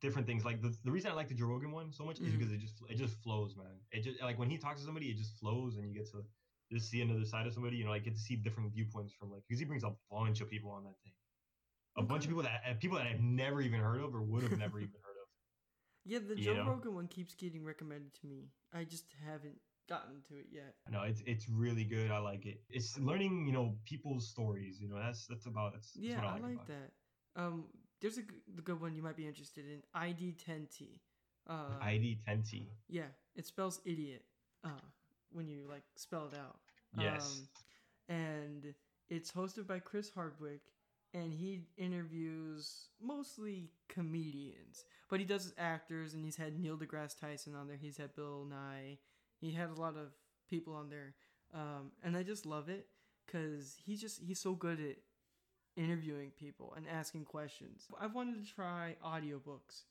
different 0.00 0.26
things 0.26 0.44
like 0.46 0.62
the, 0.62 0.74
the 0.84 0.90
reason 0.90 1.10
i 1.10 1.14
like 1.14 1.28
the 1.28 1.34
joe 1.34 1.44
rogan 1.44 1.70
one 1.70 1.92
so 1.92 2.02
much 2.04 2.18
is 2.18 2.28
Mhm. 2.32 2.38
because 2.38 2.50
it 2.54 2.58
just 2.58 2.76
it 2.88 2.96
just 2.96 3.14
flows 3.22 3.54
man 3.54 3.76
it 3.92 4.00
just 4.02 4.22
like 4.22 4.38
when 4.38 4.48
he 4.48 4.56
talks 4.56 4.80
to 4.80 4.86
somebody 4.86 5.08
it 5.10 5.18
just 5.18 5.38
flows 5.38 5.76
and 5.76 5.86
you 5.86 5.92
get 5.94 6.10
to 6.12 6.24
just 6.72 6.88
see 6.90 7.02
another 7.02 7.26
side 7.26 7.46
of 7.46 7.52
somebody 7.52 7.76
you 7.76 7.84
know 7.84 7.90
like 7.90 8.04
get 8.04 8.14
to 8.14 8.20
see 8.28 8.36
different 8.36 8.72
viewpoints 8.72 9.12
from 9.12 9.30
like 9.30 9.42
because 9.46 9.58
he 9.58 9.66
brings 9.66 9.84
a 9.84 9.92
bunch 10.10 10.40
of 10.40 10.48
people 10.48 10.70
on 10.70 10.84
that 10.84 10.94
thing 11.04 11.12
a 11.96 12.02
bunch 12.02 12.24
of 12.24 12.28
people 12.28 12.42
that 12.42 12.80
people 12.80 12.96
that 12.98 13.06
i've 13.06 13.20
never 13.20 13.60
even 13.60 13.80
heard 13.80 14.00
of 14.00 14.14
or 14.14 14.22
would 14.22 14.42
have 14.42 14.58
never 14.58 14.78
even 14.78 14.92
heard 15.02 15.16
of 15.20 15.28
yeah, 16.04 16.18
the 16.26 16.34
Joe 16.34 16.54
know? 16.54 16.70
Rogan 16.70 16.94
one 16.94 17.08
keeps 17.08 17.34
getting 17.34 17.64
recommended 17.64 18.14
to 18.20 18.26
me. 18.26 18.48
I 18.72 18.84
just 18.84 19.06
haven't 19.26 19.58
gotten 19.88 20.22
to 20.28 20.34
it 20.36 20.46
yet. 20.50 20.74
no 20.90 21.02
it's 21.02 21.22
it's 21.26 21.48
really 21.48 21.84
good 21.84 22.10
i 22.10 22.18
like 22.18 22.46
it 22.46 22.60
it's 22.70 22.98
learning 22.98 23.46
you 23.46 23.52
know 23.52 23.74
people's 23.84 24.28
stories 24.28 24.80
you 24.80 24.88
know 24.88 24.96
that's 24.98 25.26
that's 25.26 25.46
about 25.46 25.72
that's, 25.74 25.92
that's 25.92 26.06
Yeah, 26.06 26.16
what 26.16 26.24
I 26.24 26.32
like, 26.32 26.42
like 26.42 26.68
it. 26.68 26.74
that. 27.36 27.40
Um, 27.40 27.64
there's 28.00 28.18
a 28.18 28.22
the 28.54 28.62
good 28.62 28.80
one 28.80 28.94
you 28.94 29.02
might 29.02 29.16
be 29.16 29.26
interested 29.26 29.64
in. 29.66 29.82
ID10T. 29.94 31.00
Uh, 31.48 31.78
id 31.82 32.18
10t 32.26 32.66
Yeah, 32.88 33.08
it 33.34 33.46
spells 33.46 33.80
idiot 33.84 34.22
uh, 34.64 34.68
when 35.32 35.48
you 35.48 35.66
like 35.68 35.82
spell 35.96 36.28
it 36.32 36.38
out. 36.38 36.56
yes 36.96 37.42
Um, 38.08 38.16
and 38.16 38.74
it's 39.08 39.30
hosted 39.32 39.66
by 39.66 39.78
Chris 39.78 40.10
Hardwick, 40.10 40.60
and 41.14 41.32
he 41.32 41.62
interviews 41.78 42.88
mostly 43.00 43.70
comedians, 43.88 44.84
but 45.08 45.20
he 45.20 45.24
does 45.24 45.54
actors, 45.56 46.12
and 46.14 46.24
he's 46.24 46.36
had 46.36 46.58
Neil 46.58 46.76
deGrasse 46.76 47.18
Tyson 47.18 47.54
on 47.54 47.68
there. 47.68 47.78
He's 47.80 47.96
had 47.96 48.14
Bill 48.14 48.44
Nye. 48.44 48.98
He 49.40 49.52
had 49.52 49.70
a 49.70 49.80
lot 49.80 49.96
of 49.96 50.08
people 50.50 50.74
on 50.74 50.90
there, 50.90 51.14
um, 51.54 51.92
and 52.02 52.16
I 52.16 52.22
just 52.22 52.44
love 52.44 52.68
it 52.68 52.88
because 53.26 53.76
he 53.86 53.96
just 53.96 54.20
he's 54.20 54.40
so 54.40 54.54
good 54.54 54.80
at 54.80 54.96
interviewing 55.76 56.30
people 56.30 56.74
and 56.76 56.86
asking 56.88 57.24
questions. 57.24 57.86
I've 58.00 58.14
wanted 58.14 58.44
to 58.44 58.54
try 58.54 58.96
audiobooks 59.04 59.84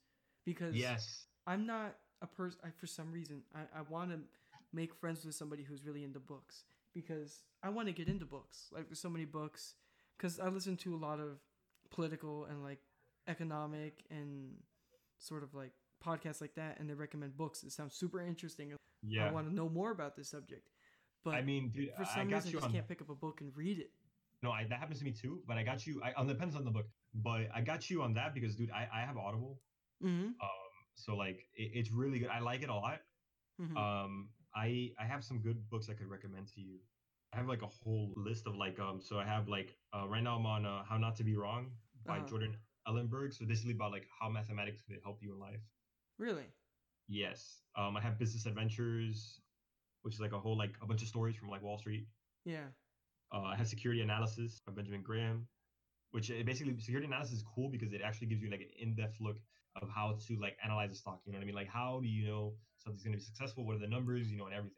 because 0.45 0.75
yes 0.75 1.25
I'm 1.47 1.65
not 1.65 1.95
a 2.21 2.27
person. 2.27 2.59
For 2.77 2.87
some 2.87 3.11
reason, 3.11 3.41
I, 3.55 3.79
I 3.79 3.81
want 3.89 4.11
to 4.11 4.19
make 4.73 4.93
friends 4.93 5.25
with 5.25 5.35
somebody 5.35 5.63
who's 5.63 5.85
really 5.85 6.03
into 6.03 6.19
books, 6.19 6.63
because 6.93 7.43
I 7.61 7.69
want 7.69 7.87
to 7.87 7.93
get 7.93 8.07
into 8.07 8.25
books. 8.25 8.67
Like 8.71 8.87
there's 8.87 8.99
so 8.99 9.09
many 9.09 9.25
books 9.25 9.75
because 10.23 10.39
I 10.39 10.47
listen 10.47 10.77
to 10.77 10.95
a 10.95 10.97
lot 10.97 11.19
of 11.19 11.39
political 11.91 12.45
and 12.45 12.63
like 12.63 12.79
economic 13.27 14.05
and 14.09 14.53
sort 15.19 15.43
of 15.43 15.53
like 15.53 15.71
podcasts 16.05 16.39
like 16.39 16.55
that, 16.55 16.79
and 16.79 16.89
they 16.89 16.93
recommend 16.93 17.35
books. 17.35 17.63
It 17.63 17.73
sounds 17.73 17.95
super 17.95 18.21
interesting. 18.21 18.73
Yeah. 19.05 19.27
I 19.27 19.31
want 19.31 19.49
to 19.49 19.53
know 19.53 19.67
more 19.67 19.91
about 19.91 20.15
this 20.15 20.29
subject, 20.29 20.69
but 21.25 21.33
I 21.33 21.41
mean, 21.41 21.71
dude, 21.75 21.89
for 21.97 22.03
I 22.03 22.15
some 22.15 22.29
got 22.29 22.35
reason, 22.37 22.49
I 22.49 22.51
just 22.53 22.65
on. 22.65 22.71
can't 22.71 22.87
pick 22.87 23.01
up 23.01 23.09
a 23.09 23.15
book 23.15 23.41
and 23.41 23.51
read 23.55 23.79
it. 23.79 23.91
No, 24.41 24.51
I, 24.51 24.65
that 24.69 24.79
happens 24.79 24.99
to 24.99 25.05
me 25.05 25.11
too. 25.11 25.41
But 25.47 25.57
I 25.57 25.63
got 25.63 25.85
you. 25.85 26.01
I 26.03 26.13
on 26.13 26.27
depends 26.27 26.55
on 26.55 26.63
the 26.63 26.71
book. 26.71 26.85
But 27.13 27.49
I 27.53 27.61
got 27.61 27.89
you 27.89 28.01
on 28.01 28.13
that 28.13 28.33
because, 28.33 28.55
dude, 28.55 28.71
I, 28.71 28.87
I 28.93 29.01
have 29.01 29.17
Audible. 29.17 29.59
Mm-hmm. 30.03 30.27
Um, 30.27 30.73
so 30.95 31.15
like 31.15 31.45
it, 31.55 31.71
it's 31.73 31.91
really 31.91 32.19
good. 32.19 32.29
I 32.29 32.39
like 32.39 32.63
it 32.63 32.69
a 32.69 32.75
lot. 32.75 32.99
mm-hmm. 33.61 33.77
Um, 33.77 34.29
I 34.55 34.91
I 34.99 35.05
have 35.05 35.23
some 35.23 35.39
good 35.39 35.69
books 35.69 35.89
I 35.89 35.93
could 35.93 36.07
recommend 36.07 36.47
to 36.55 36.61
you. 36.61 36.79
I 37.33 37.37
have 37.37 37.47
like 37.47 37.61
a 37.63 37.67
whole 37.67 38.13
list 38.15 38.45
of 38.47 38.55
like 38.55 38.79
um. 38.79 39.01
So 39.01 39.19
I 39.19 39.25
have 39.25 39.47
like 39.47 39.75
uh, 39.93 40.07
right 40.07 40.23
now 40.23 40.35
I'm 40.37 40.45
on 40.45 40.65
uh, 40.65 40.83
How 40.87 40.97
Not 40.97 41.15
to 41.17 41.23
Be 41.23 41.35
Wrong 41.35 41.71
by 42.05 42.17
Uh-huh. 42.17 42.27
Jordan 42.27 42.55
Ellenberg. 42.87 43.33
So 43.33 43.45
basically 43.45 43.73
about 43.73 43.91
like 43.91 44.07
how 44.19 44.29
mathematics 44.29 44.81
could 44.81 44.97
help 45.03 45.19
you 45.21 45.33
in 45.33 45.39
life. 45.39 45.61
really? 46.19 46.45
Yes. 47.09 47.61
Um, 47.75 47.97
I 47.97 48.01
have 48.01 48.17
Business 48.17 48.45
Adventures, 48.45 49.41
which 50.03 50.13
is 50.13 50.21
like 50.21 50.31
a 50.31 50.39
whole 50.39 50.57
like 50.57 50.75
a 50.81 50.85
bunch 50.85 51.01
of 51.01 51.07
stories 51.09 51.35
from 51.35 51.49
like 51.49 51.61
Wall 51.61 51.77
Street. 51.77 52.07
Yeah. 52.45 52.67
Uh, 53.33 53.41
I 53.41 53.55
have 53.57 53.67
Security 53.67 54.01
Analysis 54.01 54.61
by 54.65 54.71
Benjamin 54.73 55.01
Graham, 55.01 55.47
which 56.11 56.29
it 56.29 56.45
basically 56.45 56.77
security 56.79 57.07
analysis 57.07 57.37
is 57.39 57.43
cool 57.55 57.69
because 57.69 57.91
it 57.93 58.01
actually 58.01 58.27
gives 58.27 58.41
you 58.41 58.49
like 58.49 58.61
an 58.61 58.69
in-depth 58.79 59.17
look 59.19 59.37
of 59.81 59.89
how 59.89 60.17
to 60.27 60.37
like 60.39 60.55
analyze 60.63 60.91
a 60.91 60.95
stock. 60.95 61.19
You 61.25 61.33
know 61.33 61.39
what 61.39 61.43
I 61.43 61.47
mean? 61.47 61.55
Like 61.55 61.67
how 61.67 61.99
do 62.01 62.07
you 62.07 62.27
know 62.27 62.53
something's 62.77 63.03
gonna 63.03 63.17
be 63.17 63.23
successful? 63.23 63.65
What 63.65 63.75
are 63.75 63.79
the 63.79 63.87
numbers? 63.87 64.31
You 64.31 64.37
know, 64.37 64.45
and 64.45 64.53
everything. 64.53 64.77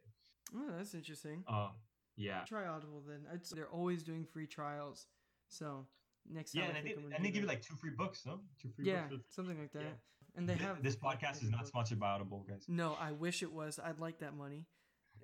Oh, 0.56 0.70
that's 0.76 0.94
interesting. 0.94 1.44
Um, 1.48 1.70
yeah, 2.16 2.40
Try 2.46 2.66
Audible 2.66 3.02
then. 3.06 3.20
I'd, 3.32 3.44
they're 3.54 3.68
always 3.68 4.02
doing 4.02 4.24
free 4.24 4.46
trials. 4.46 5.06
So 5.48 5.86
next 6.30 6.54
yeah, 6.54 6.62
time 6.62 6.70
and 6.70 6.78
I 6.78 6.82
think 6.82 6.94
did, 6.94 6.98
I'm 6.98 7.04
gonna 7.04 7.16
and 7.16 7.24
they 7.24 7.30
give 7.30 7.42
you 7.42 7.48
like 7.48 7.62
two 7.62 7.74
free 7.76 7.90
books, 7.96 8.22
no? 8.26 8.40
Two 8.60 8.70
free 8.70 8.86
yeah, 8.86 9.06
books. 9.08 9.24
something 9.30 9.58
like 9.58 9.72
that. 9.72 9.82
yeah. 9.82 9.88
And 10.36 10.48
they 10.48 10.54
Th- 10.54 10.66
have 10.66 10.82
this 10.82 10.96
podcast 10.96 11.42
is 11.42 11.50
not 11.50 11.66
sponsored 11.66 11.98
by 11.98 12.08
Audible, 12.10 12.44
guys. 12.48 12.64
No, 12.68 12.96
I 13.00 13.12
wish 13.12 13.42
it 13.42 13.52
was. 13.52 13.80
I'd 13.82 13.98
like 13.98 14.18
that 14.18 14.36
money. 14.36 14.66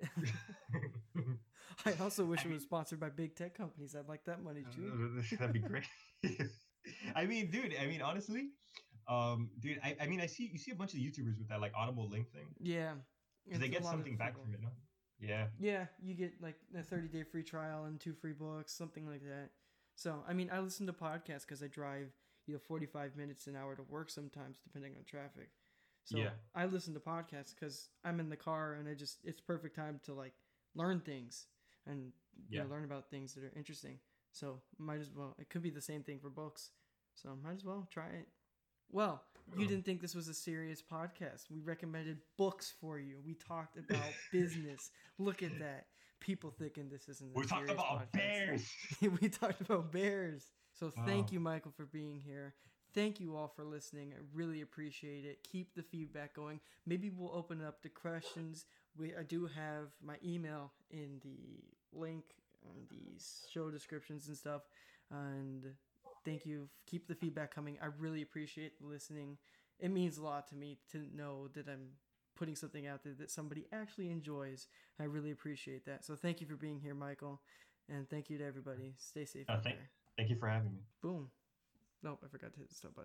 I 1.85 1.93
also 2.01 2.25
wish 2.25 2.45
I 2.45 2.49
it 2.49 2.53
was 2.53 2.63
sponsored 2.63 2.99
by 2.99 3.09
big 3.09 3.35
tech 3.35 3.55
companies. 3.55 3.95
I'd 3.95 4.07
like 4.07 4.25
that 4.25 4.43
money 4.43 4.63
too. 4.75 5.21
That'd 5.37 5.53
be 5.53 5.59
great. 5.59 5.85
I 7.15 7.25
mean, 7.25 7.51
dude. 7.51 7.75
I 7.79 7.85
mean, 7.85 8.01
honestly, 8.01 8.49
um, 9.07 9.49
dude. 9.59 9.79
I, 9.83 9.95
I 10.01 10.07
mean, 10.07 10.21
I 10.21 10.25
see 10.25 10.49
you 10.51 10.57
see 10.57 10.71
a 10.71 10.75
bunch 10.75 10.93
of 10.93 10.99
YouTubers 10.99 11.37
with 11.37 11.49
that 11.49 11.61
like 11.61 11.73
Audible 11.75 12.09
link 12.09 12.31
thing. 12.31 12.47
Yeah. 12.59 12.93
they 13.47 13.67
get 13.67 13.85
something 13.85 14.17
back 14.17 14.29
people. 14.33 14.45
from 14.45 14.53
it, 14.53 14.61
no? 14.61 14.69
Yeah. 15.23 15.47
Yeah, 15.59 15.85
you 16.01 16.13
get 16.13 16.41
like 16.41 16.55
a 16.77 16.83
30 16.83 17.07
day 17.07 17.23
free 17.23 17.43
trial 17.43 17.85
and 17.85 17.99
two 17.99 18.13
free 18.13 18.33
books, 18.33 18.73
something 18.73 19.07
like 19.07 19.23
that. 19.23 19.49
So, 19.95 20.23
I 20.27 20.33
mean, 20.33 20.49
I 20.51 20.59
listen 20.59 20.87
to 20.87 20.93
podcasts 20.93 21.41
because 21.45 21.61
I 21.61 21.67
drive, 21.67 22.11
you 22.47 22.53
know, 22.53 22.59
45 22.59 23.15
minutes 23.15 23.47
an 23.47 23.55
hour 23.55 23.75
to 23.75 23.83
work 23.83 24.09
sometimes, 24.09 24.57
depending 24.63 24.93
on 24.97 25.03
traffic. 25.05 25.49
So, 26.03 26.17
Yeah. 26.17 26.31
I 26.55 26.65
listen 26.65 26.93
to 26.95 26.99
podcasts 26.99 27.53
because 27.57 27.89
I'm 28.03 28.19
in 28.19 28.29
the 28.29 28.35
car 28.35 28.73
and 28.73 28.89
I 28.89 28.93
just, 28.95 29.19
it's 29.23 29.41
perfect 29.41 29.75
time 29.75 29.99
to 30.05 30.13
like 30.13 30.33
learn 30.75 30.99
things 30.99 31.47
and, 31.85 32.11
you 32.49 32.59
know, 32.59 32.65
learn 32.69 32.83
about 32.83 33.09
things 33.09 33.33
that 33.35 33.43
are 33.43 33.53
interesting. 33.55 33.99
So, 34.31 34.61
might 34.79 34.99
as 34.99 35.11
well, 35.15 35.35
it 35.39 35.49
could 35.49 35.61
be 35.61 35.69
the 35.69 35.81
same 35.81 36.03
thing 36.03 36.19
for 36.19 36.29
books. 36.29 36.71
So, 37.15 37.29
might 37.43 37.55
as 37.55 37.63
well 37.63 37.87
try 37.91 38.07
it. 38.07 38.27
Well, 38.91 39.23
you 39.57 39.67
didn't 39.67 39.85
think 39.85 40.01
this 40.01 40.15
was 40.15 40.27
a 40.27 40.33
serious 40.33 40.81
podcast. 40.81 41.49
We 41.51 41.59
recommended 41.59 42.19
books 42.37 42.73
for 42.81 42.99
you. 42.99 43.17
We 43.25 43.33
talked 43.35 43.77
about 43.77 44.01
business. 44.31 44.91
Look 45.19 45.43
at 45.43 45.59
that. 45.59 45.85
People 46.19 46.51
thinking 46.57 46.89
this 46.89 47.07
isn't. 47.09 47.31
A 47.35 47.39
We 47.39 47.45
talked 47.45 47.69
about 47.69 47.85
podcast. 47.85 48.11
bears. 48.13 48.71
we 49.21 49.29
talked 49.29 49.61
about 49.61 49.91
bears. 49.91 50.51
So 50.73 50.91
thank 51.05 51.27
Oh. 51.27 51.33
you, 51.33 51.39
Michael, 51.39 51.71
for 51.75 51.85
being 51.85 52.19
here. 52.19 52.55
Thank 52.93 53.19
you 53.19 53.35
all 53.35 53.47
for 53.47 53.63
listening. 53.63 54.13
I 54.15 54.21
really 54.33 54.61
appreciate 54.61 55.25
it. 55.25 55.39
Keep 55.51 55.73
the 55.75 55.81
feedback 55.83 56.35
going. 56.35 56.59
Maybe 56.85 57.09
we'll 57.09 57.33
open 57.35 57.63
up 57.63 57.81
to 57.81 57.89
questions. 57.89 58.65
We 58.97 59.13
I 59.15 59.23
do 59.23 59.47
have 59.47 59.89
my 60.01 60.15
email 60.23 60.71
in 60.91 61.19
the 61.23 61.63
link 61.91 62.23
on 62.65 62.75
these 62.89 63.45
show 63.51 63.69
descriptions 63.71 64.27
and 64.27 64.37
stuff. 64.37 64.61
And 65.11 65.63
thank 66.25 66.45
you. 66.45 66.69
Keep 66.87 67.07
the 67.07 67.15
feedback 67.15 67.53
coming. 67.53 67.77
I 67.81 67.87
really 67.99 68.21
appreciate 68.21 68.73
listening. 68.81 69.37
It 69.79 69.89
means 69.91 70.17
a 70.17 70.23
lot 70.23 70.47
to 70.49 70.55
me 70.55 70.77
to 70.91 71.05
know 71.15 71.47
that 71.55 71.67
I'm 71.67 71.89
putting 72.35 72.55
something 72.55 72.87
out 72.87 73.03
there 73.03 73.13
that 73.19 73.29
somebody 73.31 73.65
actually 73.71 74.09
enjoys. 74.09 74.67
I 74.99 75.03
really 75.03 75.31
appreciate 75.31 75.85
that. 75.85 76.03
So 76.05 76.15
thank 76.15 76.41
you 76.41 76.47
for 76.47 76.55
being 76.55 76.79
here, 76.79 76.95
Michael. 76.95 77.41
And 77.89 78.09
thank 78.09 78.29
you 78.29 78.37
to 78.37 78.45
everybody. 78.45 78.93
Stay 78.97 79.25
safe 79.25 79.49
Uh, 79.49 79.53
out 79.53 79.63
thank- 79.63 79.77
there. 79.77 79.89
Thank 80.17 80.29
you 80.29 80.35
for 80.37 80.47
having 80.47 80.73
me. 80.73 80.81
Boom. 81.01 81.29
Nope, 82.03 82.21
I 82.23 82.27
forgot 82.27 82.53
to 82.53 82.59
hit 82.59 82.69
the 82.69 82.75
stop 82.75 82.91
button. 82.93 83.01